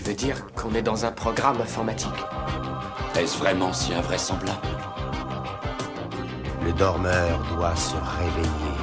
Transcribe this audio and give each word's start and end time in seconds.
Tu 0.00 0.06
veux 0.06 0.16
dire 0.16 0.46
qu'on 0.54 0.74
est 0.74 0.80
dans 0.80 1.04
un 1.04 1.12
programme 1.12 1.60
informatique 1.60 2.08
Est-ce 3.18 3.36
vraiment 3.36 3.70
si 3.70 3.92
invraisemblable 3.92 4.66
Le 6.64 6.72
dormeur 6.72 7.38
doit 7.54 7.76
se 7.76 7.96
réveiller. 7.96 8.78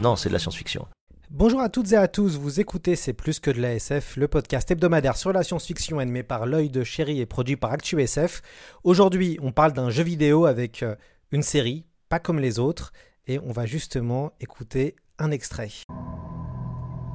Non, 0.00 0.16
c'est 0.16 0.30
de 0.30 0.32
la 0.32 0.38
science-fiction. 0.38 0.86
Bonjour 1.28 1.60
à 1.60 1.68
toutes 1.68 1.92
et 1.92 1.96
à 1.96 2.08
tous, 2.08 2.38
vous 2.38 2.60
écoutez 2.60 2.96
C'est 2.96 3.12
plus 3.12 3.40
que 3.40 3.50
de 3.50 3.60
la 3.60 3.74
SF, 3.74 4.16
le 4.16 4.26
podcast 4.26 4.70
hebdomadaire 4.70 5.18
sur 5.18 5.34
la 5.34 5.42
science-fiction 5.42 5.98
animé 5.98 6.22
par 6.22 6.46
l'œil 6.46 6.70
de 6.70 6.82
chéri 6.82 7.20
et 7.20 7.26
produit 7.26 7.56
par 7.56 7.72
ActuSF. 7.72 8.40
Aujourd'hui, 8.84 9.38
on 9.42 9.52
parle 9.52 9.74
d'un 9.74 9.90
jeu 9.90 10.02
vidéo 10.02 10.46
avec 10.46 10.82
euh, 10.82 10.94
une 11.30 11.42
série, 11.42 11.84
pas 12.08 12.20
comme 12.20 12.38
les 12.38 12.58
autres, 12.58 12.90
et 13.26 13.38
on 13.38 13.52
va 13.52 13.66
justement 13.66 14.32
écouter 14.40 14.96
un 15.18 15.30
extrait. 15.30 15.68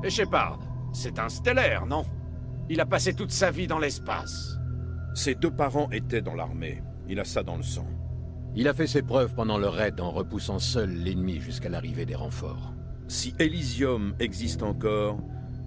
Et 0.03 0.11
Shepard, 0.11 0.59
c'est 0.95 1.19
un 1.19 1.29
stellaire, 1.29 1.85
non? 1.85 2.05
Il 2.69 2.79
a 2.79 2.85
passé 2.85 3.13
toute 3.13 3.31
sa 3.31 3.51
vie 3.51 3.67
dans 3.67 3.79
l'espace. 3.79 4.57
Ses 5.13 5.35
deux 5.35 5.51
parents 5.51 5.89
étaient 5.91 6.21
dans 6.21 6.33
l'armée. 6.33 6.81
Il 7.07 7.19
a 7.19 7.25
ça 7.25 7.43
dans 7.43 7.57
le 7.57 7.63
sang. 7.63 7.87
Il 8.55 8.67
a 8.67 8.73
fait 8.73 8.87
ses 8.87 9.01
preuves 9.01 9.35
pendant 9.35 9.57
le 9.57 9.67
raid 9.67 9.99
en 9.99 10.09
repoussant 10.09 10.59
seul 10.59 10.89
l'ennemi 10.89 11.39
jusqu'à 11.41 11.69
l'arrivée 11.69 12.05
des 12.05 12.15
renforts. 12.15 12.73
Si 13.07 13.35
Elysium 13.39 14.15
existe 14.19 14.63
encore, 14.63 15.19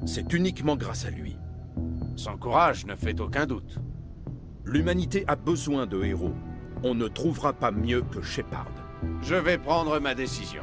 c'est 0.06 0.32
uniquement 0.32 0.76
grâce 0.76 1.04
à 1.04 1.10
lui. 1.10 1.36
Son 2.16 2.36
courage 2.36 2.86
ne 2.86 2.96
fait 2.96 3.20
aucun 3.20 3.46
doute. 3.46 3.78
L'humanité 4.64 5.24
a 5.28 5.36
besoin 5.36 5.86
de 5.86 6.02
héros. 6.02 6.34
On 6.82 6.94
ne 6.94 7.06
trouvera 7.06 7.52
pas 7.52 7.70
mieux 7.70 8.02
que 8.02 8.22
Shepard. 8.22 8.72
Je 9.22 9.34
vais 9.34 9.58
prendre 9.58 9.98
ma 10.00 10.14
décision. 10.14 10.62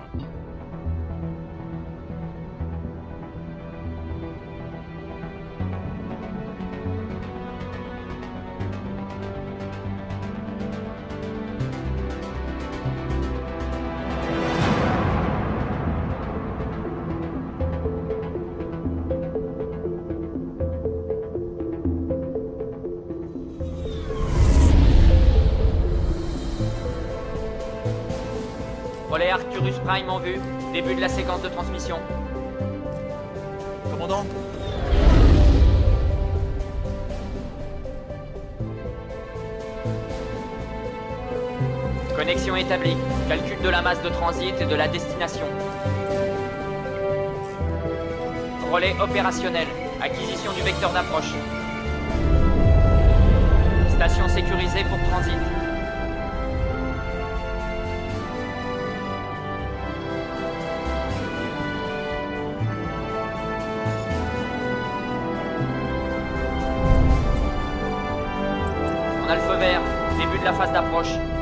Prime 29.85 30.09
en 30.09 30.17
vue. 30.17 30.39
Début 30.73 30.95
de 30.95 31.01
la 31.01 31.07
séquence 31.07 31.43
de 31.43 31.47
transmission. 31.47 31.97
Commandant 33.91 34.25
Connexion 42.15 42.55
établie. 42.55 42.97
Calcul 43.29 43.61
de 43.61 43.69
la 43.69 43.83
masse 43.83 44.01
de 44.01 44.09
transit 44.09 44.59
et 44.59 44.65
de 44.65 44.75
la 44.75 44.87
destination. 44.87 45.45
Relais 48.71 48.95
opérationnel. 48.99 49.67
Acquisition 50.01 50.51
du 50.53 50.61
vecteur 50.63 50.91
d'approche. 50.93 51.35
Station 53.89 54.27
sécurisée 54.29 54.83
pour 54.89 54.97
transit. 55.11 55.64
La 71.03 71.34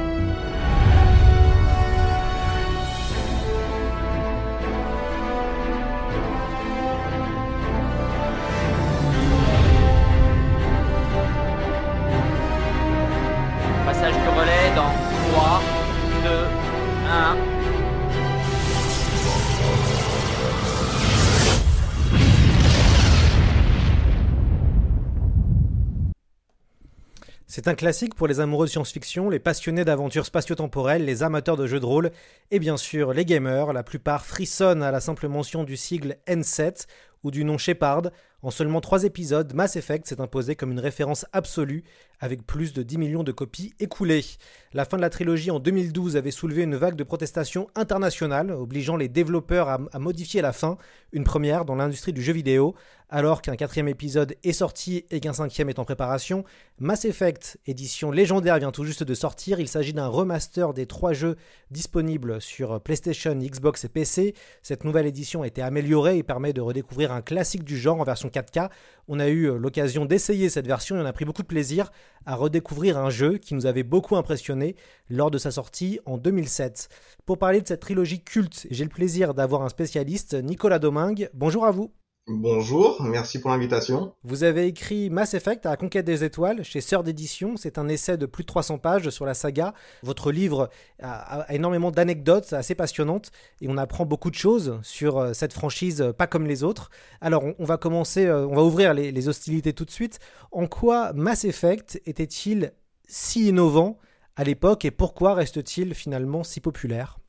C'est 27.64 27.70
un 27.70 27.76
classique 27.76 28.16
pour 28.16 28.28
les 28.28 28.42
amoureux 28.42 28.66
de 28.66 28.72
science-fiction, 28.72 29.30
les 29.30 29.40
passionnés 29.40 29.86
d'aventures 29.86 30.26
spatio-temporelles, 30.26 31.06
les 31.06 31.24
amateurs 31.24 31.56
de 31.56 31.66
jeux 31.66 31.80
de 31.80 31.86
rôle 31.86 32.12
et 32.52 32.60
bien 32.60 32.76
sûr 32.76 33.14
les 33.14 33.24
gamers. 33.24 33.72
La 33.72 33.84
plupart 33.84 34.26
frissonnent 34.26 34.84
à 34.84 34.92
la 34.92 35.00
simple 35.00 35.30
mention 35.30 35.64
du 35.64 35.78
sigle 35.78 36.18
N7 36.28 36.88
ou 37.24 37.32
du 37.32 37.46
nom 37.46 37.58
Shepard. 37.58 38.12
En 38.42 38.52
seulement 38.52 38.82
3 38.82 39.06
épisodes, 39.06 39.54
Mass 39.54 39.78
Effect 39.78 40.06
s'est 40.06 40.20
imposé 40.20 40.58
comme 40.58 40.74
une 40.74 40.80
référence 40.82 41.26
absolue 41.32 41.86
avec 42.20 42.46
plus 42.46 42.74
de 42.74 42.84
10 42.84 42.98
millions 42.98 43.24
de 43.24 43.32
copies 43.32 43.74
écoulées. 43.80 44.26
La 44.74 44.84
fin 44.84 44.98
de 44.98 45.02
la 45.02 45.10
trilogie 45.10 45.50
en 45.50 45.60
2012 45.60 46.18
avait 46.18 46.32
soulevé 46.32 46.64
une 46.64 46.76
vague 46.76 46.98
de 46.98 47.04
protestations 47.06 47.70
internationales, 47.76 48.52
obligeant 48.52 48.98
les 48.98 49.08
développeurs 49.08 49.70
à, 49.70 49.80
à 49.94 50.00
modifier 50.00 50.42
la 50.42 50.52
fin, 50.52 50.78
une 51.14 51.24
première 51.24 51.64
dans 51.64 51.76
l'industrie 51.76 52.12
du 52.12 52.22
jeu 52.22 52.34
vidéo. 52.34 52.76
Alors 53.16 53.44
qu'un 53.44 53.56
quatrième 53.56 53.90
épisode 53.90 54.36
est 54.44 54.54
sorti 54.54 55.06
et 55.12 55.20
qu'un 55.20 55.34
cinquième 55.34 55.70
est 55.70 55.78
en 55.78 55.86
préparation, 55.86 56.46
Mass 56.80 57.06
Effect, 57.06 57.60
édition 57.68 58.10
légendaire, 58.10 58.58
vient 58.58 58.72
tout 58.72 58.86
juste 58.86 59.04
de 59.04 59.14
sortir. 59.14 59.60
Il 59.60 59.68
s'agit 59.68 59.94
d'un 59.94 60.08
remaster 60.08 60.74
des 60.74 60.88
trois 60.88 61.14
jeux 61.14 61.36
disponibles 61.70 62.42
sur 62.42 62.82
PlayStation, 62.82 63.36
Xbox 63.36 63.84
et 63.84 63.90
PC. 63.90 64.34
Cette 64.64 64.84
nouvelle 64.84 65.06
édition 65.06 65.44
a 65.44 65.48
été 65.48 65.62
améliorée 65.62 66.18
et 66.18 66.24
permet 66.24 66.54
de 66.54 66.62
redécouvrir 66.62 67.12
un 67.12 67.22
classique 67.22 67.64
du 67.64 67.78
genre 67.78 68.02
en 68.02 68.04
version 68.04 68.30
4K. 68.30 68.72
On 69.08 69.20
a 69.20 69.28
eu 69.28 69.60
l'occasion 69.60 70.06
d'essayer 70.06 70.50
cette 70.50 70.66
version 70.66 70.96
et 70.96 71.02
on 71.02 71.06
a 71.06 71.14
pris 71.14 71.26
beaucoup 71.26 71.44
de 71.44 71.48
plaisir 71.48 71.92
à 72.26 72.34
redécouvrir 72.34 72.98
un 72.98 73.12
jeu 73.12 73.38
qui 73.38 73.54
nous 73.54 73.68
avait 73.68 73.84
beaucoup 73.84 74.16
impressionné 74.16 74.76
lors 75.08 75.30
de 75.30 75.38
sa 75.38 75.52
sortie 75.52 76.00
en 76.08 76.18
2007. 76.18 76.90
Pour 77.28 77.38
parler 77.38 77.62
de 77.62 77.68
cette 77.68 77.82
trilogie 77.82 78.24
culte, 78.24 78.66
j'ai 78.72 78.84
le 78.84 78.90
plaisir 78.90 79.36
d'avoir 79.36 79.62
un 79.62 79.70
spécialiste, 79.70 80.34
Nicolas 80.34 80.80
Domingue. 80.80 81.30
Bonjour 81.36 81.68
à 81.68 81.70
vous. 81.70 81.92
Bonjour, 82.28 83.04
merci 83.04 83.42
pour 83.42 83.52
l'invitation. 83.52 84.14
Vous 84.24 84.46
avez 84.46 84.66
écrit 84.66 85.10
Mass 85.10 85.34
Effect 85.34 85.66
à 85.66 85.72
la 85.72 85.76
conquête 85.76 86.06
des 86.06 86.24
étoiles 86.24 86.64
chez 86.64 86.80
Sœur 86.80 87.04
d'édition. 87.04 87.58
C'est 87.58 87.78
un 87.78 87.90
essai 87.90 88.16
de 88.16 88.26
plus 88.26 88.44
de 88.44 88.48
300 88.48 88.78
pages 88.78 89.10
sur 89.10 89.26
la 89.26 89.34
saga. 89.34 89.74
Votre 90.04 90.32
livre 90.32 90.70
a, 91.02 91.46
énormément 91.54 91.92
d'anecdotes 91.92 92.54
assez 92.54 92.76
passionnantes 92.76 93.32
et 93.60 93.68
on 93.68 93.76
apprend 93.76 94.06
beaucoup 94.06 94.30
de 94.30 94.36
choses 94.36 94.80
sur 94.84 95.36
cette 95.36 95.52
franchise 95.52 96.14
pas 96.18 96.28
comme 96.28 96.48
les 96.48 96.64
autres. 96.64 96.92
Alors 97.20 97.44
on, 97.60 97.66
va 97.66 97.76
commencer, 97.76 98.32
on 98.32 98.56
va 98.56 98.64
ouvrir 98.64 98.94
les 98.94 99.28
hostilités 99.28 99.74
tout 99.74 99.86
de 99.86 99.92
suite. 99.92 100.20
En 100.54 100.68
quoi 100.68 101.12
Mass 101.12 101.44
Effect 101.44 102.02
était-il 102.06 102.72
si 103.06 103.50
innovant 103.50 103.98
à 104.38 104.46
l'époque 104.46 104.86
et 104.86 104.92
pourquoi 104.92 105.34
reste-t-il 105.34 105.94
finalement 105.94 106.46
si 106.46 106.62
populaire? 106.62 107.20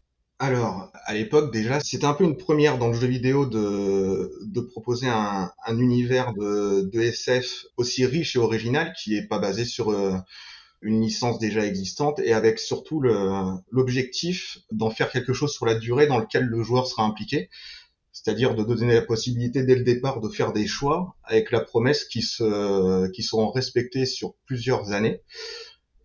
Alors, 0.44 0.90
à 1.04 1.14
l'époque 1.14 1.52
déjà, 1.52 1.80
c'était 1.80 2.04
un 2.04 2.14
peu 2.14 2.24
une 2.24 2.36
première 2.36 2.78
dans 2.78 2.88
le 2.88 2.94
jeu 2.94 3.06
vidéo 3.06 3.46
de, 3.46 4.32
de 4.42 4.60
proposer 4.60 5.08
un, 5.08 5.50
un 5.66 5.78
univers 5.78 6.34
de, 6.34 6.82
de, 6.82 7.00
SF 7.00 7.66
aussi 7.76 8.04
riche 8.04 8.36
et 8.36 8.38
original 8.38 8.92
qui 8.92 9.16
est 9.16 9.26
pas 9.26 9.38
basé 9.38 9.64
sur 9.64 9.90
euh, 9.90 10.16
une 10.82 11.00
licence 11.00 11.38
déjà 11.38 11.64
existante 11.64 12.20
et 12.20 12.32
avec 12.32 12.58
surtout 12.58 13.00
l'objectif 13.70 14.58
d'en 14.70 14.90
faire 14.90 15.10
quelque 15.10 15.32
chose 15.32 15.52
sur 15.52 15.66
la 15.66 15.74
durée 15.74 16.06
dans 16.06 16.18
lequel 16.18 16.44
le 16.44 16.62
joueur 16.62 16.86
sera 16.86 17.04
impliqué. 17.04 17.48
C'est-à-dire 18.12 18.54
de 18.54 18.62
donner 18.62 18.94
la 18.94 19.02
possibilité 19.02 19.64
dès 19.64 19.74
le 19.74 19.82
départ 19.82 20.20
de 20.20 20.28
faire 20.28 20.52
des 20.52 20.66
choix 20.66 21.16
avec 21.24 21.50
la 21.50 21.60
promesse 21.60 22.04
qui 22.04 22.22
se, 22.22 23.10
qui 23.12 23.22
seront 23.22 23.50
respectés 23.50 24.06
sur 24.06 24.34
plusieurs 24.46 24.92
années. 24.92 25.20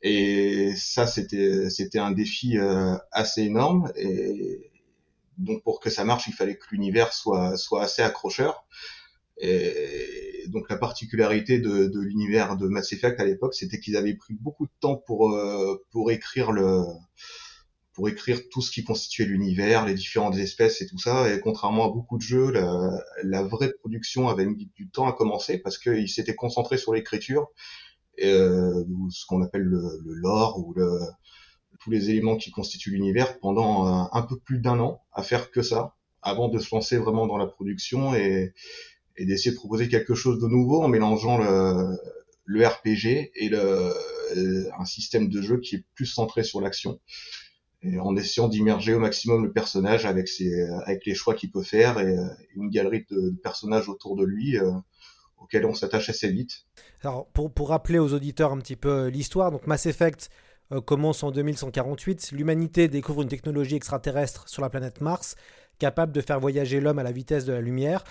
Et 0.02 0.74
ça, 0.76 1.08
c'était 1.08 1.70
c'était 1.70 2.00
un 2.00 2.12
défi 2.12 2.58
euh, 2.58 2.96
assez 3.12 3.42
énorme. 3.44 3.92
Et 3.96 4.72
donc 5.38 5.64
pour 5.64 5.80
que 5.80 5.90
ça 5.90 6.04
marche, 6.06 6.28
il 6.28 6.34
fallait 6.34 6.58
que 6.58 6.66
l'univers 6.72 7.14
soit 7.14 7.58
soit 7.58 7.84
assez 7.84 8.02
accrocheur. 8.02 8.66
Et 9.38 10.46
donc 10.48 10.70
la 10.70 10.78
particularité 10.78 11.60
de, 11.60 11.88
de 11.88 12.00
l'univers 12.02 12.58
de 12.58 12.68
Mass 12.68 12.92
Effect 12.94 13.20
à 13.20 13.26
l'époque, 13.26 13.56
c'était 13.56 13.80
qu'ils 13.80 13.98
avaient 13.98 14.16
pris 14.16 14.34
beaucoup 14.34 14.66
de 14.66 14.72
temps 14.82 14.98
pour 14.98 15.32
euh, 15.32 15.86
pour 15.92 16.12
écrire 16.12 16.52
le 16.52 16.84
pour 17.94 18.08
écrire 18.08 18.40
tout 18.50 18.62
ce 18.62 18.72
qui 18.72 18.84
constituait 18.84 19.26
l'univers, 19.26 19.86
les 19.86 19.94
différentes 19.94 20.38
espèces 20.38 20.82
et 20.82 20.88
tout 20.88 20.98
ça. 20.98 21.34
Et 21.34 21.40
contrairement 21.42 21.86
à 21.86 21.90
beaucoup 21.90 22.18
de 22.18 22.22
jeux, 22.22 22.52
la, 22.52 22.92
la 23.24 23.44
vraie 23.44 23.74
production 23.74 24.30
avait 24.30 24.46
mis 24.46 24.70
du 24.76 24.90
temps 24.90 25.08
à 25.08 25.14
commencer 25.14 25.58
parce 25.58 25.78
qu'ils 25.78 26.08
s'étaient 26.10 26.36
concentrés 26.36 26.78
sur 26.78 26.94
l'écriture, 26.94 27.50
euh, 28.90 29.10
ce 29.10 29.26
qu'on 29.26 29.42
appelle 29.42 29.64
le, 29.64 29.82
le, 30.06 30.14
lore 30.14 30.60
ou 30.60 30.74
le, 30.74 31.00
tous 31.80 31.92
les 31.92 32.10
éléments 32.10 32.38
qui 32.38 32.52
constituent 32.52 32.92
l'univers 32.92 33.40
pendant 33.40 33.86
un, 33.86 34.10
un 34.12 34.22
peu 34.22 34.38
plus 34.38 34.60
d'un 34.60 34.80
an 34.80 35.02
à 35.14 35.24
faire 35.24 35.52
que 35.52 35.62
ça 35.62 35.96
avant 36.22 36.50
de 36.50 36.60
se 36.60 36.74
lancer 36.74 36.98
vraiment 36.98 37.28
dans 37.28 37.38
la 37.38 37.48
production 37.48 38.14
et, 38.14 38.54
et 39.18 39.26
d'essayer 39.26 39.52
de 39.52 39.58
proposer 39.58 39.88
quelque 39.88 40.16
chose 40.16 40.40
de 40.40 40.48
nouveau 40.48 40.82
en 40.82 40.88
mélangeant 40.88 41.38
le, 41.38 41.98
le 42.46 42.66
RPG 42.66 43.32
et 43.36 43.50
le, 43.50 43.94
un 44.78 44.86
système 44.86 45.30
de 45.30 45.42
jeu 45.42 45.60
qui 45.60 45.76
est 45.76 45.86
plus 45.94 46.06
centré 46.06 46.44
sur 46.44 46.62
l'action. 46.62 47.00
Et 47.82 47.98
en 48.00 48.16
essayant 48.18 48.50
d'immerger 48.50 48.94
au 48.94 49.00
maximum 49.00 49.44
le 49.44 49.54
personnage 49.54 50.06
avec 50.06 50.28
ses 50.28 50.52
avec 50.86 51.06
les 51.06 51.14
choix 51.14 51.34
qu'il 51.34 51.52
peut 51.52 51.64
faire 51.64 52.00
et, 52.00 52.14
une 52.56 52.70
galerie 52.70 53.06
de, 53.10 53.34
personnages 53.42 53.88
autour 53.88 54.18
de 54.18 54.26
lui 54.26 54.58
euh, 55.40 55.44
auxquels 55.44 55.66
on 55.66 55.74
s'attache 55.74 56.10
assez 56.10 56.30
vite. 56.30 56.66
Alors 57.04 57.28
pour, 57.28 57.52
pour 57.52 57.70
rappeler 57.70 58.00
aux 58.00 58.14
auditeurs 58.14 58.52
un 58.52 58.58
petit 58.58 58.76
peu 58.76 59.08
l'histoire, 59.08 59.52
donc 59.52 59.68
Mass 59.68 59.86
Effect 59.86 60.30
euh, 60.72 60.82
commence 60.82 61.24
en 61.24 61.32
2148, 61.32 62.32
l'humanité 62.32 62.88
découvre 62.88 63.22
une 63.22 63.30
technologie 63.30 63.76
extraterrestre 63.76 64.48
sur 64.48 64.62
la 64.62 64.70
planète 64.70 65.02
Mars 65.02 65.36
capable 65.80 66.12
de 66.12 66.22
faire 66.22 66.40
voyager 66.40 66.80
l'homme 66.80 67.00
à 67.00 67.04
la 67.04 67.12
vitesse 67.12 67.46
de 67.46 67.54
la 67.54 67.62
lumière. 67.62 68.04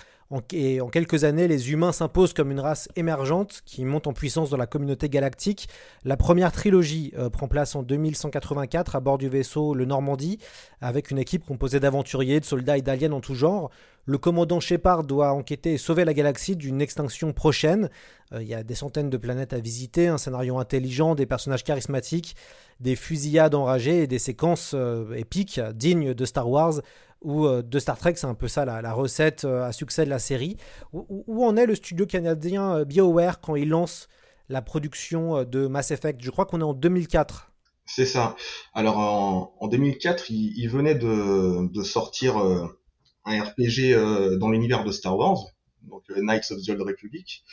Et 0.53 0.79
en 0.79 0.89
quelques 0.89 1.23
années, 1.23 1.47
les 1.47 1.71
humains 1.71 1.91
s'imposent 1.91 2.33
comme 2.33 2.51
une 2.51 2.59
race 2.59 2.87
émergente 2.95 3.63
qui 3.65 3.83
monte 3.83 4.05
en 4.05 4.13
puissance 4.13 4.51
dans 4.51 4.57
la 4.57 4.67
communauté 4.67 5.09
galactique. 5.09 5.69
La 6.03 6.17
première 6.17 6.51
trilogie 6.51 7.13
euh, 7.17 7.31
prend 7.31 7.47
place 7.47 7.75
en 7.75 7.81
2184 7.81 8.95
à 8.95 8.99
bord 8.99 9.17
du 9.17 9.27
vaisseau 9.27 9.73
le 9.73 9.85
Normandie, 9.85 10.37
avec 10.81 11.09
une 11.09 11.17
équipe 11.17 11.45
composée 11.47 11.79
d'aventuriers, 11.79 12.39
de 12.39 12.45
soldats 12.45 12.77
et 12.77 12.83
d'aliens 12.83 13.11
en 13.11 13.21
tout 13.21 13.33
genre. 13.33 13.71
Le 14.05 14.17
commandant 14.19 14.59
Shepard 14.59 15.03
doit 15.03 15.33
enquêter 15.33 15.73
et 15.73 15.77
sauver 15.79 16.05
la 16.05 16.13
galaxie 16.13 16.55
d'une 16.55 16.81
extinction 16.81 17.33
prochaine. 17.33 17.89
Euh, 18.31 18.43
il 18.43 18.47
y 18.47 18.53
a 18.53 18.63
des 18.63 18.75
centaines 18.75 19.09
de 19.09 19.17
planètes 19.17 19.53
à 19.53 19.59
visiter, 19.59 20.09
un 20.09 20.19
scénario 20.19 20.59
intelligent, 20.59 21.15
des 21.15 21.25
personnages 21.25 21.63
charismatiques, 21.63 22.35
des 22.79 22.95
fusillades 22.95 23.55
enragées 23.55 24.03
et 24.03 24.07
des 24.07 24.19
séquences 24.19 24.73
euh, 24.75 25.11
épiques 25.13 25.59
dignes 25.73 26.13
de 26.13 26.25
Star 26.25 26.47
Wars 26.47 26.81
ou 27.21 27.45
euh, 27.45 27.61
de 27.61 27.79
Star 27.79 27.97
Trek, 27.97 28.13
c'est 28.15 28.27
un 28.27 28.35
peu 28.35 28.47
ça 28.47 28.65
la, 28.65 28.93
recette 28.93 29.45
euh, 29.45 29.63
à 29.63 29.71
succès 29.71 30.05
de 30.05 30.09
la 30.09 30.19
série. 30.19 30.57
Où, 30.93 31.45
en 31.45 31.57
est 31.57 31.65
le 31.65 31.75
studio 31.75 32.05
canadien 32.05 32.77
euh, 32.77 32.85
BioWare 32.85 33.41
quand 33.41 33.55
il 33.55 33.69
lance 33.69 34.07
la 34.47 34.61
production 34.61 35.43
de 35.43 35.67
Mass 35.67 35.91
Effect? 35.91 36.21
Je 36.21 36.31
crois 36.31 36.45
qu'on 36.45 36.61
est 36.61 36.63
en 36.63 36.73
2004. 36.73 37.51
C'est 37.85 38.05
ça. 38.05 38.35
Alors 38.73 38.97
en, 38.99 39.55
en 39.59 39.67
2004, 39.67 40.29
il, 40.29 40.67
venait 40.67 40.95
de, 40.95 41.83
sortir 41.83 42.37
un 42.37 43.43
RPG 43.43 44.37
dans 44.37 44.49
l'univers 44.49 44.83
de 44.83 44.91
Star 44.91 45.17
Wars, 45.17 45.39
donc 45.83 46.03
Knights 46.15 46.51
of 46.51 46.63
the 46.63 46.69
Old 46.69 46.81
Republic, 46.81 47.43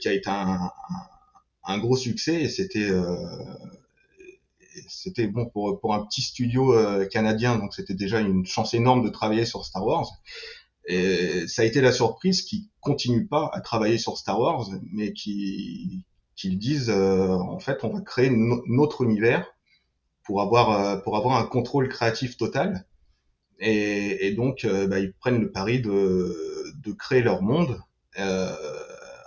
qui 0.00 0.08
a 0.08 0.12
été 0.12 0.30
un, 0.30 0.60
un, 0.60 0.70
un 1.64 1.78
gros 1.78 1.96
succès 1.96 2.42
et 2.42 2.48
c'était 2.48 2.88
c'était 4.88 5.26
bon 5.26 5.46
pour 5.46 5.80
pour 5.80 5.94
un 5.94 6.04
petit 6.04 6.22
studio 6.22 6.74
euh, 6.74 7.06
canadien, 7.06 7.56
donc 7.56 7.74
c'était 7.74 7.94
déjà 7.94 8.20
une 8.20 8.46
chance 8.46 8.74
énorme 8.74 9.04
de 9.04 9.10
travailler 9.10 9.46
sur 9.46 9.64
Star 9.64 9.86
Wars. 9.86 10.08
Et 10.86 11.46
ça 11.48 11.62
a 11.62 11.64
été 11.64 11.80
la 11.80 11.92
surprise 11.92 12.42
qu'ils 12.42 12.64
continuent 12.80 13.26
pas 13.26 13.50
à 13.52 13.60
travailler 13.60 13.98
sur 13.98 14.18
Star 14.18 14.38
Wars, 14.38 14.68
mais 14.92 15.12
qui 15.12 16.04
qu'ils 16.36 16.58
disent 16.58 16.90
euh, 16.90 17.28
en 17.28 17.58
fait 17.60 17.84
on 17.84 17.90
va 17.90 18.00
créer 18.00 18.30
notre 18.30 19.02
univers 19.02 19.46
pour 20.24 20.42
avoir 20.42 20.70
euh, 20.70 20.96
pour 20.96 21.16
avoir 21.16 21.36
un 21.36 21.46
contrôle 21.46 21.88
créatif 21.88 22.36
total. 22.36 22.86
Et, 23.60 24.26
et 24.26 24.32
donc 24.32 24.66
bah, 24.66 24.98
ils 24.98 25.12
prennent 25.12 25.40
le 25.40 25.50
pari 25.52 25.80
de 25.80 26.72
de 26.84 26.92
créer 26.92 27.22
leur 27.22 27.42
monde. 27.42 27.80
Euh, 28.18 28.54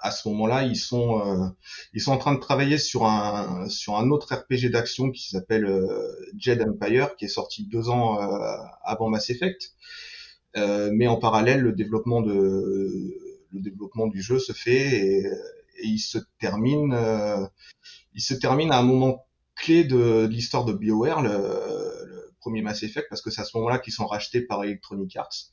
à 0.08 0.12
ce 0.12 0.28
moment-là, 0.30 0.64
ils 0.64 0.78
sont 0.78 1.20
euh, 1.20 1.48
ils 1.94 2.02
sont 2.02 2.12
en 2.12 2.18
train 2.18 2.34
de 2.34 2.40
travailler 2.40 2.78
sur 2.78 3.06
un 3.06 3.68
sur 3.70 3.98
un 3.98 4.10
autre 4.10 4.34
RPG 4.34 4.72
d'action 4.72 5.12
qui 5.12 5.30
s'appelle 5.30 5.66
euh, 5.66 6.16
Jed 6.38 6.62
Empire, 6.62 7.16
qui 7.18 7.26
est 7.26 7.30
sorti 7.30 7.66
deux 7.66 7.90
ans 7.90 8.22
euh, 8.22 8.58
avant 8.84 9.10
Mass 9.10 9.30
Effect. 9.30 9.74
mais 10.56 11.08
en 11.08 11.18
parallèle, 11.18 11.62
le 11.62 11.74
développement 11.74 12.22
de 12.22 12.36
le 13.52 13.60
développement 13.62 14.08
du 14.08 14.22
jeu 14.22 14.40
se 14.40 14.54
fait 14.54 14.86
et, 15.06 15.28
il 15.84 16.00
se 16.00 16.18
termine 16.40 16.96
il 18.16 18.22
se 18.22 18.34
termine 18.34 18.72
à 18.72 18.80
un 18.80 18.84
moment 18.84 19.26
clé 19.56 19.84
de, 19.84 20.26
l'histoire 20.26 20.66
de 20.66 20.74
BioWare, 20.74 21.22
le, 21.22 22.34
premier 22.40 22.62
Mass 22.62 22.82
Effect, 22.84 23.08
parce 23.10 23.22
que 23.22 23.30
c'est 23.30 23.42
à 23.42 23.44
ce 23.44 23.58
moment-là 23.58 23.78
qu'ils 23.80 23.94
sont 23.94 24.08
rachetés 24.08 24.42
par 24.42 24.64
Electronic 24.64 25.16
Arts. 25.18 25.52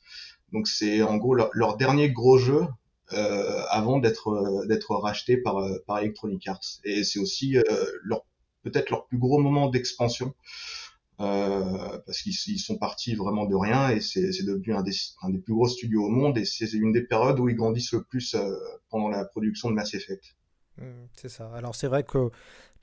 Donc 0.53 0.67
c'est 0.67 1.01
en 1.01 1.17
gros 1.17 1.35
leur, 1.35 1.77
dernier 1.77 2.09
gros 2.09 2.37
jeu 2.37 2.65
euh, 3.13 3.61
avant 3.69 3.99
d'être 3.99 4.29
euh, 4.29 4.65
d'être 4.65 4.95
racheté 4.95 5.37
par 5.37 5.57
euh, 5.57 5.77
par 5.85 5.99
Electronic 5.99 6.47
Arts. 6.47 6.79
Et 6.83 7.03
c'est 7.03 7.19
aussi 7.19 7.57
leur 8.03 8.25
peut-être 8.63 8.89
leur 8.89 9.05
plus 9.05 9.17
gros 9.17 9.39
moment 9.39 9.69
d'expansion. 9.69 10.33
Euh, 11.21 11.97
parce 12.05 12.21
qu'ils 12.21 12.59
sont 12.59 12.77
partis 12.77 13.15
vraiment 13.15 13.45
de 13.45 13.55
rien 13.55 13.89
et 13.89 14.01
c'est 14.01 14.43
devenu 14.43 14.75
un 14.75 14.83
des, 14.83 14.91
un 15.21 15.29
des, 15.29 15.37
plus 15.37 15.53
gros 15.53 15.69
studios 15.69 16.03
au 16.03 16.09
monde 16.09 16.37
et 16.37 16.43
c'est 16.43 16.69
une 16.73 16.91
des 16.91 17.03
périodes 17.03 17.39
où 17.39 17.47
ils 17.47 17.55
grandissent 17.55 17.93
le 17.93 18.03
plus 18.03 18.35
euh, 18.35 18.53
pendant 18.89 19.07
la 19.07 19.23
production 19.23 19.69
de 19.69 19.75
Mass 19.75 19.93
Effect. 19.93 20.35
Mmh, 20.77 20.83
c'est 21.13 21.29
ça. 21.29 21.49
Alors 21.55 21.73
c'est 21.73 21.87
vrai 21.87 22.03
que 22.03 22.31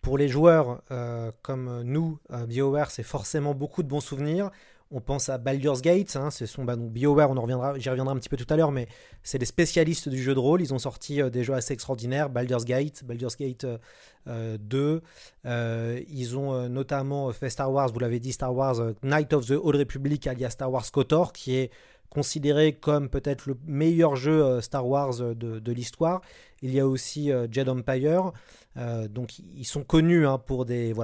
pour 0.01 0.17
les 0.17 0.29
joueurs 0.29 0.83
euh, 0.91 1.31
comme 1.43 1.83
nous, 1.83 2.19
BioWare, 2.49 2.91
c'est 2.91 3.03
forcément 3.03 3.55
beaucoup 3.55 3.83
de 3.83 3.89
bons 3.89 4.01
souvenirs. 4.01 4.51
On 4.95 5.01
pense 5.01 5.31
à 5.31 5.39
Baldur's 5.39 5.81
Gate, 5.81 6.17
hein, 6.17 6.31
c'est 6.31 6.47
son 6.47 6.65
bah, 6.65 6.77
BioWare, 6.77 7.31
on 7.31 7.39
en 7.39 7.43
reviendra, 7.43 7.79
j'y 7.79 7.89
reviendrai 7.89 8.15
un 8.15 8.19
petit 8.19 8.29
peu 8.29 8.37
tout 8.37 8.47
à 8.53 8.59
l'heure, 8.59 8.73
mais 8.73 8.89
c'est 9.23 9.39
des 9.39 9.47
spécialistes 9.47 10.11
du 10.11 10.23
jeu 10.23 10.35
de 10.35 10.39
rôle. 10.39 10.61
Ils 10.61 10.75
ont 10.75 10.79
sorti 10.79 11.23
euh, 11.23 11.31
des 11.31 11.45
jeux 11.45 11.55
assez 11.55 11.73
extraordinaires, 11.73 12.29
Baldur's 12.29 12.67
Gate, 12.67 13.03
Baldur's 13.03 13.39
Gate 13.39 13.65
2. 13.65 13.71
Euh, 14.29 15.01
euh, 15.47 16.01
ils 16.11 16.37
ont 16.37 16.69
notamment 16.69 17.33
fait 17.33 17.49
Star 17.49 17.73
Wars, 17.73 17.91
vous 17.91 18.01
l'avez 18.01 18.21
dit, 18.21 18.33
Star 18.33 18.55
Wars 18.55 18.77
Knight 19.03 19.33
of 19.33 19.47
the 19.47 19.53
Old 19.53 19.77
Republic, 19.77 20.27
alias 20.27 20.51
Star 20.51 20.71
Wars 20.71 20.85
KOTOR, 20.93 21.33
qui 21.33 21.57
est 21.57 21.71
considéré 22.11 22.75
comme 22.75 23.09
peut-être 23.09 23.47
le 23.47 23.57
meilleur 23.67 24.17
jeu 24.17 24.61
Star 24.61 24.87
Wars 24.87 25.17
de, 25.17 25.35
de 25.35 25.73
l'histoire. 25.73 26.21
Il 26.61 26.71
y 26.71 26.81
a 26.81 26.87
aussi 26.87 27.31
Jedi 27.51 27.71
Empire. 27.71 28.33
Euh, 28.79 29.07
donc 29.07 29.39
ils 29.39 29.67
sont 29.67 29.85
connus 29.85 30.27
hein, 30.27 30.39
pour, 30.39 30.65
des, 30.65 30.95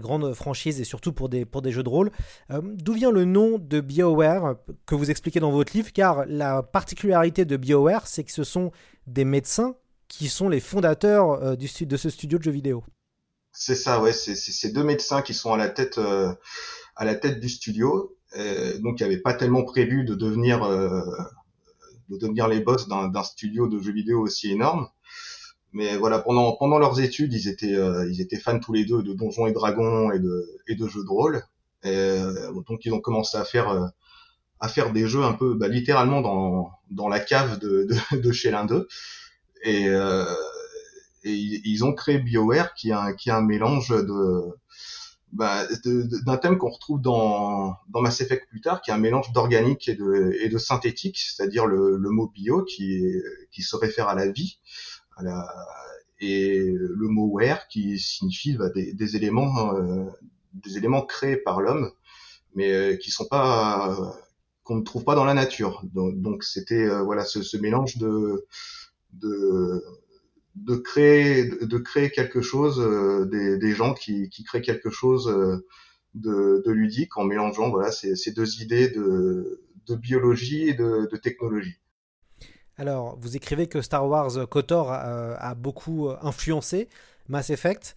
grandes 0.00 0.32
franchises 0.34 0.80
et 0.80 0.84
surtout 0.84 1.12
pour 1.12 1.28
des, 1.28 1.46
jeux 1.66 1.82
de 1.82 1.88
rôle. 1.88 2.10
Euh, 2.50 2.60
d'où 2.62 2.94
vient 2.94 3.10
le 3.10 3.24
nom 3.24 3.58
de 3.58 3.80
BioWare 3.80 4.56
que 4.86 4.94
vous 4.94 5.10
expliquez 5.10 5.40
dans 5.40 5.50
votre 5.50 5.74
livre? 5.74 5.92
Car 5.92 6.24
la 6.26 6.62
particularité 6.62 7.44
de 7.44 7.56
BioWare, 7.56 8.06
c'est 8.06 8.24
que 8.24 8.32
ce 8.32 8.44
sont 8.44 8.72
des 9.06 9.24
médecins 9.24 9.74
qui 10.08 10.28
sont 10.28 10.48
les 10.48 10.60
fondateurs 10.60 11.30
euh, 11.42 11.56
de 11.56 11.96
ce 11.96 12.10
studio 12.10 12.38
de 12.38 12.44
jeux 12.44 12.50
vidéo. 12.50 12.84
C'est 13.52 13.74
ça, 13.74 14.00
ouais, 14.00 14.12
c'est 14.12 14.36
ces 14.36 14.70
deux 14.70 14.84
médecins 14.84 15.20
qui 15.20 15.34
sont 15.34 15.52
à 15.52 15.56
la 15.56 15.68
tête, 15.68 15.98
du 17.40 17.48
studio. 17.48 18.16
donc, 18.80 19.00
il 19.00 19.02
n'y 19.02 19.02
avait 19.02 19.20
pas 19.20 19.34
tellement 19.34 19.64
prévu 19.64 20.04
de 20.04 20.14
devenir 20.14 20.60
les 22.48 22.60
boss 22.60 22.86
d'un 22.88 23.22
studio 23.24 23.66
de 23.66 23.80
jeux 23.80 23.92
vidéo 23.92 24.20
aussi 24.20 24.52
énorme 24.52 24.88
mais 25.72 25.96
voilà 25.96 26.18
pendant 26.18 26.56
pendant 26.56 26.78
leurs 26.78 27.00
études 27.00 27.32
ils 27.32 27.48
étaient 27.48 27.74
euh, 27.74 28.08
ils 28.10 28.20
étaient 28.20 28.38
fans 28.38 28.58
tous 28.58 28.72
les 28.72 28.84
deux 28.84 29.02
de 29.02 29.12
donjons 29.12 29.46
et 29.46 29.52
dragons 29.52 30.10
et 30.12 30.18
de 30.18 30.46
et 30.66 30.74
de 30.74 30.86
jeux 30.88 31.04
de 31.04 31.08
rôle. 31.10 31.42
Euh, 31.84 32.52
donc 32.68 32.84
ils 32.84 32.92
ont 32.92 33.00
commencé 33.00 33.36
à 33.36 33.44
faire 33.44 33.68
euh, 33.68 33.86
à 34.60 34.68
faire 34.68 34.92
des 34.92 35.06
jeux 35.06 35.24
un 35.24 35.34
peu 35.34 35.54
bah, 35.54 35.68
littéralement 35.68 36.20
dans 36.20 36.70
dans 36.90 37.08
la 37.08 37.20
cave 37.20 37.58
de 37.58 37.88
de, 38.12 38.16
de 38.18 38.32
chez 38.32 38.50
l'un 38.50 38.64
d'eux. 38.64 38.88
Et, 39.64 39.86
et 41.24 41.32
ils 41.32 41.84
ont 41.84 41.92
créé 41.92 42.18
BioWare 42.18 42.74
qui 42.74 42.92
a 42.92 43.12
qui 43.12 43.28
a 43.30 43.36
un 43.36 43.42
mélange 43.42 43.88
de 43.90 44.54
bah, 45.32 45.66
d'un 46.24 46.36
thème 46.38 46.58
qu'on 46.58 46.70
retrouve 46.70 47.00
dans, 47.00 47.76
dans 47.88 48.00
Mass 48.00 48.20
Effect 48.20 48.48
plus 48.48 48.60
tard, 48.60 48.80
qui 48.80 48.90
est 48.90 48.94
un 48.94 48.98
mélange 48.98 49.32
d'organique 49.32 49.88
et 49.88 49.94
de, 49.94 50.34
et 50.40 50.48
de 50.48 50.58
synthétique, 50.58 51.18
c'est-à-dire 51.18 51.66
le, 51.66 51.96
le 51.96 52.10
mot 52.10 52.28
bio 52.28 52.64
qui, 52.64 53.02
qui 53.50 53.62
se 53.62 53.76
réfère 53.76 54.08
à 54.08 54.14
la 54.14 54.28
vie, 54.30 54.58
et 56.20 56.72
le 56.72 57.08
mot 57.08 57.26
ware 57.26 57.68
qui 57.68 57.98
signifie 57.98 58.56
bah, 58.56 58.70
des, 58.70 58.92
des, 58.92 59.16
éléments 59.16 59.74
euh, 59.76 60.04
des 60.54 60.76
éléments 60.76 61.02
créés 61.02 61.36
par 61.36 61.60
l'homme 61.60 61.90
mais 62.54 62.72
euh, 62.72 62.96
qui 62.96 63.10
sont 63.10 63.26
pas 63.26 63.96
qu'on 64.64 64.76
ne 64.76 64.82
trouve 64.82 65.04
pas 65.04 65.14
dans 65.14 65.24
la 65.24 65.34
nature. 65.34 65.82
Donc 65.94 66.44
c'était 66.44 66.84
euh, 66.84 67.02
voilà 67.02 67.24
ce, 67.24 67.42
ce, 67.42 67.56
mélange 67.56 67.96
de 67.98 68.44
de 69.12 69.82
de 70.56 70.76
créer 70.76 71.44
de 71.44 71.78
créer 71.78 72.10
quelque 72.10 72.40
chose 72.40 72.78
des, 73.30 73.58
des, 73.58 73.72
gens 73.74 73.94
qui, 73.94 74.28
qui 74.28 74.42
créent 74.44 74.60
quelque 74.60 74.90
chose 74.90 75.26
de, 76.14 76.62
de 76.64 76.70
ludique 76.72 77.16
en 77.16 77.24
mélangeant 77.24 77.70
voilà 77.70 77.92
ces, 77.92 78.16
ces 78.16 78.32
deux 78.32 78.60
idées 78.60 78.88
de, 78.88 79.62
de 79.86 79.94
biologie 79.94 80.68
et 80.68 80.74
de, 80.74 81.08
de 81.10 81.16
technologie 81.16 81.78
Alors, 82.78 83.18
vous 83.20 83.36
écrivez 83.36 83.66
que 83.66 83.82
Star 83.82 84.08
Wars 84.08 84.30
KOTOR 84.48 84.92
a, 84.92 85.54
beaucoup 85.56 86.10
influencé 86.22 86.88
Mass 87.28 87.50
Effect. 87.50 87.96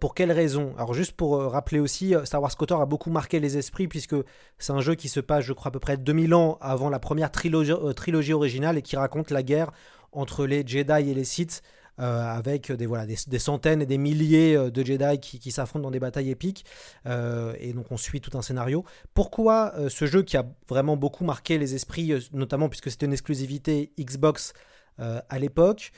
pour 0.00 0.14
quelles 0.14 0.32
raisons? 0.32 0.74
Alors 0.76 0.94
juste 0.94 1.12
pour 1.12 1.40
rappeler 1.40 1.78
aussi, 1.78 2.14
Star 2.24 2.42
Wars 2.42 2.56
KOTOR 2.56 2.80
a 2.80 2.86
beaucoup 2.86 3.10
marqué 3.10 3.38
les 3.38 3.56
esprits 3.56 3.86
puisque 3.86 4.16
c'est 4.58 4.72
un 4.72 4.80
jeu 4.80 4.96
qui 4.96 5.08
se 5.08 5.20
passe, 5.20 5.44
je 5.44 5.52
crois, 5.52 5.68
à 5.68 5.72
peu 5.72 5.78
près 5.78 5.96
2000 5.96 6.34
ans 6.34 6.58
avant 6.60 6.90
la 6.90 6.98
première 6.98 7.30
trilogie, 7.30 8.32
originale 8.32 8.78
et 8.78 8.82
qui 8.82 8.96
raconte 8.96 9.30
la 9.30 9.44
guerre 9.44 9.70
entre 10.10 10.44
les 10.44 10.66
Jedi 10.66 11.10
et 11.10 11.14
les 11.14 11.24
Sith 11.24 11.62
euh, 11.62 11.79
avec 12.00 12.72
des, 12.72 12.86
voilà, 12.86 13.06
des, 13.06 13.38
centaines 13.38 13.82
et 13.82 13.86
des 13.86 13.98
milliers 13.98 14.56
euh, 14.56 14.70
de 14.70 14.84
Jedi 14.84 15.20
qui, 15.20 15.50
s'affrontent 15.50 15.82
dans 15.82 15.90
des 15.90 16.00
batailles 16.00 16.30
épiques. 16.30 16.64
Euh, 17.06 17.54
et 17.58 17.72
donc 17.72 17.86
on 17.90 17.96
suit 17.96 18.20
tout 18.20 18.36
un 18.38 18.42
scénario. 18.42 18.84
Pourquoi 19.14 19.74
ce 19.88 20.06
jeu 20.06 20.22
qui 20.22 20.36
a 20.36 20.46
vraiment 20.68 20.96
beaucoup 20.96 21.24
marqué 21.24 21.58
les 21.58 21.74
esprits, 21.74 22.12
notamment 22.32 22.68
puisque 22.68 22.90
c'était 22.90 23.06
une 23.06 23.12
exclusivité 23.12 23.92
Xbox 23.98 24.52
à 24.98 25.38
l'époque, 25.38 25.92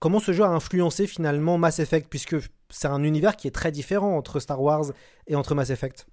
comment 0.00 0.18
ce 0.18 0.32
jeu 0.32 0.42
a 0.42 0.48
influencé 0.48 1.06
finalement 1.06 1.56
Mass 1.56 1.78
Effect, 1.78 2.08
puisque 2.08 2.36
c'est 2.68 2.88
un 2.88 3.04
univers 3.04 3.36
qui 3.36 3.46
est 3.46 3.52
très 3.52 3.70
différent 3.70 4.16
entre 4.16 4.40
Star 4.40 4.60
Wars 4.60 4.86
et 5.28 5.36
entre 5.36 5.54
Mass 5.54 5.70
Effect? 5.70 6.06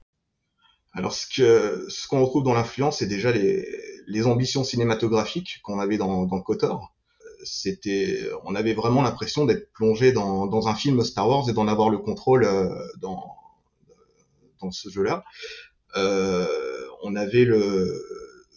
Alors 0.93 1.13
ce 1.13 1.25
que 1.27 1.86
ce 1.89 2.08
qu'on 2.08 2.22
retrouve 2.24 2.43
dans 2.43 2.53
l'influence, 2.53 3.00
c'est 3.00 3.08
déjà 3.08 3.31
les, 3.31 3.67
les 4.08 4.27
ambitions 4.27 4.63
cinématographiques 4.63 5.60
qu'on 5.63 5.79
avait 5.79 5.98
dans, 5.98 6.25
dans 6.25 6.41
Kotor 6.41 6.93
c'était, 7.43 8.29
on 8.43 8.55
avait 8.55 8.74
vraiment 8.74 9.01
l'impression 9.01 9.46
d'être 9.46 9.72
plongé 9.72 10.12
dans, 10.12 10.48
dans, 10.48 10.67
un 10.67 10.75
film 10.75 11.03
Star 11.03 11.27
Wars 11.27 11.50
et 11.50 11.53
d'en 11.53 11.67
avoir 11.67 11.89
le 11.89 11.98
contrôle 11.98 12.43
euh, 12.43 12.69
dans, 13.01 13.36
dans 14.62 14.72
ce 14.72 14.89
jeu-là. 14.89 15.24
Euh, 15.96 16.48
on 17.03 17.15
avait 17.15 17.46
le, 17.46 18.03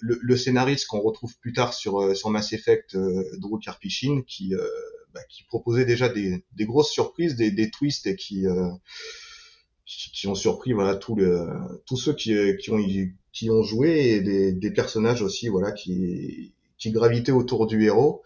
le, 0.00 0.18
le 0.20 0.36
scénariste 0.36 0.86
qu'on 0.86 1.00
retrouve 1.00 1.36
plus 1.38 1.52
tard 1.52 1.74
sur, 1.74 2.00
euh, 2.00 2.14
sur 2.14 2.30
Mass 2.30 2.52
Effect, 2.52 2.96
Drew 3.38 3.58
Karpyshyn, 3.58 4.22
qui, 4.26 4.54
bah, 5.14 5.20
qui 5.28 5.44
proposait 5.44 5.84
déjà 5.84 6.08
des, 6.08 6.44
des, 6.52 6.66
grosses 6.66 6.90
surprises, 6.90 7.36
des, 7.36 7.50
des 7.50 7.70
twists 7.70 8.06
et 8.06 8.16
qui, 8.16 8.46
qui, 9.84 10.26
ont 10.26 10.34
surpris 10.34 10.72
voilà 10.72 10.96
tous 10.96 11.14
le, 11.14 11.46
tous 11.86 11.96
ceux 11.96 12.14
qui, 12.14 12.34
qui 12.58 12.70
ont 12.70 12.78
qui 13.32 13.50
ont 13.50 13.62
joué 13.62 14.10
et 14.10 14.20
des, 14.20 14.52
des 14.52 14.70
personnages 14.70 15.22
aussi 15.22 15.48
voilà 15.48 15.72
qui 15.72 16.52
qui 16.78 16.90
gravitaient 16.90 17.32
autour 17.32 17.66
du 17.66 17.84
héros 17.84 18.22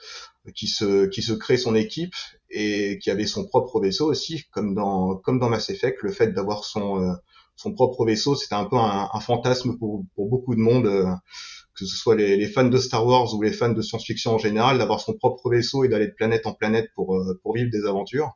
qui 0.55 0.69
se 0.69 1.07
qui 1.07 1.23
se 1.23 1.33
crée 1.33 1.57
son 1.57 1.75
équipe 1.75 2.15
et 2.51 2.99
qui 2.99 3.11
avait 3.11 3.27
son 3.27 3.47
propre 3.47 3.81
vaisseau 3.81 4.07
aussi, 4.11 4.45
comme 4.51 4.75
dans 4.75 5.17
comme 5.17 5.39
dans 5.39 5.49
Mass 5.49 5.71
Effect, 5.71 6.03
le 6.03 6.13
fait 6.13 6.33
d'avoir 6.33 6.65
son 6.65 7.03
euh, 7.03 7.13
son 7.57 7.73
propre 7.73 8.05
vaisseau, 8.05 8.37
c'était 8.37 8.55
un 8.55 8.65
peu 8.65 8.77
un, 8.77 9.09
un, 9.13 9.21
fantasme 9.21 9.79
pour 9.79 10.05
pour 10.15 10.29
beaucoup 10.29 10.55
de 10.55 10.61
monde, 10.61 10.87
euh, 10.87 11.07
que 11.75 11.87
ce 11.87 11.97
soit 11.97 12.15
les, 12.15 12.37
les, 12.37 12.49
fans 12.49 12.69
de 12.69 12.79
Star 12.79 13.07
Wars 13.07 13.35
ou 13.35 13.43
les 13.43 13.53
fans 13.53 13.73
de 13.73 13.83
science-fiction 13.83 14.35
en 14.35 14.39
général, 14.39 14.79
d'avoir 14.79 15.01
son 15.01 15.15
propre 15.15 15.51
vaisseau 15.51 15.85
et 15.85 15.89
d'aller 15.89 16.09
de 16.09 16.15
planète 16.15 16.47
en 16.47 16.55
planète 16.55 16.91
pour 16.95 17.17
euh, 17.17 17.39
pour 17.43 17.55
vivre 17.55 17.71
des 17.71 17.87
aventures. 17.87 18.33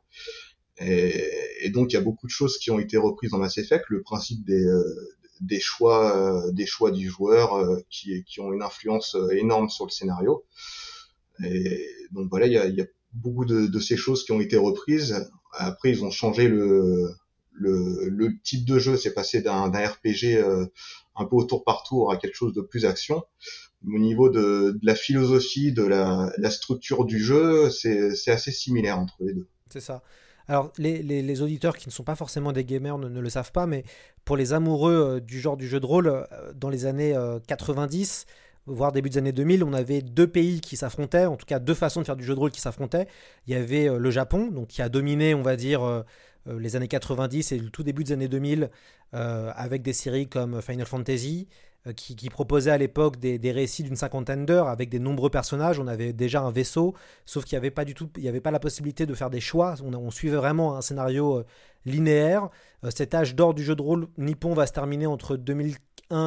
Et, 0.79 1.23
et, 1.61 1.69
donc 1.69 1.91
il 1.91 1.95
y 1.95 1.97
a 1.97 2.01
beaucoup 2.01 2.25
de 2.25 2.31
choses 2.31 2.57
qui 2.57 2.71
ont 2.71 2.79
été 2.79 2.97
reprises 2.97 3.31
dans 3.31 3.37
Mass 3.37 3.57
Effect, 3.57 3.85
le 3.89 4.01
principe 4.01 4.43
des 4.45 4.65
des 5.39 5.59
choix 5.59 6.43
des 6.51 6.65
choix 6.65 6.91
du 6.91 7.09
joueur 7.09 7.81
qui 7.89 8.23
qui 8.23 8.39
ont 8.39 8.51
une 8.53 8.63
influence 8.63 9.15
énorme 9.31 9.69
sur 9.69 9.85
le 9.85 9.91
scénario. 9.91 10.43
Donc 12.11 12.29
voilà, 12.29 12.47
il 12.47 12.53
y 12.53 12.81
a, 12.81 12.85
beaucoup 13.13 13.45
de, 13.45 13.79
ces 13.79 13.97
choses 13.97 14.23
qui 14.23 14.31
ont 14.31 14.41
été 14.41 14.57
reprises. 14.57 15.29
Après, 15.53 15.89
ils 15.89 16.03
ont 16.03 16.11
changé 16.11 16.47
le, 16.47 17.13
type 18.43 18.65
de 18.65 18.79
jeu. 18.79 18.97
C'est 18.97 19.13
passé 19.13 19.41
d'un 19.41 19.69
RPG 19.69 20.35
euh, 20.35 20.65
un 21.15 21.25
peu 21.25 21.35
au 21.35 21.43
tour 21.43 21.63
par 21.63 21.83
tour 21.83 22.11
à 22.11 22.17
quelque 22.17 22.35
chose 22.35 22.53
de 22.53 22.61
plus 22.61 22.85
action. 22.85 23.23
Au 23.85 23.99
niveau 23.99 24.29
de, 24.29 24.79
la 24.83 24.95
philosophie, 24.95 25.71
de 25.71 25.83
la, 25.83 26.51
structure 26.51 27.05
du 27.05 27.19
jeu, 27.19 27.69
c'est 27.69 28.31
assez 28.31 28.51
similaire 28.51 28.99
entre 28.99 29.15
les 29.21 29.33
deux. 29.33 29.47
C'est 29.69 29.81
ça. 29.81 30.03
Alors, 30.47 30.71
les, 30.77 31.41
auditeurs 31.41 31.77
qui 31.77 31.87
ne 31.87 31.93
sont 31.93 32.03
pas 32.03 32.15
forcément 32.15 32.51
des 32.51 32.65
gamers 32.65 32.97
ne, 32.97 33.07
ne, 33.07 33.19
le 33.19 33.29
savent 33.29 33.51
pas, 33.51 33.67
mais 33.67 33.83
pour 34.25 34.35
les 34.37 34.53
amoureux 34.53 34.93
euh, 34.93 35.19
du 35.19 35.39
genre 35.39 35.55
du 35.55 35.67
jeu 35.67 35.79
de 35.79 35.85
rôle, 35.85 36.07
euh, 36.07 36.53
dans 36.53 36.69
les 36.69 36.85
années 36.85 37.15
90, 37.47 38.25
voire 38.71 38.91
début 38.91 39.09
des 39.09 39.17
années 39.17 39.31
2000, 39.31 39.63
on 39.63 39.73
avait 39.73 40.01
deux 40.01 40.27
pays 40.27 40.61
qui 40.61 40.77
s'affrontaient, 40.77 41.25
en 41.25 41.35
tout 41.35 41.45
cas 41.45 41.59
deux 41.59 41.73
façons 41.73 42.01
de 42.01 42.05
faire 42.05 42.15
du 42.15 42.23
jeu 42.23 42.33
de 42.33 42.39
rôle 42.39 42.51
qui 42.51 42.61
s'affrontaient. 42.61 43.07
Il 43.47 43.53
y 43.53 43.55
avait 43.55 43.89
euh, 43.89 43.97
le 43.97 44.11
Japon, 44.11 44.47
donc 44.47 44.67
qui 44.67 44.81
a 44.81 44.89
dominé, 44.89 45.33
on 45.35 45.41
va 45.41 45.55
dire, 45.55 45.83
euh, 45.83 46.03
euh, 46.47 46.59
les 46.59 46.75
années 46.75 46.87
90 46.87 47.51
et 47.51 47.59
le 47.59 47.69
tout 47.69 47.83
début 47.83 48.03
des 48.03 48.13
années 48.13 48.27
2000, 48.27 48.69
avec 49.13 49.81
des 49.81 49.91
séries 49.91 50.29
comme 50.29 50.61
Final 50.61 50.85
Fantasy, 50.85 51.49
qui, 51.97 52.15
qui, 52.15 52.29
proposait 52.29 52.71
à 52.71 52.77
l'époque 52.77 53.17
des, 53.17 53.51
récits 53.51 53.83
d'une 53.83 53.97
cinquantaine 53.97 54.45
d'heures 54.45 54.69
avec 54.69 54.87
des 54.87 54.99
nombreux 54.99 55.29
personnages. 55.29 55.79
On 55.79 55.87
avait 55.87 56.13
déjà 56.13 56.41
un 56.41 56.49
vaisseau, 56.49 56.95
sauf 57.25 57.43
qu'il 57.43 57.57
n'y 57.57 57.57
avait 57.57 57.71
pas 57.71 57.83
du 57.83 57.93
tout, 57.93 58.09
il 58.15 58.23
n'y 58.23 58.29
avait 58.29 58.39
pas 58.39 58.51
la 58.51 58.59
possibilité 58.59 59.05
de 59.05 59.13
faire 59.13 59.29
des 59.29 59.41
choix. 59.41 59.75
On 59.83 60.11
suivait 60.11 60.37
vraiment 60.37 60.77
un 60.77 60.81
scénario 60.81 61.43
linéaire. 61.85 62.49
cet 62.89 63.13
âge 63.13 63.35
d'or 63.35 63.53
du 63.53 63.63
jeu 63.63 63.75
de 63.75 63.81
rôle 63.81 64.07
nippon 64.17 64.53
va 64.53 64.67
se 64.67 64.73
terminer 64.73 65.07
entre 65.07 65.37
2000 65.37 65.75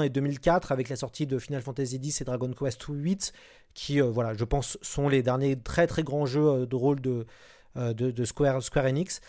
et 0.05 0.09
2004 0.09 0.73
avec 0.73 0.89
la 0.89 0.97
sortie 0.97 1.27
de 1.27 1.39
Final 1.39 1.63
Fantasy 1.63 1.97
X 2.03 2.21
et 2.21 2.25
Dragon 2.25 2.51
Quest 2.53 2.85
8 2.89 3.33
qui, 3.75 4.01
euh, 4.01 4.07
voilà, 4.07 4.35
je 4.35 4.45
pense, 4.45 4.79
sont 4.83 5.09
les 5.09 5.23
derniers 5.23 5.57
très 5.57 5.87
très 5.87 6.03
grands 6.03 6.27
jeux 6.27 6.47
euh, 6.47 6.67
de 6.67 6.77
rôle 6.77 7.01
de, 7.01 7.27
euh, 7.77 7.93
de, 7.93 8.25
Square, 8.25 8.63
Square 8.63 8.87
Enix. 8.87 9.21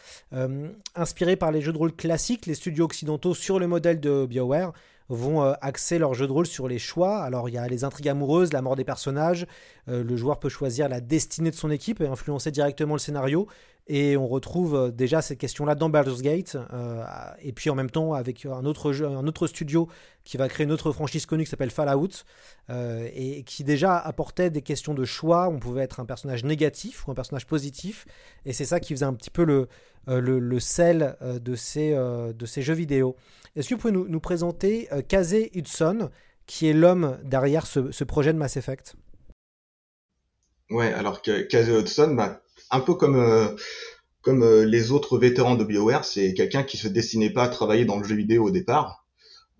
inspirés 0.95 1.35
par 1.35 1.51
les 1.51 1.61
jeux 1.61 1.73
de 1.73 1.77
rôle 1.77 1.93
classiques, 1.93 2.45
les 2.45 2.55
studios 2.55 2.85
occidentaux 2.85 3.33
sur 3.33 3.59
le 3.59 3.67
modèle 3.67 3.99
de 3.99 4.25
BioWare 4.25 4.71
vont 5.07 5.43
axer 5.61 5.99
leur 5.99 6.15
jeu 6.15 6.25
de 6.25 6.31
rôle 6.31 6.47
sur 6.47 6.67
les 6.67 6.79
choix. 6.79 7.19
Alors 7.19 7.47
il 7.47 7.53
y 7.53 7.59
a 7.59 7.67
les 7.67 7.83
intrigues 7.83 8.09
amoureuses, 8.09 8.53
la 8.53 8.63
mort 8.63 8.75
des 8.75 8.83
personnages, 8.83 9.45
le 9.85 10.15
joueur 10.15 10.39
peut 10.39 10.49
choisir 10.49 10.89
la 10.89 10.99
destinée 10.99 11.51
de 11.51 11.55
son 11.55 11.69
équipe 11.69 12.01
et 12.01 12.07
influencer 12.07 12.49
directement 12.49 12.95
le 12.95 12.99
scénario. 12.99 13.47
Et 13.87 14.17
on 14.17 14.27
retrouve 14.27 14.75
euh, 14.75 14.91
déjà 14.91 15.21
ces 15.21 15.37
questions-là 15.37 15.75
dans 15.75 15.89
Baldur's 15.89 16.21
Gate. 16.21 16.57
Euh, 16.73 17.05
et 17.39 17.53
puis 17.53 17.69
en 17.69 17.75
même 17.75 17.91
temps, 17.91 18.13
avec 18.13 18.45
un 18.45 18.65
autre, 18.65 18.91
jeu, 18.93 19.05
un 19.05 19.27
autre 19.27 19.45
studio 19.45 19.87
qui 20.23 20.37
va 20.37 20.47
créer 20.49 20.65
une 20.65 20.71
autre 20.71 20.91
franchise 20.91 21.27
connue 21.27 21.43
qui 21.43 21.51
s'appelle 21.51 21.69
Fallout. 21.69 22.23
Euh, 22.71 23.07
et 23.13 23.43
qui 23.43 23.63
déjà 23.63 23.97
apportait 23.97 24.49
des 24.49 24.63
questions 24.63 24.95
de 24.95 25.05
choix. 25.05 25.49
On 25.49 25.59
pouvait 25.59 25.83
être 25.83 25.99
un 25.99 26.05
personnage 26.05 26.43
négatif 26.43 27.07
ou 27.07 27.11
un 27.11 27.13
personnage 27.13 27.45
positif. 27.45 28.07
Et 28.45 28.53
c'est 28.53 28.65
ça 28.65 28.79
qui 28.79 28.93
faisait 28.93 29.05
un 29.05 29.13
petit 29.13 29.29
peu 29.29 29.43
le, 29.43 30.59
sel 30.59 31.15
de 31.21 31.55
ces, 31.55 31.93
jeux 32.61 32.73
vidéo. 32.73 33.15
Est-ce 33.55 33.69
que 33.69 33.75
vous 33.75 33.81
pouvez 33.81 33.93
nous, 33.93 34.19
présenter 34.19 34.89
Kazé 35.07 35.51
Hudson, 35.53 36.09
qui 36.47 36.67
est 36.67 36.73
l'homme 36.73 37.19
derrière 37.23 37.67
ce, 37.67 37.91
ce, 37.91 38.03
projet 38.03 38.33
de 38.33 38.39
Mass 38.39 38.57
Effect? 38.57 38.95
Ouais, 40.71 40.91
alors 40.91 41.21
Kazé 41.21 41.77
Hudson, 41.77 42.15
bah, 42.15 42.41
un 42.71 42.79
peu 42.79 42.93
comme 42.95 43.15
euh, 43.15 43.47
comme 44.21 44.43
euh, 44.43 44.65
les 44.65 44.91
autres 44.91 45.17
vétérans 45.17 45.55
de 45.55 45.63
BioWare, 45.63 46.05
c'est 46.05 46.33
quelqu'un 46.33 46.63
qui 46.63 46.77
se 46.77 46.87
destinait 46.87 47.29
pas 47.29 47.43
à 47.43 47.49
travailler 47.49 47.85
dans 47.85 47.97
le 47.97 48.03
jeu 48.03 48.15
vidéo 48.15 48.45
au 48.47 48.51
départ. 48.51 49.05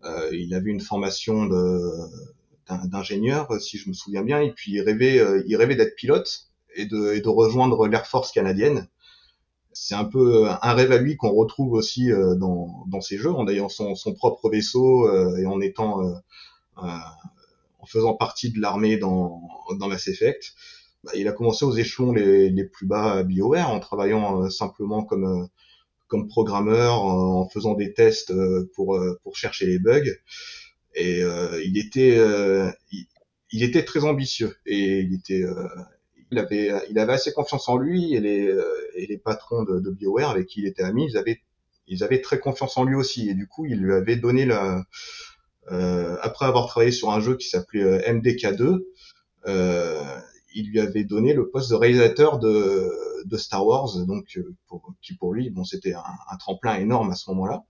Euh, 0.04 0.30
il 0.34 0.54
avait 0.54 0.72
une 0.72 0.82
formation 0.82 1.48
d'ingénieur, 2.68 3.50
si 3.62 3.78
je 3.78 3.90
me 3.90 3.94
souviens 3.94 4.24
bien, 4.24 4.42
et 4.42 4.52
puis 4.52 4.74
il 4.74 4.82
rêvait, 4.82 5.22
il 5.48 5.56
rêvait 5.56 5.76
d'être 5.76 5.96
pilote 5.96 6.48
et 6.76 6.86
de, 6.86 7.28
rejoindre 7.28 7.88
l'Air 7.88 8.06
Force 8.06 8.32
canadienne. 8.32 8.88
C'est 9.72 9.96
un 9.96 10.06
peu 10.06 10.48
un 10.48 10.74
rêve 10.74 10.92
à 10.92 10.98
lui 10.98 11.18
qu'on 11.18 11.32
retrouve 11.32 11.74
aussi 11.74 12.10
dans, 12.10 12.86
dans 12.88 13.02
jeux, 13.02 13.32
en 13.32 13.48
ayant 13.48 13.70
son, 13.70 13.96
son 13.96 14.14
propre 14.14 14.50
vaisseau 14.50 15.10
et 15.38 15.46
en 15.46 15.60
étant 15.62 16.02
en 16.76 17.86
faisant 17.88 18.16
partie 18.16 18.52
de 18.52 18.60
l'armée 18.60 18.98
dans, 18.98 19.42
dans 19.78 19.88
Mass 19.88 20.08
Effect. 20.08 20.54
Bah, 21.06 21.12
il 21.16 21.28
a 21.28 21.32
commencé 21.32 21.66
aux 21.66 21.76
échelons 21.76 22.12
les, 22.12 22.64
plus 22.66 22.88
bas 22.88 23.14
à 23.14 23.24
BioWare 23.24 23.70
en 23.70 23.80
travaillant 23.80 24.42
euh, 24.44 24.50
simplement 24.50 25.04
comme 25.04 25.26
euh, 25.26 25.46
comme 26.08 26.28
programmeur, 26.28 27.04
en 27.04 27.50
faisant 27.50 27.74
des 27.74 27.94
tests 27.94 28.32
euh, 28.32 28.70
pour 28.76 29.00
pour 29.24 29.36
chercher 29.36 29.68
les 29.68 29.80
bugs. 29.80 30.12
Et 30.96 31.22
il 31.66 31.78
était 31.78 32.18
il, 33.52 33.64
était 33.64 33.84
très 33.84 34.06
ambitieux 34.06 34.56
et 34.66 35.00
il 35.02 35.14
était 35.14 35.44
il 36.32 36.40
avait 36.40 36.72
il 36.90 36.98
avait 37.00 37.14
assez 37.14 37.34
confiance 37.34 37.68
en 37.68 37.78
lui 37.78 38.14
et 38.16 38.22
les 38.22 38.56
et 38.96 39.06
les 39.08 39.18
patrons 39.18 39.64
de, 39.64 39.92
BioWare 39.92 40.30
avec 40.30 40.48
qui 40.48 40.62
il 40.62 40.68
était 40.68 40.84
ami, 40.84 41.08
ils 41.10 41.18
avaient 41.18 41.42
ils 41.88 42.04
avaient 42.04 42.22
très 42.22 42.40
confiance 42.40 42.78
en 42.78 42.86
lui 42.86 42.96
aussi 42.96 43.30
et 43.30 43.34
du 43.34 43.48
coup 43.48 43.66
il 43.66 43.80
lui 43.80 43.94
avait 43.94 44.16
donné 44.16 44.46
la 44.46 44.86
euh, 45.72 46.16
après 46.22 46.46
avoir 46.46 46.68
travaillé 46.68 46.92
sur 46.92 47.12
un 47.12 47.20
jeu 47.20 47.36
qui 47.36 47.50
s'appelait 47.50 48.10
MDK2 48.10 48.84
euh, 49.48 50.20
il 50.56 50.70
lui 50.72 50.80
avait 50.80 51.04
donné 51.04 51.34
le 51.34 51.50
poste 51.50 51.70
de 51.70 51.76
réalisateur 51.76 52.40
de, 52.40 52.92
de 53.26 53.38
Star 53.38 53.66
Wars, 53.66 54.06
donc 54.08 54.38
euh, 54.38 54.56
pour, 54.68 54.94
qui 55.02 55.14
pour 55.16 55.34
lui, 55.34 55.50
bon, 55.50 55.64
c'était 55.64 55.94
un, 55.94 56.38
tremplin 56.40 56.76
énorme 56.80 57.12
à 57.12 57.16
ce 57.16 57.30
moment-là. 57.32 57.66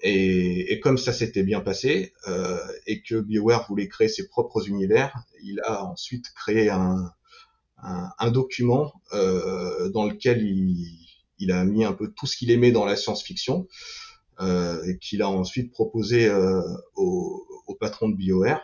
Et, 0.00 0.72
et, 0.72 0.80
comme 0.80 0.98
ça 0.98 1.14
s'était 1.14 1.44
bien 1.44 1.60
passé 1.60 2.12
euh, 2.28 2.58
et 2.86 3.00
que 3.00 3.20
BioWare 3.20 3.66
voulait 3.68 3.88
créer 3.88 4.08
ses 4.08 4.28
propres 4.28 4.68
univers, 4.68 5.16
il 5.42 5.60
a 5.64 5.84
ensuite 5.84 6.26
créé 6.34 6.68
un, 6.68 7.10
un, 7.82 8.10
un 8.18 8.30
document 8.30 8.92
euh, 9.12 9.88
dans 9.90 10.04
lequel 10.04 10.42
il, 10.42 10.98
il, 11.38 11.52
a 11.52 11.64
mis 11.64 11.84
un 11.84 11.92
peu 11.92 12.12
tout 12.12 12.26
ce 12.26 12.36
qu'il 12.36 12.50
aimait 12.50 12.72
dans 12.72 12.84
la 12.84 12.96
science-fiction 12.96 13.66
euh, 14.40 14.82
et 14.84 14.98
qu'il 14.98 15.22
a 15.22 15.28
ensuite 15.28 15.70
proposé 15.70 16.26
euh, 16.26 16.60
au, 16.96 17.46
au, 17.66 17.74
patron 17.74 18.08
de 18.08 18.16
BioWare 18.16 18.60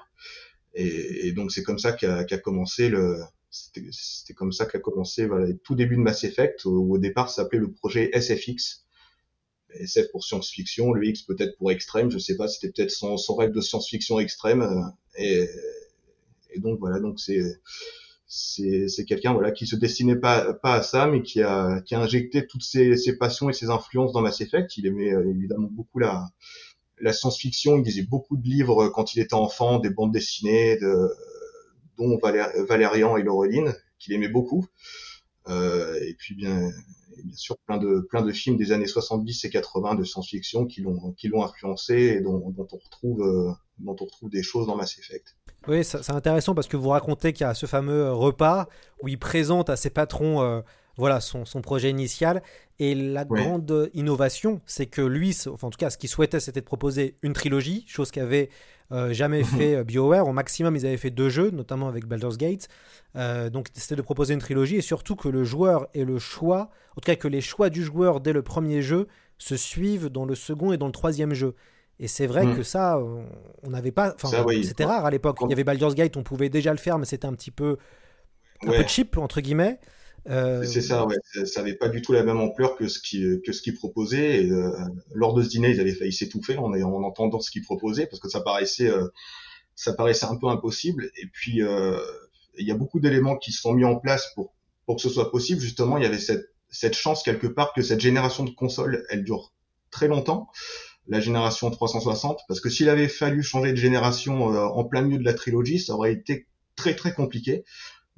Et, 0.74 1.32
donc 1.32 1.50
c'est 1.52 1.62
comme 1.62 1.78
ça 1.78 1.92
qu'a 1.92 2.38
commencé 2.38 2.88
le 2.88 3.18
c'était 3.50 4.34
comme 4.34 4.52
ça 4.52 4.66
qu'a 4.66 4.78
commencé 4.78 5.26
voilà, 5.26 5.52
tout 5.64 5.74
début 5.74 5.96
de 5.96 6.02
Mass 6.02 6.22
Effect 6.22 6.64
où 6.64 6.94
au 6.94 6.98
départ 6.98 7.28
ça 7.28 7.42
s'appelait 7.42 7.58
le 7.58 7.72
projet 7.72 8.10
SFX 8.12 8.84
SF 9.74 10.10
pour 10.10 10.24
science-fiction, 10.24 10.92
le 10.92 11.06
X 11.06 11.22
peut-être 11.22 11.56
pour 11.56 11.70
extrême, 11.70 12.10
je 12.10 12.18
sais 12.18 12.36
pas, 12.36 12.48
c'était 12.48 12.72
peut-être 12.72 12.90
son, 12.90 13.16
son, 13.16 13.36
rêve 13.36 13.52
de 13.52 13.60
science-fiction 13.60 14.18
extrême. 14.18 14.62
Euh, 14.62 14.82
et, 15.16 15.48
et, 16.50 16.60
donc 16.60 16.78
voilà, 16.78 17.00
donc 17.00 17.20
c'est 17.20 17.40
c'est 18.32 19.04
quelqu'un 19.06 19.32
voilà 19.32 19.50
qui 19.50 19.66
se 19.66 19.74
destinait 19.74 20.16
pas 20.16 20.54
pas 20.54 20.74
à 20.74 20.82
ça, 20.82 21.08
mais 21.08 21.22
qui 21.22 21.42
a 21.42 21.80
qui 21.80 21.96
a 21.96 22.00
injecté 22.00 22.46
toutes 22.46 22.62
ses, 22.62 22.96
ses 22.96 23.16
passions 23.16 23.50
et 23.50 23.52
ses 23.52 23.70
influences 23.70 24.12
dans 24.12 24.20
Mass 24.20 24.40
Effect. 24.40 24.76
Il 24.76 24.86
aimait 24.86 25.12
euh, 25.12 25.28
évidemment 25.28 25.68
beaucoup 25.70 25.98
la 25.98 26.28
la 27.00 27.12
science-fiction. 27.12 27.78
Il 27.78 27.85
lisait 27.85 28.02
beaucoup 28.02 28.37
de 28.37 28.47
livres 28.47 28.88
quand 28.88 29.14
il 29.14 29.21
était 29.21 29.35
enfant, 29.35 29.78
des 29.78 29.90
bandes 29.90 30.12
dessinées, 30.12 30.76
de, 30.76 31.11
dont 31.99 32.19
Valérian 32.69 33.16
et 33.16 33.23
Laureline, 33.23 33.75
qu'il 33.99 34.14
aimait 34.14 34.28
beaucoup. 34.28 34.66
Euh, 35.49 35.99
et 36.07 36.14
puis 36.14 36.35
bien 36.35 36.71
sûr 37.35 37.57
plein 37.66 37.78
de 37.78 38.33
films 38.33 38.57
des 38.57 38.73
années 38.73 38.87
70 38.87 39.45
et 39.45 39.50
80 39.50 39.95
de 39.97 40.04
science-fiction 40.04 40.66
qui 40.66 40.83
l'ont 40.83 41.45
influencé 41.45 41.95
et 41.95 42.21
dont, 42.21 42.50
dont 42.50 42.66
on 42.73 42.76
retrouve 42.76 43.23
euh, 43.23 43.52
dont 43.78 43.97
on 44.00 44.04
retrouve 44.04 44.30
des 44.30 44.42
choses 44.42 44.66
dans 44.66 44.76
Mass 44.76 44.99
Effect. 44.99 45.37
Oui, 45.69 45.85
c'est 45.85 46.11
intéressant 46.11 46.54
parce 46.54 46.69
que 46.69 46.76
vous 46.76 46.88
racontez 46.90 47.33
qu'il 47.33 47.47
y 47.47 47.49
a 47.49 47.54
ce 47.54 47.66
fameux 47.66 48.12
repas 48.12 48.69
où 49.02 49.09
il 49.09 49.19
présente 49.19 49.71
à 49.71 49.76
ses 49.76 49.90
patrons 49.90 50.42
euh, 50.42 50.61
voilà 51.00 51.21
son, 51.21 51.45
son, 51.45 51.62
projet 51.62 51.90
initial 51.90 52.42
et 52.78 52.95
la 52.95 53.25
grande 53.25 53.90
innovation, 53.95 54.61
c'est 54.66 54.87
que 54.87 55.02
lui, 55.02 55.37
enfin 55.49 55.66
en 55.66 55.71
tout 55.71 55.78
cas 55.78 55.90
ce 55.90 55.99
qu'il 55.99 56.09
souhaitait, 56.09 56.40
c'était 56.40 56.61
de 56.61 56.66
proposer 56.66 57.16
une 57.23 57.33
trilogie, 57.33 57.85
chose 57.88 58.11
qu'avait 58.11 58.50
euh, 58.92 59.12
jamais 59.12 59.40
mhm. 59.40 59.45
fait 59.45 59.85
BioWare. 59.85 60.26
Au 60.26 60.33
maximum, 60.33 60.76
ils 60.76 60.87
avaient 60.87 60.97
fait 60.97 61.11
deux 61.11 61.28
jeux, 61.28 61.50
notamment 61.50 61.88
avec 61.88 62.07
Baldur's 62.07 62.38
Gate. 62.38 62.69
Euh, 63.16 63.50
donc 63.50 63.69
c'était 63.75 63.97
de 63.97 64.02
proposer 64.02 64.35
une 64.35 64.40
trilogie 64.40 64.76
et 64.76 64.83
surtout 64.83 65.16
que 65.16 65.28
le 65.28 65.45
joueur 65.45 65.88
ait 65.95 66.04
le 66.04 66.19
choix, 66.19 66.71
en 66.92 67.00
tout 67.00 67.07
cas 67.07 67.16
que 67.16 67.28
les 67.28 67.40
choix 67.40 67.71
du 67.71 67.83
joueur 67.83 68.21
dès 68.21 68.33
le 68.33 68.42
premier 68.42 68.83
jeu 68.83 69.09
se 69.38 69.57
suivent 69.57 70.09
dans 70.09 70.25
le 70.25 70.35
second 70.35 70.73
et 70.73 70.76
dans 70.76 70.87
le 70.87 70.92
troisième 70.92 71.35
jeu. 71.35 71.54
Et 71.99 72.09
c'est 72.09 72.26
vrai 72.26 72.47
mhm. 72.47 72.57
que 72.57 72.62
ça, 72.62 72.99
on 73.62 73.71
n'avait 73.71 73.92
pas. 73.92 74.14
Enfin, 74.14 74.45
c'était 74.62 74.87
rare 74.87 75.04
à 75.04 75.11
l'époque. 75.11 75.38
Il 75.42 75.50
y 75.50 75.52
avait 75.52 75.64
Baldur's 75.64 75.95
Gate, 75.95 76.16
on 76.16 76.23
pouvait 76.23 76.49
déjà 76.49 76.73
le 76.73 76.78
faire, 76.78 76.99
mais 76.99 77.04
c'était 77.04 77.26
un 77.26 77.35
petit 77.35 77.50
peu, 77.50 77.76
un 78.66 78.71
peu 78.71 78.87
cheap 78.87 79.19
entre 79.19 79.40
guillemets. 79.40 79.78
Euh, 80.28 80.64
c'est 80.64 80.82
ça, 80.82 81.06
ouais. 81.06 81.16
Ça 81.44 81.60
n'avait 81.60 81.76
pas 81.76 81.88
du 81.88 82.02
tout 82.02 82.12
la 82.12 82.22
même 82.22 82.38
ampleur 82.38 82.76
que 82.76 82.88
ce 82.88 82.98
qui 82.98 83.40
que 83.44 83.52
ce 83.52 83.62
qu'ils 83.62 83.74
proposaient. 83.74 84.44
Euh, 84.44 84.70
lors 85.14 85.34
de 85.34 85.42
ce 85.42 85.48
dîner, 85.48 85.70
ils 85.70 85.80
avaient 85.80 85.94
failli 85.94 86.12
s'étouffer 86.12 86.56
en, 86.56 86.72
en 86.72 87.02
entendant 87.02 87.40
ce 87.40 87.50
qu'ils 87.50 87.62
proposaient 87.62 88.06
parce 88.06 88.20
que 88.20 88.28
ça 88.28 88.40
paraissait 88.40 88.90
euh, 88.90 89.08
ça 89.74 89.92
paraissait 89.92 90.26
un 90.26 90.36
peu 90.36 90.48
impossible. 90.48 91.10
Et 91.16 91.26
puis 91.32 91.60
il 92.58 92.66
y 92.66 92.70
a 92.70 92.74
beaucoup 92.74 93.00
d'éléments 93.00 93.36
qui 93.36 93.52
se 93.52 93.60
sont 93.60 93.72
mis 93.72 93.84
en 93.84 93.96
place 93.96 94.32
pour 94.34 94.52
pour 94.86 94.96
que 94.96 95.02
ce 95.02 95.08
soit 95.08 95.30
possible. 95.30 95.60
Justement, 95.60 95.96
il 95.96 96.02
y 96.02 96.06
avait 96.06 96.18
cette 96.18 96.50
cette 96.68 96.94
chance 96.94 97.22
quelque 97.22 97.46
part 97.46 97.72
que 97.72 97.82
cette 97.82 98.00
génération 98.00 98.44
de 98.44 98.50
consoles, 98.50 99.04
elle 99.10 99.24
dure 99.24 99.52
très 99.90 100.08
longtemps. 100.08 100.48
La 101.08 101.18
génération 101.18 101.70
360, 101.70 102.42
parce 102.46 102.60
que 102.60 102.68
s'il 102.68 102.88
avait 102.88 103.08
fallu 103.08 103.42
changer 103.42 103.72
de 103.72 103.76
génération 103.76 104.44
en 104.44 104.84
plein 104.84 105.02
milieu 105.02 105.18
de 105.18 105.24
la 105.24 105.34
trilogie, 105.34 105.80
ça 105.80 105.94
aurait 105.94 106.12
été 106.12 106.46
très 106.76 106.94
très 106.94 107.12
compliqué 107.12 107.64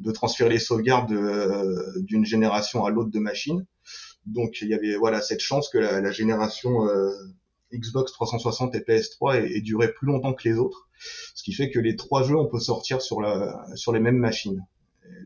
de 0.03 0.11
transférer 0.11 0.51
les 0.51 0.59
sauvegardes 0.59 1.13
euh, 1.13 1.93
d'une 1.97 2.27
génération 2.27 2.85
à 2.85 2.91
l'autre 2.91 3.11
de 3.11 3.19
machines. 3.19 3.65
Donc 4.27 4.61
il 4.61 4.69
y 4.69 4.75
avait 4.75 4.97
voilà 4.97 5.21
cette 5.21 5.41
chance 5.41 5.69
que 5.69 5.79
la, 5.79 6.11
génération 6.11 6.87
euh, 6.87 7.11
Xbox 7.73 8.13
360 8.13 8.75
et 8.75 8.81
PS3 8.81 9.37
ait, 9.37 9.61
duré 9.61 9.93
plus 9.93 10.07
longtemps 10.07 10.35
que 10.35 10.49
les 10.49 10.57
autres, 10.57 10.89
ce 11.35 11.43
qui 11.43 11.53
fait 11.53 11.71
que 11.71 11.79
les 11.79 11.97
trois 11.97 12.23
jeux 12.23 12.37
on 12.37 12.47
peut 12.47 12.61
sortir 12.61 13.01
sur 13.01 13.21
la 13.21 13.65
sur 13.75 13.93
les 13.93 14.01
mêmes 14.01 14.19
machines. 14.19 14.65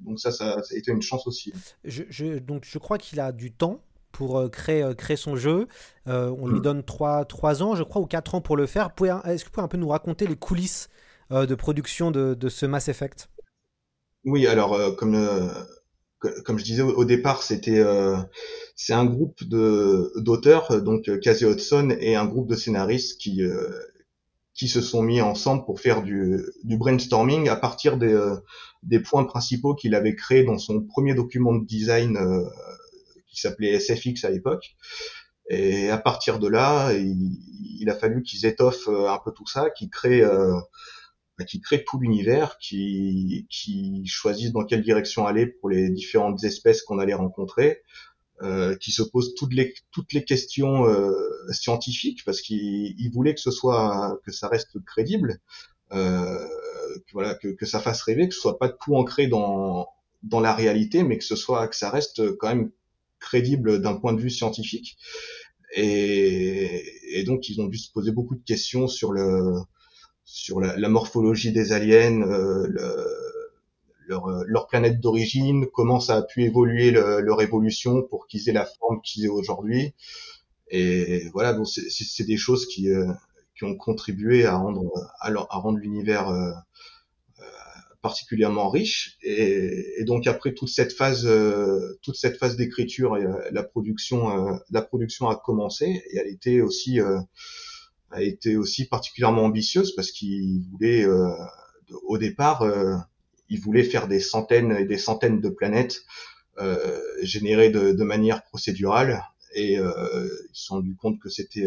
donc 0.02 0.20
ça, 0.20 0.30
ça, 0.30 0.62
ça 0.62 0.74
a 0.74 0.78
été 0.78 0.92
une 0.92 1.02
chance 1.02 1.26
aussi. 1.26 1.52
Je, 1.84 2.38
donc 2.38 2.64
je 2.64 2.78
crois 2.78 2.98
qu'il 2.98 3.20
a 3.20 3.32
du 3.32 3.52
temps 3.52 3.82
pour 4.12 4.38
euh, 4.38 4.48
créer, 4.48 4.94
créer 4.96 5.16
son 5.16 5.36
jeu. 5.36 5.68
on 6.06 6.48
lui 6.48 6.60
mm. 6.60 6.62
donne 6.62 6.82
3, 6.82 7.26
3 7.26 7.62
ans, 7.62 7.74
je 7.74 7.82
crois, 7.82 8.00
ou 8.00 8.06
4 8.06 8.36
ans 8.36 8.40
pour 8.40 8.56
le 8.56 8.66
faire. 8.66 8.90
Est-ce 9.24 9.44
que 9.44 9.48
vous 9.48 9.52
pouvez 9.52 9.64
un 9.64 9.68
peu 9.68 9.76
nous 9.76 9.88
raconter 9.88 10.26
les 10.26 10.36
coulisses 10.36 10.88
de 11.30 11.54
production 11.54 12.10
de, 12.10 12.32
de, 12.32 12.48
ce 12.48 12.64
Mass 12.64 12.88
Effect? 12.88 13.28
Oui, 14.26 14.46
alors 14.48 14.74
euh, 14.74 14.92
comme 14.92 15.14
euh, 15.14 15.48
comme 16.44 16.58
je 16.58 16.64
disais 16.64 16.82
au, 16.82 17.04
départ, 17.04 17.42
c'était 17.42 17.78
euh, 17.78 18.16
c'est 18.74 18.92
un 18.92 19.04
groupe 19.04 19.44
de 19.44 20.12
d'auteurs, 20.16 20.82
donc 20.82 21.08
Casey 21.20 21.46
Hudson 21.46 21.96
et 22.00 22.16
un 22.16 22.26
groupe 22.26 22.48
de 22.48 22.56
scénaristes 22.56 23.20
qui 23.20 23.42
qui 24.54 24.68
se 24.68 24.80
sont 24.80 25.02
mis 25.02 25.20
ensemble 25.20 25.64
pour 25.64 25.80
faire 25.80 26.02
du, 26.02 26.42
du 26.64 26.76
brainstorming 26.76 27.48
à 27.48 27.56
partir 27.56 27.98
des, 27.98 28.18
des 28.82 28.98
points 29.00 29.24
principaux 29.24 29.74
qu'il 29.74 29.94
avait 29.94 30.16
créés 30.16 30.44
dans 30.44 30.58
son 30.58 30.82
premier 30.82 31.14
document 31.14 31.54
de 31.54 31.64
design 31.64 32.18
qui 33.28 33.38
s'appelait 33.38 33.78
SFX 33.78 34.24
à 34.24 34.30
l'époque. 34.30 34.74
Et 35.50 35.90
à 35.90 35.98
partir 35.98 36.38
de 36.38 36.48
là, 36.48 36.92
il, 36.94 37.38
il 37.78 37.90
a 37.90 37.94
fallu 37.94 38.22
qu'ils 38.22 38.46
étoffent 38.46 38.88
un 38.88 39.20
peu 39.22 39.30
tout 39.30 39.46
ça, 39.46 39.68
qu'ils 39.70 39.90
créent 39.90 40.24
bah, 40.24 40.66
qui 41.44 41.60
crée 41.60 41.84
tout 41.84 41.98
l'univers, 41.98 42.56
qui, 42.58 43.46
qui 43.50 44.04
dans 44.52 44.64
quelle 44.64 44.82
direction 44.82 45.26
aller 45.26 45.46
pour 45.46 45.68
les 45.68 45.90
différentes 45.90 46.42
espèces 46.44 46.82
qu'on 46.82 46.98
allait 46.98 47.14
rencontrer, 47.14 47.82
euh, 48.42 48.76
qui 48.76 48.92
se 48.92 49.02
posent 49.02 49.34
toutes 49.34 49.54
les 49.54 49.74
toutes 49.92 50.12
les 50.12 50.24
questions 50.24 50.86
euh, 50.86 51.12
scientifiques 51.52 52.22
parce 52.24 52.42
qu'ils 52.42 53.10
voulaient 53.12 53.34
que 53.34 53.40
ce 53.40 53.50
soit 53.50 54.18
que 54.24 54.32
ça 54.32 54.48
reste 54.48 54.82
crédible, 54.84 55.40
euh, 55.92 56.46
que, 57.06 57.12
voilà 57.12 57.34
que, 57.34 57.48
que 57.48 57.66
ça 57.66 57.80
fasse 57.80 58.02
rêver, 58.02 58.28
que 58.28 58.34
ce 58.34 58.40
soit 58.40 58.58
pas 58.58 58.68
tout 58.68 58.94
ancré 58.94 59.26
dans 59.26 59.88
dans 60.22 60.40
la 60.40 60.54
réalité, 60.54 61.02
mais 61.02 61.18
que 61.18 61.24
ce 61.24 61.36
soit 61.36 61.68
que 61.68 61.76
ça 61.76 61.90
reste 61.90 62.36
quand 62.36 62.48
même 62.48 62.70
crédible 63.20 63.80
d'un 63.80 63.94
point 63.94 64.12
de 64.12 64.20
vue 64.20 64.30
scientifique. 64.30 64.98
Et, 65.74 67.18
et, 67.18 67.24
donc 67.24 67.48
ils 67.48 67.60
ont 67.60 67.66
dû 67.66 67.78
se 67.78 67.90
poser 67.90 68.12
beaucoup 68.12 68.36
de 68.36 68.44
questions 68.44 68.86
sur 68.88 69.12
le 69.12 69.54
sur 70.26 70.60
la, 70.60 70.76
la, 70.76 70.88
morphologie 70.88 71.52
des 71.52 71.72
aliens, 71.72 72.20
euh, 72.20 72.66
le, 72.68 73.06
leur, 74.06 74.28
leur, 74.44 74.66
planète 74.66 75.00
d'origine, 75.00 75.66
comment 75.72 76.00
ça 76.00 76.16
a 76.16 76.22
pu 76.22 76.42
évoluer 76.42 76.90
le, 76.90 77.20
leur 77.20 77.40
évolution 77.40 78.02
pour 78.02 78.26
qu'ils 78.26 78.48
aient 78.48 78.52
la 78.52 78.66
forme 78.66 79.00
qu'ils 79.02 79.24
aient 79.24 79.28
aujourd'hui. 79.28 79.94
Et 80.68 81.28
voilà, 81.32 81.52
donc 81.52 81.68
c'est 81.68 82.24
des 82.24 82.36
choses 82.36 82.66
qui, 82.66 82.90
euh, 82.90 83.06
qui 83.56 83.64
ont 83.64 83.76
contribué 83.76 84.44
à 84.46 84.56
rendre, 84.56 84.90
à, 85.20 85.28
à 85.28 85.58
rendre 85.58 85.78
l'univers 85.78 86.28
euh, 86.28 86.50
euh 87.38 87.44
particulièrement 88.02 88.68
riche. 88.68 89.16
Et, 89.22 90.00
et, 90.00 90.04
donc 90.04 90.26
après 90.26 90.54
toute 90.54 90.68
cette 90.68 90.92
phase, 90.92 91.24
euh, 91.24 91.98
toute 92.02 92.16
cette 92.16 92.36
phase 92.36 92.56
d'écriture, 92.56 93.16
la 93.16 93.62
production, 93.62 94.58
la 94.70 94.82
production 94.82 95.28
a 95.28 95.36
commencé 95.36 96.02
et 96.10 96.16
elle 96.16 96.28
était 96.28 96.60
aussi 96.60 96.98
a 98.10 98.22
été 98.22 98.56
aussi 98.56 98.86
particulièrement 98.86 99.44
ambitieuse 99.44 99.94
parce 99.94 100.10
qu'il 100.10 100.62
voulait, 100.70 101.04
euh, 101.04 101.28
au 102.04 102.18
départ, 102.18 102.62
euh, 102.62 102.96
il 103.48 103.60
voulait 103.60 103.84
faire 103.84 104.08
des 104.08 104.20
centaines 104.20 104.72
et 104.72 104.84
des 104.84 104.98
centaines 104.98 105.40
de 105.40 105.48
planètes 105.48 106.02
euh, 106.58 107.00
générées 107.22 107.70
de, 107.70 107.92
de, 107.92 108.04
manière 108.04 108.44
procédurale 108.44 109.22
et 109.54 109.74
ils 109.74 110.50
se 110.52 110.66
sont 110.66 110.74
rendus 110.76 110.96
compte 110.96 111.18
que 111.20 111.28
c'était 111.28 111.66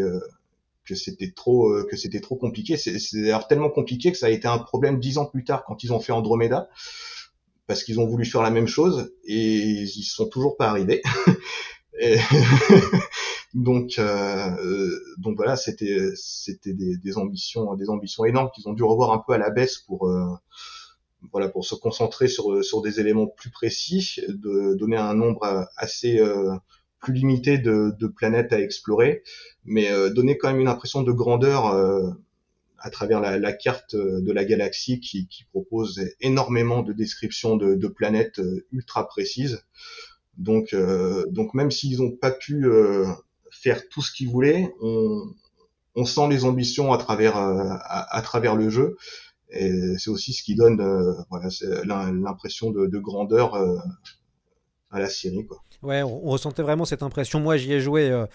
que 0.84 0.94
c'était 0.94 1.32
trop 1.32 1.72
que 1.84 1.96
c'était 1.96 2.20
trop 2.20 2.36
compliqué. 2.36 2.76
C'est 2.76 2.92
d'ailleurs 3.14 3.48
tellement 3.48 3.70
compliqué 3.70 4.12
que 4.12 4.18
ça 4.18 4.26
a 4.26 4.30
été 4.30 4.46
un 4.46 4.58
problème 4.58 5.00
dix 5.00 5.18
ans 5.18 5.26
plus 5.26 5.44
tard 5.44 5.64
quand 5.64 5.82
ils 5.82 5.92
ont 5.92 6.00
fait 6.00 6.12
Andromeda 6.12 6.68
parce 7.66 7.84
qu'ils 7.84 8.00
ont 8.00 8.06
voulu 8.06 8.24
faire 8.24 8.42
la 8.42 8.50
même 8.50 8.66
chose 8.66 9.12
et 9.24 9.36
ils 9.36 10.04
sont 10.04 10.28
toujours 10.28 10.56
pas 10.56 10.68
arrivés. 10.68 11.02
donc, 13.54 13.98
euh, 13.98 14.98
donc 15.18 15.36
voilà, 15.36 15.56
c'était 15.56 16.10
c'était 16.14 16.72
des, 16.72 16.96
des, 16.96 17.18
ambitions 17.18 17.74
des 17.74 17.90
ambitions 17.90 18.24
énormes 18.24 18.50
qu'ils 18.54 18.68
ont 18.68 18.72
dû 18.72 18.84
revoir 18.84 19.12
un 19.12 19.22
peu 19.26 19.32
à 19.32 19.38
la 19.38 19.50
baisse 19.50 19.78
pour 19.78 20.08
euh, 20.08 20.24
voilà 21.32 21.48
pour 21.48 21.64
se 21.64 21.74
concentrer 21.74 22.28
sur 22.28 22.64
sur 22.64 22.80
des 22.80 23.00
éléments 23.00 23.26
plus 23.26 23.50
précis, 23.50 24.20
de 24.28 24.74
donner 24.74 24.96
un 24.96 25.14
nombre 25.14 25.68
assez 25.76 26.20
euh, 26.20 26.54
plus 27.00 27.14
limité 27.14 27.58
de, 27.58 27.92
de, 27.98 28.06
planètes 28.06 28.52
à 28.52 28.60
explorer, 28.60 29.22
mais 29.64 29.90
euh, 29.90 30.10
donner 30.10 30.36
quand 30.38 30.48
même 30.48 30.60
une 30.60 30.68
impression 30.68 31.02
de 31.02 31.12
grandeur 31.12 31.66
à 32.82 32.90
travers 32.90 33.20
la, 33.20 33.38
la, 33.38 33.52
carte 33.52 33.96
de 33.96 34.32
la 34.32 34.44
galaxie 34.44 35.00
qui, 35.00 35.26
qui 35.26 35.44
propose 35.44 36.00
énormément 36.20 36.82
de 36.82 36.92
descriptions 36.92 37.56
de, 37.56 37.74
de 37.74 37.88
planètes 37.88 38.40
ultra 38.72 39.06
précises. 39.08 39.62
Donc, 40.40 40.72
euh, 40.72 41.26
donc 41.28 41.54
même 41.54 41.70
s'ils 41.70 41.98
n'ont 41.98 42.16
pas 42.16 42.30
pu 42.30 42.66
euh, 42.66 43.06
faire 43.62 43.88
tout 43.88 44.02
ce 44.02 44.12
qu'ils 44.12 44.28
voulaient, 44.28 44.72
on, 44.80 45.22
on, 45.94 46.04
sent 46.04 46.28
les 46.28 46.44
ambitions 46.44 46.92
à 46.92 46.98
travers 46.98 47.36
euh, 47.36 47.64
à, 47.68 48.16
à, 48.16 48.22
travers 48.22 48.56
le 48.56 48.70
jeu. 48.70 48.96
Et 49.50 49.72
c'est 49.98 50.10
aussi 50.10 50.32
ce 50.32 50.44
qui 50.44 50.54
donne 50.54 50.80
voilà, 51.28 51.48
l'impression 52.12 52.70
de, 52.70 52.86
de, 52.86 52.98
grandeur 53.00 53.56
à 54.92 55.00
la 55.00 55.08
série. 55.08 55.44
Quoi. 55.44 55.58
Ouais, 55.82 56.04
on, 56.04 56.20
ressentait 56.20 56.62
vraiment 56.62 56.84
cette 56.84 57.02
impression. 57.02 57.40
Moi, 57.40 57.56
j'y 57.56 57.72
ai 57.72 57.80
joué 57.80 58.10
euh, 58.12 58.26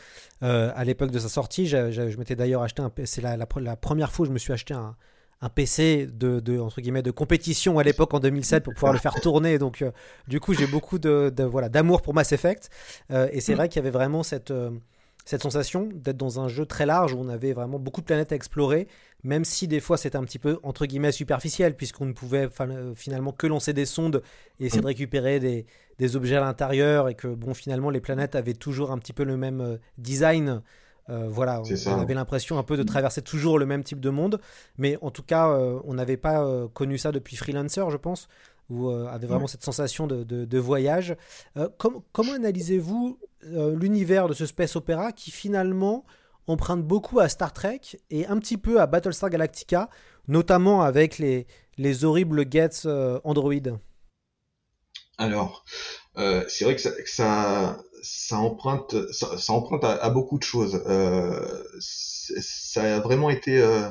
à 0.76 0.84
l'époque 0.84 1.12
de 1.12 1.20
sa 1.20 1.30
sortie. 1.30 1.68
Je, 1.68 1.90
je, 1.90 2.10
je 2.10 2.18
m'étais 2.18 2.36
d'ailleurs 2.36 2.64
acheté 2.64 2.82
un. 2.82 2.92
C'est 3.06 3.22
la, 3.22 3.38
la, 3.38 3.48
la, 3.62 3.76
première 3.78 4.12
fois 4.12 4.26
où 4.26 4.28
je 4.28 4.34
me 4.34 4.38
suis 4.40 4.52
acheté 4.52 4.74
un, 4.74 4.98
un 5.42 5.50
PC 5.50 6.08
de, 6.12 6.60
entre 6.60 6.82
guillemets 6.82 7.02
de 7.02 7.12
compétition 7.12 7.78
à 7.80 7.84
l'époque 7.84 8.14
en 8.14 8.20
2007 8.20 8.64
pour 8.64 8.74
pouvoir 8.74 8.94
le 8.94 9.00
faire 9.00 9.14
tourner. 9.22 9.58
Donc 9.58 9.82
euh, 9.82 9.92
du 10.28 10.40
coup 10.40 10.54
j'ai 10.54 10.68
beaucoup 10.68 10.98
de, 11.00 11.32
voilà 11.44 11.70
d'amour 11.70 12.02
pour 12.02 12.14
Mass 12.14 12.32
Effect 12.32 12.70
euh, 13.12 13.28
et 13.32 13.42
c'est 13.42 13.54
vrai 13.54 13.70
qu'il 13.70 13.78
y 13.78 13.84
avait 13.84 13.92
vraiment 13.92 14.24
cette 14.24 14.52
euh, 14.52 14.72
cette 15.26 15.42
sensation 15.42 15.90
d'être 15.94 16.18
dans 16.18 16.40
un 16.40 16.48
jeu 16.48 16.66
très 16.66 16.86
large 16.86 17.14
où 17.14 17.18
on 17.20 17.28
avait 17.30 17.54
vraiment 17.54 17.80
beaucoup 17.80 18.02
de 18.02 18.06
planètes 18.06 18.32
à 18.32 18.36
explorer, 18.36 18.88
même 19.24 19.44
si 19.44 19.68
des 19.68 19.80
fois 19.80 19.98
c'était 19.98 20.18
un 20.18 20.24
petit 20.24 20.40
peu 20.40 20.60
entre 20.64 20.86
guillemets 20.86 21.12
superficiel 21.12 21.76
puisqu'on 21.76 22.06
ne 22.06 22.14
pouvait 22.14 22.48
finalement 22.96 23.32
que 23.32 23.48
lancer 23.48 23.74
des 23.74 23.86
sondes 23.86 24.22
et 24.60 24.68
essayer 24.68 24.82
de 24.82 24.88
récupérer 24.88 25.40
des, 25.40 25.66
des 25.98 26.16
objets 26.16 26.36
à 26.36 26.42
l'intérieur 26.42 27.10
et 27.10 27.16
que 27.16 27.28
bon 27.28 27.54
finalement 27.54 27.90
les 27.90 28.02
planètes 28.02 28.36
avaient 28.36 28.54
toujours 28.54 28.92
un 28.92 28.98
petit 29.00 29.14
peu 29.14 29.24
le 29.24 29.36
même 29.36 29.80
design. 29.98 30.62
Euh, 31.10 31.28
voilà, 31.30 31.62
on, 31.62 32.00
avait 32.00 32.16
l'impression 32.16 32.58
un 32.58 32.64
peu 32.64 32.78
de 32.78 32.84
traverser 32.84 33.22
toujours 33.22 33.60
le 33.60 33.68
même 33.68 33.84
type 33.84 34.00
de 34.00 34.10
monde, 34.10 34.40
mais 34.78 34.98
en 35.02 35.12
tout 35.12 35.22
cas, 35.22 35.50
euh, 35.50 35.80
on 35.84 35.94
n'avait 35.94 36.18
pas 36.18 36.44
euh, 36.44 36.68
connu 36.68 36.98
ça 36.98 37.12
depuis 37.12 37.36
Freelancer, 37.36 37.92
je 37.92 37.98
pense, 37.98 38.28
où 38.70 38.90
avait 38.90 39.28
vraiment 39.28 39.48
cette 39.48 39.64
sensation 39.64 40.08
de, 40.08 40.58
voyage. 40.58 41.16
comment 41.78 42.34
analysez-vous 42.34 43.20
l'univers 43.44 44.28
de 44.28 44.34
ce 44.34 44.46
space 44.46 44.76
opéra 44.76 45.12
qui 45.12 45.32
finalement 45.32 46.06
emprunte 46.48 46.84
beaucoup 46.84 47.20
à 47.20 47.30
Star 47.30 47.54
Trek 47.54 47.82
et 48.10 48.26
un 48.28 48.38
petit 48.40 48.58
peu 48.58 48.82
à 48.82 48.88
Battlestar 48.88 49.30
Galactica, 49.30 49.90
notamment 50.28 50.82
avec 50.82 51.18
les, 51.18 51.48
les 51.78 52.06
horribles 52.06 52.46
gates 52.46 52.88
Android 53.24 53.54
Alors, 55.18 55.64
c'est 56.16 56.66
vrai 56.66 56.76
que 56.76 56.82
ça, 56.82 57.78
ça 58.06 58.38
emprunte, 58.38 59.12
ça, 59.12 59.54
emprunte 59.54 59.84
à, 59.84 60.10
beaucoup 60.10 60.38
de 60.38 60.44
choses. 60.44 60.82
Euh, 60.88 61.64
ça 61.80 62.98
a 62.98 63.00
vraiment 63.00 63.30
été 63.30 63.60
euh, 63.60 63.90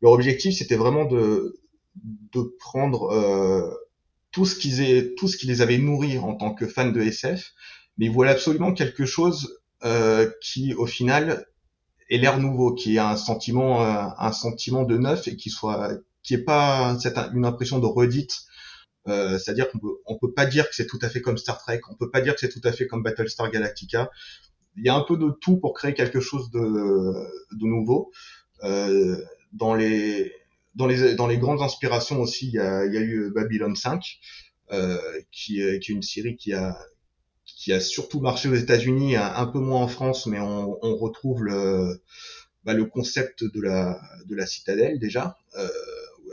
leur 0.00 0.12
objectif, 0.12 0.56
c'était 0.56 0.76
vraiment 0.76 1.04
de 1.04 1.58
de 1.94 2.56
prendre 2.58 3.12
euh, 3.12 3.70
tout 4.32 4.44
ce 4.44 4.56
qu'ils 4.56 5.14
tout 5.14 5.28
ce 5.28 5.36
qui 5.36 5.46
les 5.46 5.62
avait 5.62 5.78
nourris 5.78 6.18
en 6.18 6.34
tant 6.34 6.54
que 6.54 6.66
fans 6.66 6.90
de 6.90 7.00
SF, 7.00 7.52
mais 7.98 8.06
ils 8.06 8.12
voulaient 8.12 8.30
absolument 8.30 8.72
quelque 8.72 9.04
chose 9.04 9.58
qui, 10.40 10.74
au 10.74 10.86
final, 10.86 11.46
est 12.08 12.18
l'air 12.18 12.38
nouveau, 12.38 12.72
qui 12.72 12.96
ait 12.96 13.00
un 13.00 13.16
sentiment, 13.16 13.82
un 13.82 14.32
sentiment 14.32 14.84
de 14.84 14.96
neuf 14.96 15.26
et 15.26 15.36
qui 15.36 15.50
soit, 15.50 15.90
qui 16.22 16.34
est 16.34 16.44
pas 16.44 16.96
cette, 17.00 17.18
une 17.34 17.44
impression 17.44 17.80
de 17.80 17.86
redite 17.86 18.46
euh, 19.08 19.38
c'est-à-dire 19.38 19.70
qu'on 19.70 19.78
peut, 19.78 19.96
on 20.06 20.18
peut 20.18 20.32
pas 20.32 20.46
dire 20.46 20.68
que 20.68 20.74
c'est 20.74 20.86
tout 20.86 20.98
à 21.02 21.08
fait 21.08 21.20
comme 21.20 21.36
Star 21.36 21.58
Trek, 21.58 21.80
on 21.90 21.94
peut 21.94 22.10
pas 22.10 22.20
dire 22.20 22.34
que 22.34 22.40
c'est 22.40 22.48
tout 22.48 22.60
à 22.64 22.72
fait 22.72 22.86
comme 22.86 23.02
Battlestar 23.02 23.50
Galactica. 23.50 24.10
Il 24.76 24.84
y 24.84 24.88
a 24.88 24.94
un 24.94 25.02
peu 25.02 25.16
de 25.16 25.30
tout 25.40 25.58
pour 25.58 25.74
créer 25.74 25.92
quelque 25.94 26.20
chose 26.20 26.50
de, 26.50 26.58
de 26.60 27.66
nouveau. 27.66 28.10
Euh, 28.62 29.16
dans 29.52 29.74
les 29.74 30.32
dans 30.74 30.86
les 30.86 31.14
dans 31.14 31.26
les 31.26 31.38
grandes 31.38 31.62
inspirations 31.62 32.20
aussi, 32.20 32.48
il 32.48 32.54
y 32.54 32.58
a, 32.58 32.84
y 32.86 32.96
a 32.96 33.00
eu 33.00 33.30
Babylon 33.34 33.74
5, 33.74 34.02
euh, 34.72 34.98
qui, 35.30 35.60
est, 35.60 35.80
qui 35.80 35.92
est 35.92 35.94
une 35.94 36.02
série 36.02 36.36
qui 36.36 36.52
a 36.52 36.78
qui 37.44 37.72
a 37.72 37.80
surtout 37.80 38.20
marché 38.20 38.48
aux 38.48 38.54
États-Unis, 38.54 39.16
un, 39.16 39.46
peu 39.46 39.58
moins 39.58 39.82
en 39.82 39.88
France, 39.88 40.26
mais 40.26 40.38
on, 40.38 40.78
on 40.82 40.96
retrouve 40.96 41.44
le 41.44 42.02
bah, 42.64 42.74
le 42.74 42.86
concept 42.86 43.44
de 43.44 43.60
la 43.60 44.00
de 44.26 44.34
la 44.34 44.46
citadelle 44.46 44.98
déjà. 44.98 45.36
Euh, 45.58 45.68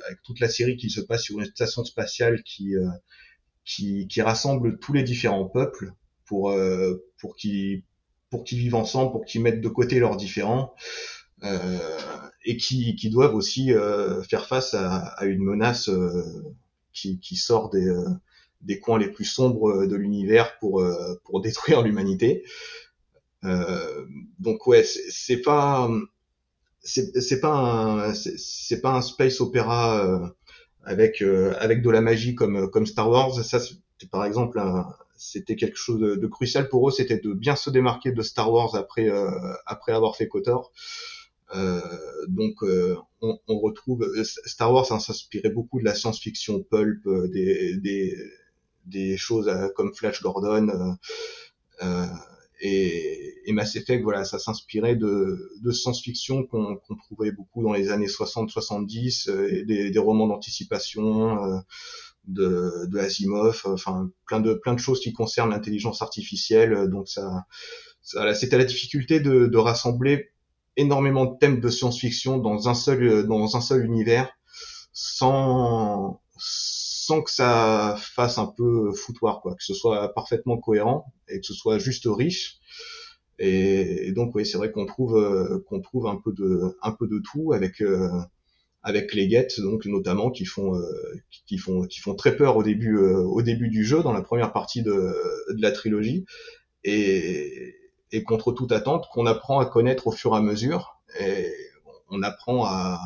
avec 0.08 0.22
toute 0.24 0.40
la 0.40 0.50
série 0.50 0.78
qui 0.78 0.90
se 0.90 1.02
passe 1.02 1.24
sur 1.24 1.40
une 1.40 1.46
station 1.46 1.84
spatiale 1.84 2.42
qui 2.44 2.76
euh, 2.76 2.88
qui, 3.66 4.08
qui, 4.08 4.22
rassemble 4.22 4.80
tous 4.80 4.94
les 4.94 5.04
différents 5.04 5.46
peuples 5.46 5.94
pour 6.26 6.50
euh, 6.50 7.06
pour 7.20 7.36
qu'ils 7.36 7.84
pour 8.30 8.44
qu'ils 8.44 8.60
vivent 8.60 8.76
ensemble, 8.76 9.12
pour 9.12 9.26
qu'ils 9.26 9.42
mettent 9.42 9.62
de 9.62 9.70
côté 9.70 10.00
leurs 10.00 10.16
différends 10.16 10.74
euh, 10.74 11.19
et 12.46 12.58
qui, 12.58 12.96
qui 12.96 13.10
doivent 13.10 13.36
aussi 13.36 13.74
euh, 13.74 14.22
faire 14.24 14.46
face 14.46 14.74
à, 14.74 14.98
à 14.98 15.26
une 15.26 15.44
menace 15.44 15.90
euh, 15.90 16.44
qui, 16.94 17.20
qui 17.20 17.36
sort 17.36 17.70
des 17.70 17.92
des 18.62 18.80
coins 18.82 19.00
les 19.00 19.10
plus 19.10 19.26
sombres 19.26 19.86
de 19.86 19.96
l'univers 19.96 20.58
pour 20.60 20.84
pour 21.24 21.42
détruire 21.42 21.82
l'humanité. 21.82 22.44
donc 24.40 24.68
ouais, 24.68 24.84
c'est 24.84 25.42
pas 25.42 25.90
c'est 26.82 27.40
pas 27.40 28.14
c'est 28.14 28.82
pas 28.82 28.94
un 28.96 29.02
space 29.02 29.42
opéra 29.42 30.06
euh, 30.06 30.28
avec 30.84 31.22
euh, 31.22 31.54
avec 31.60 31.82
de 31.82 31.90
la 31.90 32.02
magie 32.02 32.36
comme 32.36 32.70
comme 32.70 32.86
Star 32.86 33.10
Wars. 33.10 33.34
Ça, 33.44 33.60
par 34.12 34.26
exemple, 34.26 34.62
c'était 35.18 35.56
quelque 35.56 35.78
chose 35.78 36.00
de, 36.00 36.28
crucial 36.28 36.70
pour 36.70 36.88
eux, 36.88 36.92
c'était 36.92 37.18
de 37.18 37.34
bien 37.34 37.56
se 37.56 37.70
démarquer 37.70 38.12
de 38.12 38.22
Star 38.22 38.52
Wars 38.52 38.76
après 38.76 39.10
euh, 39.10 39.30
après 39.66 39.92
avoir 39.92 40.16
fait 40.16 40.28
Kotor. 40.28 40.72
Donc 42.28 42.62
on, 43.22 43.40
on, 43.48 43.60
retrouve 43.60 44.08
Star 44.24 44.72
Wars 44.72 44.92
hein, 44.92 45.00
s'inspirait 45.00 45.50
beaucoup 45.50 45.80
de 45.80 45.86
la 45.86 45.96
science-fiction 45.96 46.64
pulp, 46.64 47.02
des, 47.32 47.78
des, 47.78 48.16
des 48.86 49.18
choses 49.18 49.52
comme 49.76 49.94
Flash 49.94 50.22
Gordon. 50.22 50.96
Euh, 51.82 52.06
et, 52.62 53.36
et 53.46 53.54
Mass 53.54 53.76
Effect, 53.76 54.04
voilà, 54.04 54.26
ça 54.26 54.38
s'inspirait 54.38 54.96
de, 54.96 55.52
de 55.62 55.72
science-fiction 55.72 56.46
qu'on 56.46 56.78
trouvait 56.98 57.32
beaucoup 57.32 57.64
dans 57.64 57.74
les 57.74 57.90
années 57.90 58.08
60-70, 58.08 59.30
euh, 59.30 59.66
des, 59.66 59.92
des, 59.92 60.00
romans 60.00 60.28
d'anticipation 60.28 61.42
euh, 61.46 61.60
de, 62.28 62.86
de 62.88 62.98
Asimov, 63.00 63.62
enfin 63.66 64.12
plein 64.26 64.42
de 64.42 64.54
plein 64.54 64.74
de 64.74 64.80
choses 64.80 65.00
qui 65.00 65.14
concernent 65.14 65.52
l'intelligence 65.52 66.02
artificielle. 66.02 66.90
Donc 66.90 67.08
ça, 67.08 67.46
ça 68.02 68.34
c'était 68.34 68.58
la 68.58 68.66
difficulté 68.66 69.22
de, 69.22 69.48
de 69.48 69.58
rassembler 69.58 70.32
énormément 70.80 71.26
de 71.26 71.38
thèmes 71.38 71.60
de 71.60 71.70
science-fiction 71.70 72.38
dans 72.38 72.70
un 72.70 72.74
seul 72.74 73.28
dans 73.28 73.56
un 73.56 73.62
seul 73.62 73.86
univers, 73.86 74.32
sans 74.94 76.22
sans 76.38 77.24
que 77.24 77.32
ça 77.32 77.96
fasse 77.98 78.38
un 78.38 78.46
peu 78.46 78.92
foutoir, 78.92 79.42
quoi, 79.42 79.56
que 79.56 79.64
ce 79.64 79.74
soit 79.74 80.14
parfaitement 80.14 80.58
cohérent 80.58 81.12
et 81.28 81.40
que 81.40 81.46
ce 81.46 81.56
soit 81.56 81.80
juste 81.80 82.06
riche. 82.08 82.60
Et, 83.40 84.12
donc 84.12 84.36
oui, 84.36 84.46
c'est 84.46 84.58
vrai 84.58 84.72
qu'on 84.72 84.86
trouve 84.86 85.18
euh, 85.18 85.64
qu'on 85.68 85.82
trouve 85.82 86.08
un 86.08 86.18
peu 86.18 86.34
de 86.34 86.78
un 86.82 86.92
peu 86.92 87.08
de 87.08 87.20
tout 87.20 87.54
avec 87.54 87.82
euh, 87.82 88.10
avec 88.84 89.14
les 89.14 89.28
guettes 89.28 89.60
donc 89.62 89.86
notamment 89.86 90.30
qui 90.30 90.46
font 90.46 90.76
euh, 90.76 90.84
qui 91.48 91.58
font 91.58 91.84
qui 91.84 92.00
font 92.00 92.16
très 92.16 92.36
peur 92.36 92.58
au 92.58 92.64
début 92.64 92.98
au 92.98 93.42
début 93.42 93.70
du 93.70 93.86
jeu 93.86 94.04
dans 94.04 94.14
la 94.14 94.22
première 94.22 94.52
partie 94.52 94.84
de, 94.84 94.92
de 94.92 95.62
la 95.62 95.72
trilogie 95.72 96.26
et, 96.84 97.79
et 98.12 98.24
contre 98.24 98.52
toute 98.52 98.72
attente 98.72 99.08
qu'on 99.12 99.26
apprend 99.26 99.60
à 99.60 99.66
connaître 99.66 100.08
au 100.08 100.12
fur 100.12 100.34
et 100.34 100.38
à 100.38 100.42
mesure 100.42 101.00
et 101.20 101.52
on 102.10 102.24
apprend 102.24 102.66
à 102.66 103.00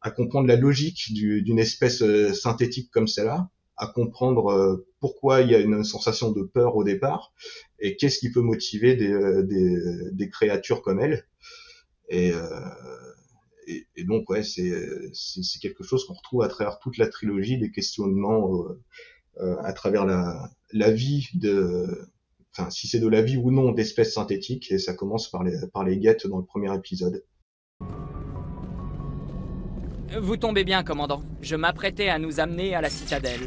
à 0.00 0.10
comprendre 0.10 0.48
la 0.48 0.56
logique 0.56 1.12
d'une 1.12 1.58
espèce 1.58 2.02
euh, 2.02 2.32
synthétique 2.32 2.90
comme 2.90 3.06
celle-là, 3.06 3.50
à 3.76 3.86
comprendre 3.86 4.50
euh, 4.50 4.86
pourquoi 4.98 5.42
il 5.42 5.50
y 5.50 5.54
a 5.54 5.58
une 5.58 5.84
sensation 5.84 6.32
de 6.32 6.42
peur 6.42 6.76
au 6.76 6.84
départ 6.84 7.32
et 7.78 7.96
qu'est-ce 7.96 8.18
qui 8.18 8.30
peut 8.30 8.40
motiver 8.40 8.96
des, 8.96 9.12
euh, 9.12 9.42
des, 9.42 9.76
des 10.12 10.28
créatures 10.28 10.82
comme 10.82 11.00
elle. 11.00 11.26
Et, 12.08 12.32
et, 13.68 13.86
et 13.94 14.02
donc 14.02 14.28
ouais, 14.30 14.42
c'est 14.42 14.72
quelque 15.62 15.84
chose 15.84 16.04
qu'on 16.04 16.14
retrouve 16.14 16.42
à 16.42 16.48
travers 16.48 16.80
toute 16.80 16.98
la 16.98 17.06
trilogie, 17.06 17.56
des 17.56 17.70
questionnements 17.70 18.64
à 19.38 19.72
travers 19.72 20.04
la, 20.06 20.50
la 20.72 20.90
vie 20.90 21.28
de, 21.34 21.86
enfin 22.52 22.70
si 22.70 22.88
c'est 22.88 23.00
de 23.00 23.08
la 23.08 23.22
vie 23.22 23.36
ou 23.36 23.50
non 23.50 23.72
d'espèces 23.72 24.14
synthétiques. 24.14 24.70
Et 24.70 24.78
ça 24.78 24.94
commence 24.94 25.30
par 25.30 25.44
les 25.44 25.56
par 25.72 25.84
les 25.84 25.98
guettes 25.98 26.26
dans 26.26 26.38
le 26.38 26.44
premier 26.44 26.74
épisode. 26.74 27.24
Vous 30.18 30.36
tombez 30.36 30.64
bien, 30.64 30.82
commandant. 30.82 31.22
Je 31.40 31.54
m'apprêtais 31.54 32.08
à 32.08 32.18
nous 32.18 32.40
amener 32.40 32.74
à 32.74 32.80
la 32.80 32.90
citadelle. 32.90 33.42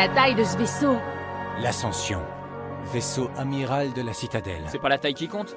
La 0.00 0.08
taille 0.08 0.34
de 0.34 0.44
ce 0.44 0.56
vaisseau. 0.56 0.96
L'Ascension. 1.60 2.22
Vaisseau 2.90 3.28
amiral 3.36 3.92
de 3.92 4.00
la 4.00 4.14
citadelle. 4.14 4.62
C'est 4.68 4.78
pas 4.78 4.88
la 4.88 4.96
taille 4.96 5.12
qui 5.12 5.28
compte? 5.28 5.54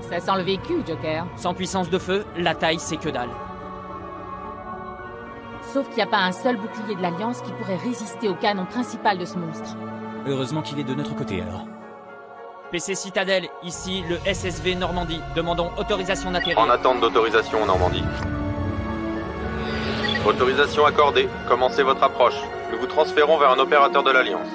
Ça 0.00 0.18
sent 0.18 0.36
le 0.36 0.42
vécu, 0.42 0.82
Joker. 0.84 1.24
Sans 1.36 1.54
puissance 1.54 1.88
de 1.90 1.98
feu, 2.00 2.26
la 2.36 2.56
taille 2.56 2.80
c'est 2.80 2.96
que 2.96 3.08
dalle. 3.08 3.30
Sauf 5.72 5.86
qu'il 5.86 5.98
n'y 5.98 6.02
a 6.02 6.06
pas 6.06 6.24
un 6.24 6.32
seul 6.32 6.56
bouclier 6.56 6.96
de 6.96 7.02
l'Alliance 7.02 7.40
qui 7.42 7.52
pourrait 7.52 7.76
résister 7.76 8.28
au 8.28 8.34
canon 8.34 8.64
principal 8.64 9.16
de 9.16 9.24
ce 9.24 9.38
monstre. 9.38 9.76
Heureusement 10.26 10.62
qu'il 10.62 10.80
est 10.80 10.84
de 10.84 10.94
notre 10.94 11.14
côté 11.14 11.40
alors. 11.40 11.66
PC 12.72 12.96
Citadel, 12.96 13.46
ici 13.62 14.02
le 14.08 14.18
SSV 14.26 14.74
Normandie. 14.74 15.20
Demandons 15.36 15.70
autorisation 15.78 16.32
d'atterrir. 16.32 16.58
En 16.58 16.68
attente 16.68 17.00
d'autorisation 17.00 17.64
Normandie. 17.64 18.02
Autorisation 20.26 20.84
accordée. 20.84 21.28
Commencez 21.46 21.84
votre 21.84 22.02
approche. 22.02 22.40
Nous 22.72 22.78
vous 22.78 22.86
transférons 22.86 23.38
vers 23.38 23.50
un 23.50 23.58
opérateur 23.58 24.02
de 24.02 24.10
l'Alliance. 24.10 24.48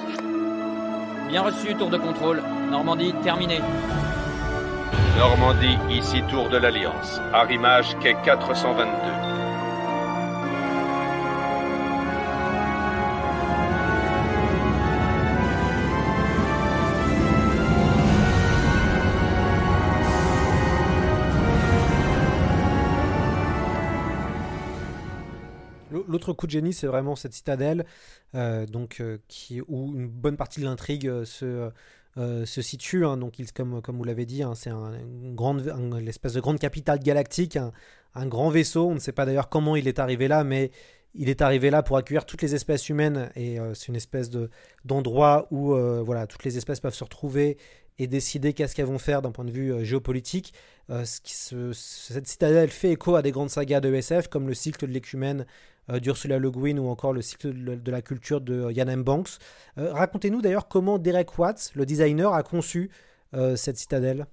Bien 1.28 1.42
reçu, 1.42 1.74
tour 1.74 1.90
de 1.90 1.98
contrôle. 1.98 2.42
Normandie, 2.70 3.14
terminé. 3.22 3.60
Normandie, 5.18 5.78
ici 5.90 6.22
tour 6.30 6.48
de 6.48 6.56
l'Alliance. 6.56 7.20
Arrimage 7.32 7.96
quai 8.00 8.16
422. 8.24 9.25
Coup 26.34 26.46
de 26.46 26.52
génie, 26.52 26.72
c'est 26.72 26.86
vraiment 26.86 27.16
cette 27.16 27.32
citadelle, 27.32 27.84
euh, 28.34 28.66
donc, 28.66 29.00
euh, 29.00 29.18
qui, 29.28 29.60
où 29.68 29.94
une 29.94 30.08
bonne 30.08 30.36
partie 30.36 30.60
de 30.60 30.64
l'intrigue 30.64 31.08
euh, 31.08 31.24
se, 31.24 31.70
se 32.16 32.62
situe. 32.62 33.04
Hein, 33.04 33.16
donc, 33.16 33.34
comme, 33.54 33.82
comme 33.82 33.96
vous 33.96 34.04
l'avez 34.04 34.26
dit, 34.26 34.42
hein, 34.42 34.54
c'est 34.54 34.70
un, 34.70 34.92
un, 34.94 36.00
l'espèce 36.00 36.32
de 36.32 36.40
grande 36.40 36.58
capitale 36.58 36.98
galactique, 36.98 37.56
un, 37.56 38.26
grand 38.26 38.50
vaisseau. 38.50 38.88
On 38.88 38.94
ne 38.94 38.98
sait 38.98 39.12
pas 39.12 39.26
d'ailleurs 39.26 39.48
comment 39.48 39.76
il 39.76 39.88
est 39.88 39.98
arrivé 39.98 40.28
là, 40.28 40.44
mais 40.44 40.70
il 41.14 41.28
est 41.28 41.42
arrivé 41.42 41.70
là 41.70 41.82
pour 41.82 41.96
accueillir 41.96 42.24
toutes 42.26 42.42
les 42.42 42.54
espèces 42.54 42.88
humaines 42.88 43.30
et 43.36 43.58
c'est 43.74 43.88
une 43.88 43.96
espèce 43.96 44.28
de, 44.28 44.50
d'endroit 44.84 45.46
où 45.50 45.74
voilà, 46.04 46.26
toutes 46.26 46.44
les 46.44 46.58
espèces 46.58 46.80
peuvent 46.80 46.94
se 46.94 47.04
retrouver 47.04 47.56
et 47.98 48.06
décider 48.06 48.52
qu'est-ce 48.52 48.74
qu'elles 48.74 48.86
vont 48.86 48.98
faire 48.98 49.22
d'un 49.22 49.30
point 49.30 49.44
de 49.44 49.50
vue 49.50 49.82
géopolitique. 49.84 50.52
ce 50.90 51.20
qui 51.22 51.34
se, 51.34 51.72
cette 51.72 52.26
citadelle 52.26 52.70
fait 52.70 52.92
écho 52.92 53.14
à 53.14 53.22
des 53.22 53.30
grandes 53.30 53.50
sagas 53.50 53.80
de 53.80 53.92
SF 53.94 54.28
comme 54.28 54.46
le 54.46 54.54
cycle 54.54 54.86
de 54.86 54.92
l'écumène 54.92 55.46
d'Ursula 55.88 56.38
Le 56.38 56.50
Guin 56.50 56.78
ou 56.78 56.88
encore 56.88 57.12
le 57.12 57.22
cycle 57.22 57.80
de, 57.80 57.90
la 57.90 58.02
culture 58.02 58.40
de 58.40 58.70
Ian 58.72 58.88
M. 58.88 59.04
Banks. 59.04 59.38
racontez-nous 59.76 60.42
d'ailleurs 60.42 60.68
comment 60.68 60.98
Derek 60.98 61.38
Watts, 61.38 61.72
le 61.74 61.86
designer, 61.86 62.32
a 62.32 62.42
conçu 62.42 62.90
cette 63.54 63.76
citadelle. 63.76 64.26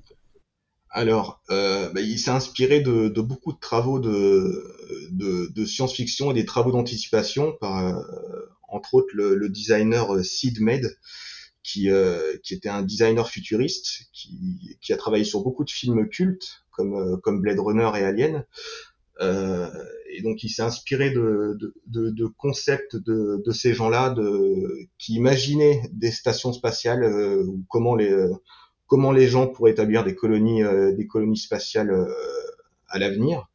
Alors, 0.93 1.41
euh, 1.49 1.89
bah, 1.89 2.01
il 2.01 2.19
s'est 2.19 2.29
inspiré 2.29 2.79
de, 2.79 3.09
beaucoup 3.19 3.51
de 3.51 3.59
travaux 3.59 3.99
de, 3.99 5.65
science-fiction 5.65 6.29
et 6.29 6.35
des 6.35 6.45
travaux 6.45 6.71
d'anticipation 6.71 7.51
par, 7.59 7.79
euh, 7.79 8.01
entre 8.69 8.93
autres, 8.93 9.09
le, 9.13 9.49
designer 9.49 10.23
Sid 10.23 10.61
Mead, 10.61 10.95
qui, 11.63 11.89
euh, 11.89 12.37
était 12.51 12.69
un 12.69 12.83
designer 12.83 13.27
futuriste, 13.27 14.03
qui, 14.13 14.93
a 14.93 14.97
travaillé 14.97 15.23
sur 15.23 15.41
beaucoup 15.41 15.63
de 15.63 15.71
films 15.71 16.07
cultes, 16.09 16.63
comme 16.69 17.41
Blade 17.41 17.59
Runner 17.59 17.89
et 17.95 18.03
Alien. 18.03 18.45
Et 19.21 20.21
donc, 20.21 20.43
il 20.43 20.49
s'est 20.49 20.61
inspiré 20.61 21.11
de, 21.11 21.57
de, 21.87 22.09
de, 22.09 22.25
concepts 22.25 22.95
de, 22.95 23.41
de 23.45 23.51
ces 23.51 23.73
gens-là, 23.73 24.09
de, 24.09 24.87
qui 24.97 25.15
imaginaient 25.15 25.81
des 25.91 26.11
stations 26.11 26.53
spatiales, 26.53 27.03
ou 27.45 27.63
comment 27.69 27.95
les 27.95 28.27
comment 28.93 29.11
les 29.11 29.27
gens 29.27 29.47
pourraient 29.47 29.71
établir 29.71 30.03
des 30.03 30.13
colonies, 30.13 30.61
euh, 30.61 30.91
des 30.93 31.07
colonies 31.07 31.37
spatiales 31.37 31.89
euh, 31.89 32.05
à 32.87 32.99
l'avenir. 32.99 33.49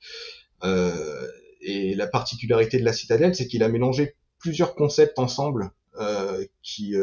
Euh, 0.65 1.29
et 1.61 1.95
la 1.95 2.09
particularité 2.09 2.77
de 2.79 2.85
la 2.85 2.93
citadelle, 2.93 3.37
c'est 3.37 3.47
qu'il 3.47 3.63
a 3.63 3.69
mélangé 3.69 4.17
plusieurs 4.41 4.75
concepts 4.75 5.19
ensemble 5.21 5.71
qui 6.63 6.95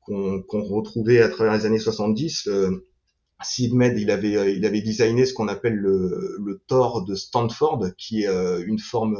qu'on 0.00 0.42
qu 0.42 0.56
retrouvait 0.56 1.20
à 1.20 1.28
travers 1.28 1.54
les 1.54 1.66
années 1.66 1.78
70. 1.78 2.48
Sid 3.44 3.74
Med, 3.74 3.98
il 3.98 4.10
avait, 4.10 4.56
il 4.56 4.64
avait 4.66 4.80
designé 4.80 5.26
ce 5.26 5.34
qu'on 5.34 5.48
appelle 5.48 5.76
le, 5.76 6.36
le 6.44 6.62
Thor 6.66 7.04
de 7.04 7.14
Stanford, 7.14 7.86
qui 7.96 8.24
est 8.24 8.62
une 8.66 8.78
forme, 8.78 9.16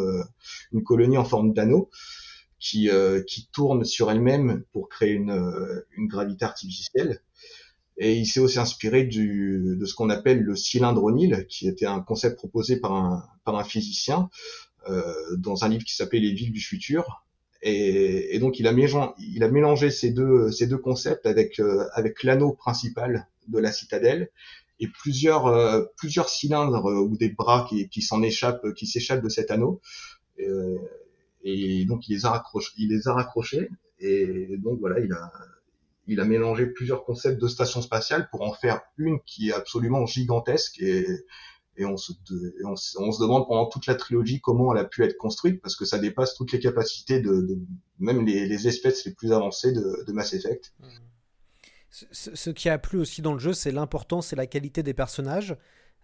une 0.73 0.83
colonie 0.83 1.19
en 1.19 1.25
forme 1.25 1.53
d'anneau, 1.53 1.91
qui, 2.59 2.89
qui 3.27 3.49
tourne 3.53 3.85
sur 3.85 4.11
elle-même 4.11 4.65
pour 4.73 4.89
créer 4.89 5.13
une, 5.13 5.85
une 5.97 6.09
gravité 6.09 6.45
artificielle. 6.45 7.21
Et 7.97 8.15
il 8.15 8.27
s'est 8.27 8.41
aussi 8.41 8.59
inspiré 8.59 9.05
du, 9.05 9.77
de 9.79 9.87
ce 9.87 9.95
qu'on 9.95 10.11
appelle 10.11 10.41
le 10.41 10.57
cylindre 10.57 11.03
O'Neill, 11.05 11.47
qui 11.49 11.69
était 11.69 11.87
un 11.87 12.01
concept 12.01 12.37
proposé 12.37 12.81
par 12.81 12.93
un, 12.93 13.25
par 13.45 13.57
un 13.57 13.65
physicien 13.65 14.31
euh, 14.89 15.15
dans 15.37 15.65
un 15.65 15.69
livre 15.69 15.85
qui 15.85 15.95
s'appelait 15.95 16.21
Les 16.21 16.33
villes 16.33 16.53
du 16.53 16.61
futur. 16.61 17.25
Et, 17.63 18.35
et, 18.35 18.39
donc 18.41 18.59
il 18.59 18.67
a, 18.67 18.73
mélangé, 18.73 19.13
il 19.19 19.43
a 19.45 19.49
mélangé 19.49 19.91
ces 19.91 20.11
deux, 20.11 20.51
ces 20.51 20.67
deux 20.67 20.77
concepts 20.77 21.25
avec, 21.25 21.61
euh, 21.61 21.87
avec 21.95 22.23
l'anneau 22.25 22.53
principal 22.53 23.29
de 23.49 23.59
la 23.59 23.73
citadelle 23.73 24.31
et 24.81 24.89
plusieurs, 24.89 25.47
euh, 25.47 25.85
plusieurs 25.97 26.29
cylindres 26.29 26.87
euh, 26.87 27.01
ou 27.01 27.17
des 27.17 27.29
bras 27.29 27.67
qui, 27.69 27.89
qui 27.89 28.03
s'en 28.03 28.23
échappent, 28.23 28.73
qui 28.75 28.87
s'échappent 28.87 29.23
de 29.23 29.29
cet 29.29 29.51
anneau. 29.51 29.81
Euh, 30.41 30.79
et 31.43 31.85
donc 31.85 32.09
il 32.09 32.15
les 32.15 32.27
a 32.27 32.31
raccrochés, 32.31 32.73
il 32.77 32.91
les 32.91 33.09
a 33.09 33.13
raccrochés. 33.13 33.71
Et 34.01 34.57
donc 34.59 34.81
voilà, 34.81 34.99
il 35.01 35.13
a, 35.13 35.33
il 36.07 36.21
a 36.21 36.25
mélangé 36.25 36.67
plusieurs 36.67 37.05
concepts 37.05 37.41
de 37.41 37.49
station 37.49 37.83
spatiale 37.83 38.29
pour 38.31 38.43
en 38.43 38.53
faire 38.53 38.83
une 38.99 39.21
qui 39.21 39.51
est 39.51 39.53
absolument 39.53 40.05
gigantesque 40.07 40.81
et, 40.81 41.07
et, 41.77 41.85
on, 41.85 41.97
se, 41.97 42.13
on, 42.65 42.73
on, 42.73 43.13
se 43.13 43.23
demande 43.23 43.47
pendant 43.47 43.67
toute 43.67 43.87
la 43.87 43.95
trilogie 43.95 44.41
comment 44.41 44.73
elle 44.73 44.81
a 44.81 44.85
pu 44.85 45.03
être 45.05 45.17
construite 45.17 45.61
parce 45.61 45.77
que 45.77 45.85
ça 45.85 45.99
dépasse 45.99 46.35
toutes 46.35 46.53
les 46.53 46.61
capacités 46.61 47.21
de, 47.21 47.41
de 47.41 47.59
même 47.99 48.25
les, 48.25 48.47
les, 48.47 48.69
espèces 48.69 49.05
les 49.05 49.13
plus 49.13 49.33
avancées 49.33 49.73
de, 49.73 50.05
de 50.07 50.13
Mass 50.13 50.35
Effect. 50.35 50.73
Ce, 52.11 52.51
qui 52.51 52.69
a 52.69 52.77
plu 52.77 52.99
aussi 52.99 53.23
dans 53.23 53.35
le 53.35 53.39
jeu, 53.39 53.53
c'est 53.53 53.71
l'importance 53.71 54.33
et 54.33 54.37
la 54.37 54.49
qualité 54.49 54.83
des 54.83 54.95
personnages. 54.95 55.57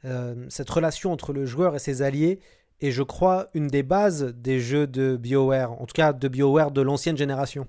Euh, 0.05 0.46
cette 0.48 0.70
relation 0.70 1.12
entre 1.12 1.33
le 1.33 1.46
joueur 1.46 1.74
et 1.74 1.81
ses 1.81 2.03
alliés 2.03 2.38
est, 2.81 2.92
je 2.92 3.03
crois, 3.03 3.48
une 3.55 3.66
des 3.66 3.83
bases 3.83 4.33
des 4.37 4.61
jeux 4.61 4.87
de 4.87 5.16
BioWare, 5.16 5.72
en 5.72 5.87
tout 5.87 5.94
cas 5.94 6.12
de 6.12 6.29
BioWare 6.29 6.70
de 6.70 6.81
l'ancienne 6.81 7.16
génération. 7.16 7.66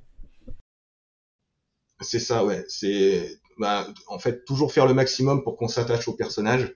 C'est 2.00 2.20
ça, 2.20 2.46
ouais. 2.46 2.64
C'est 2.68 3.40
bah, 3.58 3.88
en 4.06 4.20
fait 4.20 4.46
toujours 4.46 4.72
faire 4.72 4.86
le 4.86 4.94
maximum 4.94 5.44
pour 5.44 5.58
qu'on 5.58 5.68
s'attache 5.68 6.08
au 6.08 6.14
personnage, 6.14 6.76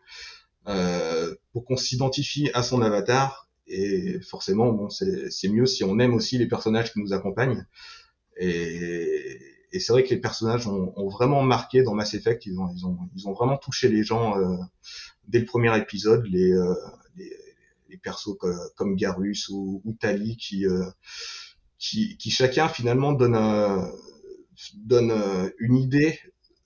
euh, 0.67 1.35
pour 1.53 1.63
qu'on 1.65 1.77
s'identifie 1.77 2.49
à 2.55 2.63
son 2.63 2.81
avatar. 2.81 3.47
Et 3.67 4.19
forcément, 4.21 4.71
bon, 4.71 4.89
c'est 4.89 5.49
mieux 5.49 5.67
si 5.67 5.83
on 5.83 5.99
aime 5.99 6.15
aussi 6.15 6.39
les 6.39 6.47
personnages 6.47 6.91
qui 6.91 6.99
nous 6.99 7.13
accompagnent. 7.13 7.67
Et, 8.37 9.54
et 9.71 9.79
c'est 9.79 9.93
vrai 9.93 10.03
que 10.03 10.09
les 10.09 10.19
personnages 10.19 10.67
ont, 10.67 10.93
ont, 10.95 11.09
vraiment 11.09 11.41
marqué 11.43 11.83
dans 11.83 11.93
Mass 11.93 12.13
Effect. 12.13 12.45
Ils 12.45 12.59
ont, 12.59 12.71
ils 12.75 12.85
ont, 12.85 12.97
ils 13.15 13.27
ont 13.27 13.33
vraiment 13.33 13.57
touché 13.57 13.89
les 13.89 14.03
gens 14.03 14.37
euh, 14.37 14.57
dès 15.27 15.39
le 15.39 15.45
premier 15.45 15.77
épisode. 15.77 16.25
Les, 16.27 16.51
euh, 16.51 16.73
les, 17.17 17.31
les 17.89 17.97
persos 17.97 18.37
comme, 18.39 18.59
comme, 18.75 18.95
Garus 18.95 19.49
ou, 19.49 19.81
ou 19.83 19.93
Tali 19.93 20.37
qui, 20.37 20.65
euh, 20.65 20.85
qui, 21.77 22.17
qui 22.17 22.31
chacun 22.31 22.67
finalement 22.67 23.13
donne 23.13 23.35
un 23.35 23.91
donne 24.75 25.11
euh, 25.11 25.49
une 25.59 25.77
idée 25.77 26.19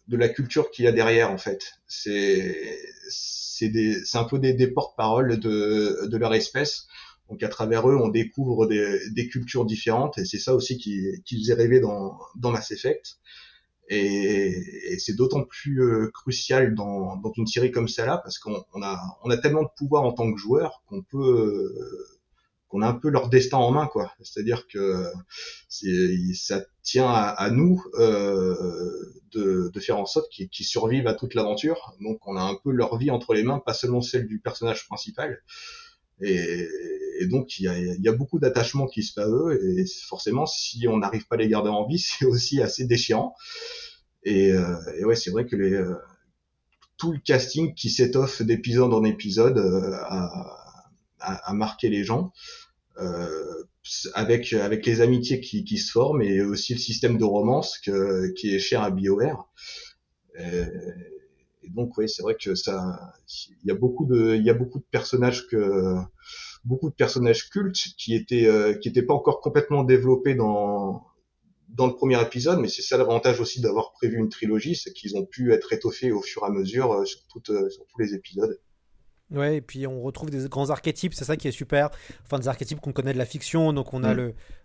de 0.08 0.18
la 0.18 0.30
culture 0.30 0.70
qu'il 0.72 0.86
y 0.86 0.88
a 0.88 0.92
derrière 0.92 1.32
en 1.32 1.38
fait. 1.38 1.74
C'est 1.88 2.78
c'est 3.10 4.18
un 4.18 4.24
peu 4.24 4.40
des, 4.40 4.54
des 4.54 4.68
porte-paroles 4.68 5.40
de 5.40 6.08
de 6.08 6.18
leur 6.18 6.34
espèce. 6.34 6.88
Donc 7.30 7.44
à 7.44 7.48
travers 7.48 7.89
eux, 7.89 7.96
on 7.96 8.10
découvre 8.10 8.65
des, 8.68 9.00
des 9.12 9.28
cultures 9.28 9.65
différentes 9.65 10.18
et 10.18 10.26
c'est 10.26 10.39
ça 10.39 10.56
aussi 10.56 10.78
qui 10.78 11.22
qui 11.26 11.38
faisait 11.39 11.54
rêver 11.54 11.80
dans 11.80 12.18
dans 12.36 12.52
Mass 12.52 12.72
Effect. 12.72 13.18
Et, 13.92 14.94
et 14.94 15.00
c'est 15.00 15.13
d'autant 15.15 15.44
plus 15.44 15.82
euh, 15.82 16.12
crucial 16.13 16.76
dans, 16.76 17.18
dans 17.18 17.32
une 17.36 17.48
série 17.48 17.72
comme 17.72 17.88
celle-là 17.88 18.20
parce 18.20 18.38
qu'on 18.38 18.63
on 18.74 18.84
a 18.84 19.00
on 19.24 19.32
a 19.32 19.38
tellement 19.38 19.63
de 19.63 19.70
pouvoir 19.78 20.04
en 20.04 20.13
tant 20.13 20.32
que 20.32 20.39
joueur 20.39 20.84
qu'on 20.88 21.02
peut 21.02 21.18
euh, 21.18 22.20
qu'on 22.70 22.84
a 22.84 22.88
un 22.88 22.94
peu 22.94 23.10
leur 23.10 23.30
destin 23.30 23.58
en 23.58 23.72
main, 23.72 23.88
quoi. 23.88 24.13
C'est-à-dire 24.22 24.68
que 24.68 25.06
ça 25.70 26.63
tient 26.84 27.10
à, 27.10 27.30
à 27.30 27.50
nous 27.50 27.84
euh, 27.96 28.56
de, 29.32 29.72
de, 29.74 29.80
faire 29.80 29.98
en 29.98 30.06
sorte 30.06 30.30
qu'ils, 30.32 30.50
qu'ils 30.50 30.68
survivent 30.68 31.08
à 31.08 31.15
toute 31.15 31.34
l'aventure. 31.34 31.96
Donc, 32.00 32.20
on 32.28 32.38
a 32.38 32.42
un 32.42 32.56
peu 32.63 32.72
leur 32.72 32.98
vie 32.98 33.10
entre 33.10 33.34
les 33.34 33.44
mains, 33.44 33.60
pas 33.60 33.74
seulement 33.74 34.02
celle 34.02 34.28
du 34.28 34.39
personnage 34.39 34.86
principal. 34.86 35.42
Et, 36.22 36.68
et 37.19 37.27
donc, 37.27 37.60
il 37.60 37.63
y 37.63 37.67
a, 37.67 37.77
y 37.77 38.08
a 38.08 38.13
beaucoup 38.13 38.39
d'attachement 38.39 38.88
qui 38.88 39.03
se 39.03 39.12
fait 39.12 39.21
à 39.21 39.27
eux. 39.27 39.60
Et 39.77 39.86
forcément, 40.08 40.45
si 40.45 40.88
on 40.88 40.97
n'arrive 40.97 41.27
pas 41.27 41.36
à 41.36 41.38
les 41.38 41.49
garder 41.49 41.69
en 41.69 41.86
vie, 41.86 41.99
c'est 41.99 42.25
aussi 42.25 42.62
assez 42.62 42.86
déchirant. 42.86 43.36
Et, 44.23 44.51
euh, 44.51 44.77
et 44.97 45.03
ouais, 45.03 45.17
c'est 45.17 45.29
vrai 45.29 45.45
que 45.45 45.58
les, 45.58 45.73
euh, 45.73 45.95
tout 46.97 47.12
le 47.12 47.19
casting 47.19 47.73
qui 47.73 47.89
s'étoffe 47.89 48.41
d'épisode 48.41 48.93
en 48.93 49.03
épisode 49.03 49.58
euh, 49.58 49.93
a, 49.95 50.75
à, 51.19 51.49
à, 51.49 51.53
marquer 51.53 51.89
les 51.89 52.05
gens 52.05 52.32
euh, 52.99 53.63
avec 54.13 54.53
avec 54.53 54.86
les 54.86 55.01
amitiés 55.01 55.39
qui, 55.39 55.63
qui, 55.63 55.77
se 55.77 55.91
forment 55.91 56.21
et 56.21 56.41
aussi 56.41 56.73
le 56.73 56.79
système 56.79 57.17
de 57.17 57.23
romance 57.23 57.79
que, 57.79 58.32
qui 58.34 58.53
est 58.53 58.60
cher 58.60 58.82
à 58.82 58.91
BioWare. 58.91 59.49
Et, 60.38 60.63
et 61.63 61.69
donc 61.69 61.97
oui, 61.97 62.08
c'est 62.10 62.21
vrai 62.21 62.36
que 62.36 62.55
ça, 62.55 63.13
il 63.63 63.67
y 63.67 63.71
a 63.71 63.75
beaucoup 63.75 64.05
de, 64.05 64.36
il 64.36 64.43
y 64.43 64.49
a 64.49 64.53
beaucoup 64.53 64.79
de 64.79 64.86
personnages 64.91 65.47
que, 65.47 65.95
beaucoup 66.65 66.89
de 66.89 66.95
personnages 66.95 67.50
cultes 67.50 67.78
qui 67.98 68.15
étaient, 68.15 68.45
euh, 68.48 68.74
qui 68.74 68.89
étaient 68.89 69.04
pas 69.04 69.13
encore 69.13 69.41
complètement 69.41 69.84
développés 69.84 70.36
dans 70.36 71.06
dans 71.69 71.86
le 71.86 71.93
premier 71.93 72.19
épisode, 72.22 72.60
mais 72.60 72.67
c'est 72.67 72.82
ça 72.82 72.98
l'avantage 72.98 73.39
aussi 73.39 73.62
d'avoir 73.62 73.91
prévu 73.93 74.17
une 74.17 74.30
trilogie, 74.30 74.76
c'est 74.76 74.91
qu'ils 74.91 75.15
ont 75.17 75.26
pu 75.26 75.54
être 75.54 75.72
étoffés 75.72 76.12
au 76.12 76.22
fur 76.22 76.41
et 76.43 76.48
à 76.48 76.50
mesure 76.50 76.91
euh, 76.91 77.06
sur, 77.06 77.19
toutes, 77.32 77.52
euh, 77.52 77.69
sur 77.69 77.86
tous 77.86 78.00
les 78.00 78.15
épisodes. 78.15 78.60
Ouais, 79.32 79.58
et 79.58 79.62
puis 79.62 79.86
on 79.86 80.02
retrouve 80.02 80.32
des 80.32 80.50
grands 80.50 80.72
archétypes, 80.72 81.13
c'est 81.13 81.26
ça 81.26 81.38
qui 81.38 81.48
est 81.48 81.52
super. 81.52 81.91
Enfin, 82.26 82.39
des 82.39 82.48
archétypes 82.48 82.82
qu'on 82.82 82.91
connaît 82.91 83.13
de 83.13 83.19
la 83.19 83.26
fiction. 83.28 83.72
Donc 83.74 83.93
on 83.93 84.04
a 84.04 84.15
Mm. 84.15 84.17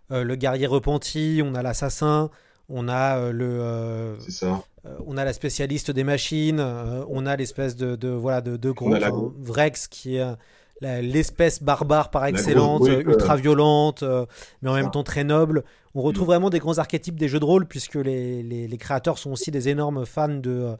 le, 0.09 0.23
le 0.23 0.35
guerrier 0.35 0.65
repenti, 0.65 1.41
on 1.43 1.53
a 1.53 1.61
l'assassin, 1.61 2.31
on 2.69 2.89
a 2.89 3.31
le. 3.31 4.17
ça. 4.27 4.63
on 5.05 5.17
a 5.17 5.23
la 5.23 5.33
spécialiste 5.33 5.91
des 5.91 6.03
machines, 6.03 6.59
on 6.59 7.27
a 7.27 7.35
l'espèce 7.35 7.75
de, 7.75 7.95
de 7.95 8.09
voilà 8.09 8.41
de, 8.41 8.57
de 8.57 8.71
gros 8.71 8.89
Vrex 9.37 9.87
qui 9.87 10.15
est 10.15 10.35
l'espèce 10.81 11.63
barbare 11.63 12.11
par 12.11 12.25
excellence, 12.25 12.79
brute, 12.81 12.91
euh, 12.91 13.09
ultra 13.09 13.35
violente, 13.37 14.03
euh, 14.03 14.25
mais 14.61 14.69
en 14.69 14.73
même 14.75 14.91
temps 14.91 15.03
très 15.03 15.23
noble. 15.23 15.63
On 15.93 16.01
retrouve 16.01 16.27
vraiment 16.27 16.49
des 16.49 16.59
grands 16.59 16.77
archétypes 16.77 17.15
des 17.17 17.27
jeux 17.29 17.39
de 17.39 17.45
rôle 17.45 17.65
puisque 17.67 17.95
les, 17.95 18.43
les, 18.43 18.67
les 18.67 18.77
créateurs 18.77 19.17
sont 19.17 19.31
aussi 19.31 19.51
des 19.51 19.69
énormes 19.69 20.05
fans 20.05 20.27
de, 20.27 20.75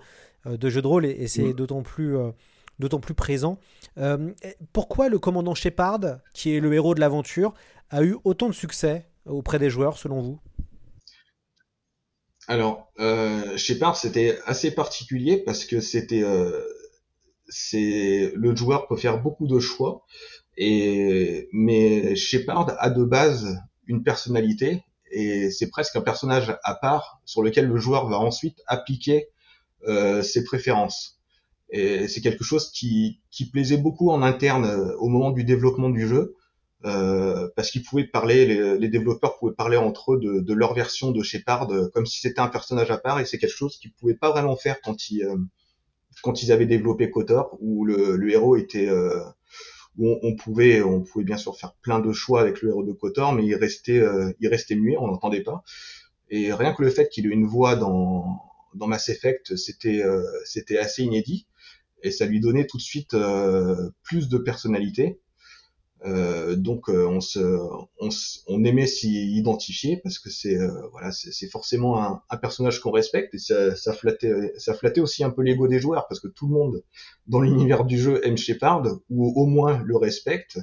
euh, 0.47 0.57
de 0.57 0.69
jeux 0.69 0.81
de 0.81 0.87
rôle 0.87 1.05
et, 1.05 1.11
et 1.11 1.27
c'est 1.27 1.53
Mm. 1.53 1.53
d'autant 1.53 1.81
plus 1.83 2.15
d'autant 2.79 2.99
plus 2.99 3.13
présent. 3.13 3.57
Euh, 3.97 4.31
pourquoi 4.73 5.07
le 5.07 5.17
commandant 5.17 5.55
Shepard, 5.55 6.19
qui 6.33 6.55
est 6.55 6.59
le 6.59 6.73
héros 6.73 6.93
de 6.93 6.99
l'aventure, 6.99 7.53
a 7.89 8.03
eu 8.03 8.17
autant 8.25 8.47
de 8.49 8.53
succès 8.53 9.07
auprès 9.25 9.59
des 9.59 9.69
joueurs 9.69 9.97
selon 9.97 10.21
vous? 10.21 10.39
Alors, 12.47 12.91
euh, 12.99 13.57
Shepard, 13.57 13.95
c'était 13.97 14.37
assez 14.45 14.71
particulier 14.71 15.37
parce 15.37 15.65
que 15.65 15.79
c'était, 15.79 16.23
euh, 16.23 16.61
c'est 17.47 18.31
le 18.35 18.55
joueur 18.55 18.87
peut 18.87 18.97
faire 18.97 19.21
beaucoup 19.21 19.47
de 19.47 19.59
choix, 19.59 20.05
et 20.57 21.49
mais 21.51 22.15
Shepard 22.15 22.75
a 22.79 22.89
de 22.89 23.03
base 23.03 23.57
une 23.87 24.03
personnalité 24.03 24.83
et 25.11 25.51
c'est 25.51 25.69
presque 25.69 25.95
un 25.95 26.01
personnage 26.01 26.57
à 26.63 26.75
part 26.75 27.21
sur 27.25 27.41
lequel 27.43 27.67
le 27.67 27.77
joueur 27.77 28.07
va 28.09 28.19
ensuite 28.19 28.61
appliquer 28.67 29.29
euh, 29.87 30.21
ses 30.21 30.43
préférences. 30.43 31.19
Et 31.69 32.07
c'est 32.07 32.21
quelque 32.21 32.43
chose 32.43 32.71
qui, 32.71 33.21
qui 33.31 33.49
plaisait 33.49 33.77
beaucoup 33.77 34.11
en 34.11 34.21
interne 34.21 34.65
euh, 34.65 34.95
au 34.97 35.07
moment 35.07 35.31
du 35.31 35.43
développement 35.43 35.89
du 35.89 36.07
jeu. 36.07 36.35
Euh, 36.85 37.49
parce 37.55 37.71
qu'ils 37.71 37.81
pouvaient 37.83 38.05
parler, 38.05 38.45
les, 38.45 38.77
les 38.77 38.89
développeurs 38.89 39.39
pouvaient 39.39 39.55
parler 39.55 39.77
entre 39.77 40.13
eux 40.13 40.19
de, 40.19 40.39
de 40.41 40.53
leur 40.53 40.75
version 40.75 41.11
de 41.11 41.23
Shepard 41.23 41.71
euh, 41.71 41.89
comme 41.93 42.05
si 42.05 42.19
c'était 42.19 42.41
un 42.41 42.47
personnage 42.47 42.91
à 42.91 42.97
part 42.99 43.19
et 43.19 43.25
c'est 43.25 43.39
quelque 43.39 43.55
chose 43.55 43.77
qu'ils 43.77 43.91
pouvaient 43.93 44.13
pas 44.13 44.29
vraiment 44.29 44.55
faire 44.55 44.79
quand 44.83 45.09
ils 45.09 45.23
euh, 45.23 45.35
quand 46.21 46.43
ils 46.43 46.51
avaient 46.51 46.65
développé 46.65 47.09
KOTOR 47.09 47.57
où 47.59 47.85
le, 47.85 48.15
le 48.15 48.31
héros 48.31 48.55
était 48.55 48.87
euh, 48.87 49.23
où 49.97 50.17
on, 50.21 50.35
pouvait 50.35 50.81
on 50.81 51.01
pouvait 51.01 51.25
bien 51.25 51.37
sûr 51.37 51.57
faire 51.57 51.73
plein 51.81 51.99
de 51.99 52.11
choix 52.11 52.41
avec 52.41 52.61
le 52.61 52.69
héros 52.69 52.83
de 52.83 52.93
KOTOR 52.93 53.33
mais 53.33 53.45
il 53.45 53.55
restait 53.55 53.99
euh, 53.99 54.31
il 54.39 54.47
restait 54.47 54.75
muet 54.75 54.97
on 54.97 55.07
n'entendait 55.07 55.43
pas. 55.43 55.63
Et 56.29 56.51
rien 56.53 56.73
que 56.73 56.81
le 56.81 56.89
fait 56.89 57.07
qu'il 57.09 57.27
ait 57.27 57.29
une 57.29 57.45
voix 57.45 57.75
dans 57.75 58.41
dans 58.73 58.87
Mass 58.87 59.09
Effect 59.09 59.55
c'était 59.55 60.03
euh, 60.03 60.23
c'était 60.43 60.77
assez 60.77 61.03
inédit 61.03 61.47
et 62.03 62.11
ça 62.11 62.25
lui 62.25 62.39
donnait 62.39 62.67
tout 62.67 62.77
de 62.77 62.81
suite 62.81 63.15
plus 64.03 64.29
de 64.29 64.37
personnalité 64.37 65.19
euh, 66.05 66.55
donc 66.55 66.89
euh, 66.89 67.07
on 67.07 67.21
se, 67.21 67.39
on, 67.99 68.11
se- 68.11 68.39
on 68.47 68.63
aimait 68.63 68.87
s'y 68.87 69.35
identifier 69.37 69.97
parce 70.03 70.19
que 70.19 70.29
c'est 70.29 70.55
euh, 70.57 70.69
voilà 70.91 71.11
c'est 71.11 71.47
forcément 71.49 72.01
un, 72.03 72.21
un 72.29 72.37
personnage 72.37 72.79
qu'on 72.79 72.91
respecte 72.91 73.33
et 73.33 73.39
ça, 73.39 73.75
ça 73.75 73.93
flattait 73.93 74.53
ça 74.57 74.73
flattait 74.75 75.01
aussi 75.01 75.23
un 75.23 75.31
peu 75.31 75.41
l'ego 75.41 75.67
des 75.67 75.79
joueurs 75.79 76.07
parce 76.07 76.19
que 76.19 76.27
tout 76.27 76.47
le 76.47 76.53
monde 76.53 76.83
dans 77.27 77.41
l'univers 77.41 77.85
du 77.85 77.97
jeu 77.99 78.21
aime 78.25 78.37
Shepard 78.37 78.83
ou 79.09 79.27
au 79.41 79.45
moins 79.47 79.81
le 79.83 79.97
respecte. 79.97 80.59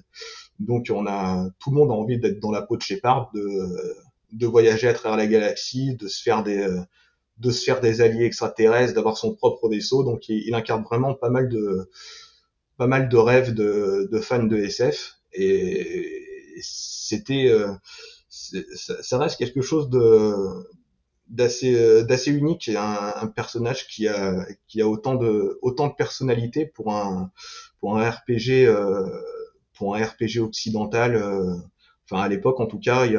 Donc 0.61 0.89
on 0.95 1.07
a 1.07 1.49
tout 1.61 1.71
le 1.71 1.77
monde 1.77 1.91
a 1.91 1.95
envie 1.95 2.19
d'être 2.19 2.41
dans 2.41 2.53
la 2.53 2.63
peau 2.63 2.77
de 2.77 2.83
Shepard 2.83 3.31
de 3.35 3.97
de 4.33 4.47
voyager 4.47 4.89
à 4.89 4.95
travers 4.95 5.19
la 5.19 5.27
galaxie 5.27 5.97
de 5.97 6.09
se 6.09 6.23
faire 6.23 6.43
des 6.43 6.67
de 7.39 7.51
se 7.51 7.65
faire 7.65 7.81
des 7.81 8.01
alliés 8.01 8.25
extraterrestres 8.27 8.95
d'avoir 8.95 9.17
son 9.17 9.35
propre 9.35 9.69
vaisseau. 9.69 10.05
Donc 10.05 10.29
il, 10.29 10.45
il 10.47 10.55
incarne 10.55 10.85
vraiment 10.85 11.15
pas 11.15 11.31
mal 11.31 11.49
de 11.49 11.91
pas 12.77 12.87
mal 12.87 13.09
de 13.09 13.17
rêves 13.17 13.55
de, 13.55 14.09
de 14.11 14.19
fans 14.21 14.45
de 14.45 14.57
SF 14.57 15.19
et 15.35 16.59
c'était 16.63 17.49
euh, 17.49 17.73
ça, 18.29 19.03
ça 19.03 19.19
reste 19.19 19.39
quelque 19.39 19.63
chose 19.63 19.89
de 19.91 20.35
d'assez 21.29 21.75
euh, 21.75 22.03
d'assez 22.05 22.31
unique 22.31 22.69
et 22.69 22.77
un, 22.77 23.13
un 23.17 23.27
personnage 23.27 23.87
qui 23.89 24.09
a 24.09 24.47
qui 24.69 24.83
a 24.83 24.89
autant 24.89 25.15
de 25.15 25.59
autant 25.63 25.89
de 25.89 25.95
personnalité 25.95 26.67
pour 26.67 26.95
un 26.95 27.31
pour 27.81 27.99
un 27.99 28.11
RPG 28.11 28.67
euh, 28.67 29.07
pour 29.75 29.97
un 29.97 30.05
RPG 30.05 30.39
occidental 30.41 31.17
euh, 31.17 31.55
enfin 32.11 32.23
à 32.23 32.29
l'époque 32.29 32.61
en 32.61 32.67
tout 32.67 32.79
cas 32.81 33.07
il 33.07 33.19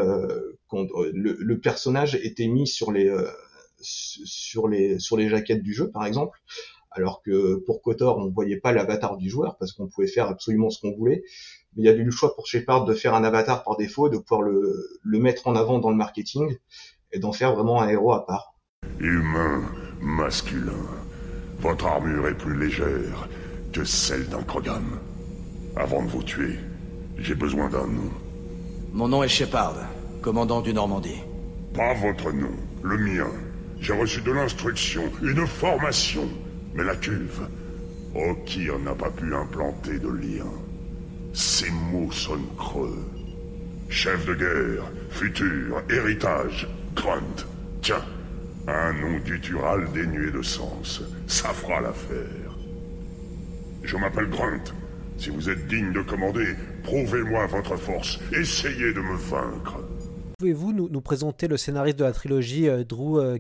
quand 0.67 0.86
euh, 0.95 1.12
le, 1.13 1.34
le 1.39 1.60
personnage 1.60 2.15
était 2.15 2.47
mis 2.47 2.67
sur 2.67 2.91
les 2.91 3.08
euh, 3.10 3.28
sur 3.82 4.67
les 4.67 4.99
sur 4.99 5.17
les 5.17 5.30
jaquettes 5.30 5.63
du 5.63 5.73
jeu 5.73 5.89
par 5.89 6.06
exemple 6.06 6.39
alors 6.93 7.21
que 7.21 7.56
pour 7.65 7.82
Kotor 7.82 8.17
on 8.17 8.29
voyait 8.29 8.60
pas 8.60 8.71
l'avatar 8.71 9.17
du 9.17 9.29
joueur 9.29 9.58
parce 9.58 9.71
qu'on 9.73 9.88
pouvait 9.88 10.08
faire 10.08 10.27
absolument 10.27 10.69
ce 10.69 10.82
qu'on 10.82 10.95
voulait 10.95 11.23
mais 11.75 11.84
il 11.84 11.86
y 11.86 11.89
a 11.89 11.93
eu 11.93 12.03
le 12.03 12.12
choix 12.12 12.36
pour 12.36 12.47
Shepard 12.47 12.86
de 12.86 12.93
faire 12.93 13.15
un 13.15 13.23
avatar 13.23 13.63
par 13.63 13.77
défaut 13.77 14.08
et 14.08 14.12
de 14.12 14.17
pouvoir 14.17 14.41
le, 14.41 14.99
le 15.01 15.19
mettre 15.19 15.47
en 15.47 15.56
avant 15.56 15.79
dans 15.79 15.89
le 15.89 15.95
marketing 15.95 16.56
et 17.12 17.19
d'en 17.19 17.32
faire 17.32 17.56
vraiment 17.56 17.82
un 17.82 17.89
héros 17.89 18.13
à 18.13 18.25
part. 18.25 18.56
Humain, 18.99 19.63
masculin. 20.01 20.71
Votre 21.60 21.86
armure 21.86 22.27
est 22.27 22.38
plus 22.38 22.58
légère 22.58 23.29
que 23.71 23.84
celle 23.84 24.27
d'un 24.27 24.43
Krogan. 24.43 24.84
Avant 25.75 26.03
de 26.03 26.10
vous 26.10 26.23
tuer, 26.23 26.58
j'ai 27.17 27.36
besoin 27.36 27.69
d'un 27.69 27.88
nom. 27.88 28.12
Mon 28.91 29.08
nom 29.08 29.23
est 29.23 29.29
Shepard, 29.29 29.77
commandant 30.21 30.62
du 30.62 30.73
Normandie. 30.73 31.21
Pas 31.73 31.93
votre 31.93 32.32
nom, 32.32 32.51
le 32.84 32.97
mien. 32.97 33.32
J'ai 33.79 33.93
reçu 33.93 34.21
de 34.21 34.32
l'instruction, 34.32 35.03
une 35.21 35.47
formation. 35.47 36.29
Mais 36.76 36.84
la 36.84 36.96
cuve, 36.96 37.48
Okir 38.16 38.80
n'a 38.80 38.96
pas 38.96 39.10
pu 39.10 39.34
implanter 39.34 40.00
de 40.00 40.10
lien? 40.10 40.52
Ces 41.34 41.72
mots 41.72 42.12
sonnent 42.12 42.56
creux. 42.58 43.06
Chef 43.90 44.26
de 44.26 44.34
guerre, 44.34 44.92
futur, 45.10 45.82
héritage, 45.90 46.68
grunt. 46.96 47.46
Tiens, 47.82 48.04
un 48.68 48.94
nom 48.94 49.18
guttural 49.20 49.92
dénué 49.94 50.32
de 50.32 50.42
sens. 50.42 51.02
Ça 51.28 51.50
fera 51.50 51.82
l'affaire. 51.82 52.58
Je 53.84 53.98
m'appelle 53.98 54.30
Grunt. 54.30 54.74
Si 55.18 55.30
vous 55.30 55.50
êtes 55.50 55.68
digne 55.68 55.92
de 55.92 56.02
commander, 56.02 56.56
prouvez-moi 56.84 57.46
votre 57.48 57.76
force. 57.76 58.20
Essayez 58.32 58.94
de 58.94 59.02
me 59.02 59.16
vaincre. 59.16 59.78
Pouvez-vous 60.40 60.74
nous, 60.74 61.02
présenter 61.02 61.48
le 61.48 61.58
scénariste 61.58 62.00
de 62.00 62.04
la 62.04 62.12
trilogie, 62.12 62.68
euh, 62.68 62.84
Drew 62.84 63.20
euh, 63.20 63.38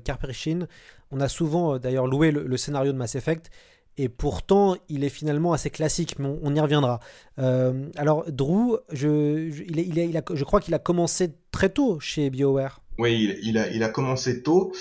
On 1.13 1.21
a 1.21 1.29
souvent 1.29 1.75
euh, 1.75 1.79
d'ailleurs 1.79 2.07
loué 2.07 2.31
le, 2.31 2.57
scénario 2.57 2.91
de 2.91 2.97
Mass 2.97 3.15
Effect, 3.15 3.51
et 3.97 4.09
pourtant 4.09 4.75
il 4.89 5.03
est 5.03 5.09
finalement 5.09 5.53
assez 5.53 5.69
classique, 5.69 6.17
mais 6.17 6.27
on, 6.41 6.55
y 6.55 6.59
reviendra. 6.59 6.99
Euh, 7.37 7.87
alors 7.95 8.25
Drew, 8.31 8.77
je, 8.91 10.43
crois 10.43 10.59
qu'il 10.59 10.73
a 10.73 10.79
commencé 10.79 11.35
très 11.51 11.69
tôt 11.69 11.99
chez 11.99 12.31
BioWare. 12.31 12.81
Oui, 12.97 13.37
il, 13.43 13.57
a, 13.57 13.89
commencé 13.89 14.41
tôt. 14.41 14.73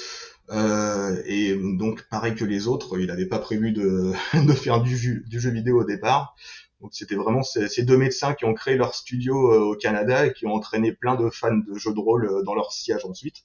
euh, 0.51 1.23
et 1.27 1.55
donc, 1.55 2.03
pareil 2.11 2.35
que 2.35 2.45
les 2.45 2.67
autres, 2.67 2.99
il 2.99 3.07
n'avait 3.07 3.27
pas 3.27 3.39
prévu 3.39 3.73
de, 3.73 4.13
faire 4.55 4.81
du 4.81 4.97
jeu, 4.97 5.51
vidéo 5.51 5.83
au 5.83 5.85
départ. 5.85 6.35
Donc, 6.81 6.91
c'était 6.95 7.15
vraiment 7.15 7.43
ces, 7.43 7.69
ces 7.69 7.85
deux 7.85 7.97
médecins 7.97 8.35
qui 8.35 8.45
ont 8.45 8.55
créé 8.55 8.77
leur 8.77 8.95
studio 8.95 9.71
au 9.71 9.77
Canada 9.77 10.27
et 10.27 10.33
qui 10.33 10.47
ont 10.47 10.55
entraîné 10.55 10.93
plein 10.93 11.15
de 11.15 11.29
fans 11.31 11.57
de 11.57 11.79
jeux 11.79 11.95
de 11.95 12.01
rôle 12.01 12.43
dans 12.45 12.55
leur 12.55 12.73
siège 12.73 13.05
ensuite. 13.05 13.45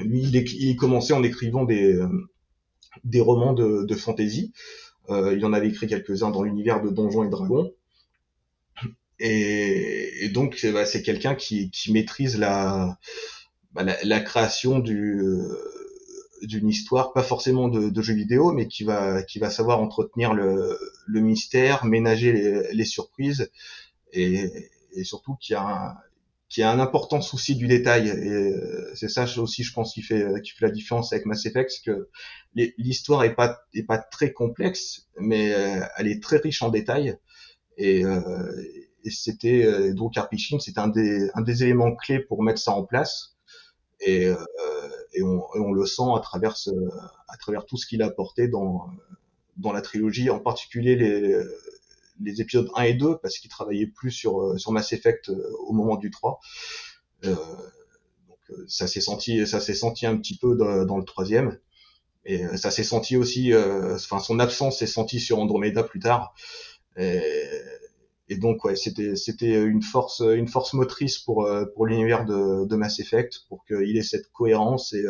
Lui, 0.00 0.22
il, 0.22 0.36
éc- 0.36 0.56
il 0.58 0.76
commençait 0.76 1.12
en 1.14 1.22
écrivant 1.22 1.64
des, 1.64 1.94
euh, 1.94 2.08
des 3.04 3.20
romans 3.20 3.54
de, 3.54 3.84
de 3.84 3.94
fantasy. 3.94 4.52
Euh, 5.10 5.34
il 5.36 5.44
en 5.46 5.52
avait 5.52 5.68
écrit 5.68 5.86
quelques-uns 5.86 6.30
dans 6.30 6.42
l'univers 6.42 6.82
de 6.82 6.90
Donjons 6.90 7.24
et 7.24 7.30
Dragons. 7.30 7.72
Et, 9.20 10.24
et 10.24 10.28
donc, 10.28 10.56
c'est 10.56 10.72
bah, 10.72 10.84
quelqu'un 10.84 11.34
qui, 11.34 11.70
qui 11.70 11.92
maîtrise 11.92 12.38
la, 12.38 12.98
bah, 13.72 13.84
la, 13.84 13.96
la 14.04 14.20
création 14.20 14.80
du, 14.80 15.20
euh, 15.20 15.48
d'une 16.42 16.68
histoire, 16.68 17.12
pas 17.12 17.22
forcément 17.22 17.68
de, 17.68 17.90
de 17.90 18.02
jeux 18.02 18.14
vidéo, 18.14 18.52
mais 18.52 18.68
qui 18.68 18.84
va, 18.84 19.22
qui 19.22 19.38
va 19.38 19.50
savoir 19.50 19.80
entretenir 19.80 20.34
le, 20.34 20.78
le 21.06 21.20
mystère, 21.20 21.84
ménager 21.84 22.32
les, 22.32 22.72
les 22.72 22.84
surprises, 22.84 23.50
et, 24.12 24.70
et 24.94 25.04
surtout 25.04 25.36
qui 25.40 25.54
a 25.54 25.62
un, 25.62 25.96
qui 26.54 26.62
a 26.62 26.70
un 26.70 26.78
important 26.78 27.20
souci 27.20 27.56
du 27.56 27.66
détail. 27.66 28.08
Et 28.10 28.30
euh, 28.30 28.92
c'est 28.94 29.08
ça 29.08 29.26
aussi, 29.38 29.64
je 29.64 29.72
pense, 29.72 29.92
qui 29.92 30.02
fait, 30.02 30.24
qui 30.42 30.52
fait 30.52 30.64
la 30.64 30.70
différence 30.70 31.12
avec 31.12 31.26
Mass 31.26 31.44
Effect, 31.46 31.80
que 31.84 32.08
l'histoire 32.54 33.24
est 33.24 33.34
pas, 33.34 33.58
est 33.74 33.82
pas 33.82 33.98
très 33.98 34.32
complexe, 34.32 35.08
mais 35.18 35.52
euh, 35.52 35.80
elle 35.98 36.06
est 36.06 36.22
très 36.22 36.36
riche 36.36 36.62
en 36.62 36.68
détails. 36.68 37.18
Et, 37.76 38.04
euh, 38.04 38.22
et 39.02 39.10
c'était 39.10 39.66
euh, 39.66 39.94
Drew 39.94 40.10
Karpyshyn, 40.10 40.60
c'est 40.60 40.78
un 40.78 40.86
des, 40.86 41.28
un 41.34 41.42
des 41.42 41.64
éléments 41.64 41.96
clés 41.96 42.20
pour 42.20 42.44
mettre 42.44 42.60
ça 42.60 42.70
en 42.70 42.84
place. 42.84 43.34
Et, 43.98 44.26
euh, 44.26 44.36
et, 45.12 45.24
on, 45.24 45.42
on 45.56 45.72
le 45.72 45.86
sent 45.86 46.08
à 46.16 46.20
travers, 46.20 46.56
ce, 46.56 46.70
à 47.26 47.36
travers 47.36 47.66
tout 47.66 47.76
ce 47.76 47.84
qu'il 47.88 48.00
a 48.00 48.06
apporté 48.06 48.46
dans, 48.46 48.86
dans 49.56 49.72
la 49.72 49.82
trilogie, 49.82 50.30
en 50.30 50.38
particulier 50.38 50.94
les, 50.94 51.36
les 52.20 52.40
épisodes 52.40 52.70
1 52.74 52.82
et 52.82 52.94
2, 52.94 53.18
parce 53.18 53.38
qu'il 53.38 53.50
travaillait 53.50 53.86
plus 53.86 54.10
sur, 54.10 54.58
sur 54.58 54.72
Mass 54.72 54.92
Effect 54.92 55.28
euh, 55.28 55.50
au 55.66 55.72
moment 55.72 55.96
du 55.96 56.10
3. 56.10 56.40
Euh, 57.24 57.34
donc 58.28 58.38
ça 58.68 58.86
s'est 58.86 59.00
senti, 59.00 59.46
ça 59.46 59.60
s'est 59.60 59.74
senti 59.74 60.06
un 60.06 60.16
petit 60.16 60.36
peu 60.36 60.56
dans, 60.56 60.84
dans 60.84 60.98
le 60.98 61.04
troisième. 61.04 61.58
Et 62.26 62.42
ça 62.56 62.70
s'est 62.70 62.84
senti 62.84 63.18
aussi, 63.18 63.52
enfin 63.54 64.18
son 64.18 64.38
absence 64.38 64.78
s'est 64.78 64.86
sentie 64.86 65.20
sur 65.20 65.38
Andromeda 65.38 65.82
plus 65.82 66.00
tard. 66.00 66.34
Et, 66.96 67.44
et 68.30 68.38
donc 68.38 68.64
ouais, 68.64 68.76
c'était 68.76 69.14
c'était 69.14 69.62
une 69.62 69.82
force 69.82 70.20
une 70.20 70.48
force 70.48 70.72
motrice 70.72 71.18
pour 71.18 71.46
pour 71.74 71.84
l'univers 71.84 72.24
de, 72.24 72.64
de 72.64 72.76
Mass 72.76 72.98
Effect 72.98 73.40
pour 73.50 73.66
qu'il 73.66 73.94
ait 73.98 74.02
cette 74.02 74.32
cohérence 74.32 74.94
et 74.94 75.04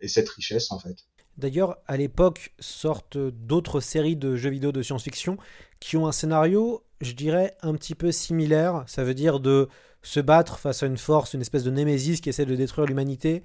et 0.00 0.06
cette 0.06 0.28
richesse 0.28 0.70
en 0.70 0.78
fait. 0.78 0.98
D'ailleurs, 1.38 1.78
à 1.86 1.96
l'époque, 1.96 2.52
sortent 2.58 3.18
d'autres 3.18 3.80
séries 3.80 4.16
de 4.16 4.36
jeux 4.36 4.50
vidéo 4.50 4.72
de 4.72 4.82
science-fiction 4.82 5.38
qui 5.80 5.96
ont 5.96 6.06
un 6.06 6.12
scénario, 6.12 6.84
je 7.00 7.12
dirais, 7.12 7.56
un 7.62 7.74
petit 7.74 7.94
peu 7.94 8.12
similaire. 8.12 8.84
Ça 8.86 9.04
veut 9.04 9.14
dire 9.14 9.40
de 9.40 9.68
se 10.02 10.20
battre 10.20 10.58
face 10.58 10.82
à 10.82 10.86
une 10.86 10.98
force, 10.98 11.34
une 11.34 11.40
espèce 11.40 11.64
de 11.64 11.70
némésis 11.70 12.20
qui 12.20 12.28
essaie 12.28 12.46
de 12.46 12.56
détruire 12.56 12.86
l'humanité. 12.86 13.42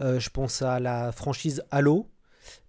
Euh, 0.00 0.18
je 0.20 0.30
pense 0.30 0.62
à 0.62 0.80
la 0.80 1.12
franchise 1.12 1.62
Halo 1.70 2.08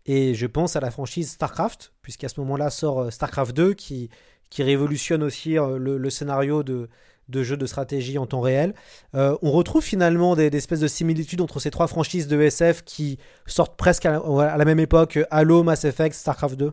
et 0.06 0.34
je 0.34 0.48
pense 0.48 0.76
à 0.76 0.80
la 0.80 0.92
franchise 0.92 1.32
StarCraft, 1.32 1.94
puisqu'à 2.02 2.30
ce 2.30 2.40
moment-là 2.40 2.70
sort 2.70 3.02
euh, 3.02 3.10
StarCraft 3.10 3.56
2 3.56 3.74
qui, 3.74 4.10
révolutionne 4.58 5.24
aussi 5.24 5.58
euh, 5.58 5.78
le 5.78 6.10
scénario 6.10 6.64
de, 6.64 6.90
de 7.30 7.44
jeux 7.44 7.58
de 7.58 7.66
stratégie 7.66 8.18
en 8.18 8.26
temps 8.26 8.42
réel. 8.42 8.74
Euh, 9.16 9.38
on 9.42 9.52
retrouve 9.52 9.84
finalement 9.84 10.36
des, 10.36 10.48
espèces 10.48 10.80
de 10.80 10.88
similitudes 10.88 11.42
entre 11.42 11.60
ces 11.60 11.72
trois 11.72 11.88
franchises 11.88 12.28
de 12.28 12.40
SF 12.40 12.84
qui 12.84 13.18
sortent 13.46 13.78
presque 13.78 14.06
à 14.06 14.22
la, 14.58 14.66
même 14.66 14.80
époque, 14.80 15.20
Halo, 15.30 15.64
Mass 15.64 15.86
Effect, 15.86 16.16
StarCraft 16.16 16.56
2. 16.56 16.72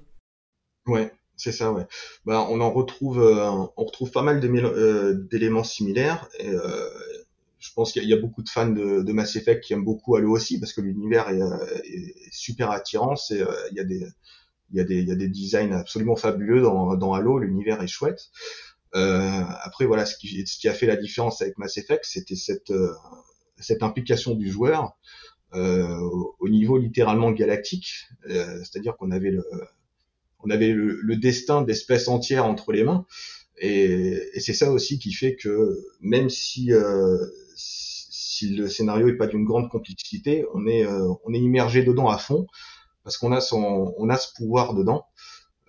Ouais, 0.86 1.12
c'est 1.36 1.52
ça, 1.52 1.72
ouais. 1.72 1.86
Bah, 2.24 2.46
on 2.50 2.60
en 2.60 2.70
retrouve, 2.70 3.20
euh, 3.20 3.50
on 3.76 3.84
retrouve 3.84 4.10
pas 4.10 4.22
mal 4.22 4.40
euh, 4.44 5.14
d'éléments 5.30 5.64
similaires. 5.64 6.28
Je 6.38 7.72
pense 7.74 7.92
qu'il 7.92 8.04
y, 8.04 8.12
a 8.12 8.18
beaucoup 8.18 8.42
de 8.42 8.48
fans 8.50 8.68
de, 8.68 9.12
Mass 9.12 9.36
Effect 9.36 9.64
qui 9.64 9.72
aiment 9.72 9.84
beaucoup 9.84 10.16
Halo 10.16 10.32
aussi 10.32 10.60
parce 10.60 10.74
que 10.74 10.82
l'univers 10.82 11.30
est, 11.30 11.40
super 12.30 12.70
attirant. 12.70 13.14
il 13.30 13.46
y 13.72 13.80
a 13.80 13.84
des 13.84 14.06
il 14.70 14.78
y, 14.78 14.80
a 14.80 14.84
des, 14.84 14.96
il 14.96 15.08
y 15.08 15.12
a 15.12 15.14
des 15.14 15.28
designs 15.28 15.72
absolument 15.72 16.16
fabuleux 16.16 16.60
dans 16.62 17.12
Halo, 17.12 17.38
l'univers 17.38 17.82
est 17.82 17.86
chouette. 17.86 18.30
Euh, 18.94 19.42
après, 19.62 19.86
voilà, 19.86 20.06
ce 20.06 20.16
qui, 20.16 20.46
ce 20.46 20.58
qui, 20.58 20.68
a 20.68 20.72
fait 20.72 20.86
la 20.86 20.96
différence 20.96 21.42
avec 21.42 21.58
Mass 21.58 21.76
Effect, 21.78 22.04
c'était 22.04 22.36
cette, 22.36 22.70
euh, 22.70 22.92
cette 23.58 23.82
implication 23.82 24.34
du 24.34 24.50
joueur 24.50 24.96
euh, 25.54 25.98
au 26.38 26.48
niveau 26.48 26.78
littéralement 26.78 27.30
galactique, 27.32 28.06
c'est-à-dire 28.26 28.96
qu'on 28.96 29.10
avait 29.10 29.30
le, 29.30 29.44
on 30.40 30.50
avait 30.50 30.72
le, 30.72 31.00
le 31.00 31.16
destin 31.16 31.62
d'espèces 31.62 32.08
entières 32.08 32.44
entre 32.44 32.72
les 32.72 32.84
mains, 32.84 33.06
et, 33.58 34.18
et 34.32 34.40
c'est 34.40 34.52
ça 34.52 34.72
aussi 34.72 34.98
qui 34.98 35.12
fait 35.12 35.36
que 35.36 35.78
même 36.00 36.28
si 36.28 36.72
si 37.56 38.48
le 38.48 38.68
scénario 38.68 39.08
est 39.08 39.16
pas 39.16 39.28
d'une 39.28 39.44
grande 39.44 39.70
complexité, 39.70 40.44
on 40.54 40.66
est 40.66 40.84
on 40.86 41.32
est 41.32 41.38
immergé 41.38 41.84
dedans 41.84 42.08
à 42.08 42.18
fond 42.18 42.48
parce 43.04 43.16
qu'on 43.16 43.30
a 43.30 43.40
son 43.40 43.94
on 43.96 44.08
a 44.08 44.16
ce 44.16 44.32
pouvoir 44.34 44.74
dedans. 44.74 45.06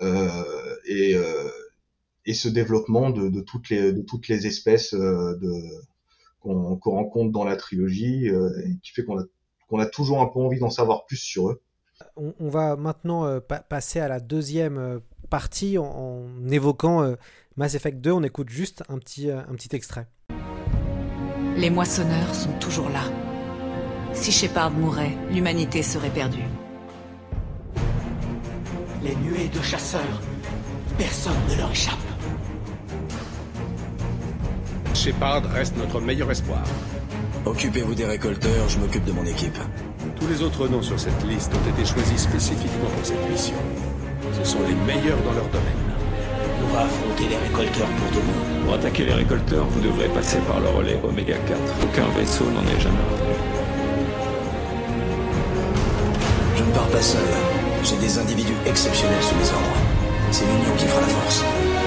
Et 0.01 1.15
et 2.25 2.33
ce 2.33 2.47
développement 2.47 3.09
de, 3.09 3.29
de, 3.29 3.41
toutes 3.41 3.69
les 3.69 3.93
de 3.93 4.01
toutes 4.01 4.27
les 4.27 4.47
espèces 4.47 4.93
euh, 4.93 5.37
de 5.37 5.53
qu'on 6.39 6.77
rencontre 6.83 7.31
dans 7.31 7.43
la 7.43 7.55
trilogie 7.55 8.29
euh, 8.29 8.51
et 8.65 8.77
qui 8.83 8.91
fait 8.91 9.03
qu'on 9.03 9.19
a 9.19 9.23
qu'on 9.67 9.79
a 9.79 9.85
toujours 9.85 10.21
un 10.21 10.27
peu 10.27 10.39
envie 10.39 10.59
d'en 10.59 10.69
savoir 10.69 11.05
plus 11.05 11.17
sur 11.17 11.49
eux. 11.49 11.61
On, 12.15 12.33
on 12.39 12.49
va 12.49 12.75
maintenant 12.75 13.25
euh, 13.25 13.39
passer 13.39 13.99
à 13.99 14.07
la 14.07 14.19
deuxième 14.19 15.01
partie 15.29 15.77
en, 15.77 15.85
en 15.85 16.49
évoquant 16.49 17.15
Mass 17.55 17.73
Effect 17.73 17.99
2. 17.99 18.11
On 18.11 18.23
écoute 18.23 18.49
juste 18.49 18.83
un 18.89 18.99
petit, 18.99 19.31
un 19.31 19.55
petit 19.55 19.75
extrait. 19.75 20.07
Les 21.57 21.69
moissonneurs 21.69 22.35
sont 22.35 22.51
toujours 22.59 22.89
là. 22.89 23.03
Si 24.13 24.31
Shepard 24.31 24.71
mourait, 24.71 25.17
l'humanité 25.31 25.81
serait 25.81 26.09
perdue. 26.09 26.43
Les 29.03 29.15
nuées 29.15 29.49
de 29.49 29.61
chasseurs, 29.61 30.21
personne 30.97 31.33
ne 31.49 31.57
leur 31.57 31.71
échappe. 31.71 32.04
Shepard 34.95 35.43
reste 35.53 35.75
notre 35.75 35.99
meilleur 35.99 36.31
espoir. 36.31 36.63
Occupez-vous 37.45 37.93
des 37.95 38.05
récolteurs, 38.05 38.69
je 38.69 38.79
m'occupe 38.79 39.03
de 39.03 39.11
mon 39.11 39.25
équipe. 39.25 39.57
Tous 40.17 40.27
les 40.27 40.41
autres 40.41 40.69
noms 40.69 40.81
sur 40.81 40.97
cette 40.97 41.21
liste 41.27 41.51
ont 41.53 41.69
été 41.69 41.85
choisis 41.85 42.21
spécifiquement 42.21 42.89
pour 42.95 43.05
cette 43.05 43.29
mission. 43.29 43.57
Ce 44.39 44.49
sont 44.49 44.59
les 44.65 44.73
meilleurs 44.73 45.21
dans 45.25 45.33
leur 45.33 45.47
domaine. 45.47 45.83
On 46.63 46.73
va 46.73 46.83
affronter 46.83 47.27
les 47.27 47.35
récolteurs 47.35 47.87
pour 47.87 48.09
de 48.09 48.25
bon. 48.25 48.65
Pour 48.65 48.73
attaquer 48.75 49.05
les 49.05 49.13
récolteurs, 49.13 49.65
vous 49.65 49.81
devrez 49.81 50.07
passer 50.07 50.37
par 50.47 50.61
le 50.61 50.69
relais 50.69 50.97
Oméga 51.03 51.35
4. 51.45 51.59
Aucun 51.83 52.07
vaisseau 52.17 52.45
n'en 52.45 52.63
est 52.63 52.79
jamais 52.79 53.05
revenu. 53.11 53.35
Je 56.55 56.63
ne 56.63 56.71
pars 56.71 56.87
pas 56.87 57.01
seul. 57.01 57.21
J'ai 57.83 57.97
des 57.97 58.17
individus 58.17 58.55
exceptionnels 58.65 59.21
sous 59.21 59.35
mes 59.35 59.49
ordres. 59.49 59.77
C'est 60.31 60.45
l'union 60.45 60.75
qui 60.77 60.85
fera 60.85 61.01
la 61.01 61.07
force. 61.07 61.84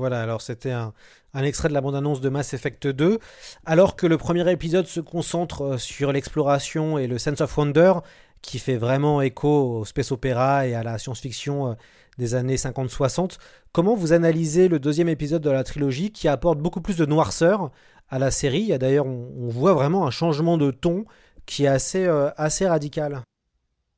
Voilà, 0.00 0.22
alors 0.22 0.40
c'était 0.40 0.70
un, 0.70 0.94
extrait 1.34 1.68
de 1.68 1.74
la 1.74 1.82
bande-annonce 1.82 2.22
de 2.22 2.30
Mass 2.30 2.54
Effect 2.54 2.86
2. 2.86 3.18
Alors 3.66 3.96
que 3.96 4.06
le 4.06 4.16
premier 4.16 4.50
épisode 4.50 4.86
se 4.86 5.00
concentre 5.00 5.62
euh, 5.62 5.76
sur 5.76 6.10
l'exploration 6.10 6.96
et 6.96 7.06
le 7.06 7.18
sense 7.18 7.42
of 7.42 7.54
wonder, 7.58 7.92
qui 8.40 8.58
fait 8.58 8.78
vraiment 8.78 9.20
écho 9.20 9.80
au 9.80 9.84
space 9.84 10.10
opéra 10.10 10.66
et 10.66 10.74
à 10.74 10.82
la 10.82 10.96
science-fiction 10.96 11.72
euh, 11.72 11.74
des 12.16 12.34
années 12.34 12.56
50-60, 12.56 13.36
comment 13.72 13.94
vous 13.94 14.14
analysez 14.14 14.68
le 14.68 14.78
deuxième 14.78 15.10
épisode 15.10 15.42
de 15.42 15.50
la 15.50 15.64
trilogie 15.64 16.12
qui 16.12 16.28
apporte 16.28 16.58
beaucoup 16.58 16.80
plus 16.80 16.96
de 16.96 17.04
noirceur 17.04 17.70
à 18.08 18.18
la 18.18 18.30
série? 18.30 18.78
D'ailleurs, 18.78 19.04
on, 19.04 19.48
voit 19.48 19.74
vraiment 19.74 20.06
un 20.06 20.10
changement 20.10 20.56
de 20.56 20.70
ton 20.70 21.04
qui 21.44 21.64
est 21.64 21.68
assez, 21.68 22.06
euh, 22.06 22.30
assez 22.38 22.66
radical. 22.66 23.20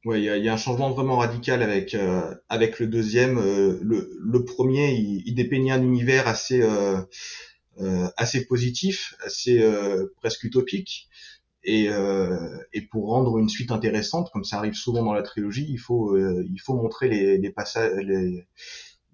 Ouais, 0.04 0.20
il 0.20 0.24
y 0.24 0.48
a, 0.48 0.52
un 0.52 0.56
changement 0.56 0.90
vraiment 0.90 1.16
radical 1.18 1.62
avec 1.62 1.94
euh, 1.94 2.34
avec 2.48 2.80
le 2.80 2.88
deuxième. 2.88 3.38
Euh, 3.38 3.78
le, 3.82 4.18
le 4.20 4.44
premier, 4.44 4.94
il, 4.94 5.22
il, 5.26 5.34
dépeignait 5.36 5.70
un 5.70 5.82
univers 5.82 6.26
assez 6.26 6.60
euh, 6.60 7.00
assez 8.16 8.44
positif, 8.46 9.14
assez 9.24 9.64
presque 10.16 10.42
utopique. 10.44 11.08
Et, 11.64 11.88
et 12.72 12.82
pour 12.82 13.06
rendre 13.10 13.38
une 13.38 13.48
suite 13.48 13.70
intéressante, 13.70 14.30
comme 14.32 14.42
ça 14.44 14.58
arrive 14.58 14.74
souvent 14.74 15.04
dans 15.04 15.12
la 15.12 15.22
trilogie, 15.22 15.66
il 15.68 15.78
faut 15.78 16.16
il 16.18 16.58
faut 16.58 16.74
montrer 16.74 17.08
les, 17.08 17.38
les 17.38 17.50
passages, 17.50 17.92
les, 18.04 18.44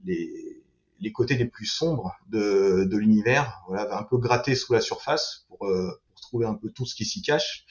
les, 0.05 0.62
les 1.01 1.12
côtés 1.12 1.36
les 1.36 1.45
plus 1.45 1.66
sombres 1.66 2.16
de, 2.30 2.84
de 2.84 2.97
l'univers. 2.97 3.61
Voilà, 3.68 3.99
un 3.99 4.03
peu 4.03 4.16
gratter 4.16 4.55
sous 4.55 4.72
la 4.72 4.80
surface 4.80 5.45
pour, 5.49 5.59
pour 5.59 6.20
trouver 6.22 6.47
un 6.47 6.55
peu 6.55 6.70
tout 6.70 6.86
ce 6.86 6.95
qui 6.95 7.05
s'y 7.05 7.20
cache. 7.20 7.66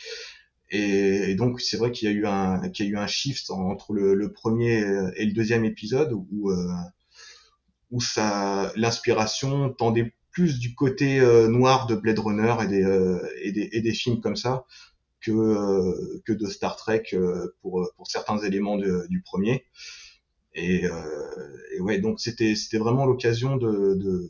Et, 0.69 1.35
donc 1.35 1.61
c'est 1.61 1.77
vrai 1.77 1.91
qu'il 1.91 2.09
y 2.09 2.11
a 2.11 2.15
eu 2.15 2.25
un 2.25 2.69
qu'il 2.69 2.85
y 2.85 2.89
a 2.89 2.91
eu 2.91 2.97
un 2.97 3.07
shift 3.07 3.49
entre 3.51 3.93
le, 3.93 4.31
premier 4.33 4.83
et 5.15 5.25
le 5.25 5.31
deuxième 5.31 5.63
épisode 5.63 6.11
où 6.13 6.51
euh, 6.51 6.67
où 7.91 8.01
ça 8.01 8.71
l'inspiration 8.75 9.69
tendait 9.69 10.13
plus 10.31 10.59
du 10.59 10.75
côté 10.75 11.19
euh, 11.19 11.47
noir 11.47 11.87
de 11.87 11.95
Blade 11.95 12.19
Runner 12.19 12.55
et 12.61 12.67
des, 12.67 12.83
euh, 12.83 13.19
et 13.41 13.51
des, 13.51 13.69
et 13.71 13.81
des 13.81 13.93
films 13.93 14.21
comme 14.21 14.35
ça 14.35 14.65
que 15.21 15.31
euh, 15.31 16.21
que 16.25 16.33
de 16.33 16.45
Star 16.45 16.75
Trek 16.75 17.03
pour 17.61 17.89
pour 17.95 18.07
certains 18.07 18.37
éléments 18.39 18.77
du 18.77 19.21
premier. 19.21 19.65
Et, 20.53 20.83
et 21.75 21.79
ouais 21.81 21.99
donc 21.99 22.19
c'était 22.19 22.55
c'était 22.55 22.77
vraiment 22.77 23.05
l'occasion 23.05 23.57
de, 23.57 23.95
de 23.95 24.29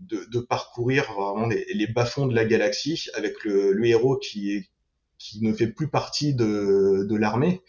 de, 0.00 0.24
de, 0.30 0.40
parcourir 0.40 1.12
vraiment 1.12 1.46
les, 1.46 1.64
les 1.74 1.86
bas-fonds 1.86 2.26
de 2.26 2.34
la 2.34 2.44
galaxie 2.44 3.08
avec 3.14 3.44
le, 3.44 3.72
le 3.72 3.86
héros 3.86 4.16
qui 4.16 4.52
est 4.52 4.71
qui 5.22 5.40
ne 5.40 5.52
fait 5.52 5.68
plus 5.68 5.88
partie 5.88 6.34
de, 6.34 7.16
l'armée 7.16 7.62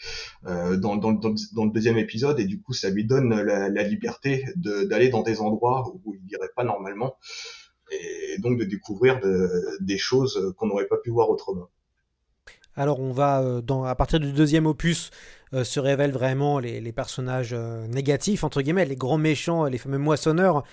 euh, 0.47 0.75
dans, 0.75 0.95
le 0.95 1.71
deuxième 1.71 1.99
épisode 1.99 2.39
et 2.39 2.45
du 2.45 2.59
coup 2.59 2.73
ça 2.73 2.89
lui 2.89 3.05
donne 3.05 3.29
la, 3.29 3.83
liberté 3.83 4.45
d'aller 4.55 5.09
dans 5.09 5.21
des 5.21 5.39
endroits 5.39 5.93
où 6.03 6.15
il 6.15 6.23
n'irait 6.25 6.49
pas 6.55 6.63
normalement 6.63 7.15
et 7.91 8.39
donc 8.39 8.57
de 8.57 8.63
découvrir 8.63 9.19
de, 9.19 9.49
des 9.81 9.99
choses 9.99 10.53
qu'on 10.57 10.65
n'aurait 10.67 10.87
pas 10.87 10.97
pu 10.97 11.11
voir 11.11 11.29
autrement. 11.29 11.69
Alors 12.75 12.99
on 12.99 13.11
va, 13.11 13.41
euh, 13.41 13.61
à 13.83 13.93
partir 13.93 14.19
du 14.19 14.33
deuxième 14.33 14.65
opus, 14.65 15.11
euh, 15.53 15.63
se 15.63 15.79
révèlent 15.79 16.11
vraiment 16.11 16.57
les, 16.57 16.91
personnages 16.91 17.53
négatifs, 17.53 18.43
entre 18.43 18.63
guillemets, 18.63 18.85
les 18.85 18.95
grands 18.95 19.19
méchants, 19.19 19.65
les 19.65 19.77
fameux 19.77 19.99
moissonneurs, 19.99 20.63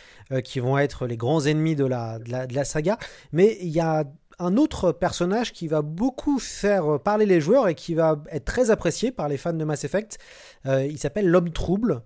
qui 0.45 0.61
vont 0.61 0.79
être 0.79 1.07
les 1.07 1.19
grands 1.19 1.45
ennemis 1.45 1.77
de 1.77 1.85
la, 1.85 2.19
de 2.19 2.55
la 2.55 2.65
saga. 2.65 2.97
Mais 3.33 3.59
il 3.61 3.69
y 3.69 3.81
a 3.81 4.05
un 4.41 4.57
autre 4.57 4.91
personnage 4.91 5.53
qui 5.53 5.69
va 5.69 5.83
beaucoup 5.83 6.39
faire 6.39 6.99
parler 6.99 7.27
les 7.27 7.41
joueurs 7.41 7.69
et 7.69 7.75
qui 7.75 7.95
va 7.95 8.23
être 8.31 8.47
très 8.47 8.71
apprécié 8.71 9.13
par 9.13 9.29
les 9.29 9.37
fans 9.37 9.53
de 9.53 9.65
Mass 9.65 9.85
Effect. 9.85 10.19
Euh, 10.67 10.85
il 10.87 10.99
s'appelle 10.99 11.29
l'homme 11.29 11.51
trouble. 11.51 12.03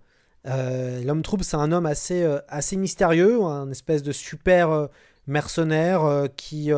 Euh, 0.46 1.02
l'homme 1.04 1.22
trouble, 1.22 1.44
c'est 1.44 1.56
un 1.56 1.70
homme 1.72 1.86
assez, 1.86 2.22
euh, 2.22 2.40
assez 2.48 2.76
mystérieux, 2.76 3.42
un 3.42 3.70
espèce 3.70 4.02
de 4.02 4.12
super 4.12 4.88
mercenaire 5.26 6.28
qui 6.36 6.70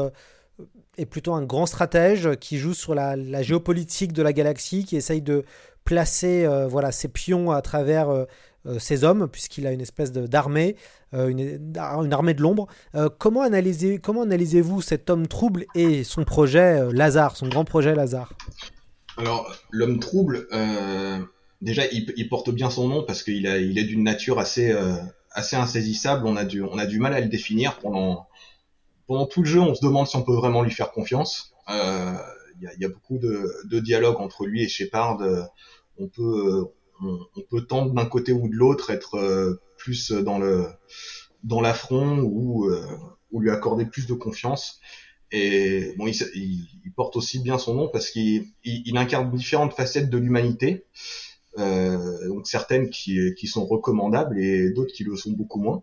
est 0.96 1.06
plutôt 1.06 1.34
un 1.34 1.42
grand 1.42 1.66
stratège, 1.66 2.36
qui 2.36 2.58
joue 2.58 2.74
sur 2.74 2.94
la, 2.94 3.42
géopolitique 3.42 4.12
de 4.12 4.22
la 4.22 4.32
galaxie, 4.32 4.84
qui 4.84 4.96
essaye 4.96 5.22
de 5.22 5.44
placer 5.84 6.46
voilà, 6.68 6.92
ses 6.92 7.08
pions 7.08 7.50
à 7.50 7.60
travers 7.62 8.26
ses 8.78 9.04
hommes, 9.04 9.28
puisqu'il 9.28 9.66
a 9.66 9.72
une 9.72 9.80
espèce 9.80 10.12
d'armée, 10.12 10.76
une, 11.12 11.38
une, 11.40 12.12
armée 12.12 12.34
de 12.34 12.42
l'ombre. 12.42 12.66
comment 13.18 13.42
analysez, 13.42 13.98
comment 13.98 14.22
analysez-vous 14.22 14.82
cet 14.82 15.10
homme 15.10 15.26
trouble 15.26 15.66
et 15.74 16.04
son 16.04 16.24
projet 16.24 16.92
Lazare, 16.92 17.36
son 17.36 17.48
grand 17.48 17.64
projet 17.64 17.94
Lazare? 17.94 18.32
Alors, 19.16 19.50
l'homme 19.70 19.98
trouble, 19.98 20.46
déjà, 21.62 21.82
il, 21.92 22.28
porte 22.28 22.50
bien 22.50 22.70
son 22.70 22.88
nom 22.88 23.02
parce 23.04 23.22
qu'il 23.22 23.46
il 23.46 23.78
est 23.78 23.84
d'une 23.84 24.04
nature 24.04 24.38
assez, 24.38 24.74
insaisissable. 25.34 26.26
On 26.26 26.36
a, 26.36 26.44
du, 26.44 26.98
mal 26.98 27.14
à 27.14 27.20
le 27.20 27.28
définir 27.28 27.78
pendant, 27.78 28.28
tout 29.26 29.42
le 29.42 29.48
jeu. 29.48 29.60
On 29.60 29.74
se 29.74 29.84
demande 29.84 30.06
si 30.06 30.16
on 30.16 30.22
peut 30.22 30.34
vraiment 30.34 30.62
lui 30.62 30.72
faire 30.72 30.92
confiance. 30.92 31.54
Il 31.68 32.68
y, 32.78 32.84
a, 32.84 32.88
beaucoup 32.88 33.18
de, 33.18 33.52
de 33.64 33.80
dialogue 33.80 34.16
entre 34.20 34.46
lui 34.46 34.62
et 34.62 34.68
Shepard 34.68 35.18
on 35.98 36.08
peut 36.08 36.66
on, 37.00 37.40
peut 37.50 37.66
tendre 37.66 37.92
d'un 37.92 38.06
côté 38.06 38.32
ou 38.32 38.48
de 38.48 38.54
l'autre 38.54 38.90
être 38.90 39.16
euh, 39.16 39.60
plus 39.76 40.12
dans 40.12 40.38
le 40.38 40.66
dans 41.42 41.60
l'affront 41.60 42.20
ou 42.20 42.66
euh, 42.66 42.84
ou 43.30 43.40
lui 43.40 43.50
accorder 43.50 43.86
plus 43.86 44.06
de 44.06 44.14
confiance. 44.14 44.80
Et 45.32 45.94
bon, 45.98 46.06
il, 46.06 46.14
il, 46.84 46.92
porte 46.94 47.16
aussi 47.16 47.40
bien 47.40 47.58
son 47.58 47.74
nom 47.74 47.88
parce 47.88 48.10
qu'il 48.10 48.46
il, 48.64 48.96
incarne 48.96 49.34
différentes 49.34 49.74
facettes 49.74 50.08
de 50.08 50.18
l'humanité. 50.18 50.86
Euh, 51.58 52.28
donc 52.28 52.46
certaines 52.46 52.90
qui, 52.90 53.34
qui 53.34 53.46
sont 53.46 53.66
recommandables 53.66 54.38
et 54.38 54.70
d'autres 54.70 54.92
qui 54.92 55.04
le 55.04 55.16
sont 55.16 55.32
beaucoup 55.32 55.60
moins. 55.60 55.82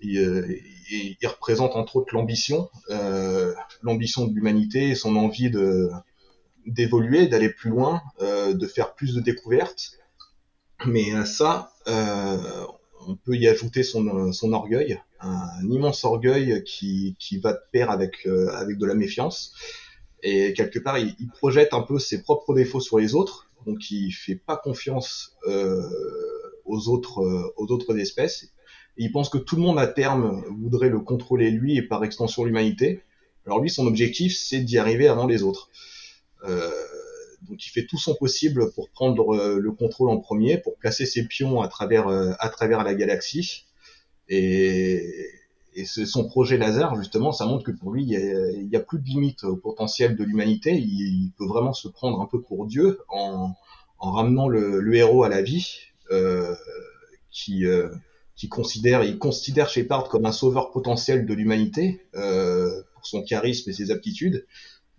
Il, 0.00 0.18
il, 0.90 1.16
il 1.20 1.26
représente 1.26 1.76
entre 1.76 1.96
autres 1.96 2.14
l'ambition, 2.14 2.68
euh, 2.90 3.54
l'ambition 3.82 4.26
de 4.26 4.34
l'humanité 4.34 4.90
et 4.90 4.94
son 4.94 5.16
envie 5.16 5.50
de 5.50 5.90
d'évoluer, 6.66 7.26
d'aller 7.26 7.50
plus 7.50 7.70
loin, 7.70 8.02
euh, 8.20 8.54
de 8.54 8.66
faire 8.66 8.94
plus 8.94 9.14
de 9.14 9.20
découvertes. 9.20 9.98
Mais 10.86 11.12
à 11.12 11.24
ça, 11.24 11.72
euh, 11.88 12.36
on 13.06 13.16
peut 13.16 13.36
y 13.36 13.48
ajouter 13.48 13.82
son, 13.82 14.32
son 14.32 14.52
orgueil, 14.52 15.00
un, 15.20 15.48
immense 15.68 16.04
orgueil 16.04 16.62
qui, 16.64 17.16
qui 17.18 17.38
va 17.38 17.52
de 17.52 17.60
pair 17.72 17.90
avec, 17.90 18.26
euh, 18.26 18.48
avec 18.52 18.78
de 18.78 18.86
la 18.86 18.94
méfiance. 18.94 19.54
Et 20.22 20.54
quelque 20.54 20.78
part, 20.78 20.98
il, 20.98 21.14
projette 21.38 21.74
un 21.74 21.82
peu 21.82 21.98
ses 21.98 22.22
propres 22.22 22.54
défauts 22.54 22.80
sur 22.80 22.98
les 22.98 23.14
autres, 23.14 23.46
donc 23.66 23.90
il 23.90 24.10
fait 24.10 24.36
pas 24.36 24.56
confiance 24.56 25.36
euh, 25.46 25.82
aux 26.64 26.88
autres 26.88 27.52
aux 27.56 27.66
autres 27.66 27.98
espèces. 27.98 28.48
Il 28.96 29.12
pense 29.12 29.28
que 29.28 29.38
tout 29.38 29.56
le 29.56 29.62
monde 29.62 29.78
à 29.78 29.86
terme 29.86 30.42
voudrait 30.48 30.88
le 30.88 31.00
contrôler 31.00 31.50
lui 31.50 31.76
et 31.76 31.82
par 31.82 32.04
extension 32.04 32.44
l'humanité. 32.44 33.02
Alors 33.44 33.60
lui, 33.60 33.68
son 33.68 33.86
objectif, 33.86 34.34
c'est 34.36 34.60
d'y 34.60 34.78
arriver 34.78 35.08
avant 35.08 35.26
les 35.26 35.42
autres. 35.42 35.68
Euh, 36.48 36.70
donc 37.48 37.64
il 37.66 37.70
fait 37.70 37.86
tout 37.86 37.98
son 37.98 38.14
possible 38.14 38.72
pour 38.72 38.90
prendre 38.90 39.34
euh, 39.34 39.58
le 39.58 39.72
contrôle 39.72 40.10
en 40.10 40.18
premier, 40.18 40.58
pour 40.58 40.76
placer 40.76 41.06
ses 41.06 41.26
pions 41.26 41.60
à 41.60 41.68
travers 41.68 42.08
euh, 42.08 42.32
à 42.38 42.48
travers 42.48 42.84
la 42.84 42.94
galaxie. 42.94 43.66
Et, 44.28 45.28
et 45.74 45.84
son 45.84 46.24
projet 46.28 46.56
laser, 46.56 46.94
justement, 46.96 47.32
ça 47.32 47.46
montre 47.46 47.64
que 47.64 47.72
pour 47.72 47.90
lui, 47.90 48.04
il 48.04 48.68
n'y 48.68 48.76
a, 48.76 48.80
plus 48.80 49.00
de 49.00 49.04
limite 49.04 49.42
au 49.44 49.56
potentiel 49.56 50.16
de 50.16 50.22
l'humanité. 50.22 50.72
Il, 50.76 51.32
peut 51.36 51.46
vraiment 51.46 51.72
se 51.72 51.88
prendre 51.88 52.20
un 52.20 52.26
peu 52.26 52.40
pour 52.40 52.66
Dieu 52.66 53.00
en, 53.08 53.54
en 53.98 54.12
ramenant 54.12 54.48
le, 54.48 54.80
le, 54.80 54.94
héros 54.94 55.24
à 55.24 55.28
la 55.28 55.42
vie, 55.42 55.78
euh, 56.12 56.54
qui, 57.32 57.66
euh, 57.66 57.88
qui 58.36 58.48
considère, 58.48 59.02
il 59.02 59.18
considère 59.18 59.68
Shepard 59.68 60.08
comme 60.08 60.26
un 60.26 60.32
sauveur 60.32 60.70
potentiel 60.70 61.26
de 61.26 61.34
l'humanité 61.34 62.06
euh, 62.14 62.82
pour 62.94 63.06
son 63.06 63.22
charisme 63.22 63.70
et 63.70 63.72
ses 63.72 63.90
aptitudes 63.90 64.46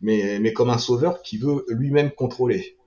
mais, 0.01 0.39
mais 0.39 0.53
comme 0.53 0.69
un 0.69 0.77
sauveur 0.77 1.21
qui 1.21 1.37
veut 1.37 1.65
lui-même 1.69 2.11
contrôler. 2.11 2.77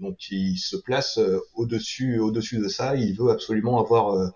Donc 0.00 0.30
il 0.30 0.56
se 0.56 0.76
place 0.76 1.18
euh, 1.18 1.40
au-dessus 1.54 2.18
au-dessus 2.18 2.58
de 2.58 2.68
ça, 2.68 2.96
il 2.96 3.14
veut 3.16 3.30
absolument 3.30 3.78
avoir 3.78 4.14
euh, 4.14 4.28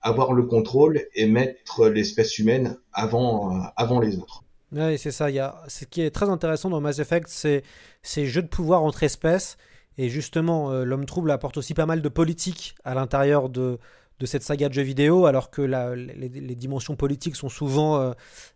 avoir 0.00 0.32
le 0.32 0.44
contrôle 0.44 1.02
et 1.14 1.26
mettre 1.26 1.88
l'espèce 1.88 2.38
humaine 2.38 2.78
avant 2.92 3.52
euh, 3.52 3.60
avant 3.76 4.00
les 4.00 4.16
autres. 4.18 4.44
Oui, 4.70 4.98
c'est 4.98 5.10
ça. 5.10 5.30
Il 5.30 5.36
y 5.36 5.40
a, 5.40 5.62
ce 5.66 5.84
qui 5.84 6.02
est 6.02 6.10
très 6.10 6.28
intéressant 6.28 6.70
dans 6.70 6.80
Mass 6.80 6.98
Effect, 6.98 7.26
c'est 7.28 7.62
ces 8.02 8.26
jeux 8.26 8.42
de 8.42 8.48
pouvoir 8.48 8.82
entre 8.82 9.02
espèces. 9.02 9.56
Et 9.96 10.10
justement, 10.10 10.70
l'homme 10.84 11.06
trouble 11.06 11.32
apporte 11.32 11.56
aussi 11.56 11.74
pas 11.74 11.86
mal 11.86 12.02
de 12.02 12.08
politique 12.08 12.76
à 12.84 12.94
l'intérieur 12.94 13.48
de, 13.48 13.80
de 14.20 14.26
cette 14.26 14.42
saga 14.42 14.68
de 14.68 14.74
jeux 14.74 14.82
vidéo, 14.82 15.26
alors 15.26 15.50
que 15.50 15.62
les, 15.62 16.28
dimensions 16.56 16.96
politiques 16.96 17.36
sont 17.36 17.48
souvent, 17.48 18.00
euh, 18.00 18.12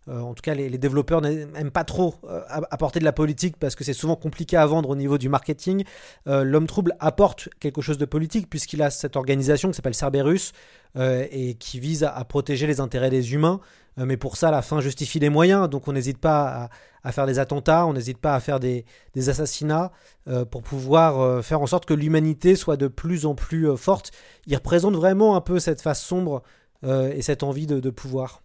euh, 0.09 0.21
en 0.21 0.35
tout 0.35 0.43
cas 0.43 0.55
les, 0.55 0.79
développeurs 0.79 1.21
n'aiment 1.21 1.71
pas 1.71 1.85
trop 1.85 2.15
euh, 2.25 2.41
apporter 2.49 2.99
de 2.99 3.05
la 3.05 3.13
politique 3.13 3.57
parce 3.57 3.77
que 3.77 3.85
c'est 3.85 3.93
souvent 3.93 4.17
compliqué 4.17 4.57
à 4.57 4.67
vendre 4.67 4.91
au 4.91 4.97
niveau 4.97 5.19
du 5.19 5.29
marketing. 5.29 5.85
L'homme 6.27 6.67
trouble 6.67 6.97
apporte 6.99 7.49
quelque 7.61 7.81
chose 7.81 7.99
de 7.99 8.05
politique 8.05 8.49
puisqu'il 8.51 8.83
a 8.83 8.91
cette 8.91 9.17
organisation 9.17 9.71
qui 9.71 9.77
s'appelle 9.77 9.95
Cerberus 9.95 10.53
et 10.97 11.55
qui 11.55 11.81
vise 11.81 12.05
à, 12.05 12.25
protéger 12.25 12.67
les 12.67 12.81
intérêts 12.81 13.11
des 13.11 13.35
humains. 13.35 13.61
Euh, 13.99 14.07
mais 14.07 14.16
pour 14.16 14.36
ça, 14.36 14.51
la 14.51 14.62
fin 14.62 14.80
justifie 14.80 15.18
les 15.18 15.28
moyens. 15.28 15.68
Donc 15.68 15.88
on 15.88 15.93
n'hésite 15.93 16.18
pas 16.18 16.70
à, 17.03 17.12
faire 17.12 17.26
des 17.26 17.38
attentats, 17.38 17.86
on 17.86 17.93
n'hésite 17.93 18.18
pas 18.18 18.34
à 18.34 18.40
faire 18.40 18.61
des, 18.61 18.84
assassinats 19.16 19.93
euh, 20.28 20.45
pour 20.45 20.62
pouvoir 20.62 21.20
euh, 21.20 21.43
faire 21.43 21.61
en 21.61 21.66
sorte 21.66 21.84
que 21.84 21.95
l'humanité 21.95 22.57
soit 22.57 22.76
de 22.76 22.88
plus 22.88 23.26
en 23.26 23.34
plus 23.34 23.76
forte. 23.76 24.12
Il 24.47 24.55
représente 24.55 24.95
vraiment 24.95 25.36
un 25.36 25.40
peu 25.40 25.59
cette 25.59 25.80
face 25.80 26.03
sombre 26.03 26.43
et 26.84 27.22
cette 27.22 27.45
envie 27.45 27.68
de, 27.68 27.90
pouvoir. 27.90 28.43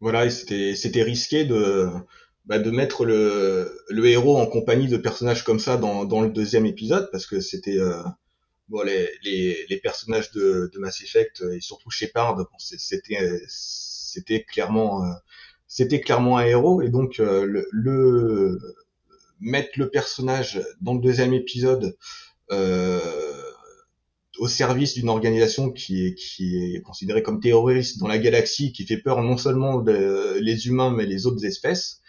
Voilà, 0.00 0.28
c'était 0.28 1.02
risqué 1.04 1.44
de, 1.44 1.88
bah, 2.44 2.58
de 2.58 2.72
mettre 2.72 3.04
le, 3.04 3.86
héros 4.04 4.36
en 4.36 4.46
compagnie 4.46 4.88
de 4.88 4.96
personnages 4.96 5.44
comme 5.44 5.60
ça 5.60 5.76
dans, 5.76 6.20
le 6.22 6.30
deuxième 6.30 6.66
épisode 6.66 7.08
parce 7.12 7.24
que 7.24 7.38
c'était 7.38 7.78
bon 8.68 8.82
les, 8.82 9.08
les, 9.22 9.76
personnages 9.76 10.32
de, 10.32 10.72
de 10.74 10.78
Mass 10.80 11.02
Effect 11.02 11.44
et 11.52 11.60
surtout 11.60 11.88
Shepard 11.88 12.48
c'était 12.58 13.16
c'était 14.12 14.42
clairement 14.42 15.04
euh, 15.04 15.12
c'était 15.66 16.00
clairement 16.00 16.38
un 16.38 16.44
héros. 16.44 16.82
Et 16.82 16.88
donc 16.88 17.20
euh, 17.20 17.64
le, 17.70 18.58
mettre 19.40 19.78
le 19.78 19.90
personnage 19.90 20.62
dans 20.80 20.94
le 20.94 21.00
deuxième 21.00 21.32
épisode 21.32 21.96
euh, 22.50 23.00
au 24.38 24.48
service 24.48 24.94
d'une 24.94 25.08
organisation 25.08 25.70
qui 25.70 26.06
est, 26.06 26.14
qui 26.14 26.74
est 26.74 26.80
considérée 26.82 27.22
comme 27.22 27.40
terroriste 27.40 27.98
dans 27.98 28.08
la 28.08 28.18
galaxie, 28.18 28.72
qui 28.72 28.86
fait 28.86 28.98
peur 28.98 29.22
non 29.22 29.36
seulement 29.36 29.80
les 29.80 30.66
humains 30.68 30.90
mais 30.90 31.06
les 31.06 31.26
autres 31.26 31.44
espèces, 31.44 32.00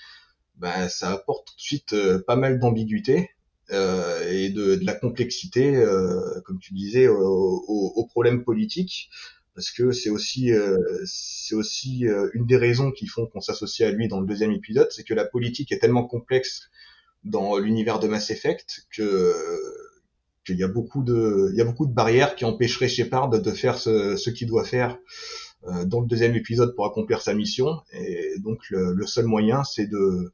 ben, 0.56 0.90
ça 0.90 1.12
apporte 1.12 1.48
tout 1.48 1.56
de 1.56 1.62
suite 1.62 1.96
pas 2.28 2.36
mal 2.36 2.60
d'ambiguïté 2.60 3.30
euh, 3.72 4.30
et 4.30 4.50
de, 4.50 4.76
de, 4.76 4.86
la 4.86 4.94
complexité, 4.94 5.76
euh, 5.76 6.42
comme 6.46 6.60
tu 6.60 6.74
disais, 6.74 7.08
aux 7.08 7.64
au, 7.68 8.06
problèmes 8.08 8.44
politiques 8.44 9.10
parce 9.56 9.72
que 9.72 9.92
c'est 9.92 10.10
aussi 10.10 10.52
euh, 10.52 10.78
c'est 11.06 11.56
aussi 11.56 12.08
euh, 12.08 12.30
une 12.34 12.46
des 12.46 12.58
raisons 12.58 12.92
qui 12.92 13.08
font 13.08 13.28
qu'on 13.28 13.42
s'associe 13.42 13.88
à 13.88 13.92
lui 13.92 14.08
dans 14.08 14.20
le 14.20 14.26
deuxième 14.26 14.52
épisode, 14.52 14.88
c'est 14.92 15.04
que 15.04 15.14
la 15.14 15.26
politique 15.26 15.72
est 15.72 15.80
tellement 15.80 16.06
complexe 16.06 16.70
dans 17.24 17.58
l'univers 17.58 18.00
de 18.00 18.08
Mass 18.08 18.32
Effect 18.32 18.88
que 18.96 19.34
qu'il 20.46 20.58
y 20.58 20.64
a 20.64 20.68
beaucoup 20.68 21.04
de 21.04 21.50
il 21.52 21.58
y 21.58 21.62
a 21.62 21.66
beaucoup 21.66 21.86
de 21.86 21.94
barrières 21.94 22.36
qui 22.36 22.46
empêcheraient 22.46 22.90
Shepard 22.90 23.30
de 23.30 23.52
faire 23.52 23.78
ce, 23.78 24.18
ce 24.18 24.30
qu'il 24.30 24.48
doit 24.48 24.66
faire 24.66 24.98
euh, 25.66 25.86
dans 25.86 26.02
le 26.02 26.08
deuxième 26.08 26.36
épisode 26.36 26.76
pour 26.76 26.86
accomplir 26.86 27.22
sa 27.22 27.34
mission 27.34 27.80
et 27.94 28.34
donc 28.40 28.60
le, 28.70 28.94
le 28.94 29.08
seul 29.08 29.26
moyen 29.26 29.64
c'est 29.64 29.88
de 29.88 30.34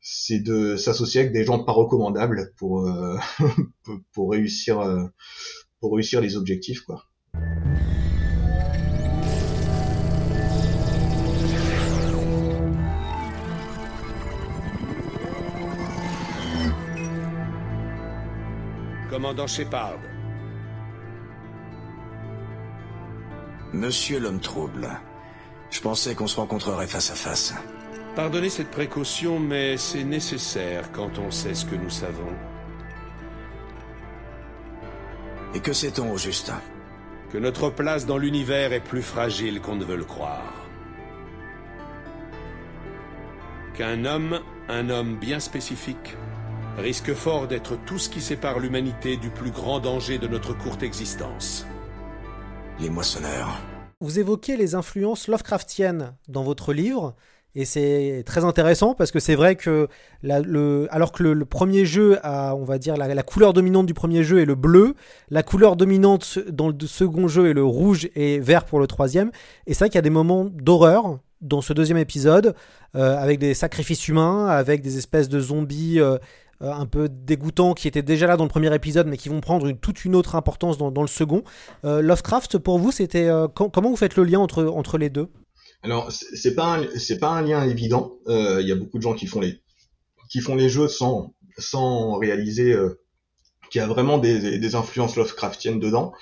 c'est 0.00 0.40
de 0.40 0.76
s'associer 0.76 1.20
avec 1.20 1.32
des 1.32 1.44
gens 1.44 1.62
pas 1.62 1.72
recommandables 1.72 2.52
pour 2.56 2.90
pour 4.12 4.32
réussir 4.32 5.08
pour 5.80 5.94
réussir 5.94 6.20
les 6.20 6.36
objectifs 6.36 6.80
quoi. 6.80 7.06
Commandant 19.22 19.46
Shepard. 19.46 20.00
Monsieur 23.72 24.18
l'homme 24.18 24.40
trouble, 24.40 24.88
je 25.70 25.80
pensais 25.80 26.16
qu'on 26.16 26.26
se 26.26 26.34
rencontrerait 26.40 26.88
face 26.88 27.12
à 27.12 27.14
face. 27.14 27.54
Pardonnez 28.16 28.48
cette 28.48 28.72
précaution, 28.72 29.38
mais 29.38 29.76
c'est 29.76 30.02
nécessaire 30.02 30.90
quand 30.90 31.20
on 31.20 31.30
sait 31.30 31.54
ce 31.54 31.64
que 31.64 31.76
nous 31.76 31.88
savons. 31.88 32.32
Et 35.54 35.60
que 35.60 35.72
sait-on 35.72 36.10
au 36.10 36.18
juste? 36.18 36.50
Que 37.30 37.38
notre 37.38 37.70
place 37.70 38.06
dans 38.06 38.18
l'univers 38.18 38.72
est 38.72 38.80
plus 38.80 39.02
fragile 39.02 39.60
qu'on 39.60 39.76
ne 39.76 39.84
veut 39.84 39.98
le 39.98 40.04
croire. 40.04 40.52
Qu'un 43.74 44.04
homme, 44.04 44.40
un 44.68 44.90
homme 44.90 45.14
bien 45.14 45.38
spécifique, 45.38 46.16
risque 46.78 47.12
fort 47.12 47.48
d'être 47.48 47.76
tout 47.84 47.98
ce 47.98 48.08
qui 48.08 48.20
sépare 48.20 48.58
l'humanité 48.58 49.16
du 49.16 49.30
plus 49.30 49.50
grand 49.50 49.80
danger 49.80 50.18
de 50.18 50.26
notre 50.26 50.56
courte 50.56 50.82
existence. 50.82 51.66
Les 52.80 52.88
moissonneurs. 52.88 53.60
Vous 54.00 54.18
évoquez 54.18 54.56
les 54.56 54.74
influences 54.74 55.28
Lovecraftiennes 55.28 56.14
dans 56.28 56.42
votre 56.42 56.72
livre, 56.72 57.14
Et 57.54 57.66
c'est 57.66 58.22
très 58.24 58.44
intéressant 58.44 58.94
parce 58.94 59.10
que 59.10 59.20
c'est 59.20 59.34
vrai 59.34 59.56
que 59.56 59.86
le, 60.22 60.88
alors 60.90 61.12
que 61.12 61.22
le, 61.22 61.44
premier 61.44 61.84
jeu 61.84 62.18
a, 62.22 62.56
on 62.56 62.64
va 62.64 62.78
dire, 62.78 62.96
la, 62.96 63.22
couleur 63.22 63.52
dominante 63.52 63.86
du 63.86 63.94
premier 63.94 64.24
jeu 64.24 64.40
est 64.40 64.46
le 64.46 64.54
bleu, 64.54 64.94
la 65.28 65.42
couleur 65.42 65.76
dominante 65.76 66.38
dans 66.48 66.68
le 66.68 66.86
second 66.86 67.28
jeu 67.28 67.50
est 67.50 67.52
le 67.52 67.64
rouge 67.64 68.08
et 68.16 68.40
vert 68.40 68.64
pour 68.64 68.80
le 68.80 68.86
troisième. 68.86 69.30
Et 69.66 69.74
c'est 69.74 69.80
vrai 69.80 69.88
qu'il 69.90 69.96
y 69.96 69.98
a 69.98 70.02
des 70.02 70.10
moments 70.10 70.46
d'horreur 70.46 71.18
dans 71.42 71.60
ce 71.60 71.72
deuxième 71.72 71.98
épisode, 71.98 72.54
euh, 72.94 73.16
avec 73.18 73.38
des 73.38 73.52
sacrifices 73.52 74.08
humains, 74.08 74.46
avec 74.46 74.80
des 74.80 74.96
espèces 74.96 75.28
de 75.28 75.40
zombies 75.40 76.00
euh, 76.00 76.12
euh, 76.12 76.18
un 76.62 76.86
peu 76.86 77.08
dégoûtants 77.08 77.74
qui 77.74 77.88
étaient 77.88 78.02
déjà 78.02 78.26
là 78.26 78.36
dans 78.36 78.44
le 78.44 78.50
premier 78.50 78.74
épisode, 78.74 79.06
mais 79.06 79.16
qui 79.16 79.28
vont 79.28 79.40
prendre 79.40 79.70
toute 79.72 80.04
une 80.04 80.14
autre 80.14 80.34
importance 80.34 80.78
dans, 80.78 81.02
le 81.02 81.08
second. 81.08 81.42
Lovecraft, 81.82 82.58
pour 82.58 82.78
vous, 82.78 82.92
c'était 82.92 83.28
comment 83.54 83.90
vous 83.90 83.96
faites 83.96 84.16
le 84.16 84.24
lien 84.24 84.38
entre, 84.38 84.64
entre 84.64 84.98
les 84.98 85.10
deux? 85.10 85.28
Alors 85.82 86.12
c'est 86.12 86.54
pas 86.54 86.80
c'est 86.96 87.18
pas 87.18 87.30
un 87.30 87.42
lien 87.42 87.64
évident. 87.64 88.12
Il 88.28 88.66
y 88.66 88.72
a 88.72 88.76
beaucoup 88.76 88.98
de 88.98 89.02
gens 89.02 89.14
qui 89.14 89.26
font 89.26 89.40
les 89.40 89.60
qui 90.30 90.40
font 90.40 90.54
les 90.54 90.68
jeux 90.68 90.88
sans 90.88 91.34
sans 91.58 92.14
réaliser 92.18 92.76
qu'il 93.72 93.80
y 93.80 93.84
a 93.84 93.86
vraiment 93.86 94.18
des, 94.18 94.58
des, 94.58 94.74
influences 94.74 95.16
Lovecraftiennes 95.16 95.80
dedans. 95.80 96.12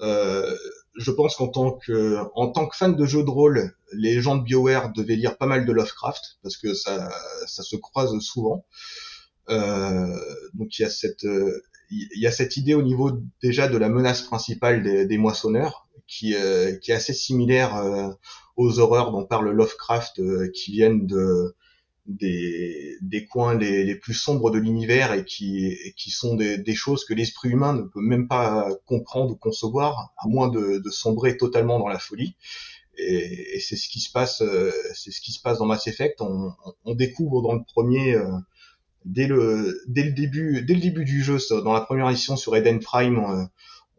Euh, 0.00 0.54
je 0.96 1.12
pense 1.12 1.36
qu'en 1.36 1.46
tant 1.46 1.72
que 1.72 2.18
tant 2.52 2.66
que 2.66 2.76
fan 2.76 2.96
de 2.96 3.06
jeux 3.06 3.22
de 3.22 3.30
rôle, 3.30 3.72
les 3.92 4.20
gens 4.20 4.36
de 4.36 4.42
BioWare 4.42 4.92
devaient 4.92 5.14
lire 5.14 5.38
pas 5.38 5.46
mal 5.46 5.64
de 5.64 5.72
Lovecraft 5.72 6.38
parce 6.42 6.56
que 6.56 6.74
ça 6.74 7.08
ça 7.46 7.62
se 7.62 7.76
croise 7.76 8.18
souvent. 8.18 8.66
Euh, 9.50 10.16
donc 10.54 10.78
il 10.78 10.82
y 10.82 10.84
a 10.84 10.90
cette 10.90 11.26
il 11.90 12.20
y 12.20 12.26
a 12.26 12.32
cette 12.32 12.56
idée 12.56 12.74
au 12.74 12.82
niveau 12.82 13.12
déjà 13.42 13.66
de 13.68 13.78
la 13.78 13.88
menace 13.88 14.22
principale 14.22 15.06
des, 15.06 15.18
moissonneurs 15.18 15.88
qui 16.06 16.34
euh, 16.34 16.76
qui 16.76 16.90
est 16.90 16.94
assez 16.94 17.14
similaire 17.14 17.76
euh, 17.76 18.10
aux 18.56 18.78
horreurs 18.78 19.10
dont 19.10 19.24
parle 19.24 19.50
Lovecraft 19.50 20.18
euh, 20.18 20.50
qui 20.54 20.72
viennent 20.72 21.06
de 21.06 21.54
des, 22.08 23.26
coins 23.30 23.54
les, 23.56 23.94
plus 23.94 24.14
sombres 24.14 24.50
de 24.50 24.58
l'univers 24.58 25.12
et 25.12 25.24
qui, 25.24 25.76
sont 26.10 26.34
des, 26.36 26.74
choses 26.74 27.04
que 27.04 27.14
l'esprit 27.14 27.50
humain 27.50 27.74
ne 27.74 27.82
peut 27.82 28.00
même 28.00 28.28
pas 28.28 28.68
comprendre 28.86 29.32
ou 29.32 29.36
concevoir, 29.36 30.14
à 30.16 30.26
moins 30.26 30.48
de, 30.48 30.82
sombrer 30.90 31.36
totalement 31.36 31.78
dans 31.78 31.88
la 31.88 31.98
folie. 31.98 32.34
Et, 32.96 33.60
c'est 33.60 33.76
ce 33.76 33.88
qui 33.88 34.00
se 34.00 34.10
passe, 34.10 34.42
euh, 34.42 34.72
c'est 34.94 35.10
ce 35.10 35.20
qui 35.20 35.32
se 35.32 35.40
passe 35.40 35.58
dans 35.58 35.66
Mass 35.66 35.86
Effect. 35.86 36.20
On, 36.20 36.94
découvre 36.94 37.42
dans 37.42 37.52
le 37.52 37.62
premier, 37.62 38.14
euh, 38.14 38.26
dès 39.08 39.26
le 39.26 39.80
dès 39.88 40.04
le 40.04 40.12
début, 40.12 40.62
dès 40.62 40.74
le 40.74 40.80
début 40.80 41.04
du 41.04 41.22
jeu, 41.22 41.38
dans 41.50 41.72
la 41.72 41.80
première 41.80 42.08
édition 42.10 42.36
sur 42.36 42.56
Eden 42.56 42.80
Prime. 42.80 43.18
Euh, 43.18 43.44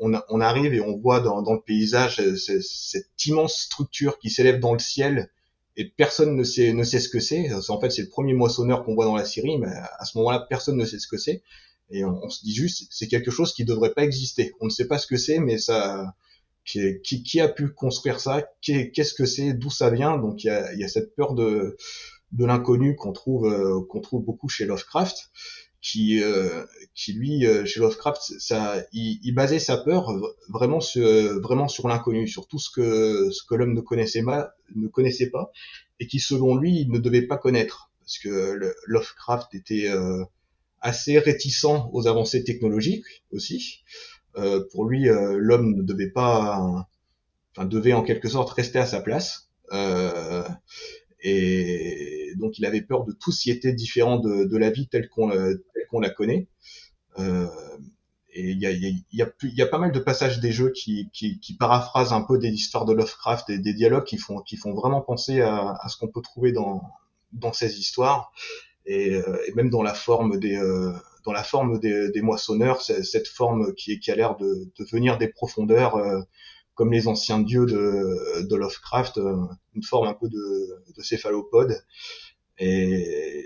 on, 0.02 0.14
on, 0.30 0.40
arrive 0.40 0.74
et 0.74 0.80
on 0.80 0.96
voit 0.96 1.20
dans, 1.20 1.42
dans 1.42 1.52
le 1.52 1.60
paysage 1.60 2.22
cette 2.38 3.26
immense 3.26 3.60
structure 3.60 4.18
qui 4.18 4.30
s'élève 4.30 4.62
dans 4.62 4.72
le 4.72 4.80
ciel 4.80 5.30
et 5.76 5.86
personne 5.86 6.36
ne 6.36 6.44
sait 6.44 6.74
ne 6.74 6.84
sait 6.84 7.00
ce 7.00 7.10
que 7.10 7.20
c'est. 7.20 7.50
En 7.70 7.80
fait, 7.80 7.90
c'est 7.90 8.02
le 8.04 8.10
premier 8.10 8.34
moissonneur 8.34 8.84
qu'on 8.84 8.96
voit 8.96 9.06
dans 9.06 9.16
la 9.16 9.26
série, 9.26 9.58
mais 9.58 9.68
à 9.68 10.06
ce 10.06 10.18
moment-là, 10.18 10.46
personne 10.50 10.78
ne 10.78 10.86
sait 10.86 11.00
ce 11.00 11.08
que 11.08 11.18
c'est. 11.18 11.42
Et 11.92 12.04
on, 12.04 12.30
se 12.30 12.44
dit 12.44 12.54
juste, 12.54 12.88
c'est 12.92 13.08
quelque 13.08 13.32
chose 13.32 13.54
qui 13.54 13.66
devrait 13.66 13.94
pas 13.94 14.04
exister. 14.04 14.54
On 14.60 14.66
ne 14.66 14.70
sait 14.70 14.88
pas 14.88 15.00
ce 15.00 15.08
que 15.08 15.18
c'est, 15.18 15.40
mais 15.40 15.58
ça, 15.58 16.14
qui, 16.66 17.02
qui, 17.02 17.40
a 17.40 17.48
pu 17.48 17.70
construire 17.70 18.20
ça? 18.20 18.48
Qu'est-ce 18.62 19.14
que 19.14 19.26
c'est? 19.26 19.54
D'où 19.54 19.70
ça 19.70 19.90
vient? 19.90 20.18
Donc 20.18 20.44
il 20.44 20.48
y 20.48 20.50
a, 20.50 20.74
y 20.76 20.84
a, 20.84 20.88
cette 20.90 21.16
peur 21.16 21.34
de 21.34 21.78
de 22.32 22.46
l'inconnu 22.46 22.96
qu'on 22.96 23.12
trouve 23.12 23.48
euh, 23.48 23.82
qu'on 23.90 24.02
trouve 24.02 24.24
beaucoup 24.24 24.50
chez 24.50 24.66
Lovecraft 24.66 25.32
qui 25.82 26.22
euh, 26.22 26.66
qui 26.94 27.14
lui 27.14 27.46
euh, 27.46 27.66
chez 27.66 27.80
Lovecraft 27.80 28.22
ça 28.40 28.84
il, 28.92 29.20
il, 29.24 29.34
basait 29.34 29.60
sa 29.60 29.78
peur 29.78 30.12
vraiment 30.50 30.82
sur 30.82 31.08
vraiment 31.42 31.68
sur 31.68 31.88
l'inconnu 31.88 32.28
sur 32.28 32.48
tout 32.48 32.60
ce 32.60 32.70
que 32.70 33.30
ce 33.32 33.44
que 33.44 33.56
l'homme 33.56 33.74
ne 33.74 33.82
connaissait 33.82 34.24
pas 34.24 34.54
ne 34.76 34.88
connaissait 34.88 35.30
pas 35.30 35.52
et 36.00 36.08
qui 36.08 36.20
selon 36.20 36.56
lui 36.56 36.82
il 36.82 36.92
ne 36.92 37.00
devait 37.00 37.26
pas 37.26 37.38
connaître 37.38 37.92
parce 38.02 38.18
que 38.20 38.74
Lovecraft 38.88 39.54
était 39.54 39.88
euh, 39.88 40.24
assez 40.82 41.20
réticent 41.20 41.66
aux 41.94 42.08
avancées 42.08 42.44
technologiques 42.44 43.24
aussi. 43.32 43.84
Euh, 44.38 44.66
pour 44.72 44.86
lui 44.86 45.08
l'homme 45.08 45.76
ne 45.76 45.82
devait 45.84 46.10
pas 46.10 46.88
enfin 47.56 47.66
devait 47.66 47.94
en 47.94 48.04
quelque 48.04 48.28
sorte 48.28 48.50
rester 48.52 48.80
à 48.80 48.86
sa 48.86 49.02
place 49.02 49.50
et 51.22 52.19
donc 52.36 52.60
il 52.60 52.66
avait 52.66 52.82
peur 52.82 53.06
de 53.06 53.12
tout 53.12 53.32
était 53.48 53.74
différent 53.74 54.20
de, 54.20 54.46
de 54.46 54.58
la 54.58 54.70
vie 54.70 54.88
telle 54.88 55.10
qu'on 55.10 55.28
la 55.28 56.10
connaît. 56.10 56.48
Euh, 57.18 57.48
et 58.32 58.52
il 58.52 58.60
y 58.60 58.68
a, 58.68 58.72
y, 58.72 59.22
a, 59.22 59.28
y 59.44 59.62
a, 59.62 59.66
pas 59.68 59.80
mal 59.80 59.92
de 59.92 60.00
passages 60.00 60.40
des 60.40 60.52
jeux 60.52 60.72
qui, 60.72 61.10
qui, 61.12 61.40
qui, 61.40 61.56
paraphrasent 61.56 62.14
un 62.14 62.22
peu 62.22 62.38
des 62.38 62.50
histoires 62.50 62.86
de 62.86 62.94
Lovecraft 62.94 63.50
et 63.50 63.58
des 63.58 63.74
dialogues 63.74 64.04
qui 64.04 64.18
font, 64.18 64.40
qui 64.42 64.56
font 64.56 64.74
vraiment 64.74 65.02
penser 65.02 65.42
à, 65.42 65.78
à 65.82 65.90
ce 65.90 65.98
qu'on 65.98 66.10
peut 66.10 66.22
trouver 66.22 66.52
dans, 66.52 66.84
dans 67.34 67.54
ces 67.54 67.80
histoires 67.80 68.32
et, 68.86 69.16
euh, 69.16 69.38
et 69.48 69.54
même 69.54 69.70
dans 69.70 69.84
la 69.84 69.94
forme 69.94 70.40
des, 70.40 70.56
euh, 70.56 70.94
dans 71.26 71.32
la 71.32 71.44
forme 71.44 71.80
des, 71.80 72.12
des 72.12 72.22
moissonneurs, 72.22 72.82
cette 72.82 73.28
forme 73.28 73.74
qui, 73.74 74.00
qui 74.00 74.12
a 74.12 74.16
l'air 74.16 74.38
de, 74.38 74.68
de, 74.78 74.86
venir 74.92 75.18
des 75.18 75.28
profondeurs 75.28 75.96
euh, 75.96 76.22
comme 76.80 76.94
les 76.94 77.10
anciens 77.10 77.42
dieux 77.42 77.66
de, 77.66 78.48
de 78.48 78.56
Lovecraft, 78.56 79.18
euh, 79.18 79.36
une 79.76 79.84
forme 79.84 80.08
un 80.08 80.14
peu 80.14 80.30
de, 80.30 80.82
de 80.96 81.02
céphalopode. 81.02 81.84
Et, 82.58 83.46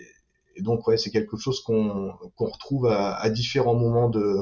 donc 0.59 0.87
ouais, 0.87 0.99
c'est 0.99 1.09
quelque 1.09 1.35
chose 1.35 1.59
qu'on 1.63 2.11
qu'on 2.35 2.45
retrouve 2.45 2.85
à, 2.85 3.15
à, 3.15 3.31
différents 3.31 3.73
moments 3.73 4.07
de, 4.07 4.35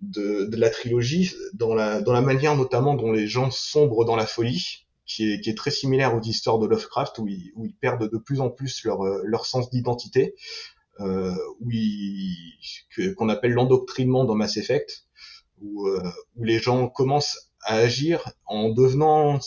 de, 0.00 0.44
de 0.44 0.56
la 0.56 0.70
trilogie, 0.70 1.34
dans 1.54 1.74
la 1.74 2.00
dans 2.00 2.12
la 2.12 2.20
manière 2.20 2.54
notamment 2.56 2.94
dont 2.94 3.10
les 3.10 3.26
gens 3.26 3.50
sombrent 3.50 4.04
dans 4.04 4.14
la 4.14 4.26
folie, 4.26 4.86
qui 5.04 5.32
est 5.32 5.40
qui 5.40 5.50
est 5.50 5.58
très 5.58 5.72
similaire 5.72 6.14
aux 6.14 6.22
histoires 6.22 6.60
de 6.60 6.68
Lovecraft 6.68 7.18
où 7.18 7.26
ils 7.26 7.50
où 7.56 7.66
ils 7.66 7.74
perdent 7.74 8.08
de 8.08 8.18
plus 8.18 8.40
en 8.40 8.48
plus 8.48 8.84
leur 8.84 9.02
leur 9.24 9.44
sens 9.44 9.70
d'identité, 9.70 10.36
euh, 11.00 11.34
qu'on 13.16 13.28
appelle 13.28 13.54
l'endoctrinement 13.54 14.24
dans 14.24 14.36
Mass 14.36 14.56
Effect, 14.56 15.04
où 15.60 15.88
euh, 15.88 16.12
où 16.36 16.44
les 16.44 16.60
gens 16.60 16.88
commencent 16.88 17.47
à 17.68 17.76
agir 17.76 18.32
en 18.46 18.70
devenant 18.70 19.38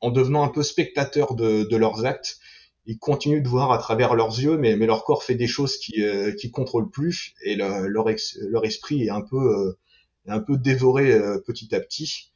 en 0.00 0.10
devenant 0.10 0.42
un 0.44 0.48
peu 0.48 0.62
spectateurs 0.62 1.34
de, 1.34 1.64
de 1.64 1.76
leurs 1.76 2.04
actes 2.04 2.38
ils 2.86 2.98
continuent 2.98 3.42
de 3.42 3.48
voir 3.48 3.70
à 3.72 3.78
travers 3.78 4.14
leurs 4.14 4.38
yeux, 4.40 4.56
mais, 4.56 4.76
mais 4.76 4.86
leur 4.86 5.04
corps 5.04 5.22
fait 5.22 5.34
des 5.34 5.46
choses 5.46 5.76
qui 5.78 6.02
euh, 6.02 6.32
qui 6.32 6.50
contrôlent 6.50 6.90
plus 6.90 7.34
et 7.44 7.54
leur 7.54 7.82
leur 7.86 8.64
esprit 8.64 9.04
est 9.04 9.10
un 9.10 9.20
peu 9.20 9.36
euh, 9.36 9.78
un 10.26 10.40
peu 10.40 10.56
dévoré 10.56 11.12
euh, 11.12 11.38
petit 11.38 11.74
à 11.74 11.80
petit. 11.80 12.32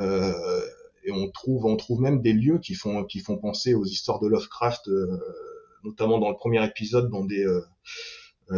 Euh, 0.00 0.62
et 1.04 1.12
on 1.12 1.30
trouve 1.30 1.64
on 1.64 1.76
trouve 1.76 2.00
même 2.00 2.22
des 2.22 2.32
lieux 2.32 2.58
qui 2.58 2.74
font 2.74 3.04
qui 3.04 3.20
font 3.20 3.36
penser 3.38 3.74
aux 3.74 3.84
histoires 3.84 4.20
de 4.20 4.28
Lovecraft, 4.28 4.88
notamment 5.82 6.18
dans 6.18 6.30
le 6.30 6.36
premier 6.36 6.64
épisode, 6.64 7.10
dans 7.10 7.24
des 7.24 7.44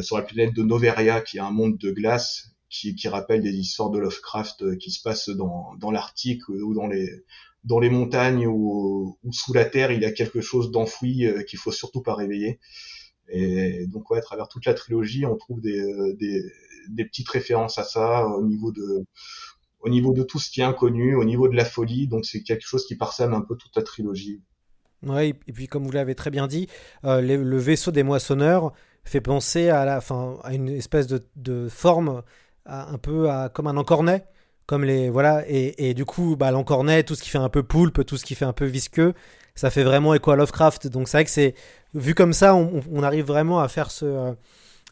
sur 0.01 0.17
la 0.17 0.23
planète 0.23 0.55
de 0.55 0.63
Noveria, 0.63 1.21
qui 1.21 1.37
est 1.37 1.41
un 1.41 1.51
monde 1.51 1.79
de 1.79 1.93
glace, 1.93 2.51
qui, 2.73 2.95
qui 2.95 3.07
rappelle 3.07 3.43
des 3.43 3.53
histoires 3.53 3.91
de 3.91 3.99
Lovecraft 3.99 4.79
qui 4.79 4.91
se 4.91 5.03
passent 5.03 5.29
dans 5.29 5.75
dans 5.77 5.91
l'Arctique 5.91 6.49
ou 6.49 6.75
dans 6.75 6.87
les 6.87 7.23
dans 7.65 7.79
les 7.79 7.91
montagnes 7.91 8.47
ou, 8.47 9.19
ou, 9.23 9.33
sous 9.33 9.53
la 9.53 9.65
terre, 9.65 9.93
il 9.93 10.03
y 10.03 10.05
a 10.05 10.13
quelque 10.13 10.41
chose 10.41 10.71
d'enfoui 10.71 11.27
euh, 11.27 11.43
qu'il 11.43 11.59
faut 11.59 11.71
surtout 11.71 12.03
pas 12.03 12.15
réveiller. 12.15 12.59
Et 13.29 13.87
donc 13.87 14.11
ouais, 14.11 14.19
à 14.19 14.23
travers 14.23 14.49
toute 14.49 14.67
la 14.67 14.75
trilogie, 14.75 15.25
on 15.27 15.37
trouve 15.37 15.61
des, 15.61 15.81
euh, 15.81 16.17
des, 16.19 17.05
petites 17.05 17.29
références 17.29 17.79
à 17.79 17.85
ça 17.85 18.27
au 18.27 18.45
niveau 18.45 18.73
de 18.73 19.07
au 19.81 19.89
niveau 19.89 20.13
de 20.13 20.23
tout 20.23 20.39
ce 20.39 20.51
qui 20.51 20.61
est 20.61 20.65
inconnu, 20.65 21.15
au 21.15 21.25
niveau 21.25 21.49
de 21.49 21.57
la 21.57 21.65
folie. 21.65 22.09
Donc 22.09 22.25
c'est 22.25 22.43
quelque 22.43 22.67
chose 22.67 22.85
qui 22.87 22.97
parsème 22.97 23.33
un 23.33 23.41
peu 23.41 23.57
toute 23.57 23.75
la 23.77 23.83
trilogie. 23.83 24.41
Ouais, 25.05 25.31
et 25.31 25.53
puis 25.53 25.67
comme 25.67 25.85
vous 25.85 25.93
l'avez 25.93 26.15
très 26.15 26.31
bien 26.31 26.47
dit, 26.47 26.69
euh, 27.05 27.21
le, 27.21 27.59
vaisseau 27.59 27.91
des 27.91 28.05
moissonneurs 28.05 28.73
fait 29.05 29.21
penser 29.21 29.69
à 29.69 29.85
la, 29.85 30.01
fin, 30.01 30.39
à 30.45 30.55
une 30.55 30.69
espèce 30.69 31.09
de 31.09 31.69
forme 31.69 32.23
un 32.67 32.99
peu 32.99 33.31
à, 33.31 33.49
comme 33.49 33.67
un 33.67 33.77
encornet 33.77 34.25
comme 34.67 34.85
les 34.85 35.11
voilà 35.11 35.43
et, 35.49 35.91
et 35.91 35.95
du 35.95 36.05
coup 36.05 36.37
bah 36.37 36.51
l'encornet 36.53 37.03
tout 37.03 37.15
ce 37.17 37.23
qui 37.23 37.29
fait 37.29 37.39
un 37.39 37.49
peu 37.49 37.65
poulpe 37.65 38.07
tout 38.07 38.17
ce 38.17 38.25
qui 38.25 38.35
fait 38.37 38.45
un 38.45 38.53
peu 38.53 38.65
visqueux 38.65 39.15
ça 39.55 39.71
fait 39.71 39.85
vraiment 39.85 40.15
écho 40.15 40.31
à 40.31 40.37
Lovecraft. 40.37 40.89
Donc 40.89 41.09
c'est 41.09 41.19
vrai 41.19 41.25
que 41.25 41.31
c'est 41.31 41.55
vu 41.95 42.15
comme 42.15 42.33
ça 42.33 42.55
on, 42.55 43.03
arrive 43.03 43.27
vraiment 43.27 43.61
à 43.61 43.69
faire 43.69 43.91
ce 43.91 44.35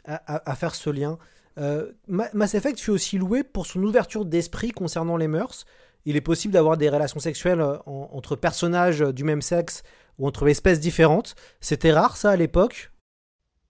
à 0.05 0.55
faire 0.55 0.75
ce 0.75 0.91
lien. 0.91 1.19
Euh, 1.59 1.91
Mass 2.09 2.55
Effect 2.55 2.81
fut 2.81 2.91
aussi 2.91 3.19
loué 3.19 3.43
pour 3.43 3.67
son 3.67 3.83
ouverture 3.83 4.25
d'esprit 4.25 4.71
concernant 4.71 5.17
les 5.17 5.29
mœurs. 5.29 5.67
Il 6.07 6.17
est 6.17 6.23
possible 6.23 6.55
d'avoir 6.55 6.77
des 6.77 6.89
relations 6.89 7.21
sexuelles 7.21 7.61
euh, 7.61 7.77
entre 7.87 8.35
personnages 8.35 9.01
du 9.01 9.25
même 9.25 9.43
sexe 9.43 9.83
ou 10.19 10.27
entre 10.27 10.49
espèces 10.49 10.81
différentes. 10.81 11.35
C'était 11.61 11.93
rare 11.93 12.17
ça 12.17 12.31
à 12.31 12.37
l'époque 12.37 12.90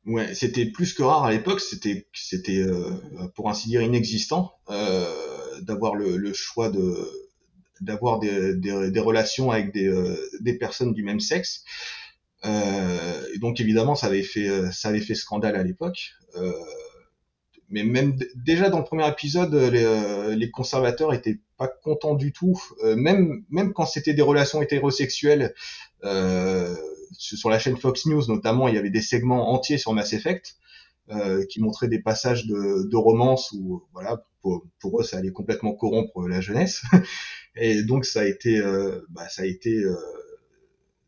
Ouais, 0.06 0.34
c'était 0.34 0.66
plus 0.66 0.94
que 0.94 1.02
rare 1.02 1.24
à 1.24 1.30
l'époque, 1.30 1.60
c'était 1.60 2.06
c'était 2.14 2.62
euh, 2.62 2.90
pour 3.34 3.50
ainsi 3.50 3.68
dire 3.68 3.82
inexistant. 3.82 4.52
Euh, 4.70 5.60
d'avoir 5.62 5.94
le, 5.94 6.16
le, 6.16 6.32
choix 6.32 6.70
de 6.70 6.96
d'avoir 7.80 8.18
des, 8.18 8.54
des, 8.54 8.90
des, 8.90 9.00
relations 9.00 9.50
avec 9.50 9.72
des, 9.72 9.86
euh, 9.86 10.16
des 10.40 10.54
personnes 10.54 10.92
du 10.92 11.02
même 11.02 11.20
sexe. 11.20 11.64
Euh, 12.44 13.26
donc 13.40 13.60
évidemment, 13.60 13.94
ça 13.94 14.06
avait 14.06 14.22
fait 14.22 14.72
ça 14.72 14.88
avait 14.88 15.00
fait 15.00 15.14
scandale 15.14 15.56
à 15.56 15.62
l'époque. 15.62 16.12
Euh, 16.36 16.52
mais 17.68 17.84
même 17.84 18.16
déjà 18.34 18.68
dans 18.68 18.78
le 18.78 18.84
premier 18.84 19.06
épisode, 19.08 19.54
les, 19.54 19.84
euh, 19.84 20.34
les 20.34 20.50
conservateurs 20.50 21.14
étaient 21.14 21.38
pas 21.56 21.68
contents 21.68 22.14
du 22.14 22.32
tout. 22.32 22.60
même 22.96 23.44
même 23.50 23.72
quand 23.74 23.86
c'était 23.86 24.14
des 24.14 24.22
relations 24.22 24.62
hétérosexuelles, 24.62 25.54
sur 27.12 27.50
la 27.50 27.58
chaîne 27.58 27.76
Fox 27.76 28.06
News 28.06 28.26
notamment, 28.28 28.68
il 28.68 28.74
y 28.74 28.78
avait 28.78 28.90
des 28.90 29.02
segments 29.02 29.52
entiers 29.52 29.78
sur 29.78 29.92
Mass 29.92 30.12
Effect 30.12 30.56
euh, 31.10 31.44
qui 31.46 31.60
montraient 31.60 31.88
des 31.88 32.00
passages 32.00 32.46
de, 32.46 32.88
de 32.88 32.96
romance 32.96 33.52
où 33.52 33.82
voilà 33.92 34.24
pour, 34.42 35.00
eux 35.00 35.04
ça 35.04 35.18
allait 35.18 35.32
complètement 35.32 35.74
corrompre 35.74 36.26
la 36.28 36.40
jeunesse. 36.40 36.82
Et 37.56 37.82
donc 37.82 38.04
ça 38.04 38.20
a 38.20 38.24
été 38.24 38.58
euh, 38.58 39.00
bah, 39.10 39.28
ça 39.28 39.42
a 39.42 39.46
été 39.46 39.74
euh, 39.74 39.96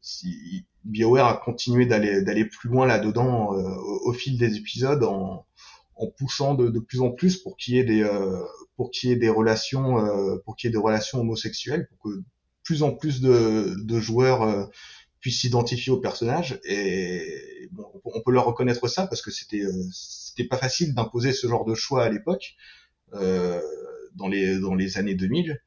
si 0.00 0.64
BioWare 0.84 1.26
a 1.26 1.36
continué 1.36 1.86
d'aller 1.86 2.22
d'aller 2.22 2.44
plus 2.44 2.68
loin 2.68 2.86
là-dedans 2.86 3.54
euh, 3.54 3.62
au, 3.62 4.10
au, 4.10 4.12
fil 4.12 4.36
des 4.38 4.56
épisodes 4.56 5.04
en, 5.04 5.46
en 5.96 6.06
poussant 6.08 6.54
de, 6.54 6.68
de, 6.68 6.80
plus 6.80 7.00
en 7.00 7.10
plus 7.10 7.36
pour 7.36 7.56
qu'il 7.56 7.74
y 7.74 7.78
ait 7.78 7.84
des 7.84 8.04
pour 8.76 8.90
qu'il 8.90 9.10
y 9.10 9.12
ait 9.12 9.16
des 9.16 9.28
relations 9.28 10.04
pour 10.44 10.56
qu'il 10.56 10.68
y 10.68 10.70
ait 10.70 10.76
des 10.76 10.82
relations 10.82 11.20
homosexuelles 11.20 11.86
pour 11.88 11.98
que 12.10 12.22
plus 12.64 12.82
en 12.82 12.92
plus 12.92 13.20
de, 13.20 13.76
de 13.78 14.00
joueurs 14.00 14.68
puissent 15.22 15.40
s'identifier 15.40 15.90
au 15.90 15.98
personnage 15.98 16.60
et 16.64 17.68
bon, 17.72 17.86
on 18.04 18.20
peut 18.22 18.32
leur 18.32 18.44
reconnaître 18.44 18.86
ça 18.88 19.06
parce 19.06 19.22
que 19.22 19.30
c'était 19.30 19.62
c'était 19.90 20.46
pas 20.46 20.58
facile 20.58 20.92
d'imposer 20.94 21.32
ce 21.32 21.46
genre 21.46 21.64
de 21.64 21.74
choix 21.74 22.04
à 22.04 22.10
l'époque 22.10 22.56
dans 23.12 24.28
les 24.28 24.60
dans 24.60 24.74
les 24.74 24.98
années 24.98 25.14
2000 25.14 25.58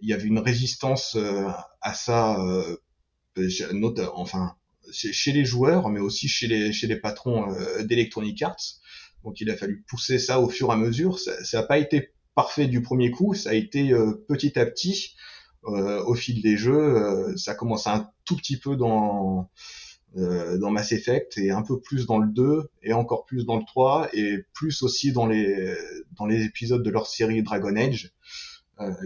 il 0.00 0.08
y 0.08 0.14
avait 0.14 0.28
une 0.28 0.38
résistance 0.38 1.18
à 1.82 1.94
ça 1.94 2.38
enfin 4.14 4.56
chez 4.92 5.32
les 5.32 5.44
joueurs, 5.44 5.88
mais 5.88 6.00
aussi 6.00 6.28
chez 6.28 6.46
les 6.46 6.72
chez 6.72 6.86
les 6.86 6.96
patrons 6.96 7.52
euh, 7.52 7.82
d'Electronic 7.82 8.40
Arts. 8.42 8.80
Donc 9.22 9.40
il 9.40 9.50
a 9.50 9.56
fallu 9.56 9.84
pousser 9.88 10.18
ça 10.18 10.40
au 10.40 10.48
fur 10.48 10.68
et 10.68 10.72
à 10.72 10.76
mesure. 10.76 11.18
Ça 11.18 11.34
n'a 11.52 11.62
pas 11.62 11.78
été 11.78 12.10
parfait 12.34 12.66
du 12.66 12.82
premier 12.82 13.10
coup, 13.10 13.34
ça 13.34 13.50
a 13.50 13.54
été 13.54 13.92
euh, 13.92 14.24
petit 14.28 14.58
à 14.58 14.66
petit 14.66 14.92
euh, 14.92 15.33
au 15.64 16.14
fil 16.14 16.42
des 16.42 16.56
jeux. 16.56 17.34
ça 17.36 17.54
commence 17.54 17.86
un 17.86 18.08
tout 18.24 18.36
petit 18.36 18.56
peu 18.56 18.76
dans 18.76 19.48
dans 20.14 20.70
Mass 20.70 20.92
Effect 20.92 21.38
et 21.38 21.50
un 21.50 21.62
peu 21.62 21.80
plus 21.80 22.06
dans 22.06 22.18
le 22.18 22.28
2 22.28 22.68
et 22.82 22.92
encore 22.92 23.24
plus 23.24 23.46
dans 23.46 23.56
le 23.56 23.64
3 23.64 24.10
et 24.12 24.44
plus 24.52 24.82
aussi 24.82 25.12
dans 25.12 25.26
les 25.26 25.74
dans 26.16 26.26
les 26.26 26.44
épisodes 26.44 26.82
de 26.82 26.90
leur 26.90 27.06
série 27.06 27.42
Dragon 27.42 27.74
Age 27.76 28.12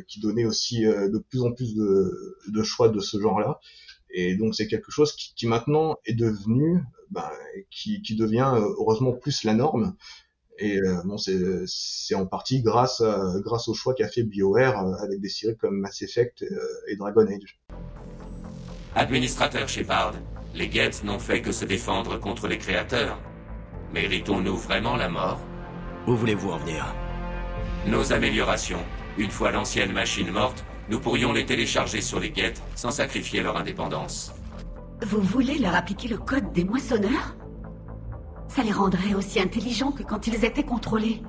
qui 0.06 0.20
donnait 0.20 0.44
aussi 0.44 0.82
de 0.82 1.18
plus 1.30 1.42
en 1.42 1.52
plus 1.52 1.74
de, 1.74 2.62
choix 2.62 2.88
de 2.88 3.00
ce 3.00 3.20
genre-là. 3.20 3.60
Et 4.10 4.36
donc 4.36 4.54
c'est 4.54 4.66
quelque 4.66 4.90
chose 4.90 5.12
qui, 5.12 5.34
qui, 5.34 5.46
maintenant 5.46 5.96
est 6.04 6.14
devenu, 6.14 6.82
ben, 7.10 7.30
qui, 7.70 8.00
qui, 8.02 8.16
devient 8.16 8.52
euh, 8.54 8.74
heureusement 8.78 9.12
plus 9.12 9.44
la 9.44 9.54
norme. 9.54 9.96
Et 10.58 10.80
euh, 10.80 11.02
bon, 11.04 11.16
c'est 11.18 12.14
en 12.14 12.26
partie 12.26 12.62
grâce, 12.62 13.00
à, 13.00 13.34
grâce 13.44 13.68
au 13.68 13.74
choix 13.74 13.94
qu'a 13.94 14.08
fait 14.08 14.24
BioWare 14.24 14.86
euh, 14.86 15.04
avec 15.04 15.20
des 15.20 15.28
séries 15.28 15.56
comme 15.56 15.78
Mass 15.78 16.02
Effect 16.02 16.44
et 16.88 16.96
Dragon 16.96 17.26
Age. 17.26 17.60
Administrateur 18.96 19.68
Shepard, 19.68 20.14
les 20.54 20.70
Geth 20.70 21.04
n'ont 21.04 21.20
fait 21.20 21.42
que 21.42 21.52
se 21.52 21.64
défendre 21.64 22.18
contre 22.18 22.48
les 22.48 22.58
créateurs. 22.58 23.20
Méritons-nous 23.92 24.56
vraiment 24.56 24.96
la 24.96 25.08
mort? 25.08 25.40
Où 26.06 26.16
voulez-vous 26.16 26.50
en 26.50 26.58
venir? 26.58 26.92
Nos 27.86 28.12
améliorations, 28.12 28.84
une 29.16 29.30
fois 29.30 29.52
l'ancienne 29.52 29.92
machine 29.92 30.30
morte, 30.32 30.64
nous 30.90 30.98
pourrions 30.98 31.32
les 31.32 31.46
télécharger 31.46 32.00
sur 32.00 32.18
les 32.18 32.30
guettes 32.30 32.62
sans 32.74 32.90
sacrifier 32.90 33.42
leur 33.42 33.56
indépendance. 33.56 34.32
Vous 35.06 35.20
voulez 35.20 35.58
leur 35.58 35.76
appliquer 35.76 36.08
le 36.08 36.18
code 36.18 36.52
des 36.52 36.64
moissonneurs? 36.64 37.37
Ça 38.48 38.62
les 38.62 38.72
rendrait 38.72 39.14
aussi 39.14 39.40
intelligents 39.40 39.92
que 39.92 40.02
quand 40.02 40.26
ils 40.26 40.44
étaient 40.44 40.62
contrôlés. 40.64 41.22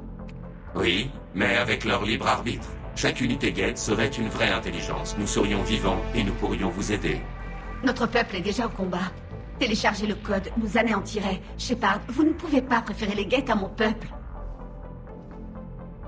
Oui, 0.76 1.12
mais 1.36 1.58
avec 1.58 1.84
leur 1.86 2.04
libre 2.04 2.28
arbitre. 2.28 2.70
Chaque 2.96 3.22
unité 3.22 3.52
guette 3.52 3.78
serait 3.78 4.08
une 4.08 4.30
vraie 4.30 4.52
intelligence. 4.52 5.16
Nous 5.18 5.28
serions 5.28 5.62
vivants 5.64 6.02
et 6.16 6.24
nous 6.24 6.34
pourrions 6.34 6.70
vous 6.70 6.92
aider. 6.92 7.22
Notre 7.84 8.08
peuple 8.08 8.38
est 8.38 8.42
déjà 8.42 8.66
au 8.66 8.70
combat. 8.70 9.12
Télécharger 9.58 10.08
le 10.08 10.16
code 10.16 10.50
nous 10.58 10.78
anéantirait. 10.78 11.42
Shepard, 11.58 12.00
vous 12.08 12.24
ne 12.24 12.34
pouvez 12.34 12.62
pas 12.62 12.82
préférer 12.82 13.16
les 13.16 13.26
guettes 13.26 13.50
à 13.50 13.56
mon 13.56 13.70
peuple. 13.70 14.08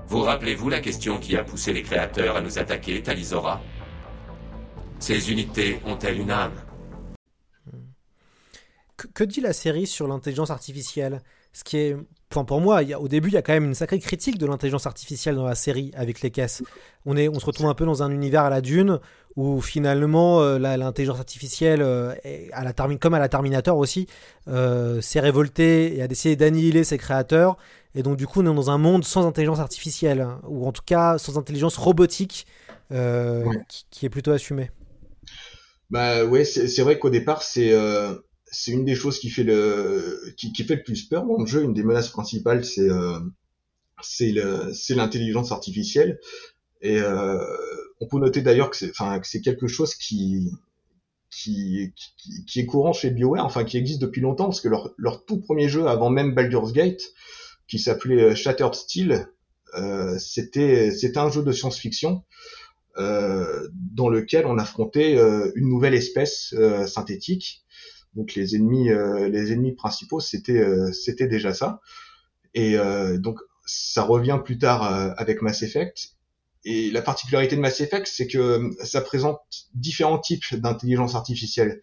Vous 0.06 0.20
rappelez-vous 0.20 0.68
la 0.68 0.80
question 0.80 1.18
qui 1.18 1.36
a 1.36 1.44
poussé 1.44 1.72
les 1.72 1.82
créateurs 1.82 2.36
à 2.36 2.40
nous 2.40 2.58
attaquer, 2.58 3.02
Talisora? 3.02 3.60
Ces 4.98 5.30
unités 5.30 5.80
ont-elles 5.86 6.20
une 6.20 6.30
âme? 6.30 6.52
Que, 9.14 9.24
dit 9.24 9.40
la 9.40 9.52
série 9.52 9.86
sur 9.86 10.06
l'intelligence 10.08 10.50
artificielle? 10.50 11.22
Ce 11.52 11.64
qui 11.64 11.76
est, 11.76 11.96
enfin 12.30 12.44
pour 12.44 12.60
moi, 12.60 12.80
au 12.98 13.08
début, 13.08 13.28
il 13.28 13.34
y 13.34 13.36
a 13.36 13.42
quand 13.42 13.52
même 13.52 13.64
une 13.64 13.74
sacrée 13.74 13.98
critique 13.98 14.38
de 14.38 14.46
l'intelligence 14.46 14.86
artificielle 14.86 15.34
dans 15.34 15.44
la 15.44 15.54
série 15.54 15.90
avec 15.94 16.22
les 16.22 16.30
caisses. 16.30 16.62
On 17.04 17.16
est, 17.16 17.28
on 17.28 17.38
se 17.38 17.44
retrouve 17.44 17.66
un 17.66 17.74
peu 17.74 17.84
dans 17.84 18.02
un 18.02 18.10
univers 18.10 18.42
à 18.42 18.50
la 18.50 18.62
Dune 18.62 19.00
où 19.36 19.60
finalement 19.60 20.40
euh, 20.40 20.58
l'intelligence 20.58 21.18
artificielle, 21.18 21.82
euh, 21.82 22.14
à 22.52 22.64
la 22.64 22.72
comme 22.72 23.14
à 23.14 23.18
la 23.18 23.28
Terminator 23.28 23.76
aussi, 23.76 24.06
euh, 24.48 25.00
s'est 25.00 25.20
révoltée 25.20 25.96
et 25.96 26.02
a 26.02 26.08
décidé 26.08 26.36
d'annihiler 26.36 26.84
ses 26.84 26.98
créateurs 26.98 27.58
et 27.94 28.02
donc, 28.02 28.16
du 28.16 28.26
coup, 28.26 28.40
on 28.40 28.50
est 28.50 28.54
dans 28.54 28.70
un 28.70 28.78
monde 28.78 29.04
sans 29.04 29.26
intelligence 29.26 29.60
artificielle, 29.60 30.26
ou 30.44 30.66
en 30.66 30.72
tout 30.72 30.82
cas 30.84 31.18
sans 31.18 31.38
intelligence 31.38 31.76
robotique, 31.76 32.46
euh, 32.90 33.44
qui, 33.90 34.06
est 34.06 34.08
plutôt 34.08 34.32
assumée. 34.32 34.70
Bah 35.90 36.24
ouais, 36.24 36.44
c'est 36.44 36.82
vrai 36.82 36.98
qu'au 36.98 37.10
départ, 37.10 37.42
c'est 37.42 37.72
c'est 38.52 38.70
une 38.70 38.84
des 38.84 38.94
choses 38.94 39.18
qui 39.18 39.30
fait 39.30 39.42
le 39.42 40.32
qui, 40.36 40.52
qui, 40.52 40.62
fait 40.62 40.76
le 40.76 40.82
plus 40.84 41.02
peur 41.02 41.26
dans 41.26 41.38
le 41.38 41.46
jeu. 41.46 41.62
Une 41.62 41.74
des 41.74 41.82
menaces 41.82 42.10
principales, 42.10 42.64
c'est 42.64 42.88
euh, 42.88 43.18
c'est 44.02 44.94
l'intelligence 44.94 45.50
artificielle. 45.50 46.20
Et 46.80 46.98
euh, 47.00 47.38
on 48.00 48.06
peut 48.06 48.18
noter 48.18 48.42
d'ailleurs 48.42 48.70
que 48.70 48.76
c'est 48.76 48.90
enfin 48.90 49.18
que 49.18 49.26
c'est 49.26 49.40
quelque 49.40 49.66
chose 49.66 49.94
qui 49.94 50.50
qui, 51.32 51.94
qui, 52.46 52.60
est 52.60 52.66
courant 52.66 52.92
chez 52.92 53.10
BioWare, 53.10 53.44
enfin 53.44 53.64
qui 53.64 53.78
existe 53.78 54.02
depuis 54.02 54.20
longtemps, 54.20 54.44
parce 54.44 54.60
que 54.60 54.68
leur, 54.68 54.92
leur 54.98 55.24
tout 55.24 55.40
premier 55.40 55.66
jeu, 55.68 55.86
avant 55.86 56.10
même 56.10 56.34
Baldur's 56.34 56.72
Gate, 56.72 57.00
qui 57.68 57.78
s'appelait 57.78 58.22
euh, 58.22 58.34
Shattered 58.34 58.74
Steel. 58.74 59.28
Euh, 59.74 60.18
c'était 60.18 60.90
c'était 60.90 61.18
un 61.18 61.30
jeu 61.30 61.42
de 61.42 61.50
science-fiction 61.50 62.22
euh, 62.98 63.66
dans 63.72 64.10
lequel 64.10 64.44
on 64.44 64.58
affrontait 64.58 65.16
une 65.54 65.68
nouvelle 65.70 65.94
espèce 65.94 66.54
synthétique. 66.86 67.64
Donc 68.14 68.34
les 68.34 68.56
ennemis 68.56 68.88
les 68.88 69.52
ennemis 69.52 69.72
principaux 69.72 70.20
c'était 70.20 70.64
c'était 70.92 71.28
déjà 71.28 71.54
ça. 71.54 71.80
Et 72.54 72.76
donc 73.18 73.40
ça 73.64 74.02
revient 74.02 74.40
plus 74.44 74.58
tard 74.58 74.82
avec 75.16 75.42
Mass 75.42 75.62
Effect. 75.62 76.12
Et 76.64 76.90
la 76.90 77.02
particularité 77.02 77.56
de 77.56 77.60
Mass 77.60 77.80
Effect, 77.80 78.06
c'est 78.06 78.28
que 78.28 78.70
ça 78.84 79.00
présente 79.00 79.40
différents 79.74 80.18
types 80.18 80.54
d'intelligence 80.54 81.14
artificielle. 81.14 81.80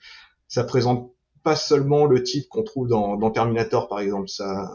Ça 0.47 0.63
présente 0.63 1.13
pas 1.43 1.55
seulement 1.55 2.05
le 2.05 2.23
type 2.23 2.47
qu'on 2.49 2.63
trouve 2.63 2.87
dans, 2.87 3.31
Terminator 3.31 3.87
par 3.87 3.99
exemple, 3.99 4.29
ça, 4.29 4.69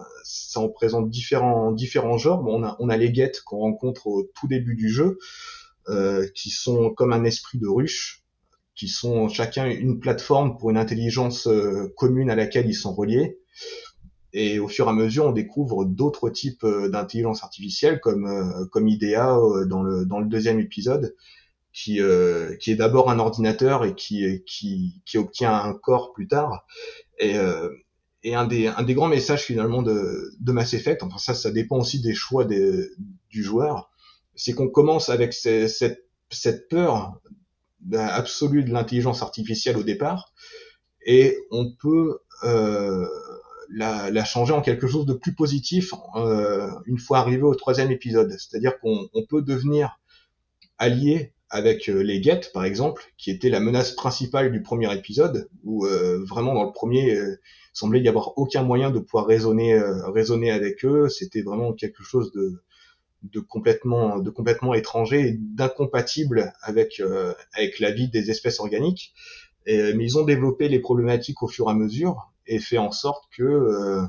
en 0.56 0.68
présente 0.68 1.10
différents, 1.10 1.74
genres. 2.18 2.42
Bon, 2.42 2.62
on, 2.78 2.88
a, 2.88 2.96
les 2.96 3.12
guettes 3.12 3.42
qu'on 3.42 3.58
rencontre 3.58 4.06
au 4.06 4.30
tout 4.34 4.46
début 4.48 4.74
du 4.74 4.90
jeu, 4.90 5.18
euh, 5.88 6.26
qui 6.34 6.50
sont 6.50 6.90
comme 6.90 7.12
un 7.12 7.24
esprit 7.24 7.58
de 7.58 7.68
ruche, 7.68 8.23
qui 8.74 8.88
sont 8.88 9.28
chacun 9.28 9.66
une 9.66 10.00
plateforme 10.00 10.56
pour 10.58 10.70
une 10.70 10.76
intelligence 10.76 11.46
euh, 11.46 11.92
commune 11.96 12.30
à 12.30 12.34
laquelle 12.34 12.68
ils 12.68 12.74
sont 12.74 12.94
reliés. 12.94 13.38
Et 14.32 14.58
au 14.58 14.66
fur 14.66 14.86
et 14.86 14.90
à 14.90 14.92
mesure, 14.92 15.26
on 15.26 15.32
découvre 15.32 15.84
d'autres 15.84 16.28
types 16.28 16.64
euh, 16.64 16.88
d'intelligence 16.88 17.44
artificielle, 17.44 18.00
comme, 18.00 18.26
euh, 18.26 18.64
comme 18.72 18.88
IDEA 18.88 19.38
dans, 19.68 19.82
le, 19.82 20.04
dans 20.06 20.18
le 20.18 20.26
deuxième 20.26 20.58
épisode, 20.58 21.14
qui, 21.72 22.00
euh, 22.00 22.56
qui 22.56 22.72
est 22.72 22.76
d'abord 22.76 23.10
un 23.10 23.18
ordinateur 23.18 23.84
et 23.84 23.94
qui, 23.94 24.42
qui, 24.46 25.02
qui 25.04 25.18
obtient 25.18 25.54
un 25.54 25.74
corps 25.74 26.12
plus 26.12 26.26
tard. 26.26 26.66
Et, 27.18 27.36
euh, 27.36 27.68
et 28.22 28.34
un, 28.34 28.46
des, 28.46 28.68
un 28.68 28.82
des 28.82 28.94
grands 28.94 29.08
messages 29.08 29.42
finalement 29.42 29.82
de, 29.82 30.32
de 30.40 30.52
Mass 30.52 30.72
Effect, 30.72 31.02
enfin 31.02 31.18
ça, 31.18 31.34
ça 31.34 31.50
dépend 31.50 31.78
aussi 31.78 32.00
des 32.00 32.14
choix 32.14 32.44
des, 32.44 32.88
du 33.28 33.42
joueur, 33.42 33.90
c'est 34.34 34.52
qu'on 34.52 34.68
commence 34.68 35.10
avec 35.10 35.32
cette, 35.32 36.08
cette 36.30 36.68
peur 36.68 37.20
absolue 37.92 38.64
de 38.64 38.72
l'intelligence 38.72 39.22
artificielle 39.22 39.76
au 39.76 39.82
départ, 39.82 40.32
et 41.06 41.36
on 41.50 41.72
peut 41.72 42.18
euh, 42.44 43.06
la, 43.70 44.24
changer 44.24 44.52
en 44.52 44.62
quelque 44.62 44.86
chose 44.86 45.06
de 45.06 45.14
plus 45.14 45.34
positif 45.34 45.92
euh, 46.16 46.70
une 46.86 46.98
fois 46.98 47.18
arrivé 47.18 47.42
au 47.42 47.54
troisième 47.54 47.90
épisode. 47.90 48.30
C'est-à-dire 48.38 48.78
qu'on 48.80 49.08
on 49.12 49.26
peut 49.26 49.42
devenir 49.42 49.98
allié 50.78 51.34
avec 51.50 51.88
euh, 51.88 52.02
les 52.02 52.22
Get 52.22 52.50
par 52.52 52.64
exemple, 52.64 53.04
qui 53.16 53.30
était 53.30 53.48
la 53.48 53.60
menace 53.60 53.92
principale 53.92 54.50
du 54.50 54.60
premier 54.60 54.92
épisode, 54.92 55.48
où 55.62 55.86
euh, 55.86 56.24
vraiment 56.24 56.52
dans 56.52 56.64
le 56.64 56.72
premier, 56.72 57.14
euh, 57.14 57.40
semblait 57.72 58.00
y 58.00 58.08
avoir 58.08 58.36
aucun 58.38 58.62
moyen 58.62 58.90
de 58.90 58.98
pouvoir 58.98 59.26
raisonner, 59.26 59.80
raisonner 60.12 60.50
avec 60.50 60.84
eux. 60.84 61.08
C'était 61.08 61.42
vraiment 61.42 61.72
quelque 61.72 62.02
chose 62.02 62.30
de, 62.32 62.62
de 63.32 63.40
complètement, 63.40 64.18
de 64.18 64.30
complètement 64.30 64.74
étranger 64.74 65.28
et 65.28 65.32
d'incompatible 65.38 66.52
avec 66.62 67.02
avec 67.54 67.80
la 67.80 67.90
vie 67.90 68.08
des 68.08 68.30
espèces 68.30 68.60
organiques. 68.60 69.14
Et, 69.66 69.94
mais 69.94 70.04
ils 70.04 70.18
ont 70.18 70.24
développé 70.24 70.68
les 70.68 70.78
problématiques 70.78 71.42
au 71.42 71.48
fur 71.48 71.68
et 71.68 71.70
à 71.70 71.74
mesure 71.74 72.32
et 72.46 72.58
fait 72.58 72.78
en 72.78 72.90
sorte 72.90 73.24
que 73.36 74.06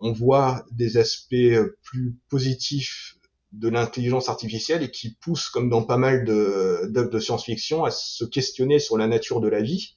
on 0.00 0.12
voit 0.12 0.64
des 0.70 0.96
aspects 0.96 1.58
plus 1.82 2.16
positifs 2.28 3.18
de 3.52 3.68
l'intelligence 3.68 4.28
artificielle 4.28 4.82
et 4.82 4.90
qui 4.90 5.14
pousse, 5.14 5.48
comme 5.48 5.70
dans 5.70 5.82
pas 5.82 5.96
mal 5.96 6.24
d'œuvres 6.24 7.10
de, 7.10 7.18
science-fiction, 7.18 7.84
à 7.84 7.90
se 7.90 8.24
questionner 8.24 8.78
sur 8.78 8.98
la 8.98 9.06
nature 9.06 9.40
de 9.40 9.48
la 9.48 9.62
vie. 9.62 9.96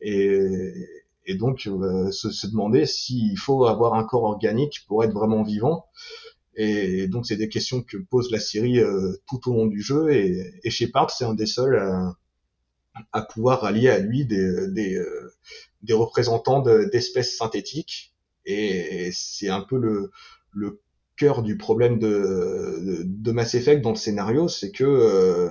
Et, 0.00 0.38
et 1.26 1.34
donc 1.34 1.60
se, 1.60 2.30
se, 2.30 2.46
demander 2.46 2.86
s'il 2.86 3.36
faut 3.38 3.66
avoir 3.66 3.94
un 3.94 4.04
corps 4.04 4.24
organique 4.24 4.84
pour 4.86 5.02
être 5.02 5.12
vraiment 5.12 5.42
vivant. 5.42 5.86
Et 6.56 7.06
donc 7.08 7.26
c'est 7.26 7.36
des 7.36 7.48
questions 7.48 7.82
que 7.82 7.98
pose 7.98 8.30
la 8.30 8.40
série 8.40 8.80
tout 9.26 9.50
au 9.50 9.54
long 9.54 9.66
du 9.66 9.82
jeu. 9.82 10.10
Et, 10.10 10.60
et 10.64 10.70
Shepard, 10.70 11.10
c'est 11.10 11.24
un 11.24 11.34
des 11.34 11.46
seuls 11.46 11.76
à, 11.76 12.16
à 13.12 13.22
pouvoir 13.22 13.60
rallier 13.60 13.90
à 13.90 13.98
lui 13.98 14.24
des, 14.24 14.68
des, 14.68 14.98
des 15.82 15.92
représentants 15.92 16.62
d'espèces 16.62 17.36
synthétiques. 17.36 18.14
Et, 18.44 19.10
c'est 19.12 19.48
un 19.48 19.60
peu 19.60 19.78
le, 19.78 20.10
le 20.52 20.80
cœur 21.16 21.42
du 21.42 21.56
problème 21.56 21.98
de, 21.98 23.02
de, 23.04 23.32
Mass 23.32 23.54
Effect 23.54 23.82
dans 23.82 23.90
le 23.90 23.96
scénario, 23.96 24.48
c'est 24.48 24.70
que 24.70 24.84
euh, 24.84 25.48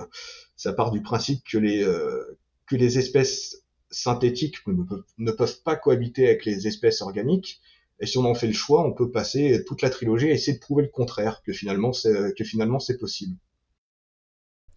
ça 0.56 0.72
part 0.72 0.90
du 0.90 1.02
principe 1.02 1.42
que 1.44 1.58
les, 1.58 1.82
euh, 1.82 2.38
que 2.66 2.76
les 2.76 2.98
espèces 2.98 3.62
synthétiques 3.90 4.66
ne 4.66 5.32
peuvent, 5.32 5.62
pas 5.62 5.76
cohabiter 5.76 6.26
avec 6.26 6.44
les 6.44 6.66
espèces 6.66 7.02
organiques. 7.02 7.60
Et 8.00 8.06
si 8.06 8.18
on 8.18 8.24
en 8.24 8.34
fait 8.34 8.46
le 8.46 8.52
choix, 8.52 8.86
on 8.86 8.92
peut 8.92 9.10
passer 9.10 9.64
toute 9.66 9.80
la 9.82 9.90
trilogie 9.90 10.28
à 10.28 10.32
essayer 10.32 10.56
de 10.56 10.62
prouver 10.62 10.82
le 10.82 10.90
contraire, 10.90 11.42
que 11.42 11.52
finalement 11.52 11.92
c'est, 11.92 12.34
que 12.36 12.44
finalement 12.44 12.78
c'est 12.78 12.98
possible. 12.98 13.36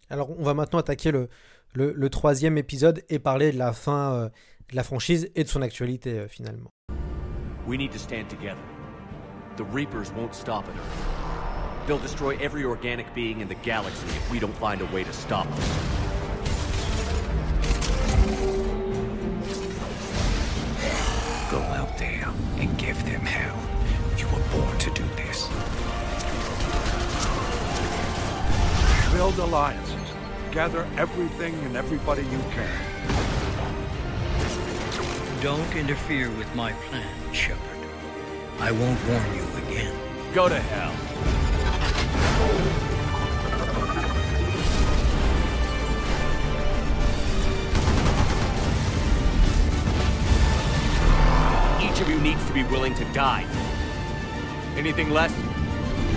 Alors 0.08 0.30
on 0.30 0.42
va 0.42 0.54
maintenant 0.54 0.78
attaquer 0.78 1.10
le, 1.10 1.28
le, 1.74 1.92
le, 1.92 2.10
troisième 2.10 2.58
épisode 2.58 3.02
et 3.08 3.18
parler 3.18 3.52
de 3.52 3.58
la 3.58 3.72
fin 3.72 4.14
euh, 4.14 4.28
de 4.70 4.76
la 4.76 4.82
franchise 4.82 5.30
et 5.34 5.44
de 5.44 5.48
son 5.48 5.62
actualité 5.62 6.18
euh, 6.18 6.28
finalement. 6.28 6.70
We 7.66 7.78
need 7.78 7.92
to 7.92 7.98
stand 7.98 8.28
together. 8.28 8.62
The 9.56 9.64
Reapers 9.72 10.10
won't 10.16 10.34
stop 10.34 10.64
it. 10.68 10.74
They'll 11.86 11.98
destroy 11.98 12.36
every 12.40 12.64
organic 12.64 13.06
being 13.14 13.40
in 13.40 13.48
the 13.48 13.56
galaxy 13.62 14.06
if 14.06 14.30
we 14.32 14.40
don't 14.40 14.56
find 14.56 14.80
a 14.80 14.94
way 14.94 15.04
to 15.04 15.12
stop 15.12 15.44
them. 15.44 15.64
Go 21.50 21.58
out 21.58 21.98
there 21.98 22.28
give 22.90 23.04
them 23.04 23.20
hell. 23.20 23.56
You 24.18 24.26
were 24.34 24.42
born 24.50 24.76
to 24.78 24.90
do 24.90 25.04
this. 25.14 25.46
Build 29.12 29.38
alliances. 29.38 29.94
Gather 30.50 30.84
everything 30.96 31.54
and 31.66 31.76
everybody 31.76 32.22
you 32.22 32.40
can. 32.50 32.68
Don't 35.40 35.72
interfere 35.76 36.30
with 36.30 36.52
my 36.56 36.72
plan, 36.88 37.32
Shepard. 37.32 37.78
I 38.58 38.72
won't 38.72 38.98
warn 39.06 39.34
you 39.36 39.46
again. 39.68 39.94
Go 40.34 40.48
to 40.48 40.58
hell. 40.58 40.96
You 52.10 52.20
needs 52.20 52.44
to 52.46 52.52
be 52.52 52.64
willing 52.64 52.94
to 52.94 53.04
die. 53.12 53.46
Anything 54.76 55.10
less, 55.10 55.32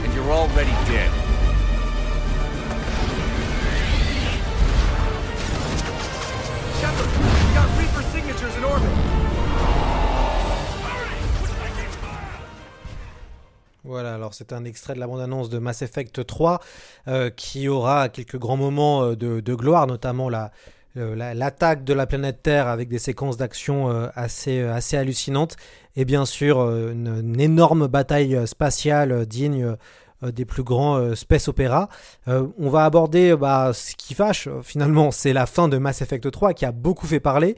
and 0.03 0.13
you're 0.13 0.31
already 0.31 0.71
dead. 0.91 1.11
Voilà, 13.85 14.15
alors 14.15 14.33
c'est 14.33 14.53
un 14.53 14.63
extrait 14.63 14.95
de 14.95 14.99
la 14.99 15.07
bande-annonce 15.07 15.49
de 15.49 15.59
Mass 15.59 15.81
Effect 15.81 16.25
3 16.25 16.59
euh, 17.07 17.29
qui 17.29 17.67
aura 17.67 18.09
quelques 18.09 18.37
grands 18.39 18.57
moments 18.57 19.03
euh, 19.03 19.15
de, 19.15 19.53
gloire, 19.53 19.87
notamment 19.87 20.29
euh, 20.31 21.15
la, 21.15 21.33
l'attaque 21.33 21.83
de 21.83 21.93
la 21.93 22.07
planète 22.07 22.41
Terre 22.41 22.67
avec 22.67 22.87
des 22.87 22.97
séquences 22.97 23.37
d'action 23.37 24.09
assez, 24.15 24.61
assez 24.61 24.97
hallucinantes 24.97 25.57
et 25.95 26.05
bien 26.05 26.25
sûr 26.25 26.59
une, 26.61 27.39
énorme 27.39 27.87
bataille 27.87 28.39
spatiale 28.45 29.25
digne 29.25 29.75
euh, 30.23 30.31
des 30.31 30.45
plus 30.45 30.63
grands 30.63 30.97
euh, 30.97 31.15
space 31.15 31.47
opéra. 31.47 31.89
Euh, 32.27 32.47
on 32.57 32.69
va 32.69 32.85
aborder 32.85 33.35
bah, 33.35 33.71
ce 33.73 33.95
qui 33.95 34.13
fâche 34.13 34.47
finalement, 34.63 35.11
c'est 35.11 35.33
la 35.33 35.45
fin 35.45 35.67
de 35.67 35.77
Mass 35.77 36.01
Effect 36.01 36.29
3 36.29 36.53
qui 36.53 36.65
a 36.65 36.71
beaucoup 36.71 37.07
fait 37.07 37.19
parler. 37.19 37.55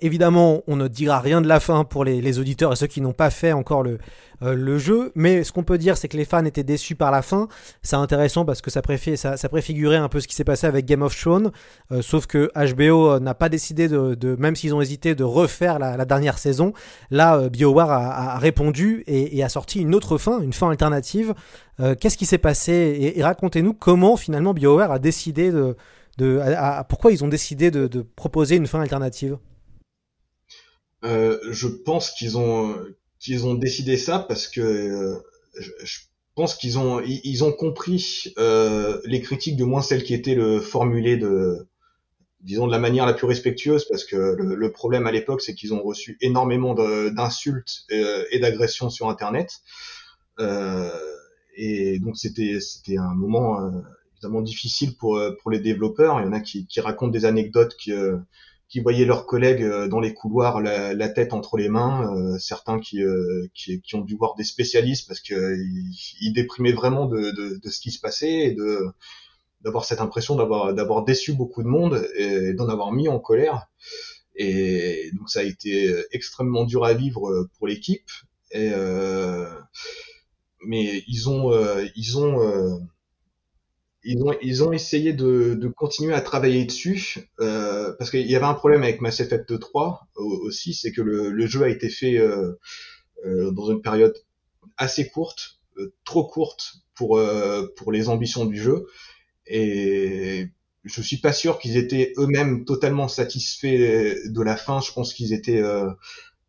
évidemment, 0.00 0.62
on 0.66 0.76
ne 0.76 0.88
dira 0.88 1.20
rien 1.20 1.40
de 1.40 1.48
la 1.48 1.60
fin 1.60 1.84
pour 1.84 2.04
les, 2.04 2.20
les 2.20 2.38
auditeurs 2.38 2.72
et 2.72 2.76
ceux 2.76 2.86
qui 2.86 3.00
n'ont 3.00 3.12
pas 3.12 3.30
fait 3.30 3.52
encore 3.52 3.82
le, 3.82 3.98
euh, 4.44 4.54
le 4.54 4.78
jeu. 4.78 5.12
Mais 5.14 5.44
ce 5.44 5.52
qu'on 5.52 5.64
peut 5.64 5.78
dire, 5.78 5.96
c'est 5.96 6.08
que 6.08 6.16
les 6.16 6.24
fans 6.24 6.44
étaient 6.44 6.64
déçus 6.64 6.94
par 6.94 7.10
la 7.10 7.22
fin. 7.22 7.48
C'est 7.82 7.96
intéressant 7.96 8.44
parce 8.44 8.60
que 8.60 8.70
ça, 8.70 8.82
préfigurait 8.82 9.96
un 9.96 10.08
peu 10.08 10.20
ce 10.20 10.28
qui 10.28 10.34
s'est 10.34 10.44
passé 10.44 10.66
avec 10.66 10.86
Game 10.86 11.02
of 11.02 11.18
Thrones. 11.18 11.50
Euh, 11.92 12.02
sauf 12.02 12.26
que 12.26 12.50
HBO 12.54 13.10
euh, 13.10 13.20
n'a 13.20 13.34
pas 13.34 13.48
décidé 13.48 13.88
de, 13.88 14.36
même 14.38 14.56
s'ils 14.56 14.74
ont 14.74 14.80
hésité, 14.80 15.14
de 15.14 15.24
refaire 15.24 15.78
la, 15.78 16.04
dernière 16.04 16.38
saison. 16.38 16.72
Là, 17.10 17.48
BioWare 17.48 17.90
a, 17.90 18.38
répondu 18.38 19.04
et, 19.06 19.42
a 19.42 19.48
sorti 19.48 19.80
une 19.80 19.94
autre 19.94 20.18
fin, 20.18 20.40
une 20.40 20.52
fin 20.52 20.70
alternative. 20.70 21.34
Qu'est-ce 22.00 22.18
qui 22.18 22.26
s'est 22.26 22.38
passé? 22.38 23.14
Et, 23.16 23.22
racontez-nous 23.22 23.72
comment 23.72 24.16
finalement 24.16 24.52
BioWare 24.52 24.92
a 24.92 24.98
décidé 24.98 25.50
de 25.50 25.76
pourquoi 26.88 27.12
ils 27.12 27.24
ont 27.24 27.28
décidé 27.28 27.70
de, 27.70 28.02
proposer 28.02 28.56
une 28.56 28.66
fin 28.66 28.80
alternative? 28.80 29.38
je 31.02 31.68
pense 31.68 32.10
qu'ils 32.10 32.38
ont 32.38 32.74
qu'ils 33.24 33.46
ont 33.46 33.54
décidé 33.54 33.96
ça 33.96 34.18
parce 34.18 34.48
que 34.48 34.60
euh, 34.60 35.16
je, 35.82 36.00
pense 36.34 36.54
qu'ils 36.56 36.78
ont 36.78 37.00
ils, 37.00 37.42
ont 37.42 37.52
compris 37.52 38.34
euh, 38.38 39.00
les 39.04 39.20
critiques 39.22 39.56
de 39.56 39.64
moins 39.64 39.80
celles 39.80 40.04
qui 40.04 40.12
étaient 40.12 40.34
le 40.34 40.60
formulées 40.60 41.16
de 41.16 41.66
disons 42.42 42.66
de 42.66 42.72
la 42.72 42.78
manière 42.78 43.06
la 43.06 43.14
plus 43.14 43.26
respectueuse 43.26 43.86
parce 43.88 44.04
que 44.04 44.16
le, 44.16 44.72
problème 44.72 45.06
à 45.06 45.12
l'époque 45.12 45.40
c'est 45.40 45.54
qu'ils 45.54 45.72
ont 45.72 45.82
reçu 45.82 46.18
énormément 46.20 46.74
d'insultes 46.74 47.84
euh, 47.92 48.24
et, 48.30 48.40
d'agressions 48.40 48.90
sur 48.90 49.08
internet. 49.08 49.62
Et 51.56 51.98
donc 52.00 52.18
c'était 52.18 52.58
c'était 52.60 52.98
un 52.98 53.14
moment 53.14 53.70
évidemment 54.16 54.42
difficile 54.42 54.96
pour 54.96 55.18
pour 55.40 55.50
les 55.50 55.60
développeurs. 55.60 56.20
Il 56.20 56.24
y 56.24 56.28
en 56.28 56.32
a 56.32 56.40
qui, 56.40 56.66
qui 56.66 56.80
racontent 56.80 57.12
des 57.12 57.24
anecdotes 57.24 57.74
qui 57.76 57.92
qui 58.74 58.80
voyaient 58.80 59.04
leurs 59.04 59.26
collègues 59.26 59.62
euh, 59.62 59.86
dans 59.86 60.00
les 60.00 60.12
couloirs 60.12 60.60
la, 60.60 60.94
la 60.94 61.08
tête 61.08 61.32
entre 61.32 61.56
les 61.56 61.68
mains, 61.68 62.12
euh, 62.12 62.38
certains 62.40 62.80
qui, 62.80 63.04
euh, 63.04 63.46
qui, 63.54 63.80
qui, 63.80 63.94
ont 63.94 64.00
dû 64.00 64.16
voir 64.16 64.34
des 64.34 64.42
spécialistes 64.42 65.06
parce 65.06 65.20
qu'ils 65.20 65.94
ils 66.20 66.32
déprimaient 66.32 66.72
vraiment 66.72 67.06
de, 67.06 67.30
de, 67.30 67.60
de, 67.62 67.70
ce 67.70 67.78
qui 67.78 67.92
se 67.92 68.00
passait 68.00 68.46
et 68.46 68.50
de 68.50 68.80
d'avoir 69.60 69.84
cette 69.84 70.00
impression 70.00 70.34
d'avoir 70.34 70.74
d'avoir 70.74 71.04
déçu 71.04 71.34
beaucoup 71.34 71.62
de 71.62 71.68
monde 71.68 72.04
et 72.16 72.52
d'en 72.52 72.68
avoir 72.68 72.90
mis 72.90 73.06
en 73.06 73.20
colère. 73.20 73.68
Et 74.34 75.12
donc 75.16 75.30
ça 75.30 75.40
a 75.40 75.44
été 75.44 75.94
extrêmement 76.10 76.64
dur 76.64 76.84
à 76.84 76.94
vivre 76.94 77.48
pour 77.56 77.68
l'équipe. 77.68 78.10
Et 78.50 78.72
mais 80.66 81.04
ils 81.06 81.30
ont 81.30 81.52
ils 81.94 82.18
ont 82.18 82.80
ils 84.04 84.22
ont, 84.22 84.34
ils 84.42 84.62
ont 84.62 84.72
essayé 84.72 85.12
de, 85.12 85.54
de 85.54 85.68
continuer 85.68 86.14
à 86.14 86.20
travailler 86.20 86.64
dessus 86.64 87.30
euh, 87.40 87.92
parce 87.98 88.10
qu'il 88.10 88.30
y 88.30 88.36
avait 88.36 88.44
un 88.44 88.54
problème 88.54 88.82
avec 88.82 89.00
Mass 89.00 89.20
Effect 89.20 89.58
3 89.58 90.06
aussi, 90.16 90.74
c'est 90.74 90.92
que 90.92 91.00
le, 91.02 91.30
le, 91.30 91.46
jeu 91.46 91.62
a 91.62 91.68
été 91.68 91.88
fait 91.88 92.18
euh, 92.18 92.52
euh, 93.24 93.50
dans 93.52 93.70
une 93.70 93.82
période 93.82 94.14
assez 94.76 95.08
courte, 95.08 95.60
euh, 95.78 95.92
trop 96.04 96.26
courte 96.26 96.76
pour 96.94 97.18
euh, 97.18 97.66
pour 97.76 97.92
les 97.92 98.08
ambitions 98.08 98.44
du 98.44 98.58
jeu, 98.58 98.86
et 99.46 100.48
je 100.84 101.00
suis 101.02 101.18
pas 101.18 101.32
sûr 101.32 101.58
qu'ils 101.58 101.76
étaient 101.76 102.12
eux-mêmes 102.18 102.64
totalement 102.64 103.08
satisfaits 103.08 104.16
de 104.26 104.42
la 104.42 104.56
fin. 104.56 104.80
Je 104.80 104.92
pense 104.92 105.14
qu'ils 105.14 105.32
étaient 105.32 105.62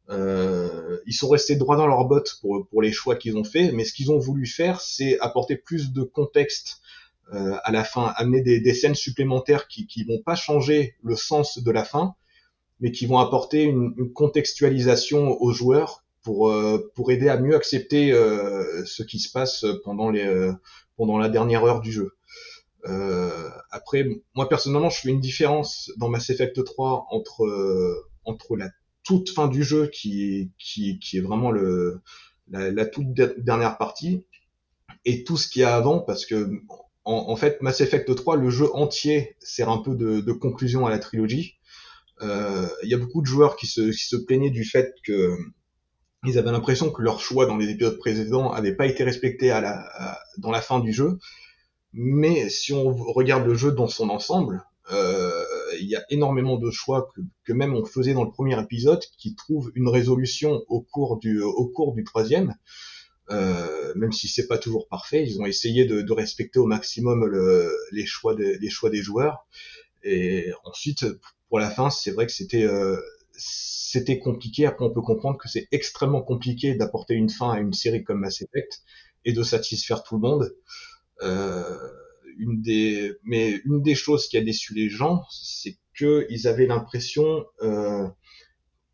euh, 0.09 0.99
ils 1.07 1.13
sont 1.13 1.29
restés 1.29 1.55
droits 1.55 1.77
dans 1.77 1.87
leurs 1.87 2.05
bottes 2.05 2.37
pour, 2.41 2.67
pour 2.67 2.81
les 2.81 2.91
choix 2.91 3.15
qu'ils 3.15 3.37
ont 3.37 3.43
fait, 3.43 3.71
mais 3.71 3.85
ce 3.85 3.93
qu'ils 3.93 4.11
ont 4.11 4.19
voulu 4.19 4.45
faire, 4.45 4.81
c'est 4.81 5.19
apporter 5.19 5.55
plus 5.55 5.91
de 5.91 6.03
contexte 6.03 6.81
euh, 7.33 7.57
à 7.63 7.71
la 7.71 7.83
fin, 7.83 8.13
amener 8.17 8.41
des, 8.41 8.59
des, 8.59 8.73
scènes 8.75 8.93
supplémentaires 8.93 9.67
qui 9.67 9.87
qui 9.87 10.03
vont 10.03 10.21
pas 10.23 10.35
changer 10.35 10.95
le 11.01 11.15
sens 11.15 11.57
de 11.57 11.71
la 11.71 11.83
fin, 11.83 12.13
mais 12.79 12.91
qui 12.91 13.07
vont 13.07 13.17
apporter 13.17 13.63
une, 13.63 13.95
une 13.97 14.13
contextualisation 14.13 15.41
aux 15.41 15.51
joueurs 15.51 16.03
pour 16.21 16.51
euh, 16.51 16.91
pour 16.93 17.11
aider 17.11 17.27
à 17.27 17.39
mieux 17.39 17.55
accepter 17.55 18.11
euh, 18.11 18.85
ce 18.85 19.01
qui 19.01 19.17
se 19.19 19.31
passe 19.31 19.65
pendant 19.83 20.11
les 20.11 20.51
pendant 20.97 21.17
la 21.17 21.27
dernière 21.29 21.63
heure 21.65 21.81
du 21.81 21.91
jeu. 21.91 22.11
après, 23.71 24.07
moi 24.35 24.47
personnellement, 24.47 24.91
je 24.91 25.01
fais 25.01 25.09
une 25.09 25.19
différence 25.19 25.91
dans 25.97 26.09
Mass 26.09 26.29
Effect 26.29 26.63
3 26.63 27.07
entre 27.09 28.05
entre 28.23 28.55
la 28.55 28.69
toute 29.03 29.31
fin 29.31 29.47
du 29.47 29.63
jeu 29.63 29.87
qui 29.87 30.51
qui 30.59 30.99
qui 30.99 31.17
est 31.17 31.21
vraiment 31.21 31.49
le 31.49 32.01
la, 32.49 32.71
la 32.71 32.85
toute 32.85 33.11
dernière 33.13 33.79
partie 33.79 34.25
et 35.05 35.23
tout 35.23 35.37
ce 35.37 35.47
qu'il 35.47 35.63
y 35.63 35.65
a 35.65 35.75
avant 35.75 35.99
parce 35.99 36.27
que 36.27 36.61
en, 37.05 37.35
fait, 37.35 37.61
Mass 37.61 37.81
Effect 37.81 38.15
3, 38.15 38.35
le 38.35 38.49
jeu 38.49 38.67
entier 38.73 39.35
sert 39.39 39.69
un 39.69 39.77
peu 39.77 39.95
de, 39.95 40.31
conclusion 40.31 40.85
à 40.87 40.89
la 40.89 40.97
trilogie. 40.97 41.57
Euh, 42.21 42.67
il 42.83 42.89
y 42.89 42.93
a 42.93 42.97
beaucoup 42.97 43.21
de 43.21 43.27
joueurs 43.27 43.55
qui 43.55 43.67
se, 43.67 43.91
se 43.91 44.15
plaignaient 44.15 44.49
du 44.49 44.63
fait 44.63 44.95
que 45.05 45.37
ils 46.25 46.39
avaient 46.39 46.51
l'impression 46.51 46.89
que 46.89 47.03
leur 47.03 47.19
choix 47.19 47.45
dans 47.45 47.57
les 47.57 47.69
épisodes 47.69 47.99
précédents 47.99 48.53
n'avait 48.53 48.75
pas 48.75 48.87
été 48.87 49.03
respecté 49.03 49.51
à 49.51 49.61
la, 49.61 50.17
dans 50.39 50.49
la 50.49 50.61
fin 50.61 50.79
du 50.79 50.91
jeu. 50.91 51.19
Mais 51.93 52.49
si 52.49 52.73
on 52.73 52.95
regarde 52.95 53.45
le 53.45 53.53
jeu 53.53 53.71
dans 53.71 53.87
son 53.87 54.09
ensemble, 54.09 54.63
euh, 54.91 55.43
il 55.79 55.87
y 55.87 55.95
a 55.95 56.03
énormément 56.09 56.57
de 56.57 56.71
choix 56.71 57.11
que, 57.15 57.21
que, 57.43 57.53
même 57.53 57.75
on 57.75 57.85
faisait 57.85 58.13
dans 58.13 58.23
le 58.23 58.31
premier 58.31 58.59
épisode 58.59 59.03
qui 59.17 59.35
trouvent 59.35 59.71
une 59.75 59.89
résolution 59.89 60.63
au 60.67 60.81
cours 60.81 61.17
du 61.19 61.41
au 61.41 61.67
cours 61.67 61.93
du 61.93 62.03
troisième. 62.03 62.55
Euh, 63.31 63.93
même 63.95 64.11
si 64.11 64.27
c'est 64.27 64.47
pas 64.47 64.57
toujours 64.57 64.87
parfait, 64.87 65.23
ils 65.25 65.41
ont 65.41 65.45
essayé 65.45 65.85
de, 65.85 66.01
de 66.01 66.13
respecter 66.13 66.59
au 66.59 66.65
maximum 66.67 67.25
le, 67.25 67.75
les 67.91 68.05
choix 68.05 68.35
des 68.35 68.57
les 68.59 68.69
choix 68.69 68.89
des 68.89 69.01
joueurs. 69.01 69.47
Et 70.03 70.51
ensuite, 70.63 71.05
pour 71.49 71.59
la 71.59 71.69
fin, 71.69 71.89
c'est 71.89 72.11
vrai 72.11 72.27
que 72.27 72.31
c'était 72.31 72.63
euh, 72.63 72.99
c'était 73.37 74.19
compliqué. 74.19 74.65
Après, 74.65 74.85
on 74.85 74.91
peut 74.93 75.01
comprendre 75.01 75.37
que 75.37 75.49
c'est 75.49 75.67
extrêmement 75.71 76.21
compliqué 76.21 76.75
d'apporter 76.75 77.15
une 77.15 77.29
fin 77.29 77.51
à 77.51 77.59
une 77.59 77.73
série 77.73 78.03
comme 78.03 78.19
Mass 78.19 78.41
Effect 78.41 78.83
et 79.25 79.33
de 79.33 79.43
satisfaire 79.43 80.03
tout 80.03 80.15
le 80.15 80.21
monde. 80.21 80.55
Euh, 81.21 81.77
une 82.37 82.61
des, 82.61 83.13
mais 83.23 83.61
une 83.65 83.81
des 83.81 83.95
choses 83.95 84.27
qui 84.27 84.37
a 84.37 84.41
déçu 84.41 84.73
les 84.73 84.89
gens, 84.89 85.23
c'est 85.31 85.77
que 85.93 86.27
ils 86.29 86.47
avaient 86.47 86.67
l'impression 86.67 87.45
euh, 87.61 88.07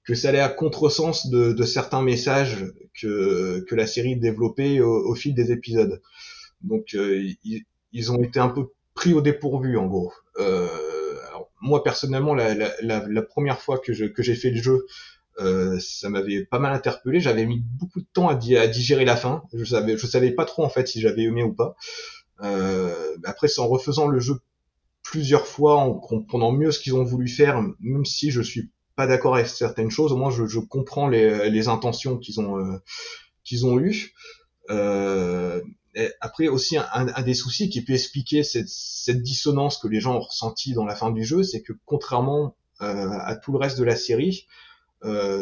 que 0.04 0.16
ça 0.16 0.30
allait 0.30 0.39
à 0.39 0.49
contresens 0.49 1.30
de, 1.30 1.54
de 1.54 1.64
certains 1.64 2.02
messages 2.02 2.66
que, 2.99 3.64
que 3.68 3.76
la 3.76 3.88
série 3.88 4.16
développait 4.16 4.80
au, 4.82 5.10
au 5.10 5.16
fil 5.16 5.34
des 5.34 5.52
épisodes. 5.52 6.02
Donc 6.62 6.93
euh, 6.95 7.22
ils, 7.43 7.64
ils, 7.91 8.12
ont 8.12 8.22
été 8.22 8.39
un 8.39 8.49
peu 8.49 8.68
pris 8.93 9.14
au 9.14 9.22
dépourvu 9.22 9.78
en 9.78 9.88
gros. 9.88 10.14
Euh, 10.39 10.68
alors, 11.30 11.49
moi 11.62 11.84
personnellement, 11.84 12.34
la, 12.34 12.54
la, 12.54 12.72
la, 12.82 13.22
première 13.22 13.62
fois 13.62 13.78
que 13.78 13.93
je 13.93 14.06
que 14.06 14.24
j'ai 14.24 14.36
fait 14.36 14.52
le 14.52 14.62
jeu, 14.62 14.86
euh, 15.39 15.80
ça 15.80 16.10
m'avait 16.10 16.45
pas 16.45 16.60
mal 16.60 16.74
interpellé. 16.74 17.20
J'avais 17.20 17.45
mis 17.45 17.60
beaucoup 17.60 18.02
de 18.02 18.08
temps 18.14 18.30
à, 18.30 18.34
à, 18.34 18.68
digérer 18.68 19.06
la 19.06 19.16
fin. 19.16 19.43
Je 19.54 19.64
savais, 19.66 19.97
je 19.97 20.08
savais 20.08 20.32
pas 20.32 20.45
trop 20.45 20.64
en 20.64 20.70
fait 20.70 20.88
si 20.88 21.02
j'avais 21.02 21.24
aimé 21.24 21.43
ou 21.43 21.54
pas. 21.54 21.76
Euh, 22.43 23.16
après, 23.24 23.47
c'est 23.47 23.62
en 23.62 23.68
refaisant 23.68 24.08
le 24.08 24.20
jeu 24.20 24.39
plusieurs 25.04 25.47
fois, 25.47 25.78
en 25.78 25.93
comprenant 25.93 26.52
mieux 26.52 26.72
ce 26.72 26.80
qu'ils 26.80 26.95
ont 26.95 27.04
voulu 27.04 27.28
faire, 27.28 27.62
même 27.80 28.06
si 28.06 28.32
je 28.32 28.41
suis 28.41 28.70
d'accord 29.08 29.36
avec 29.36 29.47
certaines 29.47 29.91
choses, 29.91 30.12
au 30.12 30.18
moins 30.18 30.32
je, 30.32 30.60
comprends 30.60 31.08
les, 31.08 31.68
intentions 31.68 32.18
qu'ils 32.18 32.39
ont 32.39 32.60
euh, 32.60 32.78
qu'ils 33.43 33.66
ont 33.66 33.80
eues. 33.80 34.14
Euh, 34.70 35.62
après 36.22 36.47
aussi 36.47 36.78
un, 36.78 37.22
des 37.22 37.34
soucis 37.34 37.70
qui 37.70 37.84
peut 37.84 37.93
expliquer 37.93 38.43
cette, 38.43 39.22
dissonance 39.22 39.78
que 39.78 39.89
les 39.89 39.99
gens 39.99 40.16
ont 40.16 40.22
ressentie 40.22 40.74
dans 40.74 40.86
la 40.86 40.95
fin 40.95 41.12
du 41.12 41.26
jeu, 41.26 41.43
c'est 41.43 41.62
que 41.62 41.74
contrairement 41.86 42.56
euh, 42.82 43.10
à 43.10 43.36
tout 43.36 43.52
le 43.52 43.58
reste 43.58 43.78
de 43.78 43.84
la 43.84 43.95
série, 43.95 44.47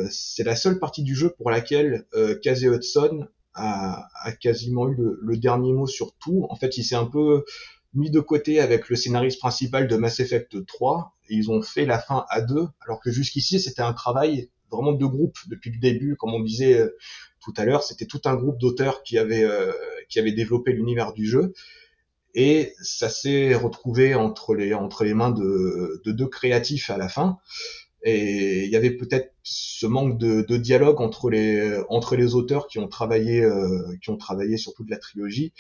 c'est 0.10 0.44
la 0.44 0.56
seule 0.56 0.80
partie 0.80 1.04
du 1.04 1.16
jeu 1.16 1.36
pour 1.38 1.52
laquelle 1.52 2.08
euh, 2.16 2.40
Casey 2.42 2.68
Hudson 2.68 3.28
a, 3.54 4.08
a 4.24 4.32
quasiment 4.32 4.88
eu 4.88 4.96
le, 4.96 5.20
le, 5.22 5.38
dernier 5.38 5.74
mot 5.74 5.86
sur 5.86 6.16
tout. 6.16 6.48
En 6.50 6.56
fait, 6.56 6.78
il 6.78 6.84
s'est 6.84 6.96
un 6.96 7.06
peu 7.06 7.44
mis 7.94 8.12
de 8.12 8.20
côté 8.20 8.60
avec 8.60 8.90
le 8.90 8.96
scénariste 8.96 9.40
principal 9.40 9.88
de 9.88 9.96
Mass 9.96 10.20
Effect 10.20 10.66
3 10.66 11.16
et 11.30 11.36
ils 11.36 11.52
ont 11.52 11.62
fait 11.62 11.86
la 11.86 12.00
fin 12.00 12.26
à 12.30 12.42
deux, 12.42 12.68
alors 12.82 13.00
que 13.00 13.12
jusqu'ici 13.12 13.60
c'était 13.60 13.82
un 13.82 13.94
travail 13.94 14.50
vraiment 14.72 14.94
de 14.94 15.06
groupe 15.06 15.38
depuis 15.48 15.72
le 15.72 15.80
début, 15.80 16.16
comme 16.16 16.34
on 16.34 16.42
disait 16.42 16.80
euh, 16.80 16.96
tout 17.42 17.54
à 17.58 17.66
l'heure, 17.66 17.84
c'était 17.84 18.06
tout 18.06 18.22
un 18.26 18.36
groupe 18.36 18.60
d'auteurs 18.60 19.04
qui 19.04 19.18
avait 19.18 19.44
euh, 19.44 19.72
qui 20.10 20.20
avait 20.20 20.32
développé 20.32 20.74
l'univers 20.74 21.14
du 21.14 21.26
jeu. 21.26 21.54
Et 22.36 22.74
ça 22.82 23.10
s'est 23.10 23.56
retrouvé 23.56 24.14
entre 24.14 24.54
les 24.54 24.74
entre 24.74 25.04
les 25.04 25.14
mains 25.14 25.32
de, 25.32 26.02
de 26.06 26.12
deux 26.12 26.28
créatifs 26.28 26.90
à 26.90 26.98
la 26.98 27.10
fin. 27.10 27.38
Et 28.04 28.66
il 28.66 28.72
y 28.72 28.78
avait 28.78 28.92
peut-être 28.92 29.34
ce 29.44 29.86
manque 29.86 30.18
de, 30.18 30.42
de, 30.42 30.58
dialogue 30.58 31.02
entre 31.02 31.30
les 31.30 31.78
entre 31.90 32.16
les 32.16 32.34
auteurs 32.34 32.68
qui 32.68 32.80
ont 32.80 32.88
travaillé 32.88 33.42
euh, 33.42 33.96
qui 34.02 34.10
ont 34.10 34.18
travaillé 34.18 34.58
sur 34.58 34.74
toute 34.74 34.90
la 34.90 34.98
trilogie 34.98 35.54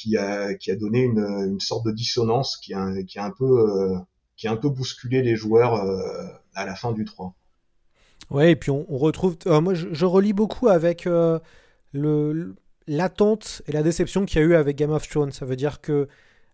qui 0.00 0.16
a 0.16 0.54
qui 0.54 0.70
a 0.70 0.76
donné 0.76 1.00
une, 1.00 1.18
une 1.18 1.60
sorte 1.60 1.84
de 1.84 1.92
dissonance 1.92 2.56
qui 2.56 2.72
a 2.72 3.02
qui 3.02 3.18
a 3.18 3.24
un 3.24 3.30
peu 3.30 3.44
euh, 3.44 3.98
qui 4.36 4.48
a 4.48 4.52
un 4.52 4.56
peu 4.56 4.70
bousculé 4.70 5.20
les 5.22 5.36
joueurs 5.36 5.74
euh, 5.74 6.26
à 6.54 6.64
la 6.64 6.74
fin 6.74 6.92
du 6.92 7.04
3. 7.04 7.34
Ouais, 8.30 8.52
et 8.52 8.56
puis 8.56 8.70
on, 8.70 8.84
retrouve 8.96 9.36
euh, 9.46 9.60
moi 9.60 9.74
je, 9.74 9.88
je, 9.92 10.06
relis 10.06 10.32
beaucoup 10.32 10.68
avec 10.68 11.04
le 11.04 12.54
l'attente 12.86 13.62
et 13.66 13.72
la 13.72 13.82
déception 13.82 14.24
qu'il 14.24 14.40
y 14.40 14.44
a 14.44 14.46
eu 14.46 14.54
avec 14.54 14.76
Game 14.76 14.90
of 14.90 15.06
Thrones, 15.06 15.32
ça 15.32 15.44
veut 15.44 15.56
dire 15.56 15.80
que 15.80 16.08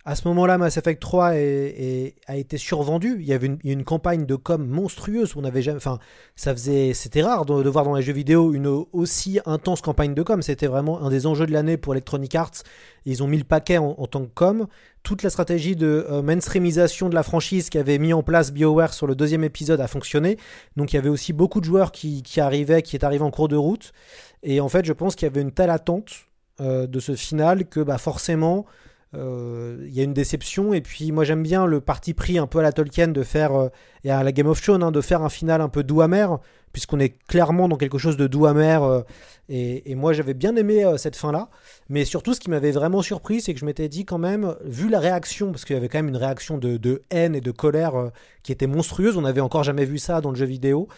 à 0.07 0.15
ce 0.15 0.29
moment-là, 0.29 0.57
Mass 0.57 0.77
Effect 0.77 1.03
3 1.03 1.35
est, 1.35 1.41
est, 1.41 2.15
a 2.29 2.37
été 2.37 2.59
survendu. 2.59 3.17
Il 3.19 3.27
y 3.27 3.33
avait 3.33 3.49
une, 3.49 3.59
une, 3.65 3.83
campagne 3.83 4.25
de 4.25 4.37
com 4.37 4.65
monstrueuse. 4.65 5.35
On 5.35 5.43
avait 5.43 5.63
jamais, 5.63 5.79
enfin, 5.79 5.99
ça 6.37 6.55
faisait, 6.55 6.95
c'était 6.95 7.23
rare 7.23 7.45
de, 7.45 7.69
voir 7.69 7.85
dans 7.85 7.97
les 7.97 8.03
jeux 8.03 8.13
vidéo 8.13 8.55
une 8.55 8.69
aussi 8.93 9.41
intense 9.47 9.81
campagne 9.81 10.15
de 10.15 10.23
com. 10.23 10.43
C'était 10.43 10.69
vraiment 10.69 11.03
un 11.03 11.11
des 11.11 11.27
enjeux 11.27 11.47
de 11.47 11.53
l'année 11.53 11.77
pour 11.77 11.93
Electronic 11.93 12.37
Arts. 12.37 12.63
Ils 13.05 13.25
ont 13.25 13.27
mis 13.27 13.39
le 13.39 13.45
paquet 13.45 13.79
en, 13.79 13.95
tant 14.07 14.23
que 14.23 14.31
com. 14.33 14.69
Toute 15.03 15.25
la 15.25 15.31
stratégie 15.31 15.75
de 15.75 16.07
euh, 16.09 16.23
mainstreamisation 16.23 17.09
de 17.09 17.15
la 17.17 17.25
franchise 17.25 17.69
qu'avait 17.69 17.99
mis 17.99 18.13
en 18.13 18.23
place 18.23 18.53
BioWare 18.53 18.95
sur 18.95 19.09
le 19.09 19.17
deuxième 19.17 19.43
épisode 19.43 19.81
a 19.81 19.89
fonctionné. 19.89 20.37
Donc 20.77 20.93
il 20.93 20.97
y 20.97 20.99
avait 21.01 21.09
aussi 21.09 21.33
beaucoup 21.33 21.59
de 21.59 21.65
joueurs 21.65 21.91
qui, 21.91 22.23
qui 22.23 22.41
arrivaient, 22.41 22.83
qui 22.83 22.95
est 22.95 23.05
arrivé 23.05 23.25
en 23.25 23.33
cours 23.33 23.49
de 23.49 23.57
route. 23.57 23.93
Et 24.45 24.61
en 24.61 24.69
fait, 24.69 24.85
je 24.85 24.93
pense 24.93 25.17
qu'il 25.17 25.27
y 25.27 25.31
avait 25.31 25.43
une 25.43 25.51
telle 25.51 25.71
attente 25.71 26.13
euh, 26.61 26.87
de 26.87 27.01
ce 27.01 27.17
final 27.17 27.67
que, 27.67 27.81
bah, 27.81 27.99
forcément 27.99 28.67
il 29.17 29.23
euh, 29.23 29.89
y 29.89 30.01
a 30.01 30.03
une 30.03 30.13
déception 30.13 30.75
et 30.75 30.83
puis 30.83 31.11
moi 31.11 31.25
j'aime 31.25 31.43
bien 31.43 31.65
le 31.65 31.81
parti 31.81 32.13
pris 32.13 32.39
un 32.39 32.47
peu 32.47 32.59
à 32.59 32.63
la 32.63 32.73
Tolkien 32.73 33.09
de 33.09 33.23
faire 33.23 33.55
euh, 33.55 33.69
et 34.05 34.11
à 34.11 34.23
la 34.23 34.31
Game 34.31 34.47
of 34.47 34.61
Thrones 34.61 34.83
hein, 34.83 34.93
de 34.93 35.01
faire 35.01 35.23
un 35.23 35.31
final 35.31 35.63
un 35.63 35.71
peu 35.71 35.83
doux 35.83 36.03
amer 36.03 36.39
puisqu'on 36.73 37.01
est 37.01 37.17
clairement 37.27 37.67
dans 37.67 37.79
quelque 37.79 37.97
chose 37.97 38.19
de 38.19 38.27
doux 38.27 38.45
amer 38.45 38.83
euh, 38.83 39.01
et, 39.49 39.95
moi 39.95 40.13
j'avais 40.13 40.35
bien 40.35 40.55
aimé 40.57 40.85
cette 40.99 41.17
fin 41.17 41.33
là 41.33 41.49
mais 41.89 42.05
surtout 42.05 42.35
ce 42.35 42.41
qui 42.41 42.51
m'avait 42.51 42.73
vraiment 42.73 43.01
surpris 43.01 43.41
c'est 43.41 43.55
que 43.55 43.61
je 43.61 43.65
m'étais 43.65 43.89
dit 43.89 44.05
quand 44.05 44.19
même 44.19 44.55
vu 44.65 44.91
la 44.91 45.01
réaction 45.01 45.51
parce 45.51 45.65
qu'il 45.65 45.75
y 45.75 45.79
avait 45.79 45.89
quand 45.89 45.99
même 45.99 46.09
une 46.09 46.19
réaction 46.19 46.59
de, 46.59 47.03
haine 47.11 47.35
et 47.35 47.41
de 47.41 47.51
colère 47.53 48.11
qui 48.43 48.53
était 48.53 48.67
monstrueuse 48.67 49.17
on 49.17 49.23
n'avait 49.23 49.41
encore 49.41 49.63
jamais 49.63 49.87
vu 49.87 49.99
ça 49.99 50.21
dans 50.21 50.31
le 50.31 50.37
jeu 50.37 50.47
vidéo 50.47 50.89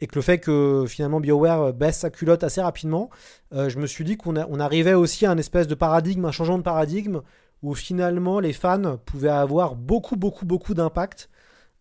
et 0.00 0.08
que 0.08 0.16
le 0.16 0.22
fait 0.22 0.38
que 0.38 0.84
finalement 0.88 1.20
BioWare 1.20 1.74
baisse 1.74 1.98
sa 1.98 2.10
culotte 2.10 2.42
assez 2.42 2.60
rapidement 2.60 3.10
je 3.52 3.78
me 3.78 3.86
suis 3.86 4.04
dit 4.04 4.16
qu'on 4.16 4.36
on 4.36 4.58
arrivait 4.58 4.94
aussi 4.94 5.26
à 5.26 5.30
un 5.30 5.38
espèce 5.38 5.68
de 5.68 5.76
paradigme 5.76 6.24
un 6.24 6.32
changement 6.32 6.58
de 6.58 6.62
paradigme 6.62 7.20
où 7.62 7.74
finalement 7.74 8.40
les 8.40 8.52
fans 8.52 8.98
pouvaient 9.04 9.28
avoir 9.28 9.74
beaucoup, 9.74 10.16
beaucoup, 10.16 10.46
beaucoup 10.46 10.74
d'impact, 10.74 11.28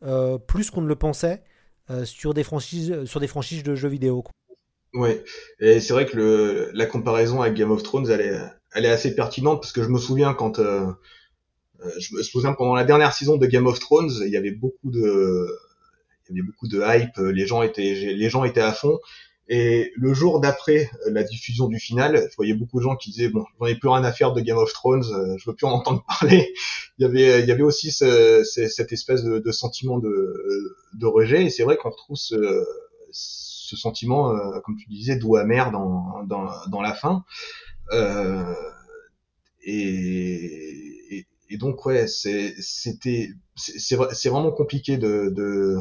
euh, 0.03 0.37
plus 0.37 0.71
qu'on 0.71 0.81
ne 0.81 0.87
le 0.87 0.95
pensait, 0.95 1.43
euh, 1.89 2.05
sur, 2.05 2.33
des 2.33 2.43
franchises, 2.43 3.05
sur 3.05 3.19
des 3.19 3.27
franchises 3.27 3.63
de 3.63 3.75
jeux 3.75 3.89
vidéo. 3.89 4.21
Quoi. 4.21 4.31
Ouais, 4.93 5.23
et 5.59 5.79
c'est 5.79 5.93
vrai 5.93 6.05
que 6.05 6.69
la 6.73 6.85
comparaison 6.85 7.41
avec 7.41 7.53
Game 7.53 7.71
of 7.71 7.83
Thrones, 7.83 8.09
elle 8.09 8.85
est, 8.85 8.89
assez 8.89 9.15
pertinente 9.15 9.61
parce 9.61 9.71
que 9.71 9.83
je 9.83 9.89
me 9.89 9.99
souviens 9.99 10.33
quand. 10.33 10.59
Euh, 10.59 10.87
je 11.99 12.15
me 12.15 12.23
souviens 12.23 12.53
pendant 12.53 12.73
la 12.73 12.83
dernière 12.83 13.13
saison 13.13 13.37
de 13.37 13.45
Game 13.45 13.67
of 13.67 13.79
Thrones, 13.79 14.11
il 14.25 14.31
y 14.31 14.37
avait 14.37 14.51
beaucoup 14.51 14.89
de. 14.89 15.47
Hype, 16.29 17.17
les 17.17 17.45
gens 17.45 17.63
étaient 17.63 18.61
à 18.61 18.73
fond, 18.73 18.99
et 19.49 19.91
le 19.95 20.13
jour 20.13 20.39
d'après 20.39 20.89
euh, 21.05 21.11
la 21.11 21.23
diffusion 21.23 21.67
du 21.67 21.79
final, 21.79 22.27
je 22.29 22.35
voyais 22.35 22.53
beaucoup 22.53 22.79
de 22.79 22.83
gens 22.83 22.95
qui 22.95 23.11
disaient 23.11 23.29
bon, 23.29 23.45
j'en 23.59 23.65
ai 23.67 23.75
plus 23.75 23.89
rien 23.89 24.03
à 24.03 24.11
faire 24.11 24.33
de 24.33 24.41
Game 24.41 24.57
of 24.57 24.71
Thrones, 24.73 25.05
euh, 25.13 25.37
je 25.37 25.49
veux 25.49 25.55
plus 25.55 25.65
en 25.65 25.71
entendre 25.71 26.03
parler. 26.19 26.53
il 26.97 27.03
y 27.03 27.05
avait, 27.05 27.41
il 27.41 27.47
y 27.47 27.51
avait 27.51 27.63
aussi 27.63 27.91
ce, 27.91 28.43
ce, 28.43 28.67
cette 28.67 28.91
espèce 28.91 29.23
de, 29.23 29.39
de, 29.39 29.51
sentiment 29.51 29.99
de, 29.99 30.33
de 30.93 31.05
rejet. 31.05 31.45
Et 31.45 31.49
c'est 31.49 31.63
vrai 31.63 31.77
qu'on 31.77 31.89
retrouve 31.89 32.17
ce, 32.17 32.65
ce 33.67 33.75
sentiment, 33.75 34.31
euh, 34.31 34.59
comme 34.61 34.77
tu 34.77 34.87
disais, 34.89 35.17
doux 35.17 35.35
amer 35.35 35.71
dans, 35.71 36.23
dans, 36.23 36.49
dans 36.69 36.81
la 36.81 36.93
fin. 36.93 37.25
Euh, 37.91 38.53
et, 39.63 40.96
et, 41.49 41.57
donc 41.57 41.85
ouais, 41.85 42.07
c'était, 42.07 43.29
c'est 43.55 44.29
vraiment 44.29 44.51
compliqué 44.51 44.97
de, 44.97 45.29
de 45.29 45.77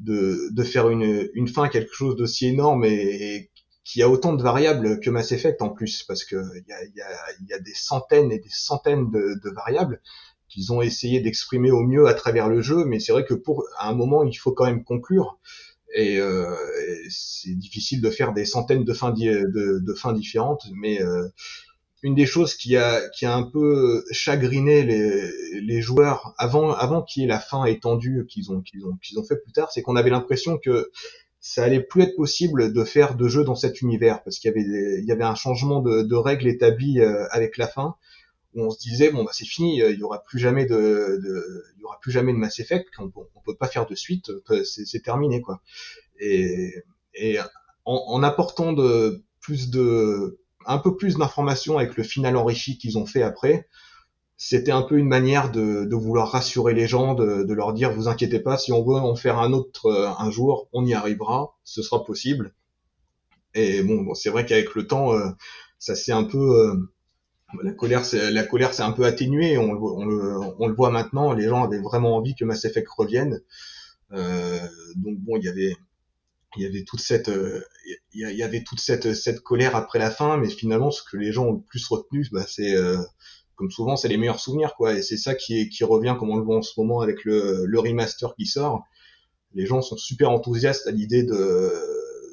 de, 0.00 0.48
de 0.52 0.62
faire 0.64 0.90
une, 0.90 1.28
une 1.34 1.48
fin 1.48 1.64
à 1.64 1.68
quelque 1.68 1.94
chose 1.94 2.16
d'aussi 2.16 2.48
énorme 2.48 2.84
et, 2.84 2.90
et, 2.90 3.50
qui 3.84 4.02
a 4.02 4.08
autant 4.08 4.32
de 4.32 4.42
variables 4.42 5.00
que 5.00 5.10
Mass 5.10 5.32
Effect 5.32 5.60
en 5.62 5.68
plus, 5.70 6.02
parce 6.04 6.24
que 6.24 6.36
il 6.56 6.64
y 6.68 6.72
a, 6.72 6.84
y, 6.84 7.00
a, 7.00 7.48
y 7.48 7.52
a, 7.52 7.58
des 7.58 7.74
centaines 7.74 8.30
et 8.32 8.38
des 8.38 8.50
centaines 8.50 9.10
de, 9.10 9.40
de 9.42 9.50
variables 9.50 10.00
qu'ils 10.48 10.72
ont 10.72 10.82
essayé 10.82 11.20
d'exprimer 11.20 11.70
au 11.70 11.82
mieux 11.82 12.06
à 12.06 12.14
travers 12.14 12.48
le 12.48 12.60
jeu, 12.62 12.84
mais 12.84 13.00
c'est 13.00 13.12
vrai 13.12 13.24
que 13.24 13.34
pour 13.34 13.64
à 13.78 13.88
un 13.88 13.94
moment 13.94 14.22
il 14.22 14.34
faut 14.34 14.52
quand 14.52 14.66
même 14.66 14.84
conclure 14.84 15.38
et, 15.94 16.18
euh, 16.18 16.54
c'est 17.10 17.54
difficile 17.54 18.00
de 18.00 18.10
faire 18.10 18.32
des 18.32 18.44
centaines 18.44 18.84
de 18.84 18.92
fins, 18.94 19.12
de, 19.12 19.78
de 19.78 19.94
fins 19.94 20.12
différentes, 20.12 20.66
mais 20.74 21.02
euh, 21.02 21.28
une 22.02 22.14
des 22.14 22.26
choses 22.26 22.54
qui 22.54 22.76
a 22.76 23.08
qui 23.10 23.26
a 23.26 23.34
un 23.34 23.44
peu 23.44 24.04
chagriné 24.10 24.82
les, 24.82 25.60
les 25.60 25.80
joueurs 25.80 26.34
avant 26.36 26.72
avant 26.72 27.02
qu'il 27.02 27.22
y 27.22 27.24
ait 27.24 27.28
la 27.28 27.38
fin 27.38 27.64
étendue 27.64 28.26
qu'ils 28.28 28.50
ont 28.52 28.60
qu'ils 28.60 28.84
ont 28.86 28.96
qu'ils 29.02 29.18
ont 29.18 29.24
fait 29.24 29.36
plus 29.36 29.52
tard, 29.52 29.70
c'est 29.72 29.82
qu'on 29.82 29.96
avait 29.96 30.10
l'impression 30.10 30.58
que 30.58 30.90
ça 31.40 31.64
allait 31.64 31.80
plus 31.82 32.02
être 32.02 32.16
possible 32.16 32.72
de 32.72 32.84
faire 32.84 33.16
de 33.16 33.28
jeux 33.28 33.44
dans 33.44 33.54
cet 33.56 33.80
univers 33.82 34.22
parce 34.22 34.38
qu'il 34.38 34.48
y 34.50 34.54
avait 34.54 34.64
des, 34.64 34.98
il 35.00 35.06
y 35.06 35.12
avait 35.12 35.24
un 35.24 35.34
changement 35.34 35.80
de, 35.80 36.02
de 36.02 36.14
règles 36.14 36.48
établies 36.48 37.00
euh, 37.00 37.26
avec 37.30 37.56
la 37.56 37.66
fin 37.66 37.96
où 38.54 38.62
on 38.64 38.70
se 38.70 38.78
disait 38.78 39.10
bon 39.10 39.24
bah 39.24 39.30
c'est 39.32 39.46
fini 39.46 39.78
il 39.78 39.98
y 39.98 40.02
aura 40.02 40.22
plus 40.24 40.38
jamais 40.38 40.66
de, 40.66 40.76
de 41.22 41.64
il 41.76 41.80
y 41.80 41.84
aura 41.84 41.98
plus 42.00 42.12
jamais 42.12 42.32
de 42.32 42.38
Mass 42.38 42.60
Effect 42.60 42.88
on, 42.98 43.10
on 43.34 43.40
peut 43.44 43.56
pas 43.56 43.68
faire 43.68 43.86
de 43.86 43.94
suite 43.94 44.30
c'est 44.64 45.02
terminé 45.02 45.40
quoi. 45.40 45.62
Et 46.20 46.74
et 47.14 47.38
en, 47.84 47.94
en 48.08 48.22
apportant 48.22 48.72
de 48.72 49.22
plus 49.40 49.70
de 49.70 50.38
un 50.66 50.78
peu 50.78 50.96
plus 50.96 51.16
d'informations 51.16 51.78
avec 51.78 51.96
le 51.96 52.02
final 52.02 52.36
enrichi 52.36 52.78
qu'ils 52.78 52.98
ont 52.98 53.06
fait 53.06 53.22
après, 53.22 53.68
c'était 54.44 54.72
un 54.72 54.82
peu 54.82 54.98
une 54.98 55.06
manière 55.06 55.52
de, 55.52 55.84
de, 55.84 55.94
vouloir 55.94 56.32
rassurer 56.32 56.74
les 56.74 56.88
gens, 56.88 57.14
de, 57.14 57.44
de, 57.44 57.54
leur 57.54 57.72
dire 57.72 57.92
vous 57.92 58.08
inquiétez 58.08 58.40
pas, 58.40 58.58
si 58.58 58.72
on 58.72 58.84
veut 58.84 58.96
en 58.96 59.14
faire 59.14 59.38
un 59.38 59.52
autre 59.52 59.86
euh, 59.86 60.10
un 60.18 60.32
jour, 60.32 60.68
on 60.72 60.84
y 60.84 60.94
arrivera, 60.94 61.54
ce 61.62 61.80
sera 61.80 62.04
possible. 62.04 62.52
Et 63.54 63.84
bon, 63.84 64.14
c'est 64.14 64.30
vrai 64.30 64.44
qu'avec 64.44 64.74
le 64.74 64.88
temps, 64.88 65.12
euh, 65.14 65.28
ça 65.78 65.94
s'est 65.94 66.10
un 66.10 66.24
peu 66.24 66.38
euh, 66.38 66.74
la 67.62 67.72
colère, 67.72 68.02
la 68.12 68.44
colère 68.44 68.74
s'est 68.74 68.82
un 68.82 68.90
peu 68.90 69.04
atténuée. 69.04 69.58
On, 69.58 69.70
on, 69.70 70.06
le, 70.06 70.40
on, 70.58 70.66
le, 70.66 70.74
voit 70.74 70.90
maintenant. 70.90 71.32
Les 71.34 71.48
gens 71.48 71.62
avaient 71.62 71.80
vraiment 71.80 72.16
envie 72.16 72.34
que 72.34 72.44
Mass 72.44 72.64
Effect 72.64 72.88
revienne. 72.88 73.40
donc 74.10 75.18
bon, 75.18 75.36
il 75.36 75.44
y 75.44 75.48
avait 75.48 75.76
il 76.56 76.62
y 76.62 76.66
avait 76.66 76.84
toute 76.84 77.00
cette 77.00 77.30
il 78.12 78.20
y 78.20 78.42
avait 78.42 78.62
toute 78.62 78.80
cette 78.80 79.14
cette 79.14 79.40
colère 79.40 79.74
après 79.76 79.98
la 79.98 80.10
fin 80.10 80.36
mais 80.36 80.48
finalement 80.48 80.90
ce 80.90 81.02
que 81.02 81.16
les 81.16 81.32
gens 81.32 81.46
ont 81.46 81.52
le 81.52 81.62
plus 81.62 81.86
retenu 81.86 82.28
bah, 82.32 82.44
c'est 82.46 82.74
comme 83.62 83.70
souvent, 83.70 83.96
c'est 83.96 84.08
les 84.08 84.16
meilleurs 84.16 84.40
souvenirs, 84.40 84.74
quoi. 84.76 84.94
Et 84.94 85.02
c'est 85.02 85.16
ça 85.16 85.34
qui, 85.36 85.60
est, 85.60 85.68
qui 85.68 85.84
revient, 85.84 86.16
comme 86.18 86.30
on 86.30 86.36
le 86.36 86.42
voit 86.42 86.56
en 86.56 86.62
ce 86.62 86.72
moment 86.78 87.00
avec 87.00 87.24
le, 87.24 87.64
le 87.64 87.78
remaster 87.78 88.34
qui 88.34 88.46
sort. 88.46 88.82
Les 89.54 89.66
gens 89.66 89.82
sont 89.82 89.96
super 89.96 90.30
enthousiastes 90.30 90.86
à 90.86 90.90
l'idée 90.90 91.22
de, 91.22 91.72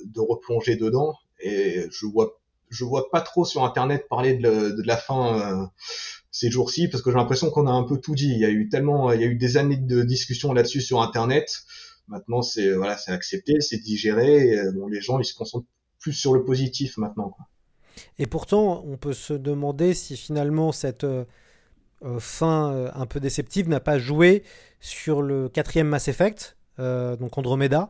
de 0.06 0.20
replonger 0.20 0.76
dedans. 0.76 1.14
Et 1.40 1.86
je 1.92 2.06
vois, 2.06 2.40
je 2.70 2.84
vois 2.84 3.12
pas 3.12 3.22
trop 3.22 3.46
sur 3.46 3.64
Internet 3.64 4.08
parler 4.10 4.36
de, 4.36 4.82
la 4.84 4.98
fin 4.98 5.40
euh, 5.40 5.66
ces 6.32 6.50
jours-ci, 6.50 6.88
parce 6.88 7.04
que 7.04 7.12
j'ai 7.12 7.18
l'impression 7.18 7.50
qu'on 7.50 7.68
a 7.68 7.72
un 7.72 7.84
peu 7.84 8.00
tout 8.00 8.16
dit. 8.16 8.30
Il 8.30 8.40
y 8.40 8.46
a 8.46 8.50
eu 8.50 8.70
tellement, 8.70 9.12
il 9.12 9.22
y 9.22 9.24
a 9.24 9.28
eu 9.28 9.36
des 9.36 9.58
années 9.58 9.78
de 9.78 10.02
discussion 10.02 10.54
là-dessus 10.54 10.82
sur 10.82 11.02
Internet. 11.02 11.64
Maintenant, 12.10 12.42
c'est 12.42 12.74
voilà, 12.74 12.98
c'est 12.98 13.12
accepté, 13.12 13.62
c'est 13.62 13.78
digéré. 13.78 14.58
Bon, 14.74 14.88
les 14.88 15.00
gens, 15.00 15.20
ils 15.20 15.26
se 15.26 15.34
concentrent 15.36 15.68
plus 16.00 16.14
sur 16.14 16.34
le 16.34 16.44
positif 16.44 16.98
maintenant. 16.98 17.36
Et 18.18 18.26
pourtant, 18.26 18.84
on 18.86 18.98
peut 18.98 19.14
se 19.14 19.34
demander 19.34 19.94
si 19.94 20.18
finalement 20.18 20.72
cette 20.72 21.04
euh, 21.04 21.26
euh, 22.04 22.20
fin 22.20 22.72
euh, 22.72 22.92
un 22.94 23.06
peu 23.06 23.20
déceptive 23.20 23.68
n'a 23.70 23.80
pas 23.80 24.00
joué 24.00 24.44
sur 24.80 25.22
le 25.22 25.50
quatrième 25.50 25.88
Mass 25.88 26.08
Effect, 26.08 26.56
donc 26.78 27.38
Andromeda, 27.38 27.90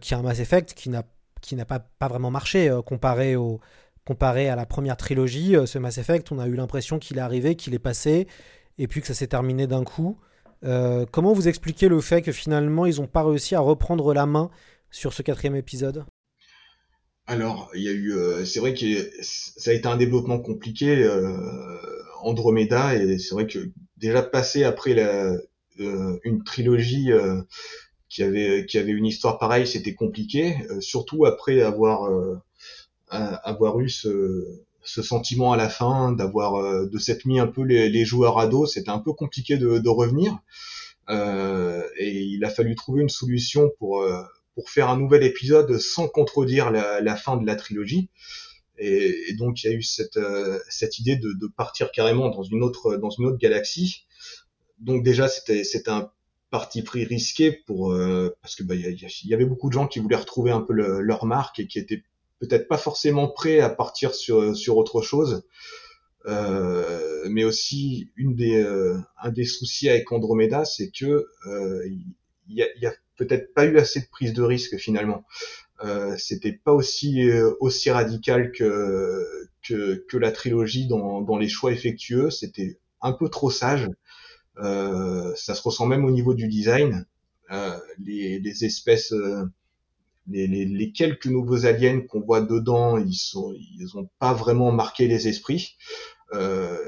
qui 0.00 0.14
est 0.14 0.16
un 0.16 0.22
Mass 0.22 0.38
Effect 0.40 0.72
qui 0.72 0.88
n'a 0.88 1.02
qui 1.42 1.56
n'a 1.56 1.66
pas, 1.66 1.78
pas 1.78 2.08
vraiment 2.08 2.30
marché 2.30 2.74
comparé 2.86 3.36
au 3.36 3.60
comparé 4.06 4.48
à 4.48 4.56
la 4.56 4.64
première 4.64 4.96
trilogie. 4.96 5.56
ce 5.66 5.78
Mass 5.78 5.98
Effect, 5.98 6.32
on 6.32 6.38
a 6.38 6.46
eu 6.46 6.54
l'impression 6.54 6.98
qu'il 6.98 7.18
est 7.18 7.20
arrivé, 7.20 7.54
qu'il 7.54 7.74
est 7.74 7.78
passé, 7.78 8.26
et 8.78 8.88
puis 8.88 9.02
que 9.02 9.06
ça 9.06 9.12
s'est 9.12 9.26
terminé 9.26 9.66
d'un 9.66 9.84
coup. 9.84 10.18
Comment 11.10 11.32
vous 11.32 11.48
expliquez 11.48 11.88
le 11.88 12.00
fait 12.00 12.22
que 12.22 12.32
finalement 12.32 12.86
ils 12.86 13.00
n'ont 13.00 13.06
pas 13.06 13.22
réussi 13.22 13.54
à 13.54 13.60
reprendre 13.60 14.14
la 14.14 14.26
main 14.26 14.50
sur 14.90 15.12
ce 15.12 15.22
quatrième 15.22 15.56
épisode? 15.56 16.04
Alors, 17.26 17.70
il 17.74 17.82
y 17.82 17.88
a 17.88 17.92
eu, 17.92 18.12
euh, 18.12 18.44
c'est 18.44 18.60
vrai 18.60 18.74
que 18.74 18.84
ça 19.20 19.70
a 19.70 19.74
été 19.74 19.88
un 19.88 19.96
développement 19.96 20.38
compliqué, 20.38 21.02
euh, 21.02 21.34
Andromeda, 22.20 22.94
et 22.94 23.18
c'est 23.18 23.34
vrai 23.34 23.46
que 23.46 23.70
déjà 23.96 24.22
passé 24.22 24.64
après 24.64 24.92
la, 24.92 25.34
euh, 25.80 26.18
une 26.22 26.44
trilogie 26.44 27.10
qui 28.08 28.22
avait 28.22 28.66
qui 28.66 28.78
avait 28.78 28.92
une 28.92 29.06
histoire 29.06 29.38
pareille, 29.38 29.66
c'était 29.66 29.94
compliqué, 29.94 30.56
surtout 30.80 31.24
après 31.24 31.62
avoir 31.62 32.10
avoir 33.08 33.80
eu 33.80 33.88
ce, 33.88 34.62
ce 34.84 35.02
sentiment 35.02 35.52
à 35.52 35.56
la 35.56 35.68
fin, 35.68 36.12
d'avoir 36.12 36.86
de 36.86 36.98
s'être 36.98 37.24
mis 37.24 37.40
un 37.40 37.46
peu 37.46 37.62
les, 37.62 37.88
les 37.88 38.04
joueurs 38.04 38.38
à 38.38 38.46
dos, 38.46 38.66
c'était 38.66 38.90
un 38.90 38.98
peu 38.98 39.12
compliqué 39.12 39.56
de, 39.56 39.78
de 39.78 39.88
revenir, 39.88 40.38
et 41.10 42.20
il 42.20 42.44
a 42.44 42.50
fallu 42.50 42.74
trouver 42.74 43.02
une 43.02 43.08
solution 43.08 43.70
pour 43.78 44.04
pour 44.54 44.70
faire 44.70 44.88
un 44.88 44.96
nouvel 44.96 45.24
épisode 45.24 45.78
sans 45.78 46.08
contredire 46.08 46.70
la, 46.70 47.00
la 47.00 47.16
fin 47.16 47.36
de 47.36 47.46
la 47.46 47.56
trilogie. 47.56 48.08
Et, 48.78 49.30
et, 49.30 49.34
donc 49.34 49.62
il 49.62 49.70
y 49.70 49.72
a 49.72 49.76
eu 49.76 49.82
cette, 49.82 50.16
euh, 50.16 50.58
cette 50.68 50.98
idée 50.98 51.16
de, 51.16 51.32
de, 51.32 51.46
partir 51.46 51.92
carrément 51.92 52.28
dans 52.28 52.42
une 52.42 52.62
autre 52.62 52.96
dans 52.96 53.10
une 53.10 53.26
autre 53.26 53.38
galaxie. 53.38 54.04
Donc 54.80 55.04
déjà 55.04 55.28
c'était 55.28 55.62
c'était 55.62 55.90
un 55.90 56.10
parti 56.50 56.82
pris 56.82 57.04
risqué 57.04 57.52
pour 57.52 57.92
euh, 57.92 58.36
parce 58.42 58.56
que 58.56 58.64
bah, 58.64 58.74
y, 58.74 59.06
y, 59.24 59.34
avait 59.34 59.44
beaucoup 59.44 59.68
de 59.68 59.74
gens 59.74 59.86
qui 59.86 60.00
voulaient 60.00 60.16
retrouver 60.16 60.50
un 60.50 60.60
peu 60.60 60.72
le, 60.72 61.00
leur 61.00 61.24
marque 61.24 61.60
et 61.60 61.66
qui 61.68 61.78
étaient 61.78 62.02
peut-être 62.40 62.68
pas 62.68 62.78
forcément 62.78 63.28
prêts 63.28 63.60
à 63.60 63.70
partir 63.70 64.14
sur 64.14 64.56
sur 64.56 64.76
autre 64.76 65.02
chose. 65.02 65.44
Euh, 66.26 67.26
mais 67.28 67.44
aussi 67.44 68.10
une 68.16 68.34
des 68.34 68.56
euh, 68.62 68.96
un 69.22 69.30
des 69.30 69.44
soucis 69.44 69.88
avec 69.90 70.10
Andromeda, 70.10 70.64
c'est 70.64 70.90
que 70.90 71.26
il 72.46 72.56
y 72.56 72.62
a, 72.62 72.66
y 72.78 72.86
a 72.86 72.92
peut-être 73.16 73.54
pas 73.54 73.64
eu 73.64 73.78
assez 73.78 74.00
de 74.00 74.06
prise 74.06 74.32
de 74.32 74.42
risque 74.42 74.76
finalement. 74.78 75.24
Euh, 75.82 76.14
c'était 76.18 76.52
pas 76.52 76.72
aussi 76.72 77.28
euh, 77.28 77.52
aussi 77.60 77.90
radical 77.90 78.52
que, 78.52 79.26
que, 79.62 80.04
que 80.08 80.16
la 80.16 80.30
trilogie 80.30 80.86
dans, 80.86 81.20
dans 81.20 81.36
les 81.36 81.48
choix 81.48 81.72
effectueux. 81.72 82.30
C'était 82.30 82.78
un 83.00 83.12
peu 83.12 83.28
trop 83.28 83.50
sage. 83.50 83.88
Euh, 84.58 85.34
ça 85.36 85.54
se 85.54 85.62
ressent 85.62 85.86
même 85.86 86.04
au 86.04 86.10
niveau 86.10 86.34
du 86.34 86.48
design. 86.48 87.06
Euh, 87.50 87.78
les, 87.98 88.38
les, 88.38 88.64
espèces, 88.64 89.12
euh, 89.12 89.44
les, 90.26 90.46
les, 90.46 90.64
les, 90.64 90.92
quelques 90.92 91.26
nouveaux 91.26 91.66
aliens 91.66 92.00
qu'on 92.00 92.20
voit 92.20 92.40
dedans, 92.40 92.98
ils 92.98 93.14
sont, 93.14 93.54
ils 93.78 93.96
ont 93.96 94.08
pas 94.18 94.32
vraiment 94.32 94.72
marqué 94.72 95.06
les 95.08 95.28
esprits. 95.28 95.76
Euh, 96.32 96.78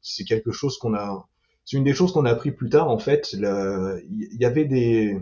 c'est 0.00 0.24
quelque 0.24 0.50
chose 0.52 0.78
qu'on 0.78 0.94
a, 0.94 1.28
c'est 1.64 1.76
une 1.76 1.84
des 1.84 1.94
choses 1.94 2.12
qu'on 2.12 2.24
a 2.24 2.30
appris 2.30 2.50
plus 2.52 2.68
tard 2.68 2.88
en 2.88 2.98
fait. 2.98 3.32
Il 3.34 4.36
y 4.38 4.44
avait 4.44 4.64
des 4.64 5.16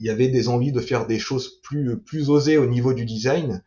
il 0.00 0.06
y 0.06 0.10
avait 0.10 0.28
des 0.28 0.48
envies 0.48 0.72
de 0.72 0.80
faire 0.80 1.06
des 1.06 1.18
choses 1.18 1.60
plus 1.62 1.98
plus 2.00 2.30
osées 2.30 2.58
au 2.58 2.66
niveau 2.66 2.94
du 2.94 3.04
design, 3.04 3.62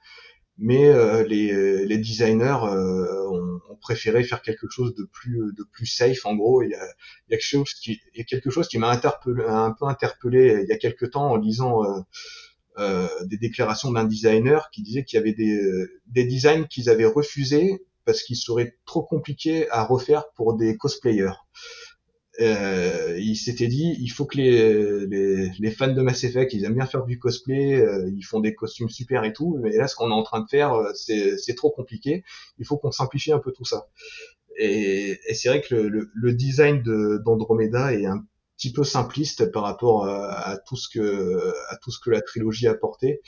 mais 0.57 0.87
euh, 0.87 1.23
les, 1.23 1.85
les 1.85 1.97
designers 1.97 2.59
euh, 2.63 3.27
ont, 3.29 3.59
ont, 3.69 3.75
préféré 3.81 4.23
faire 4.23 4.41
quelque 4.41 4.67
chose 4.69 4.95
de 4.95 5.03
plus 5.11 5.53
de 5.53 5.63
plus 5.71 5.85
safe. 5.85 6.25
En 6.25 6.35
gros, 6.35 6.63
il 6.63 6.71
y 6.71 6.75
a, 6.75 6.85
y 7.29 7.33
a 7.33 7.37
quelque 7.37 7.41
chose 7.41 7.73
qui 7.73 7.99
y 8.15 8.21
a 8.21 8.23
quelque 8.23 8.49
chose 8.49 8.67
qui 8.67 8.77
m'a 8.77 8.91
un 8.91 9.71
peu 9.71 9.85
interpellé 9.87 10.61
il 10.63 10.69
y 10.69 10.73
a 10.73 10.77
quelque 10.77 11.05
temps 11.05 11.31
en 11.31 11.37
lisant 11.37 11.83
euh, 11.83 11.99
euh 12.77 13.07
des 13.25 13.37
déclarations 13.37 13.91
d'un 13.91 14.03
designer 14.03 14.69
qui 14.71 14.81
disait 14.81 15.03
qu'il 15.03 15.17
y 15.17 15.19
avait 15.21 15.33
des, 15.33 15.59
des 16.07 16.25
designs 16.25 16.65
qu'ils 16.65 16.89
avaient 16.89 17.05
refusés 17.05 17.83
parce 18.05 18.21
qu'ils 18.21 18.37
seraient 18.37 18.77
trop 18.85 19.03
compliqués 19.03 19.69
à 19.71 19.83
refaire 19.83 20.25
pour 20.35 20.55
des 20.55 20.77
cosplayers. 20.77 21.33
Euh, 22.41 23.17
il 23.17 23.37
s'était 23.37 23.67
dit 23.67 23.95
il 23.97 24.09
faut 24.09 24.25
que 24.25 24.37
les, 24.37 25.05
les, 25.07 25.51
les, 25.57 25.71
fans 25.71 25.93
de 25.93 26.01
Mass 26.01 26.25
Effect 26.25 26.51
ils 26.51 26.65
aiment 26.65 26.73
bien 26.73 26.85
faire 26.85 27.05
du 27.05 27.17
cosplay 27.17 27.75
euh, 27.75 28.11
ils 28.13 28.23
font 28.23 28.41
des 28.41 28.53
costumes 28.53 28.89
super 28.89 29.23
et 29.23 29.31
tout 29.31 29.57
mais 29.61 29.77
là 29.77 29.87
ce 29.87 29.95
qu'on 29.95 30.09
est 30.09 30.13
en 30.13 30.23
train 30.23 30.41
de 30.41 30.49
faire 30.49 30.73
euh, 30.73 30.91
c'est 30.93 31.55
trop 31.55 31.71
compliqué. 31.71 32.23
Il 32.59 32.65
faut 32.65 32.77
qu'on 32.77 32.91
simplifie 32.91 33.31
un 33.31 33.39
peu 33.39 33.53
tout 33.53 33.63
ça. 33.63 33.87
Et, 34.57 35.17
et 35.27 35.33
c'est 35.33 35.47
vrai 35.49 35.61
que 35.61 35.75
le, 35.75 36.11
le, 36.13 36.33
design 36.33 36.81
d'Andromeda 36.81 37.93
est 37.93 38.05
un 38.05 38.25
petit 38.57 38.71
peu 38.71 38.83
simpliste 38.83 39.51
par 39.51 39.63
rapport 39.63 40.05
à, 40.05 40.49
à, 40.49 40.57
tout 40.57 40.75
ce 40.75 40.87
que 40.89 41.53
à 41.69 41.77
tout 41.77 41.91
ce 41.91 41.99
que 41.99 42.09
la 42.09 42.21
trilogie 42.21 42.67
a 42.67 42.71
apporté 42.71 43.21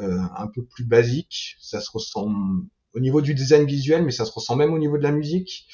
euh, 0.00 0.18
un 0.36 0.46
peu 0.46 0.64
plus 0.64 0.84
basique 0.84 1.56
ça 1.60 1.80
se 1.80 1.90
ressemble 1.90 2.66
au 2.94 3.00
niveau 3.00 3.20
du 3.20 3.34
design 3.34 3.66
visuel 3.66 4.04
mais 4.04 4.12
ça 4.12 4.24
se 4.24 4.32
ressent 4.32 4.56
même 4.56 4.72
au 4.72 4.78
niveau 4.78 4.98
de 4.98 5.02
la 5.02 5.12
musique 5.12 5.66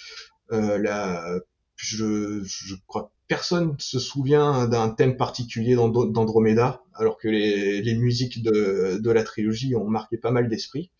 euh, 0.53 0.79
la 0.79 1.39
je, 1.77 2.43
je 2.43 2.75
crois 2.87 3.05
que 3.05 3.19
personne 3.29 3.77
se 3.79 4.01
souvient 4.01 4.67
d'un 4.67 4.89
thème 4.89 5.17
particulier 5.17 5.77
d'Andromeda, 5.77 6.83
alors 6.95 7.19
que 7.19 7.29
les, 7.29 7.83
les 7.83 7.95
musiques 7.95 8.43
de, 8.43 8.99
de, 9.01 9.11
la 9.11 9.23
trilogie 9.23 9.77
ont 9.77 9.89
marqué 9.89 10.17
pas 10.17 10.33
mal 10.33 10.49
d'esprit. 10.49 10.91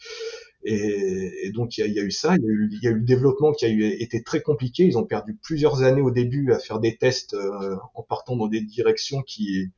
Et, 0.65 1.51
donc 1.55 1.79
il 1.79 1.93
y, 1.93 2.01
a, 2.01 2.03
eu 2.03 2.11
ça, 2.11 2.35
il 2.37 2.43
y 2.83 2.87
a 2.89 2.91
eu, 2.91 2.95
le 2.95 3.01
développement 3.01 3.53
qui 3.53 3.65
a 3.65 3.69
été 3.69 4.23
très 4.23 4.41
compliqué. 4.41 4.85
Ils 4.85 4.99
ont 4.99 5.05
perdu 5.05 5.37
plusieurs 5.43 5.83
années 5.83 6.03
au 6.03 6.11
début 6.11 6.53
à 6.53 6.59
faire 6.59 6.81
des 6.81 6.97
tests 6.97 7.35
euh, 7.35 7.77
en 7.95 8.03
partant 8.03 8.37
dans 8.37 8.49
des 8.49 8.61
directions 8.61 9.23
qui 9.23 9.71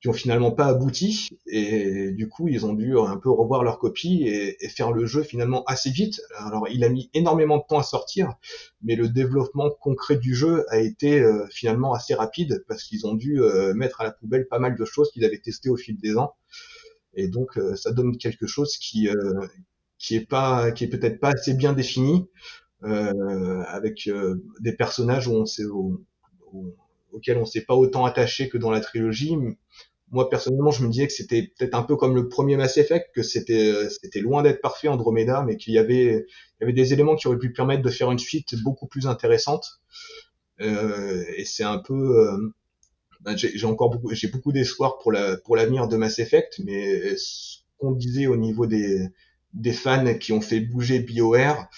qui 0.00 0.08
ont 0.08 0.14
finalement 0.14 0.50
pas 0.50 0.66
abouti 0.66 1.28
et 1.46 2.10
du 2.12 2.28
coup 2.28 2.48
ils 2.48 2.64
ont 2.64 2.72
dû 2.72 2.98
un 2.98 3.18
peu 3.18 3.28
revoir 3.28 3.62
leur 3.62 3.78
copie 3.78 4.22
et, 4.22 4.64
et, 4.64 4.68
faire 4.68 4.92
le 4.92 5.04
jeu 5.04 5.22
finalement 5.22 5.62
assez 5.64 5.90
vite. 5.90 6.22
Alors 6.38 6.68
il 6.68 6.84
a 6.84 6.88
mis 6.88 7.10
énormément 7.12 7.58
de 7.58 7.64
temps 7.68 7.78
à 7.78 7.82
sortir, 7.82 8.34
mais 8.82 8.96
le 8.96 9.08
développement 9.08 9.70
concret 9.70 10.16
du 10.16 10.34
jeu 10.34 10.64
a 10.70 10.78
été 10.78 11.20
euh, 11.20 11.46
finalement 11.50 11.92
assez 11.92 12.14
rapide 12.14 12.64
parce 12.66 12.82
qu'ils 12.84 13.06
ont 13.06 13.14
dû 13.14 13.42
euh, 13.42 13.74
mettre 13.74 14.00
à 14.00 14.04
la 14.04 14.10
poubelle 14.10 14.48
pas 14.48 14.58
mal 14.58 14.74
de 14.74 14.84
choses 14.86 15.10
qu'ils 15.10 15.24
avaient 15.24 15.38
testées 15.38 15.68
au 15.68 15.76
fil 15.76 15.98
des 15.98 16.16
ans 16.16 16.34
et 17.12 17.28
donc 17.28 17.58
euh, 17.58 17.76
ça 17.76 17.92
donne 17.92 18.16
quelque 18.16 18.46
chose 18.46 18.78
qui 18.78 19.08
qui 20.00 20.16
est 20.16 20.26
pas 20.26 20.72
qui 20.72 20.84
est 20.84 20.88
peut-être 20.88 21.20
pas 21.20 21.30
assez 21.30 21.54
bien 21.54 21.72
défini 21.72 22.28
avec 22.82 24.10
des 24.60 24.72
personnages 24.72 25.28
où 25.28 25.34
on 25.34 25.46
sait 25.46 25.64
auxquels 27.12 27.38
on 27.38 27.44
s'est 27.44 27.62
pas 27.62 27.74
autant 27.74 28.04
attaché 28.04 28.48
que 28.48 28.58
dans 28.58 28.70
la 28.70 28.80
trilogie. 28.80 29.36
Moi 30.10 30.28
personnellement 30.28 30.72
je 30.72 30.84
me 30.84 30.90
disais 30.90 31.06
que 31.06 31.12
c'était 31.12 31.52
peut-être 31.56 31.74
un 31.74 31.82
peu 31.82 31.96
comme 31.96 32.16
le 32.16 32.28
premier 32.28 32.56
Mass 32.56 32.76
Effect 32.78 33.14
que 33.14 33.22
c'était 33.22 33.70
euh, 33.70 33.88
c'était 33.88 34.20
loin 34.20 34.42
d'être 34.42 34.60
parfait 34.60 34.88
Andromeda 34.88 35.44
mais 35.46 35.56
qu'il 35.56 35.72
y 35.72 35.78
avait 35.78 36.26
il 36.26 36.60
y 36.60 36.64
avait 36.64 36.72
des 36.72 36.92
éléments 36.92 37.14
qui 37.14 37.28
auraient 37.28 37.38
pu 37.38 37.52
permettre 37.52 37.82
de 37.82 37.90
faire 37.90 38.10
une 38.10 38.18
suite 38.18 38.60
beaucoup 38.62 38.88
plus 38.88 39.06
intéressante. 39.06 39.80
Euh, 40.60 41.24
et 41.36 41.44
c'est 41.44 41.62
un 41.62 41.78
peu 41.78 41.94
euh, 41.94 42.52
ben, 43.20 43.36
j'ai 43.36 43.64
encore 43.66 43.90
beaucoup 43.90 44.12
j'ai 44.12 44.28
beaucoup 44.28 44.50
d'espoir 44.50 44.98
pour 44.98 45.12
la 45.12 45.36
pour 45.36 45.54
l'avenir 45.54 45.86
de 45.86 45.96
Mass 45.96 46.18
Effect 46.18 46.60
mais 46.64 47.16
ce 47.16 47.58
qu'on 47.78 47.92
disait 47.92 48.26
au 48.26 48.36
niveau 48.36 48.66
des 48.66 49.06
des 49.54 49.72
fans 49.72 50.14
qui 50.14 50.32
ont 50.32 50.40
fait 50.40 50.60
bouger 50.60 51.00
BioWare 51.00 51.68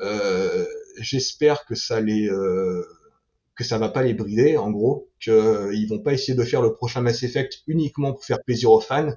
euh, 0.00 0.66
j'espère 0.98 1.64
que 1.66 1.74
ça 1.74 2.00
les 2.00 2.28
que 3.56 3.62
ça 3.62 3.78
va 3.78 3.88
pas 3.88 4.02
les 4.02 4.14
brider, 4.14 4.56
en 4.56 4.72
gros, 4.72 5.08
qu'ils 5.20 5.86
vont 5.88 6.00
pas 6.00 6.12
essayer 6.12 6.36
de 6.36 6.42
faire 6.42 6.60
le 6.60 6.74
prochain 6.74 7.02
Mass 7.02 7.22
Effect 7.22 7.62
uniquement 7.68 8.12
pour 8.12 8.24
faire 8.24 8.42
plaisir 8.42 8.72
aux 8.72 8.80
fans, 8.80 9.14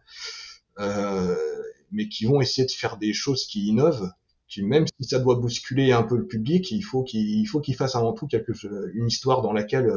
mais 1.92 2.08
qui 2.08 2.26
vont 2.26 2.40
essayer 2.40 2.68
de 2.68 2.72
faire 2.72 2.98
des 2.98 3.14
choses 3.14 3.48
qui 3.48 3.66
innovent, 3.66 4.12
qui 4.48 4.62
même 4.62 4.86
si 4.86 5.08
ça 5.08 5.18
doit 5.18 5.36
bousculer 5.36 5.92
un 5.92 6.04
peu 6.04 6.18
le 6.18 6.28
public, 6.28 6.70
il 6.70 6.84
faut 6.84 7.04
qu'il 7.04 7.48
faut 7.48 7.62
qu'ils 7.62 7.76
fassent 7.76 7.96
avant 7.96 8.14
tout 8.14 8.28
quelque 8.28 8.54
une 8.94 9.08
histoire 9.08 9.42
dans 9.42 9.54
laquelle 9.54 9.92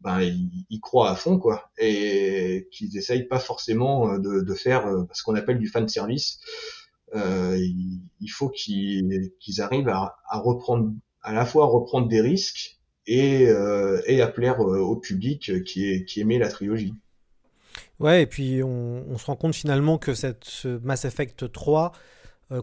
ben, 0.00 0.20
ils, 0.20 0.80
croient 0.80 1.10
à 1.10 1.16
fond, 1.16 1.38
quoi, 1.38 1.70
et 1.78 2.68
qu'ils 2.70 2.96
essayent 2.96 3.26
pas 3.26 3.38
forcément 3.38 4.12
euh, 4.12 4.18
de, 4.18 4.40
de 4.42 4.54
faire 4.54 4.86
euh, 4.86 5.04
ce 5.12 5.22
qu'on 5.22 5.34
appelle 5.34 5.58
du 5.58 5.68
fan 5.68 5.88
service. 5.88 6.38
Euh, 7.14 7.56
il, 7.56 8.28
faut 8.28 8.48
qu'ils 8.48 9.60
arrivent 9.60 9.88
à, 9.88 10.16
reprendre, 10.32 10.92
à 11.22 11.32
la 11.32 11.46
fois 11.46 11.64
à 11.64 11.66
reprendre 11.68 12.08
des 12.08 12.20
risques 12.20 12.78
et, 13.06 13.46
euh, 13.48 14.00
à 14.22 14.26
plaire 14.26 14.60
au 14.60 14.96
public 14.96 15.64
qui, 15.64 15.88
est, 15.88 16.16
aimait 16.18 16.38
la 16.38 16.48
trilogie. 16.48 16.94
Ouais, 18.00 18.22
et 18.22 18.26
puis 18.26 18.62
on, 18.62 19.16
se 19.16 19.26
rend 19.26 19.36
compte 19.36 19.54
finalement 19.54 19.98
que 19.98 20.14
cette, 20.14 20.44
ce 20.44 20.78
Mass 20.78 21.04
Effect 21.04 21.50
3 21.50 21.92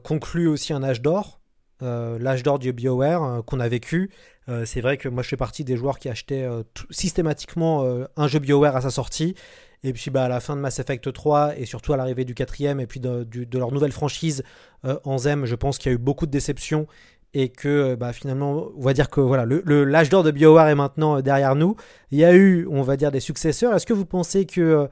conclut 0.03 0.47
aussi 0.47 0.73
un 0.73 0.83
âge 0.83 1.01
d'or, 1.01 1.39
l'âge 1.81 2.43
d'or 2.43 2.59
du 2.59 2.71
BioWare 2.71 3.43
qu'on 3.45 3.59
a 3.59 3.67
vécu, 3.67 4.11
euh, 4.49 4.65
c'est 4.65 4.81
vrai 4.81 4.97
que 4.97 5.07
moi 5.07 5.23
je 5.23 5.29
fais 5.29 5.37
partie 5.37 5.63
des 5.63 5.77
joueurs 5.77 5.99
qui 5.99 6.09
achetaient 6.09 6.43
euh, 6.43 6.63
systématiquement 6.89 7.83
euh, 7.83 8.05
un 8.17 8.27
jeu 8.27 8.39
BioWare 8.39 8.75
à 8.75 8.81
sa 8.81 8.89
sortie. 8.89 9.35
Et 9.83 9.93
puis 9.93 10.11
bah, 10.11 10.25
à 10.25 10.27
la 10.29 10.39
fin 10.39 10.55
de 10.55 10.61
Mass 10.61 10.79
Effect 10.79 11.11
3 11.11 11.57
et 11.57 11.65
surtout 11.65 11.93
à 11.93 11.97
l'arrivée 11.97 12.25
du 12.25 12.33
quatrième 12.33 12.79
et 12.79 12.87
puis 12.87 12.99
de, 12.99 13.27
leur 13.53 13.71
nouvelle 13.71 13.91
franchise 13.91 14.43
en 14.83 15.17
Zem, 15.17 15.45
je 15.45 15.55
pense 15.55 15.77
qu'il 15.77 15.91
y 15.91 15.93
a 15.93 15.95
eu 15.95 15.99
beaucoup 15.99 16.25
de 16.25 16.31
déceptions 16.31 16.87
et 17.33 17.49
que 17.49 17.95
bah, 17.95 18.13
finalement, 18.13 18.67
on 18.77 18.81
va 18.81 18.93
dire 18.93 19.09
que 19.09 19.19
voilà, 19.19 19.45
le, 19.45 19.83
l'âge 19.85 20.09
d'or 20.09 20.23
de 20.23 20.31
BioWare 20.31 20.67
est 20.67 20.75
maintenant 20.75 21.19
derrière 21.21 21.55
nous. 21.55 21.75
Il 22.11 22.19
y 22.19 22.25
a 22.25 22.33
eu, 22.33 22.67
on 22.69 22.83
va 22.83 22.95
dire, 22.95 23.11
des 23.11 23.19
successeurs. 23.19 23.73
Est-ce 23.73 23.85
que 23.85 23.93
vous 23.93 24.05
pensez 24.05 24.45
que 24.45 24.87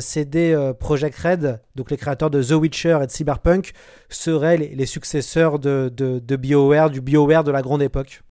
CD 0.00 0.72
Projekt 0.78 1.16
Red, 1.18 1.60
donc 1.74 1.90
les 1.90 1.96
créateurs 1.96 2.30
de 2.30 2.42
The 2.42 2.52
Witcher 2.52 2.98
et 3.02 3.06
de 3.06 3.10
Cyberpunk, 3.10 3.72
seraient 4.10 4.58
les, 4.58 4.86
successeurs 4.86 5.58
de, 5.58 5.90
de 5.94 6.36
BioWare, 6.36 6.90
du 6.90 7.00
BioWare 7.00 7.44
de 7.44 7.50
la 7.50 7.62
grande 7.62 7.82
époque? 7.82 8.22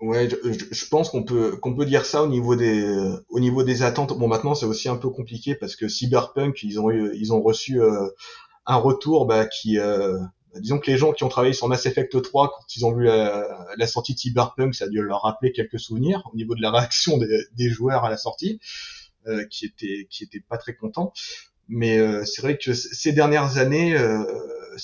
Ouais, 0.00 0.28
je, 0.28 0.88
pense 0.88 1.08
qu'on 1.08 1.22
peut 1.22 1.56
qu'on 1.56 1.74
peut 1.74 1.86
dire 1.86 2.04
ça 2.04 2.22
au 2.22 2.26
niveau 2.26 2.56
des 2.56 2.84
au 3.28 3.40
niveau 3.40 3.62
des 3.62 3.82
attentes. 3.82 4.12
Bon, 4.18 4.28
maintenant 4.28 4.54
c'est 4.54 4.66
aussi 4.66 4.88
un 4.88 4.96
peu 4.96 5.08
compliqué 5.08 5.54
parce 5.54 5.76
que 5.76 5.88
Cyberpunk 5.88 6.62
ils 6.62 6.80
ont 6.80 6.90
eu, 6.90 7.12
ils 7.14 7.32
ont 7.32 7.40
reçu 7.40 7.80
euh, 7.80 8.08
un 8.66 8.76
retour 8.76 9.24
bah, 9.26 9.46
qui 9.46 9.78
euh, 9.78 10.18
bah, 10.52 10.60
disons 10.60 10.78
que 10.78 10.90
les 10.90 10.98
gens 10.98 11.12
qui 11.12 11.24
ont 11.24 11.28
travaillé 11.28 11.54
sur 11.54 11.68
Mass 11.68 11.86
Effect 11.86 12.20
3 12.20 12.48
quand 12.48 12.76
ils 12.76 12.84
ont 12.84 12.92
vu 12.92 13.04
la, 13.04 13.86
sortie 13.86 14.14
de 14.14 14.18
Cyberpunk, 14.18 14.74
ça 14.74 14.86
a 14.86 14.88
dû 14.88 15.00
leur 15.00 15.22
rappeler 15.22 15.52
quelques 15.52 15.80
souvenirs 15.80 16.22
au 16.32 16.36
niveau 16.36 16.54
de 16.54 16.60
la 16.60 16.70
réaction 16.72 17.16
des, 17.18 17.70
joueurs 17.70 18.04
à 18.04 18.10
la 18.10 18.16
sortie, 18.16 18.60
euh, 19.26 19.44
qui 19.46 19.64
étaient 19.64 20.06
qui 20.10 20.24
étaient 20.24 20.44
pas 20.46 20.58
très 20.58 20.74
contents. 20.74 21.12
Mais 21.68 21.98
c'est 22.26 22.42
vrai 22.42 22.58
que 22.58 22.74
ces 22.74 23.12
dernières 23.12 23.56
années, 23.56 23.96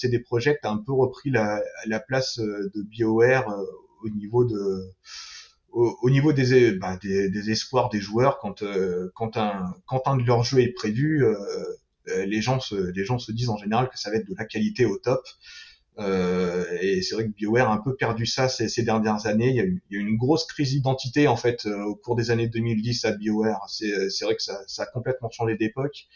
des 0.04 0.18
projets 0.18 0.56
qui 0.58 0.66
ont 0.66 0.72
un 0.72 0.78
peu 0.78 0.92
repris 0.92 1.30
la, 1.30 1.60
la 1.84 2.00
place 2.00 2.38
de 2.38 2.82
BioWare 2.82 3.54
au 4.02 4.08
niveau 4.10 4.44
de 4.44 4.90
au, 5.72 6.10
niveau 6.10 6.32
des, 6.32 6.72
bah, 6.72 6.98
des, 7.00 7.30
des, 7.30 7.50
espoirs 7.50 7.90
des 7.90 8.00
joueurs 8.00 8.38
quand 8.38 8.62
euh, 8.62 9.10
quand 9.14 9.36
un 9.36 9.74
quand 9.86 10.02
un 10.06 10.16
de 10.16 10.24
leurs 10.24 10.42
jeux 10.42 10.60
est 10.60 10.72
prévu 10.72 11.24
euh, 11.24 11.34
euh, 12.08 12.26
les 12.26 12.40
gens 12.40 12.60
se 12.60 12.74
les 12.74 13.04
gens 13.04 13.18
se 13.18 13.30
disent 13.30 13.50
en 13.50 13.56
général 13.56 13.88
que 13.88 13.98
ça 13.98 14.10
va 14.10 14.16
être 14.16 14.28
de 14.28 14.34
la 14.36 14.44
qualité 14.44 14.84
au 14.84 14.98
top 14.98 15.22
euh, 15.98 16.64
et 16.80 17.02
c'est 17.02 17.14
vrai 17.14 17.24
que 17.26 17.30
BioWare 17.30 17.70
a 17.70 17.74
un 17.74 17.78
peu 17.78 17.94
perdu 17.94 18.24
ça 18.24 18.48
ces, 18.48 18.68
ces 18.68 18.82
dernières 18.82 19.26
années. 19.26 19.50
Il 19.50 19.56
y, 19.56 19.60
a 19.60 19.64
eu, 19.64 19.82
il 19.90 19.96
y 19.96 20.00
a 20.00 20.02
eu 20.02 20.08
une 20.08 20.16
grosse 20.16 20.46
crise 20.46 20.70
d'identité 20.70 21.28
en 21.28 21.36
fait 21.36 21.66
au 21.66 21.94
cours 21.94 22.16
des 22.16 22.30
années 22.30 22.48
2010 22.48 23.04
à 23.04 23.12
BioWare. 23.12 23.68
C'est, 23.68 24.24
vrai 24.24 24.34
que 24.34 24.42
ça, 24.42 24.62
ça 24.66 24.84
a 24.84 24.86
complètement 24.86 25.28
changé 25.30 25.56
d'époque. 25.56 26.06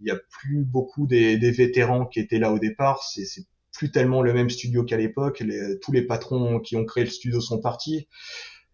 Il 0.00 0.08
y 0.08 0.10
a 0.10 0.16
plus 0.16 0.64
beaucoup 0.64 1.06
des, 1.06 1.36
des 1.36 1.50
vétérans 1.50 2.06
qui 2.06 2.20
étaient 2.20 2.38
là 2.38 2.52
au 2.52 2.58
départ. 2.58 3.02
C'est 3.02 3.26
plus 3.74 3.90
tellement 3.90 4.22
le 4.22 4.32
même 4.32 4.48
studio 4.48 4.84
qu'à 4.84 4.96
l'époque. 4.96 5.42
tous 5.82 5.92
les 5.92 6.02
patrons 6.02 6.60
qui 6.60 6.76
ont 6.76 6.84
créé 6.84 7.04
le 7.04 7.10
studio 7.10 7.40
sont 7.40 7.60
partis. 7.60 8.08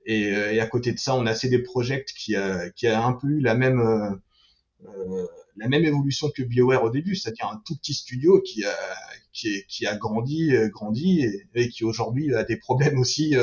Et, 0.06 0.34
euh, 0.34 0.52
et, 0.52 0.60
à 0.60 0.66
côté 0.66 0.92
de 0.92 0.98
ça, 0.98 1.14
on 1.14 1.26
a 1.26 1.34
CD 1.34 1.58
Projekt 1.58 2.12
qui 2.12 2.36
a, 2.36 2.70
qui 2.70 2.86
a 2.86 3.02
un 3.04 3.12
peu 3.12 3.28
eu 3.28 3.40
la 3.40 3.54
même, 3.54 3.80
euh, 3.80 4.10
euh, 4.86 5.26
la 5.56 5.68
même 5.68 5.84
évolution 5.84 6.30
que 6.34 6.42
BioWare 6.42 6.82
au 6.84 6.90
début, 6.90 7.16
c'est-à-dire 7.16 7.46
un 7.46 7.62
tout 7.66 7.76
petit 7.76 7.94
studio 7.94 8.40
qui 8.40 8.64
a, 8.64 8.74
qui, 9.32 9.64
qui 9.68 9.86
a 9.86 9.96
grandi, 9.96 10.54
euh, 10.54 10.68
grandi 10.68 11.26
et, 11.54 11.68
qui 11.68 11.84
aujourd'hui 11.84 12.34
a 12.34 12.44
des 12.44 12.56
problèmes 12.56 12.98
aussi 12.98 13.34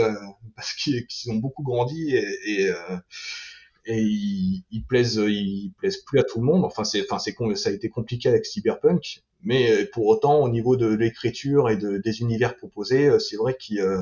parce 0.55 0.73
qu'ils 0.73 1.05
ont 1.27 1.35
beaucoup 1.35 1.63
grandi 1.63 2.15
et, 2.15 2.25
et 2.45 2.71
et 3.87 3.99
ils, 3.99 4.63
ils, 4.71 4.83
plaisent 4.83 5.21
ils 5.25 5.73
plaisent 5.77 5.97
plus 5.97 6.19
à 6.19 6.23
tout 6.23 6.39
le 6.39 6.45
monde 6.45 6.63
enfin 6.65 6.83
c'est 6.83 7.01
enfin 7.01 7.19
c'est 7.19 7.35
ça 7.55 7.69
a 7.69 7.73
été 7.73 7.89
compliqué 7.89 8.29
avec 8.29 8.45
Cyberpunk 8.45 9.23
mais 9.43 9.71
euh, 9.71 9.89
pour 9.91 10.07
autant, 10.07 10.41
au 10.41 10.49
niveau 10.49 10.75
de 10.77 10.87
l'écriture 10.87 11.69
et 11.69 11.77
de, 11.77 11.97
des 11.97 12.21
univers 12.21 12.55
proposés, 12.57 13.07
euh, 13.07 13.19
c'est 13.19 13.37
vrai 13.37 13.55
qu'il 13.57 13.79
euh, 13.79 14.01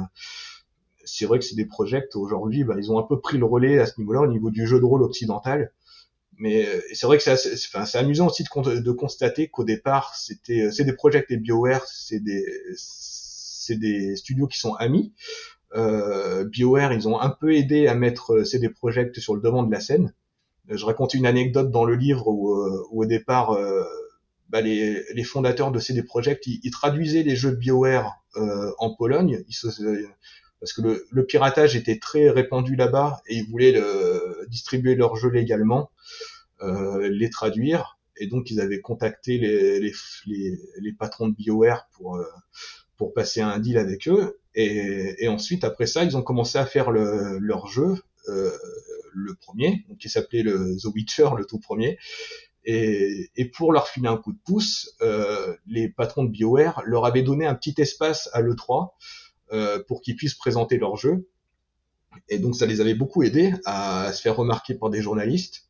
c'est 1.03 1.25
vrai 1.25 1.39
que 1.39 1.45
c'est 1.45 1.55
des 1.55 1.65
projets 1.65 2.03
aujourd'hui, 2.15 2.63
bah, 2.63 2.75
ils 2.77 2.91
ont 2.91 2.97
un 2.97 3.03
peu 3.03 3.19
pris 3.19 3.37
le 3.37 3.45
relais 3.45 3.79
à 3.79 3.85
ce 3.85 3.93
niveau-là, 3.99 4.21
au 4.21 4.27
niveau 4.27 4.49
du 4.49 4.65
jeu 4.65 4.79
de 4.79 4.85
rôle 4.85 5.03
occidental. 5.03 5.71
Mais 6.37 6.67
c'est 6.93 7.05
vrai 7.05 7.17
que 7.17 7.23
c'est 7.23 7.53
enfin, 7.73 7.85
amusant 7.97 8.27
aussi 8.27 8.43
de, 8.43 8.79
de 8.79 8.91
constater 8.91 9.47
qu'au 9.47 9.63
départ, 9.63 10.15
c'était 10.15 10.69
c'est 10.71 10.83
des 10.83 10.93
projets 10.93 11.25
et 11.29 11.37
BioWare, 11.37 11.85
c'est 11.87 12.19
des 12.19 12.43
c'est 12.75 13.77
des 13.77 14.15
studios 14.17 14.47
qui 14.47 14.59
sont 14.59 14.73
amis. 14.75 15.13
Euh, 15.73 16.45
BioWare, 16.45 16.93
ils 16.93 17.07
ont 17.07 17.19
un 17.19 17.29
peu 17.29 17.53
aidé 17.53 17.87
à 17.87 17.95
mettre 17.95 18.43
CD 18.43 18.69
Projekt 18.69 19.19
sur 19.19 19.35
le 19.35 19.41
devant 19.41 19.63
de 19.63 19.71
la 19.71 19.79
scène. 19.79 20.13
Je 20.69 20.85
raconte 20.85 21.13
une 21.13 21.25
anecdote 21.25 21.69
dans 21.69 21.85
le 21.85 21.95
livre 21.95 22.27
où, 22.27 22.55
où 22.91 23.03
au 23.03 23.05
départ, 23.05 23.51
euh, 23.51 23.83
bah, 24.49 24.61
les, 24.61 25.03
les, 25.13 25.23
fondateurs 25.23 25.71
de 25.71 25.79
CD 25.79 26.03
Projekt, 26.03 26.47
ils, 26.47 26.71
traduisaient 26.71 27.23
les 27.23 27.35
jeux 27.35 27.51
BioWare 27.51 28.23
euh, 28.37 28.71
en 28.77 28.93
Pologne, 28.93 29.43
ils 29.47 29.53
se, 29.53 29.67
parce 30.59 30.73
que 30.73 30.81
le, 30.81 31.05
le, 31.09 31.25
piratage 31.25 31.75
était 31.75 31.99
très 31.99 32.29
répandu 32.29 32.75
là-bas 32.75 33.21
et 33.27 33.35
ils 33.37 33.49
voulaient 33.49 33.71
le, 33.71 34.45
distribuer 34.47 34.95
leurs 34.95 35.15
jeux 35.15 35.29
légalement, 35.29 35.91
euh, 36.61 37.09
les 37.09 37.29
traduire, 37.29 37.97
et 38.17 38.27
donc 38.27 38.51
ils 38.51 38.61
avaient 38.61 38.81
contacté 38.81 39.37
les, 39.37 39.79
les, 39.79 39.93
les, 40.79 40.93
patrons 40.93 41.27
de 41.27 41.35
BioWare 41.35 41.87
pour 41.91 42.17
euh, 42.17 42.25
pour 42.97 43.13
passer 43.13 43.41
un 43.41 43.59
deal 43.59 43.77
avec 43.77 44.07
eux, 44.07 44.39
et, 44.55 45.23
et, 45.23 45.27
ensuite 45.27 45.63
après 45.63 45.85
ça, 45.85 46.03
ils 46.03 46.15
ont 46.17 46.21
commencé 46.21 46.57
à 46.57 46.65
faire 46.65 46.91
le, 46.91 47.37
leur 47.39 47.67
jeu, 47.67 47.95
euh, 48.29 48.51
le 49.13 49.35
premier, 49.35 49.85
qui 49.99 50.09
s'appelait 50.09 50.43
le 50.43 50.77
The 50.81 50.85
Witcher, 50.85 51.29
le 51.37 51.45
tout 51.45 51.59
premier, 51.59 51.97
et, 52.65 53.29
et, 53.35 53.45
pour 53.45 53.71
leur 53.73 53.87
filer 53.87 54.07
un 54.07 54.17
coup 54.17 54.33
de 54.33 54.39
pouce, 54.43 54.95
euh, 55.01 55.55
les 55.67 55.87
patrons 55.87 56.23
de 56.23 56.29
BioWare 56.29 56.81
leur 56.85 57.05
avaient 57.05 57.21
donné 57.21 57.45
un 57.45 57.53
petit 57.53 57.75
espace 57.77 58.29
à 58.33 58.41
l'E3 58.41 58.93
euh, 59.53 59.83
pour 59.87 60.01
qu'ils 60.01 60.15
puissent 60.15 60.35
présenter 60.35 60.77
leur 60.77 60.95
jeu. 60.95 61.29
Et 62.29 62.39
donc 62.39 62.55
ça 62.55 62.65
les 62.65 62.81
avait 62.81 62.95
beaucoup 62.95 63.23
aidés 63.23 63.53
à, 63.65 64.11
se 64.13 64.21
faire 64.21 64.35
remarquer 64.35 64.73
par 64.73 64.89
des 64.89 65.01
journalistes. 65.01 65.67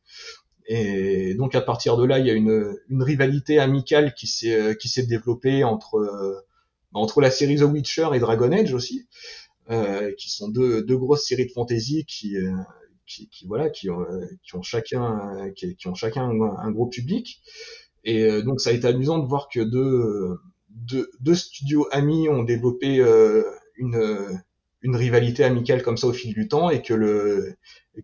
Et 0.66 1.34
donc 1.34 1.54
à 1.54 1.60
partir 1.60 1.96
de 1.96 2.04
là, 2.04 2.18
il 2.18 2.26
y 2.26 2.30
a 2.30 2.34
une, 2.34 2.74
une 2.88 3.02
rivalité 3.02 3.58
amicale 3.58 4.14
qui 4.14 4.26
s'est 4.26 4.76
s'est 4.80 5.06
développée 5.06 5.64
entre 5.64 5.96
euh, 5.96 6.40
entre 6.92 7.20
la 7.20 7.30
série 7.30 7.56
The 7.56 7.62
Witcher 7.62 8.08
et 8.14 8.18
Dragon 8.18 8.52
Age 8.52 8.72
aussi, 8.74 9.06
euh, 9.70 10.12
qui 10.18 10.30
sont 10.30 10.48
deux, 10.48 10.82
deux 10.82 10.96
grosses 10.96 11.26
séries 11.26 11.46
de 11.46 11.52
fantasy 11.52 12.04
qui 12.06 12.36
euh, 12.36 12.52
qui, 13.06 13.28
qui 13.28 13.46
voilà 13.46 13.70
qui 13.70 13.88
ont, 13.88 14.04
qui 14.42 14.56
ont 14.56 14.62
chacun 14.62 15.50
qui, 15.54 15.76
qui, 15.76 15.88
ont 15.88 15.94
chacun 15.94 16.28
un, 16.28 16.70
gros 16.70 16.86
public. 16.86 17.40
Et 18.04 18.24
euh, 18.24 18.42
donc 18.42 18.60
ça 18.60 18.70
a 18.70 18.72
été 18.72 18.86
amusant 18.86 19.18
de 19.18 19.26
voir 19.26 19.48
que 19.52 19.60
deux 19.60 20.38
deux, 20.70 21.10
deux 21.20 21.34
studios 21.34 21.86
amis 21.90 22.28
ont 22.28 22.42
développé 22.42 23.00
euh, 23.00 23.42
une 23.76 24.40
une 24.82 24.96
rivalité 24.96 25.42
amicale 25.42 25.82
comme 25.82 25.96
ça 25.96 26.06
au 26.06 26.12
fil 26.12 26.34
du 26.34 26.48
temps 26.48 26.70
et 26.70 26.82
que 26.82 26.94
le 26.94 27.56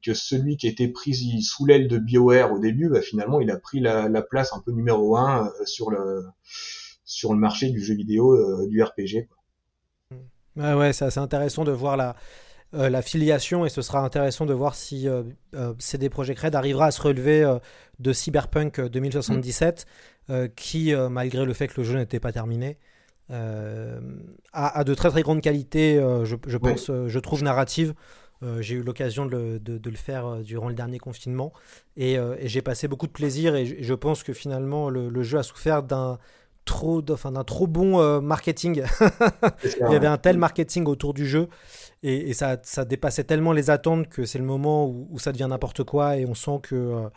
que 0.02 0.14
celui 0.14 0.56
qui 0.56 0.66
était 0.66 0.88
pris 0.88 1.14
sous 1.42 1.66
l'aile 1.66 1.86
de 1.86 1.98
BioWare 1.98 2.52
au 2.52 2.58
début 2.58 2.88
bah, 2.88 3.02
finalement 3.02 3.40
il 3.40 3.50
a 3.50 3.58
pris 3.58 3.78
la, 3.78 4.08
la, 4.08 4.22
place 4.22 4.52
un 4.52 4.60
peu 4.60 4.72
numéro 4.72 5.16
un 5.16 5.46
euh, 5.46 5.66
sur 5.66 5.90
le 5.90 6.24
sur 7.12 7.32
le 7.32 7.38
marché 7.38 7.70
du 7.70 7.80
jeu 7.80 7.94
vidéo 7.94 8.66
du 8.66 8.82
RPG 8.82 9.28
quoi. 9.28 9.38
Ouais, 10.56 10.74
ouais, 10.74 10.92
c'est 10.92 11.06
assez 11.06 11.18
intéressant 11.18 11.64
de 11.64 11.72
voir 11.72 11.96
la, 11.96 12.14
euh, 12.74 12.88
la 12.88 13.02
filiation 13.02 13.66
et 13.66 13.68
ce 13.68 13.82
sera 13.82 14.00
intéressant 14.00 14.46
de 14.46 14.54
voir 14.54 14.74
si 14.74 15.06
euh, 15.06 15.22
euh, 15.54 15.74
CD 15.78 16.08
Projekt 16.08 16.40
Red 16.40 16.54
arrivera 16.54 16.86
à 16.86 16.90
se 16.90 17.02
relever 17.02 17.58
de 17.98 18.12
Cyberpunk 18.12 18.80
2077 18.80 19.86
qui, 20.56 20.94
malgré 21.10 21.44
le 21.44 21.52
fait 21.52 21.68
que 21.68 21.80
le 21.80 21.84
jeu 21.84 21.98
n'était 21.98 22.20
pas 22.20 22.32
terminé, 22.32 22.78
a, 23.28 24.84
de 24.84 24.94
très 24.94 25.10
très 25.10 25.22
grandes 25.22 25.42
qualités, 25.42 25.96
je, 26.24 26.56
pense, 26.56 26.86
je 26.86 27.18
trouve, 27.18 27.42
narrative. 27.42 27.92
j'ai 28.60 28.76
eu 28.76 28.82
l'occasion 28.82 29.26
de, 29.26 29.60
le 29.66 29.96
faire 29.96 30.38
durant 30.38 30.68
le 30.68 30.74
dernier 30.74 30.98
confinement 30.98 31.52
et, 31.96 32.16
j'ai 32.44 32.62
passé 32.62 32.88
beaucoup 32.88 33.06
de 33.06 33.12
plaisir 33.12 33.56
et 33.56 33.82
je, 33.82 33.94
pense 33.94 34.22
que 34.22 34.32
finalement 34.32 34.88
le, 34.88 35.22
jeu 35.22 35.38
a 35.38 35.42
souffert 35.42 35.82
d'un 35.82 36.18
trop, 36.64 37.02
enfin 37.10 37.32
d'un 37.32 37.44
trop 37.44 37.66
bon 37.66 38.20
marketing. 38.20 38.82
Il 39.64 39.92
y 39.92 39.94
avait 39.94 40.06
un 40.06 40.18
tel 40.18 40.38
marketing 40.38 40.86
autour 40.86 41.14
du 41.14 41.26
jeu 41.26 41.48
et, 42.02 42.32
ça, 42.34 42.58
ça, 42.62 42.84
dépassait 42.84 43.24
tellement 43.24 43.52
les 43.52 43.70
attentes 43.70 44.08
que 44.08 44.24
c'est 44.24 44.38
le 44.38 44.44
moment 44.44 44.88
où, 44.88 45.18
ça 45.18 45.32
devient 45.32 45.46
n'importe 45.48 45.84
quoi 45.84 46.16
et 46.16 46.26
on 46.26 46.34
sent 46.34 46.60
que 46.62 47.08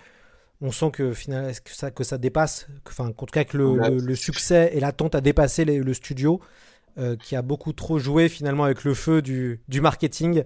on 0.62 0.72
sent 0.72 0.92
que, 0.92 1.12
finalement, 1.14 1.52
que, 1.52 1.72
ça, 1.76 1.92
que 1.92 2.04
ça 2.04 2.18
dépasse, 2.18 2.68
enfin, 2.88 3.08
en 3.08 3.12
tout 3.12 3.26
cas 3.26 3.44
que 3.44 3.58
le, 3.58 3.98
le, 4.00 4.16
succès 4.16 4.72
et 4.74 4.80
l'attente 4.80 5.14
a 5.14 5.20
dépassé 5.20 5.66
le 5.66 5.94
studio, 5.94 6.40
euh, 6.98 7.18
qui 7.18 7.36
a 7.36 7.42
beaucoup 7.42 7.74
trop 7.74 8.00
joué 8.00 8.30
finalement 8.30 8.64
avec 8.64 8.86
le 8.86 8.94
feu 8.94 9.22
du, 9.22 9.60
du 9.68 9.82
marketing, 9.82 10.46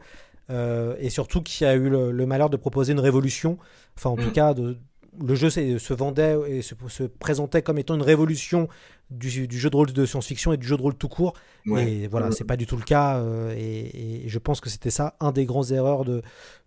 euh, 0.50 0.96
et 0.98 1.12
surtout 1.12 1.44
qui 1.44 1.64
a 1.64 1.76
eu 1.76 1.90
le, 1.90 2.26
malheur 2.26 2.50
de 2.50 2.58
proposer 2.58 2.94
une 2.94 3.00
révolution, 3.00 3.60
enfin 3.96 4.10
en 4.10 4.16
tout 4.16 4.30
mm. 4.30 4.32
cas 4.32 4.54
de, 4.56 4.76
le 5.22 5.36
jeu 5.36 5.50
se 5.50 5.94
vendait 5.94 6.38
et 6.48 6.62
se, 6.62 6.76
se, 6.88 7.04
présentait 7.04 7.62
comme 7.62 7.78
étant 7.78 7.96
une 7.96 8.02
révolution 8.02 8.68
du, 9.10 9.30
jeu 9.30 9.70
de 9.70 9.76
rôle 9.76 9.92
de 9.92 10.06
science-fiction 10.06 10.54
et 10.54 10.58
du 10.58 10.68
jeu 10.68 10.78
de 10.78 10.82
rôle 10.82 10.96
tout 10.96 11.08
court. 11.08 11.34
Et 11.78 12.08
voilà, 12.08 12.32
c'est 12.32 12.46
pas 12.46 12.58
du 12.58 12.66
tout 12.66 12.78
le 12.78 12.84
cas. 12.84 13.18
Euh, 13.18 13.54
et, 13.58 14.24
je 14.28 14.40
pense 14.40 14.62
que 14.62 14.70
c'était 14.70 14.90
ça, 14.90 15.16
un 15.20 15.32
des 15.32 15.46
grands 15.46 15.64
erreurs 15.64 16.06
de, 16.06 16.22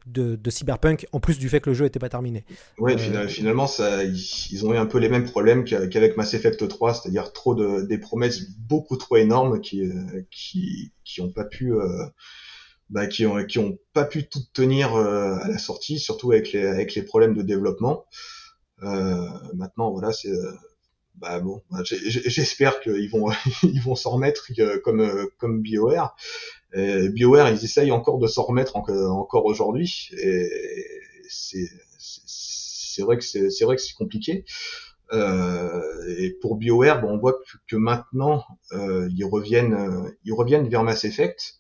de, 0.07 0.51
Cyberpunk, 0.51 1.07
en 1.13 1.21
plus 1.21 1.39
du 1.39 1.49
fait 1.49 1.61
que 1.61 1.71
le 1.71 1.75
jeu 1.75 1.85
n'était 1.85 1.99
pas 1.99 2.09
terminé. 2.09 2.45
Ouais, 2.79 2.97
euh, 2.97 3.29
finalement, 3.29 3.67
ça, 3.67 4.05
ils, 4.05 4.65
ont 4.65 4.73
eu 4.75 4.77
un 4.77 4.87
peu 4.87 4.99
les 4.99 5.09
mêmes 5.09 5.25
problèmes 5.25 5.65
qu'avec 5.65 6.17
Mass 6.17 6.35
Effect 6.35 6.67
3, 6.67 6.95
c'est-à-dire 6.95 7.33
trop 7.33 7.55
de, 7.55 7.83
des 7.83 7.99
promesses 7.99 8.51
beaucoup 8.59 8.97
trop 8.97 9.17
énormes 9.17 9.61
qui, 9.61 9.83
euh, 9.83 10.23
qui, 10.31 10.93
qui 11.05 11.21
ont 11.21 11.31
pas 11.31 11.45
pu. 11.45 11.73
Bah, 12.93 13.07
qui 13.09 13.27
ont 13.27 13.45
qui 13.45 13.59
ont 13.59 13.79
pas 13.93 14.05
pu 14.05 14.29
tout 14.29 14.43
tenir 14.53 14.95
à 14.95 15.49
la 15.49 15.59
sortie, 15.59 15.99
surtout 15.99 16.33
avec 16.33 16.53
les 16.53 16.67
avec 16.67 16.95
les 16.95 17.03
problèmes 17.03 17.35
de 17.35 17.43
développement. 17.43 18.05
maintenant, 18.81 19.91
voilà, 19.91 20.13
c'est 20.13 20.31
bah 21.17 21.41
bon, 21.41 21.63
bah, 21.71 21.81
j'espère 21.85 22.81
qu'ils 22.81 23.11
vont 23.11 23.31
ils 23.63 23.81
vont 23.81 23.95
s'en 23.95 24.11
remettre 24.11 24.49
euh, 24.59 24.81
comme 24.81 25.01
euh, 25.01 25.27
comme 25.39 25.61
BioWare. 25.63 26.17
Et 26.75 27.09
BioWare, 27.11 27.51
ils 27.51 27.65
essayent 27.65 27.93
encore 27.93 28.19
de 28.19 28.27
s'en 28.27 28.45
remettre 28.45 28.77
encore 28.77 29.45
aujourd'hui, 29.45 30.09
et 30.19 30.49
c'est 31.29 31.69
c'est 31.99 33.03
vrai 33.03 33.19
que 33.19 33.25
c'est 33.25 33.51
c'est 33.51 33.65
vrai 33.65 33.77
que 33.77 33.83
c'est 33.83 33.95
compliqué. 33.95 34.45
Euh, 35.13 35.83
et 36.19 36.31
pour 36.31 36.57
BioWare, 36.57 37.03
bon, 37.03 37.11
on 37.11 37.19
voit 37.19 37.39
que, 37.69 37.77
maintenant 37.77 38.45
euh, 38.73 39.09
ils 39.15 39.25
reviennent 39.25 39.75
euh, 39.75 40.11
ils 40.25 40.33
reviennent 40.33 40.69
vers 40.69 40.83
Mass 40.85 41.05
Effect, 41.05 41.57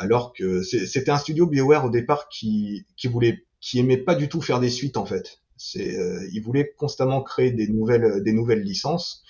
alors 0.00 0.32
que 0.32 0.62
c'était 0.62 1.10
un 1.10 1.18
studio 1.18 1.46
BioWare 1.46 1.84
au 1.84 1.90
départ 1.90 2.28
qui 2.28 2.86
qui 2.96 3.06
voulait 3.06 3.44
qui 3.60 3.78
aimait 3.78 3.98
pas 3.98 4.14
du 4.14 4.28
tout 4.28 4.40
faire 4.40 4.60
des 4.60 4.70
suites 4.70 4.96
en 4.96 5.04
fait. 5.04 5.40
C'est, 5.56 5.98
euh, 5.98 6.26
ils 6.32 6.42
voulaient 6.42 6.72
constamment 6.76 7.22
créer 7.22 7.50
des 7.50 7.68
nouvelles, 7.68 8.04
euh, 8.04 8.20
des 8.20 8.32
nouvelles 8.32 8.62
licences. 8.62 9.22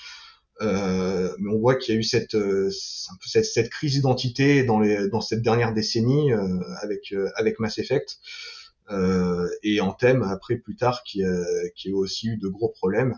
Euh, 0.61 1.35
mais 1.41 1.51
on 1.53 1.59
voit 1.59 1.75
qu'il 1.75 1.95
y 1.95 1.97
a 1.97 2.01
eu 2.01 2.05
cette, 2.05 2.37
cette, 2.71 3.71
crise 3.71 3.95
d'identité 3.95 4.63
dans, 4.63 4.79
les, 4.79 5.09
dans 5.09 5.23
cette 5.23 5.43
dernière 5.43 5.73
décennie 5.73 6.33
avec, 6.83 7.59
Mass 7.59 7.79
Effect. 7.79 8.19
Euh, 8.91 9.49
et 9.63 9.81
en 9.81 9.93
thème 9.93 10.23
après 10.23 10.57
plus 10.57 10.77
tard 10.77 11.03
qui, 11.03 11.23
qui 11.75 11.91
a 11.91 11.97
aussi 11.97 12.29
eu 12.29 12.37
de 12.37 12.49
gros 12.49 12.69
problèmes. 12.69 13.17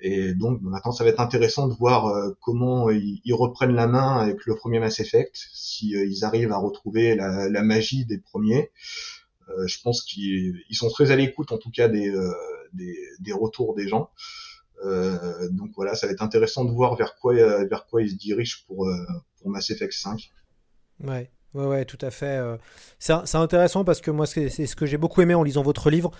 Et 0.00 0.34
donc 0.34 0.60
maintenant 0.60 0.92
ça 0.92 1.04
va 1.04 1.10
être 1.10 1.20
intéressant 1.20 1.68
de 1.68 1.74
voir 1.74 2.12
comment 2.40 2.90
ils, 2.90 3.20
ils, 3.24 3.32
reprennent 3.32 3.74
la 3.74 3.86
main 3.86 4.18
avec 4.18 4.44
le 4.44 4.54
premier 4.54 4.80
Mass 4.80 5.00
Effect, 5.00 5.34
si 5.52 5.90
ils 5.90 6.24
arrivent 6.24 6.52
à 6.52 6.58
retrouver 6.58 7.14
la, 7.14 7.48
la 7.48 7.62
magie 7.62 8.04
des 8.04 8.18
premiers. 8.18 8.70
Euh, 9.50 9.66
je 9.66 9.80
pense 9.82 10.02
qu'ils 10.02 10.64
sont 10.72 10.88
très 10.88 11.10
à 11.10 11.16
l'écoute, 11.16 11.52
en 11.52 11.58
tout 11.58 11.70
cas, 11.70 11.88
des, 11.88 12.08
euh, 12.08 12.32
des, 12.72 12.96
des, 13.20 13.32
retours 13.32 13.74
des 13.74 13.88
gens. 13.88 14.10
Euh, 14.84 15.48
donc 15.50 15.70
voilà, 15.76 15.94
ça 15.94 16.06
va 16.06 16.12
être 16.12 16.22
intéressant 16.22 16.64
de 16.64 16.72
voir 16.72 16.96
vers 16.96 17.16
quoi, 17.16 17.34
vers 17.34 17.86
quoi 17.86 18.02
ils 18.02 18.10
se 18.10 18.16
dirigent 18.16 18.64
pour, 18.66 18.88
pour 19.38 19.50
Mass 19.50 19.70
Effect 19.70 19.92
5. 19.92 20.30
Ouais. 21.00 21.30
Ouais, 21.54 21.66
ouais, 21.66 21.84
tout 21.84 21.98
à 22.00 22.10
fait. 22.10 22.40
C'est 22.98 23.36
intéressant 23.36 23.84
parce 23.84 24.00
que 24.00 24.10
moi, 24.10 24.26
c'est 24.26 24.48
ce 24.48 24.76
que 24.76 24.86
j'ai 24.86 24.98
beaucoup 24.98 25.22
aimé 25.22 25.34
en 25.34 25.42
lisant 25.42 25.62
votre 25.62 25.88
livre. 25.88 26.10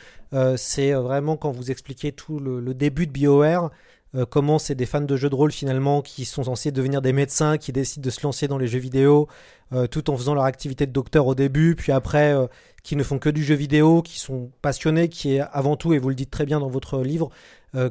c'est 0.56 0.92
vraiment 0.92 1.36
quand 1.36 1.50
vous 1.50 1.70
expliquez 1.70 2.12
tout 2.12 2.38
le, 2.38 2.72
début 2.72 3.06
de 3.06 3.12
BioWare, 3.12 3.70
euh, 4.14 4.24
comment 4.28 4.58
c'est 4.58 4.74
des 4.74 4.86
fans 4.86 5.00
de 5.00 5.16
jeux 5.16 5.28
de 5.30 5.34
rôle 5.34 5.50
finalement 5.50 6.00
qui 6.00 6.24
sont 6.24 6.44
censés 6.44 6.70
devenir 6.70 7.02
des 7.02 7.12
médecins, 7.12 7.58
qui 7.58 7.72
décident 7.72 8.04
de 8.04 8.10
se 8.10 8.22
lancer 8.22 8.46
dans 8.46 8.58
les 8.58 8.68
jeux 8.68 8.78
vidéo, 8.78 9.28
euh, 9.72 9.86
tout 9.86 10.08
en 10.10 10.16
faisant 10.16 10.34
leur 10.34 10.44
activité 10.44 10.86
de 10.86 10.92
docteur 10.92 11.26
au 11.26 11.34
début, 11.34 11.74
puis 11.74 11.90
après 11.90 12.32
euh, 12.32 12.46
qui 12.84 12.96
ne 12.96 13.02
font 13.02 13.18
que 13.18 13.28
du 13.28 13.42
jeu 13.42 13.56
vidéo, 13.56 14.02
qui 14.02 14.18
sont 14.20 14.52
passionnés, 14.62 15.08
qui 15.08 15.36
est 15.36 15.40
avant 15.52 15.76
tout, 15.76 15.94
et 15.94 15.98
vous 15.98 16.10
le 16.10 16.14
dites 16.14 16.30
très 16.30 16.46
bien 16.46 16.60
dans 16.60 16.68
votre 16.68 17.00
livre, 17.00 17.30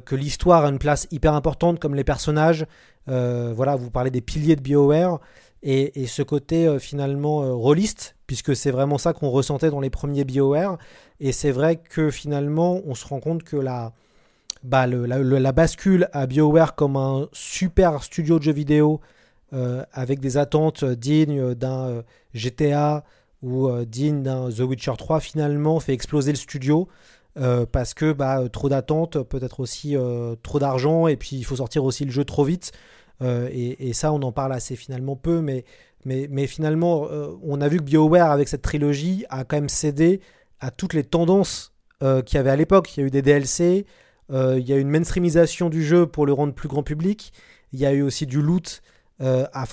que 0.06 0.16
l'histoire 0.16 0.64
a 0.64 0.70
une 0.70 0.80
place 0.80 1.10
hyper 1.12 1.34
importante, 1.34 1.78
comme 1.78 1.94
les 1.94 2.06
personnages. 2.06 2.66
voilà, 3.08 3.76
vous 3.76 3.90
parlez 3.90 4.12
des 4.12 4.22
piliers 4.22 4.56
de 4.56 4.62
BioWare. 4.62 5.20
Et, 5.66 6.08
ce 6.08 6.22
côté 6.22 6.78
finalement 6.78 7.58
rôliste, 7.58 8.16
puisque 8.28 8.54
c'est 8.54 8.72
vraiment 8.72 8.98
ça 8.98 9.14
qu'on 9.14 9.30
ressentait 9.30 9.70
dans 9.70 9.80
les 9.80 9.90
premiers 9.90 10.26
BioWare. 10.26 10.78
Et 11.22 11.32
c'est 11.32 11.52
vrai 11.52 11.78
que 11.78 12.12
finalement, 12.12 12.82
on 12.86 12.96
se 12.96 13.08
rend 13.08 13.22
compte 13.22 13.44
que 13.44 13.56
la, 13.56 13.94
bah, 14.64 14.88
la, 14.88 15.52
bascule 15.52 16.10
à 16.14 16.26
BioWare 16.26 16.76
comme 16.76 16.96
un 16.96 17.28
super 17.34 18.02
studio 18.04 18.40
de 18.40 18.44
jeux 18.44 18.54
vidéo 18.54 19.02
euh, 19.54 19.84
avec 19.92 20.20
des 20.20 20.38
attentes 20.38 20.86
dignes 20.86 21.54
d'un 21.54 21.88
euh, 21.88 22.02
GTA 22.34 23.04
ou 23.42 23.68
euh, 23.68 23.86
dignes 23.86 24.24
d'un 24.24 24.50
The 24.50 24.62
Witcher 24.62 24.94
3 24.98 25.20
finalement 25.20 25.80
fait 25.80 25.94
exploser 25.94 26.32
le 26.32 26.38
studio 26.38 26.88
parce 27.72 27.96
que 27.96 28.14
bah, 28.14 28.48
trop 28.48 28.70
d'attentes, 28.70 29.18
peut-être 29.24 29.60
aussi 29.60 29.96
trop 30.44 30.60
d'argent 30.60 31.08
et 31.08 31.16
puis 31.16 31.36
il 31.36 31.44
faut 31.44 31.56
sortir 31.56 31.84
aussi 31.84 32.06
le 32.06 32.12
jeu 32.12 32.24
trop 32.24 32.44
vite. 32.44 32.74
Et, 33.24 33.90
et, 33.90 33.94
ça, 33.94 34.12
on 34.12 34.22
en 34.22 34.32
parle 34.32 34.54
assez 34.54 34.76
finalement 34.76 35.16
peu, 35.16 35.42
mais, 35.42 35.64
mais, 36.06 36.48
finalement, 36.48 37.08
on 37.42 37.62
a 37.62 37.68
vu 37.70 37.78
que 37.78 37.84
BioWare, 37.84 38.32
avec 38.32 38.50
cette 38.50 38.62
trilogie, 38.62 39.26
a 39.30 39.46
quand 39.46 39.56
même 39.56 39.70
cédé 39.70 40.20
à 40.60 40.72
toutes 40.72 40.94
les 40.94 41.04
tendances 41.04 41.74
qu'il 42.00 42.36
y 42.36 42.38
avait 42.38 42.50
à 42.50 42.56
l'époque. 42.56 42.96
Il 42.98 43.00
y 43.00 43.04
a 43.04 43.08
eu 43.08 43.12
des 43.12 43.22
DLC, 43.22 43.86
euh, 44.32 44.58
il 44.60 44.68
y 44.68 44.74
a 44.74 44.78
une 44.78 44.90
mainstreamisation 44.90 45.70
du 45.70 45.84
jeu 45.84 46.06
pour 46.06 46.26
le 46.26 46.34
rendre 46.34 46.54
plus 46.54 46.70
grand 46.70 46.84
public. 46.84 47.34
Il 47.72 47.80
y 47.80 47.86
a 47.86 47.94
eu 47.94 48.02
aussi 48.02 48.26
du 48.26 48.42
loot 48.42 48.82
euh, 49.22 49.46
à, 49.54 49.66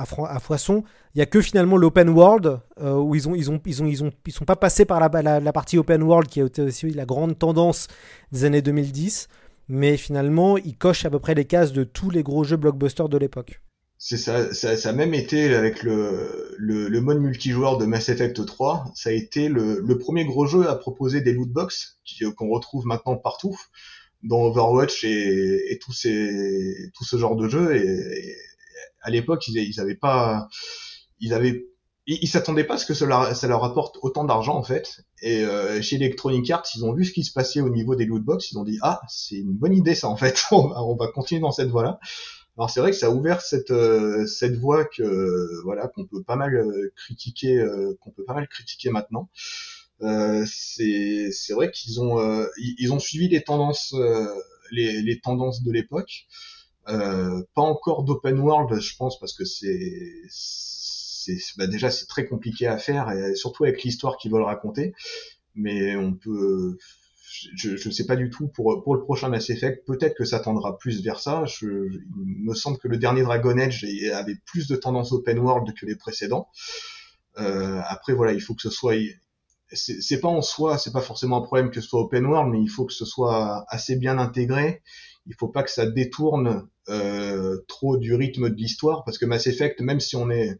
à, 0.00 0.40
foison. 0.40 0.84
Il 1.14 1.18
y 1.18 1.22
a 1.22 1.26
que 1.26 1.40
finalement 1.40 1.76
l'open 1.76 2.08
world 2.08 2.60
euh, 2.80 2.94
où 2.94 3.14
ils 3.14 3.28
ont 3.28 3.34
ils 3.34 3.50
ont 3.50 3.60
ils 3.64 3.82
ont 3.82 4.10
ils 4.26 4.32
sont 4.32 4.44
pas 4.44 4.56
passés 4.56 4.84
par 4.84 5.00
la, 5.00 5.40
la, 5.40 5.52
partie 5.52 5.78
open 5.78 6.02
world 6.02 6.28
qui 6.28 6.40
a 6.40 6.44
été 6.44 6.62
aussi 6.62 6.90
la 6.90 7.04
grande 7.04 7.38
tendance 7.38 7.88
des 8.32 8.44
années 8.44 8.62
2010. 8.62 9.28
Mais 9.72 9.96
finalement, 9.96 10.58
ils 10.58 10.76
cochent 10.76 11.04
à 11.04 11.10
peu 11.10 11.20
près 11.20 11.36
les 11.36 11.44
cases 11.44 11.72
de 11.72 11.84
tous 11.84 12.10
les 12.10 12.24
gros 12.24 12.42
jeux 12.42 12.56
blockbusters 12.56 13.08
de 13.08 13.16
l'époque. 13.16 13.62
C'est 13.98 14.16
ça, 14.16 14.52
ça, 14.52 14.76
ça, 14.76 14.88
a 14.88 14.92
même 14.92 15.14
été 15.14 15.54
avec 15.54 15.84
le, 15.84 16.56
le, 16.58 17.00
mode 17.00 17.20
multijoueur 17.20 17.78
de 17.78 17.86
Mass 17.86 18.08
Effect 18.08 18.44
3, 18.44 18.90
ça 18.96 19.10
a 19.10 19.12
été 19.12 19.48
le, 19.48 19.80
le 19.80 19.98
premier 19.98 20.24
gros 20.24 20.44
jeu 20.44 20.68
à 20.68 20.74
proposer 20.74 21.20
des 21.20 21.32
loot 21.32 21.50
box 21.50 22.00
qu'on 22.36 22.48
retrouve 22.48 22.84
maintenant 22.84 23.16
partout 23.16 23.56
dans 24.24 24.42
Overwatch 24.46 25.04
et, 25.04 25.72
et 25.72 25.78
tout, 25.78 25.92
ces, 25.92 26.90
tout 26.94 27.04
ce 27.04 27.16
genre 27.16 27.36
de 27.36 27.48
jeu. 27.48 27.76
Et, 27.76 28.34
à 29.02 29.10
l'époque, 29.10 29.46
ils, 29.46 29.56
ils 29.58 29.80
avaient 29.80 29.94
pas, 29.94 30.48
ils 31.20 31.32
avaient, 31.32 31.64
ils 32.06 32.28
s'attendaient 32.28 32.64
pas 32.64 32.74
à 32.74 32.78
ce 32.78 32.86
que 32.86 32.94
cela, 32.94 33.34
ça 33.34 33.46
leur 33.46 33.62
apporte 33.64 33.98
autant 34.02 34.24
d'argent 34.24 34.56
en 34.56 34.62
fait. 34.62 35.04
Et 35.22 35.44
euh, 35.44 35.80
chez 35.82 35.96
Electronic 35.96 36.50
Arts, 36.50 36.64
ils 36.74 36.84
ont 36.84 36.92
vu 36.92 37.04
ce 37.04 37.12
qui 37.12 37.24
se 37.24 37.32
passait 37.32 37.60
au 37.60 37.70
niveau 37.70 37.94
des 37.94 38.06
loot 38.06 38.24
box, 38.24 38.50
ils 38.52 38.58
ont 38.58 38.64
dit 38.64 38.78
ah 38.82 39.00
c'est 39.08 39.36
une 39.36 39.52
bonne 39.52 39.74
idée 39.74 39.94
ça 39.94 40.08
en 40.08 40.16
fait, 40.16 40.42
on 40.50 40.68
va, 40.68 40.82
on 40.82 40.96
va 40.96 41.08
continuer 41.08 41.40
dans 41.40 41.52
cette 41.52 41.68
voie-là. 41.68 42.00
Alors 42.58 42.68
c'est 42.68 42.80
vrai 42.80 42.90
que 42.90 42.96
ça 42.96 43.06
a 43.06 43.10
ouvert 43.10 43.40
cette 43.40 43.70
euh, 43.70 44.26
cette 44.26 44.56
voie 44.56 44.84
que 44.84 45.62
voilà 45.64 45.88
qu'on 45.88 46.04
peut 46.04 46.22
pas 46.22 46.36
mal 46.36 46.54
euh, 46.56 46.92
critiquer, 46.96 47.56
euh, 47.58 47.96
qu'on 48.00 48.10
peut 48.10 48.24
pas 48.24 48.34
mal 48.34 48.48
critiquer 48.48 48.90
maintenant. 48.90 49.28
Euh, 50.02 50.44
c'est 50.46 51.30
c'est 51.30 51.52
vrai 51.52 51.70
qu'ils 51.70 52.00
ont 52.00 52.18
euh, 52.20 52.46
ils 52.58 52.92
ont 52.92 52.98
suivi 52.98 53.28
les 53.28 53.42
tendances 53.42 53.92
euh, 53.94 54.26
les, 54.72 55.02
les 55.02 55.20
tendances 55.20 55.62
de 55.62 55.72
l'époque. 55.72 56.26
pas 56.86 57.62
encore 57.62 58.04
d'open 58.04 58.38
world, 58.40 58.80
je 58.80 58.96
pense, 58.96 59.18
parce 59.18 59.32
que 59.32 59.44
c'est 59.44 60.12
bah 61.56 61.66
déjà 61.66 61.90
c'est 61.90 62.06
très 62.06 62.26
compliqué 62.26 62.66
à 62.66 62.78
faire 62.78 63.10
et 63.10 63.34
surtout 63.34 63.64
avec 63.64 63.82
l'histoire 63.82 64.16
qu'ils 64.16 64.32
veulent 64.32 64.42
raconter. 64.42 64.94
Mais 65.54 65.96
on 65.96 66.14
peut 66.14 66.78
je 67.54 67.88
ne 67.88 67.92
sais 67.92 68.06
pas 68.06 68.16
du 68.16 68.28
tout 68.30 68.48
pour 68.48 68.82
pour 68.82 68.94
le 68.94 69.02
prochain 69.02 69.28
Mass 69.28 69.50
Effect. 69.50 69.86
Peut-être 69.86 70.16
que 70.16 70.24
ça 70.24 70.40
tendra 70.40 70.78
plus 70.78 71.02
vers 71.02 71.20
ça. 71.20 71.44
Il 71.62 72.00
me 72.24 72.54
semble 72.54 72.78
que 72.78 72.88
le 72.88 72.98
dernier 72.98 73.22
Dragon 73.22 73.56
Age 73.58 73.86
avait 74.12 74.36
plus 74.46 74.68
de 74.68 74.76
tendance 74.76 75.12
open 75.12 75.38
world 75.38 75.72
que 75.74 75.86
les 75.86 75.96
précédents. 75.96 76.48
Euh, 77.38 77.80
après 77.86 78.12
voilà, 78.12 78.32
il 78.32 78.40
faut 78.40 78.54
que 78.54 78.62
ce 78.62 78.70
soit 78.70 78.96
c'est 79.72 80.20
pas 80.20 80.28
en 80.28 80.42
soi, 80.42 80.78
c'est 80.78 80.92
pas 80.92 81.00
forcément 81.00 81.38
un 81.38 81.42
problème 81.42 81.70
que 81.70 81.80
ce 81.80 81.88
soit 81.88 82.00
open 82.00 82.26
world, 82.26 82.50
mais 82.50 82.60
il 82.60 82.68
faut 82.68 82.84
que 82.84 82.92
ce 82.92 83.04
soit 83.04 83.64
assez 83.68 83.96
bien 83.96 84.18
intégré. 84.18 84.82
Il 85.26 85.34
faut 85.34 85.48
pas 85.48 85.62
que 85.62 85.70
ça 85.70 85.86
détourne 85.86 86.66
euh, 86.88 87.58
trop 87.68 87.96
du 87.96 88.14
rythme 88.14 88.50
de 88.50 88.56
l'histoire, 88.56 89.04
parce 89.04 89.18
que 89.18 89.26
Mass 89.26 89.46
Effect, 89.46 89.80
même 89.80 90.00
si 90.00 90.16
on 90.16 90.30
est 90.30 90.58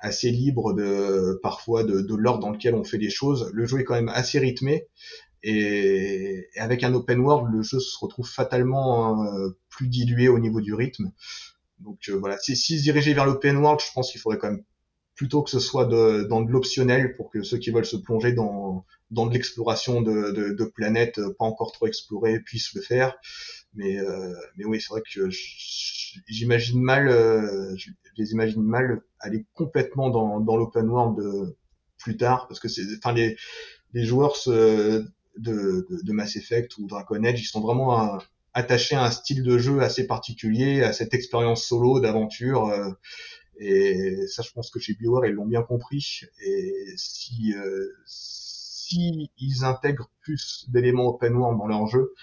assez 0.00 0.30
libre 0.30 0.72
de 0.72 1.38
parfois 1.42 1.84
de, 1.84 2.14
l'ordre 2.14 2.40
dans 2.40 2.50
lequel 2.50 2.74
on 2.74 2.84
fait 2.84 2.98
les 2.98 3.10
choses, 3.10 3.50
le 3.52 3.66
jeu 3.66 3.80
est 3.80 3.84
quand 3.84 3.94
même 3.94 4.08
assez 4.08 4.38
rythmé 4.38 4.86
Et, 5.42 6.46
avec 6.56 6.82
un 6.84 6.94
open 6.94 7.20
world, 7.20 7.52
le 7.52 7.62
jeu 7.62 7.80
se 7.80 7.98
retrouve 7.98 8.28
fatalement 8.28 9.24
plus 9.68 9.88
dilué 9.88 10.28
au 10.28 10.38
niveau 10.38 10.60
du 10.60 10.74
rythme. 10.74 11.12
Donc 11.78 12.08
voilà, 12.10 12.38
si, 12.38 12.56
si 12.56 12.78
se 12.78 12.82
diriger 12.82 13.14
vers 13.14 13.26
l'open 13.26 13.56
world, 13.56 13.80
je 13.80 13.92
pense 13.94 14.10
qu'il 14.10 14.20
faudrait 14.20 14.38
quand 14.38 14.50
même 14.50 14.64
plutôt 15.20 15.42
que 15.42 15.50
ce 15.50 15.60
soit 15.60 15.84
dans 15.84 16.40
de 16.40 16.50
l'optionnel 16.50 17.14
pour 17.14 17.28
que 17.28 17.42
ceux 17.42 17.58
qui 17.58 17.70
veulent 17.70 17.84
se 17.84 17.98
plonger 17.98 18.32
dans, 18.32 18.86
dans 19.10 19.26
de 19.26 19.34
l'exploration 19.34 20.00
de, 20.00 20.64
planètes 20.74 21.20
pas 21.38 21.44
encore 21.44 21.72
trop 21.72 21.86
explorées 21.86 22.40
puissent 22.40 22.72
le 22.74 22.80
faire. 22.80 23.18
Mais, 23.74 23.98
euh, 23.98 24.34
mais 24.56 24.64
oui, 24.64 24.80
c'est 24.80 24.88
vrai 24.88 25.02
que 25.02 25.28
j'imagine 26.28 26.80
mal, 26.80 27.08
euh, 27.08 27.76
je 27.76 27.90
les 28.16 28.32
imagine 28.32 28.62
mal 28.62 29.02
aller 29.20 29.46
complètement 29.54 30.10
dans, 30.10 30.40
dans 30.40 30.56
l'open 30.56 30.88
world 30.88 31.18
de, 31.18 31.56
plus 31.98 32.16
tard, 32.16 32.48
parce 32.48 32.58
que 32.58 32.68
c'est, 32.68 32.82
enfin 32.96 33.12
les, 33.12 33.36
les 33.92 34.04
joueurs 34.04 34.34
de, 34.46 35.04
de, 35.36 35.86
de, 36.02 36.12
Mass 36.12 36.36
Effect 36.36 36.78
ou 36.78 36.86
Dragon 36.86 37.22
Age, 37.24 37.40
ils 37.40 37.46
sont 37.46 37.60
vraiment 37.60 38.18
attachés 38.54 38.96
à 38.96 39.04
un 39.04 39.10
style 39.10 39.42
de 39.42 39.58
jeu 39.58 39.80
assez 39.80 40.06
particulier, 40.06 40.82
à 40.82 40.92
cette 40.92 41.14
expérience 41.14 41.64
solo 41.64 42.00
d'aventure. 42.00 42.66
Euh, 42.66 42.90
et 43.58 44.26
ça, 44.28 44.42
je 44.42 44.50
pense 44.52 44.70
que 44.70 44.80
chez 44.80 44.94
BioWare, 44.94 45.26
ils 45.26 45.34
l'ont 45.34 45.46
bien 45.46 45.62
compris. 45.62 46.22
Et 46.42 46.94
si, 46.96 47.54
euh, 47.54 47.88
si 48.06 49.30
ils 49.38 49.64
intègrent 49.64 50.10
plus 50.22 50.66
d'éléments 50.68 51.08
open 51.08 51.34
world 51.34 51.58
dans 51.58 51.66
leur 51.66 51.86
jeu, 51.86 52.14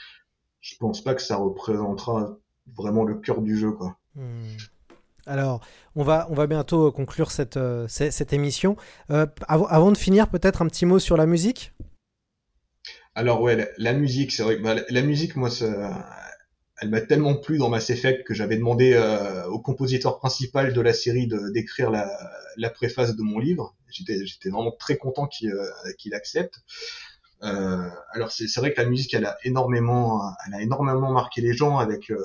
je 0.61 0.75
pense 0.77 1.03
pas 1.03 1.15
que 1.15 1.21
ça 1.21 1.37
représentera 1.37 2.37
vraiment 2.75 3.03
le 3.03 3.15
cœur 3.15 3.41
du 3.41 3.57
jeu, 3.57 3.71
quoi. 3.71 3.97
Hmm. 4.15 4.55
Alors, 5.25 5.61
on 5.95 6.03
va, 6.03 6.27
on 6.29 6.33
va 6.33 6.47
bientôt 6.47 6.91
conclure 6.91 7.31
cette, 7.31 7.57
euh, 7.57 7.85
cette, 7.89 8.31
émission. 8.31 8.77
Euh, 9.11 9.25
avant, 9.47 9.91
de 9.91 9.97
finir, 9.97 10.29
peut-être 10.29 10.61
un 10.61 10.67
petit 10.67 10.85
mot 10.85 10.99
sur 10.99 11.17
la 11.17 11.25
musique? 11.25 11.73
Alors, 13.13 13.41
ouais, 13.41 13.69
la, 13.77 13.93
musique, 13.93 14.31
c'est 14.31 14.43
vrai. 14.43 14.57
Bah, 14.57 14.73
la, 14.75 14.83
la, 14.89 15.01
musique, 15.01 15.35
moi, 15.35 15.49
ça, 15.49 16.07
elle 16.79 16.89
m'a 16.89 17.01
tellement 17.01 17.35
plu 17.35 17.57
dans 17.57 17.69
Mass 17.69 17.89
Effect 17.89 18.23
que 18.23 18.33
j'avais 18.33 18.55
demandé 18.55 18.93
euh, 18.93 19.45
au 19.47 19.59
compositeur 19.59 20.19
principal 20.19 20.73
de 20.73 20.81
la 20.81 20.93
série 20.93 21.27
d'écrire 21.53 21.89
la, 21.89 22.07
la, 22.55 22.69
préface 22.69 23.15
de 23.15 23.21
mon 23.23 23.39
livre. 23.39 23.75
J'étais 23.89 24.49
vraiment 24.49 24.71
très 24.71 24.97
content 24.97 25.27
qu'il 25.27 25.49
euh, 25.49 25.93
qu'il 25.97 26.13
accepte. 26.13 26.59
Euh, 27.43 27.89
alors 28.13 28.31
c'est 28.31 28.51
vrai 28.57 28.73
que 28.73 28.81
la 28.81 28.89
musique 28.89 29.13
elle 29.13 29.25
a 29.25 29.37
énormément 29.43 30.23
elle 30.47 30.55
a 30.55 30.61
énormément 30.61 31.11
marqué 31.11 31.41
les 31.41 31.53
gens 31.53 31.77
avec 31.77 32.09
euh, 32.09 32.17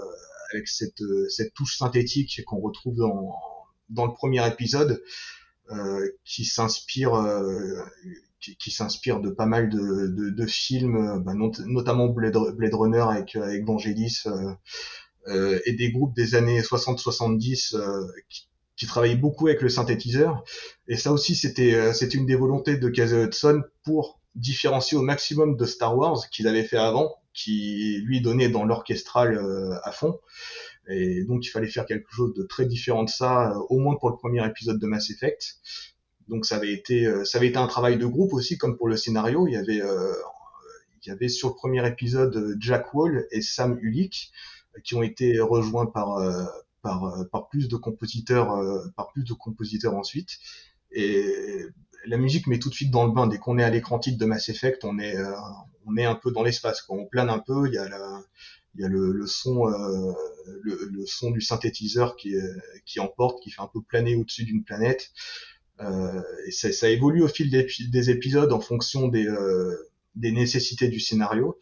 avec 0.52 0.68
cette 0.68 1.02
cette 1.28 1.52
touche 1.52 1.76
synthétique 1.76 2.42
qu'on 2.46 2.60
retrouve 2.60 2.96
dans 2.96 3.34
dans 3.90 4.06
le 4.06 4.14
premier 4.14 4.46
épisode 4.46 5.02
qui 6.24 6.44
s'inspire 6.44 7.12
qui, 8.58 8.70
s'inspire 8.70 9.20
de 9.20 9.30
pas 9.30 9.46
mal 9.46 9.68
de, 9.68 10.08
de, 10.08 10.30
de 10.30 10.46
films, 10.46 10.96
euh, 10.96 11.18
bah, 11.18 11.32
notamment 11.34 12.08
Blade, 12.08 12.36
Runner 12.36 13.04
avec, 13.08 13.36
euh, 13.36 13.42
avec 13.42 13.64
Vangelis 13.64 14.22
euh, 14.26 14.52
euh, 15.28 15.60
et 15.64 15.72
des 15.72 15.92
groupes 15.92 16.14
des 16.14 16.34
années 16.34 16.60
60-70 16.60 17.76
qui, 18.28 18.48
qui 18.76 18.86
travaillaient 18.86 19.16
beaucoup 19.16 19.46
avec 19.46 19.62
le 19.62 19.68
synthétiseur. 19.68 20.42
Et 20.88 20.96
ça 20.96 21.12
aussi, 21.12 21.36
c'était 21.36 21.92
c'était 21.92 22.18
une 22.18 22.26
des 22.26 22.34
volontés 22.34 22.76
de 22.76 22.88
Casey 22.88 23.24
Hudson 23.24 23.62
pour 23.84 24.20
différencier 24.34 24.96
au 24.96 25.02
maximum 25.02 25.56
de 25.56 25.64
Star 25.64 25.96
Wars 25.96 26.28
qu'il 26.30 26.48
avait 26.48 26.64
fait 26.64 26.78
avant, 26.78 27.14
qui 27.34 27.98
lui 28.04 28.20
donnait 28.20 28.48
dans 28.48 28.64
l'orchestral 28.64 29.38
à 29.82 29.92
fond. 29.92 30.18
Et 30.88 31.24
donc 31.24 31.46
il 31.46 31.50
fallait 31.50 31.68
faire 31.68 31.86
quelque 31.86 32.10
chose 32.10 32.34
de 32.34 32.42
très 32.42 32.66
différent 32.66 33.04
de 33.04 33.10
ça, 33.10 33.54
au 33.68 33.78
moins 33.78 33.96
pour 33.96 34.10
le 34.10 34.16
premier 34.16 34.44
épisode 34.46 34.78
de 34.78 34.86
Mass 34.86 35.10
Effect. 35.10 35.56
Donc 36.28 36.46
ça 36.46 36.56
avait 36.56 36.72
été 36.72 37.06
euh, 37.06 37.24
ça 37.24 37.38
avait 37.38 37.48
été 37.48 37.58
un 37.58 37.66
travail 37.66 37.98
de 37.98 38.06
groupe 38.06 38.32
aussi 38.32 38.58
comme 38.58 38.76
pour 38.76 38.88
le 38.88 38.96
scénario. 38.96 39.46
Il 39.46 39.52
y 39.52 39.56
avait 39.56 39.82
euh, 39.82 40.14
il 41.04 41.08
y 41.08 41.12
avait 41.12 41.28
sur 41.28 41.48
le 41.48 41.54
premier 41.54 41.86
épisode 41.86 42.56
Jack 42.58 42.94
Wall 42.94 43.26
et 43.32 43.42
Sam 43.42 43.78
Ulick 43.80 44.32
qui 44.84 44.94
ont 44.94 45.02
été 45.02 45.40
rejoints 45.40 45.86
par 45.86 46.18
euh, 46.18 46.44
par, 46.80 47.26
par 47.30 47.48
plus 47.48 47.68
de 47.68 47.76
compositeurs 47.76 48.58
par 48.96 49.12
plus 49.12 49.24
de 49.24 49.34
compositeurs 49.34 49.94
ensuite 49.94 50.38
et 50.90 51.64
la 52.06 52.16
musique 52.16 52.46
met 52.46 52.58
tout 52.58 52.68
de 52.68 52.74
suite 52.74 52.90
dans 52.90 53.06
le 53.06 53.12
bain. 53.12 53.26
Dès 53.26 53.38
qu'on 53.38 53.58
est 53.58 53.64
à 53.64 53.70
l'écran 53.70 53.98
titre 53.98 54.18
de 54.18 54.24
Mass 54.24 54.48
Effect 54.48 54.84
on 54.84 54.98
est 54.98 55.16
on 55.86 55.96
est 55.96 56.04
un 56.04 56.14
peu 56.14 56.32
dans 56.32 56.42
l'espace 56.42 56.84
on 56.88 57.06
plane 57.06 57.30
un 57.30 57.38
peu 57.38 57.68
il 57.68 57.74
y 57.74 57.78
a 57.78 57.88
la 57.88 58.22
il 58.74 58.80
y 58.80 58.84
a 58.84 58.88
le, 58.88 59.12
le 59.12 59.26
son 59.26 59.66
le, 59.66 60.88
le, 60.90 61.06
son 61.06 61.30
du 61.30 61.40
synthétiseur 61.40 62.16
qui 62.16 62.34
qui 62.86 63.00
emporte 63.00 63.42
qui 63.42 63.50
fait 63.50 63.62
un 63.62 63.70
peu 63.72 63.80
planer 63.82 64.16
au-dessus 64.16 64.44
d'une 64.44 64.64
planète. 64.64 65.12
Euh, 65.80 66.22
et 66.46 66.50
ça, 66.50 66.72
ça, 66.72 66.88
évolue 66.88 67.22
au 67.22 67.28
fil 67.28 67.50
des, 67.50 67.66
des, 67.90 68.10
épisodes 68.10 68.52
en 68.52 68.60
fonction 68.60 69.08
des, 69.08 69.26
euh, 69.26 69.90
des 70.14 70.32
nécessités 70.32 70.88
du 70.88 71.00
scénario. 71.00 71.58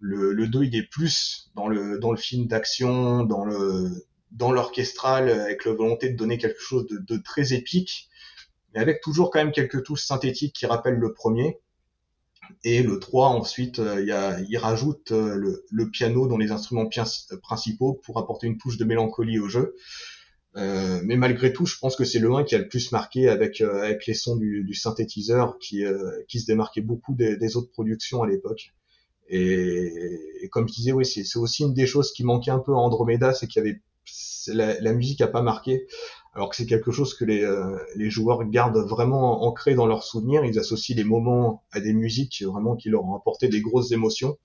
Le, 0.00 0.32
le 0.32 0.48
2, 0.48 0.64
il 0.64 0.76
est 0.76 0.88
plus 0.88 1.50
dans 1.54 1.68
le, 1.68 1.98
dans 1.98 2.10
le 2.10 2.16
film 2.16 2.46
d'action, 2.46 3.24
dans 3.24 3.44
le 3.44 3.90
dans 4.30 4.50
l'orchestral, 4.50 5.28
avec 5.28 5.66
la 5.66 5.74
volonté 5.74 6.08
de 6.08 6.16
donner 6.16 6.38
quelque 6.38 6.60
chose 6.60 6.86
de, 6.86 6.96
de, 6.96 7.20
très 7.20 7.52
épique, 7.52 8.08
mais 8.74 8.80
avec 8.80 9.00
toujours 9.00 9.30
quand 9.30 9.38
même 9.38 9.52
quelques 9.52 9.82
touches 9.84 10.04
synthétiques 10.04 10.54
qui 10.54 10.66
rappellent 10.66 10.98
le 10.98 11.12
premier. 11.12 11.58
Et 12.64 12.82
le 12.82 12.98
3, 12.98 13.28
ensuite, 13.28 13.78
euh, 13.78 14.00
il, 14.00 14.50
y 14.50 14.56
rajoute 14.56 15.10
le, 15.10 15.64
le, 15.70 15.90
piano 15.90 16.26
dans 16.26 16.36
les 16.36 16.50
instruments 16.50 16.88
principaux 17.40 18.00
pour 18.04 18.18
apporter 18.18 18.46
une 18.46 18.58
touche 18.58 18.76
de 18.76 18.84
mélancolie 18.84 19.38
au 19.38 19.48
jeu. 19.48 19.74
Euh, 20.56 21.00
mais 21.04 21.16
malgré 21.16 21.52
tout, 21.52 21.64
je 21.64 21.78
pense 21.78 21.96
que 21.96 22.04
c'est 22.04 22.18
le 22.18 22.32
1 22.32 22.44
qui 22.44 22.54
a 22.54 22.58
le 22.58 22.68
plus 22.68 22.92
marqué 22.92 23.28
avec 23.28 23.60
euh, 23.62 23.82
avec 23.82 24.06
les 24.06 24.14
sons 24.14 24.36
du, 24.36 24.64
du 24.64 24.74
synthétiseur 24.74 25.58
qui 25.58 25.84
euh, 25.84 26.22
qui 26.28 26.40
se 26.40 26.46
démarquait 26.46 26.82
beaucoup 26.82 27.14
des, 27.14 27.56
autres 27.56 27.70
productions 27.70 28.22
à 28.22 28.26
l'époque. 28.26 28.74
Et, 29.28 30.42
et, 30.42 30.48
comme 30.50 30.68
je 30.68 30.74
disais, 30.74 30.92
oui, 30.92 31.06
c'est 31.06 31.38
aussi 31.38 31.62
une 31.62 31.72
des 31.72 31.86
choses 31.86 32.12
qui 32.12 32.22
manquait 32.22 32.50
un 32.50 32.58
peu 32.58 32.72
à 32.72 32.76
Andromeda, 32.76 33.32
c'est 33.32 33.46
qu'il 33.46 33.64
y 33.64 33.66
avait 33.66 33.80
la, 34.48 34.78
la, 34.80 34.92
musique 34.92 35.22
a 35.22 35.28
pas 35.28 35.40
marqué, 35.40 35.86
alors 36.34 36.48
que 36.48 36.56
c'est 36.56 36.66
quelque 36.66 36.90
chose 36.90 37.14
que 37.14 37.24
les 37.24 37.46
les 37.94 38.10
joueurs 38.10 38.44
gardent 38.44 38.86
vraiment 38.88 39.44
ancré 39.44 39.74
dans 39.74 39.86
leurs 39.86 40.04
souvenirs. 40.04 40.44
Ils 40.44 40.58
associent 40.58 40.96
les 40.96 41.04
moments 41.04 41.62
à 41.72 41.80
des 41.80 41.92
musiques 41.92 42.42
vraiment 42.42 42.74
qui 42.76 42.88
leur 42.88 43.04
ont 43.04 43.14
apporté 43.14 43.48
des 43.48 43.60
grosses 43.60 43.92
émotions. 43.92 44.38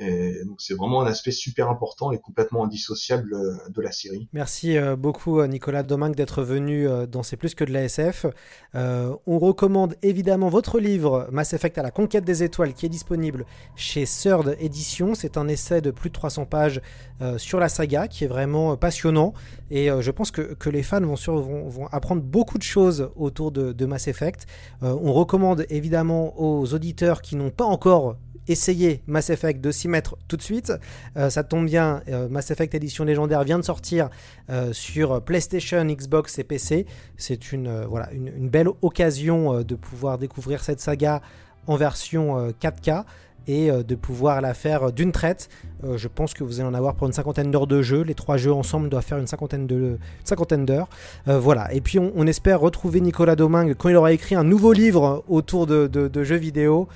Donc 0.00 0.60
c'est 0.60 0.74
vraiment 0.74 1.02
un 1.02 1.06
aspect 1.06 1.30
super 1.30 1.68
important 1.68 2.12
et 2.12 2.18
complètement 2.18 2.64
indissociable 2.64 3.34
euh, 3.34 3.56
de 3.68 3.80
la 3.80 3.92
série. 3.92 4.28
Merci 4.32 4.76
euh, 4.76 4.96
beaucoup 4.96 5.40
euh, 5.40 5.46
Nicolas 5.46 5.82
Domingue 5.82 6.14
d'être 6.14 6.42
venu 6.42 6.86
dans 7.08 7.22
C'est 7.22 7.36
plus 7.36 7.54
que 7.54 7.64
de 7.64 7.72
la 7.72 7.84
SF. 7.84 8.26
on 8.74 9.38
recommande 9.38 9.96
évidemment 10.02 10.48
votre 10.48 10.78
livre 10.78 11.28
Mass 11.30 11.52
Effect 11.52 11.78
à 11.78 11.82
la 11.82 11.90
conquête 11.90 12.24
des 12.24 12.42
étoiles 12.42 12.72
qui 12.74 12.86
est 12.86 12.88
disponible 12.88 13.44
chez 13.76 14.04
Third 14.04 14.56
Edition. 14.60 15.14
C'est 15.14 15.36
un 15.36 15.48
essai 15.48 15.80
de 15.80 15.90
plus 15.90 16.10
de 16.10 16.14
300 16.14 16.46
pages 16.46 16.80
sur 17.36 17.60
la 17.60 17.68
saga 17.68 18.08
qui 18.08 18.24
est 18.24 18.28
vraiment 18.28 18.76
passionnant 18.76 19.32
et 19.70 19.88
je 20.00 20.10
pense 20.10 20.30
que, 20.30 20.70
les 20.70 20.82
fans 20.82 21.00
vont, 21.00 21.68
vont, 21.68 21.86
apprendre 21.88 22.22
beaucoup 22.22 22.58
de 22.58 22.62
choses 22.62 23.10
autour 23.16 23.52
de 23.52 23.86
Mass 23.86 24.08
Effect. 24.08 24.46
on 24.80 25.12
recommande 25.12 25.66
évidemment 25.70 26.40
aux 26.40 26.74
auditeurs 26.74 27.22
qui 27.22 27.36
n'ont 27.36 27.50
pas 27.50 27.64
encore 27.64 28.16
essayez 28.48 29.02
Mass 29.06 29.30
Effect 29.30 29.60
de 29.60 29.70
s'y 29.70 29.88
mettre 29.88 30.16
tout 30.28 30.36
de 30.36 30.42
suite. 30.42 30.72
Euh, 31.16 31.30
ça 31.30 31.44
tombe 31.44 31.66
bien, 31.66 32.02
euh, 32.08 32.28
Mass 32.28 32.50
Effect 32.50 32.74
Edition 32.74 33.04
légendaire 33.04 33.44
vient 33.44 33.58
de 33.58 33.64
sortir 33.64 34.10
euh, 34.50 34.72
sur 34.72 35.22
PlayStation, 35.22 35.84
Xbox 35.84 36.38
et 36.38 36.44
PC. 36.44 36.86
C'est 37.16 37.52
une, 37.52 37.86
une, 38.12 38.48
belle 38.48 38.68
occasion 38.82 39.62
de 39.62 39.74
pouvoir 39.74 40.18
découvrir 40.18 40.62
cette 40.62 40.80
saga 40.80 41.22
en 41.66 41.76
version 41.76 42.50
4K 42.60 43.04
et 43.46 43.70
euh, 43.70 43.82
de 43.82 43.94
pouvoir 43.94 44.40
la 44.40 44.54
faire 44.54 44.92
d'une 44.92 45.12
traite. 45.12 45.48
Euh, 45.84 45.96
je 45.96 46.08
pense 46.08 46.34
que 46.34 46.44
vous 46.44 46.60
allez 46.60 46.68
en 46.68 46.74
avoir 46.74 46.94
pour 46.94 47.06
une 47.06 47.12
cinquantaine 47.12 47.50
d'heures 47.50 47.66
de 47.66 47.82
jeu. 47.82 48.02
Les 48.02 48.14
trois 48.14 48.36
jeux 48.36 48.52
ensemble 48.52 48.88
doivent 48.88 49.04
faire 49.04 49.18
une 49.18 49.26
cinquantaine 49.26 49.68
cinquantaine 50.24 50.64
d'heures. 50.64 50.88
Euh, 51.28 51.38
voilà. 51.38 51.72
Et 51.72 51.80
puis 51.80 51.98
on, 51.98 52.26
espère 52.26 52.60
retrouver 52.60 53.00
Nicolas 53.00 53.36
Domingue 53.36 53.74
quand 53.76 53.88
il 53.88 53.96
aura 53.96 54.12
écrit 54.12 54.34
un 54.34 54.44
nouveau 54.44 54.72
livre 54.72 55.24
autour 55.28 55.66
de, 55.66 55.86
de 55.86 56.24
jeux 56.24 56.36
vidéo 56.36 56.88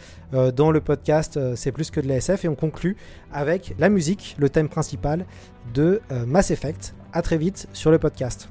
dans 0.54 0.70
le 0.70 0.80
podcast 0.80 1.38
C'est 1.56 1.72
plus 1.72 1.90
que 1.90 2.00
de 2.00 2.08
la 2.08 2.16
SF. 2.16 2.44
Et 2.44 2.48
on 2.48 2.54
conclut 2.54 2.96
avec 3.32 3.74
la 3.78 3.88
musique, 3.88 4.36
le 4.38 4.48
thème 4.48 4.68
principal 4.68 5.26
de 5.74 6.00
Mass 6.26 6.50
Effect. 6.50 6.94
A 7.12 7.22
très 7.22 7.38
vite 7.38 7.68
sur 7.72 7.90
le 7.90 7.98
podcast. 7.98 8.48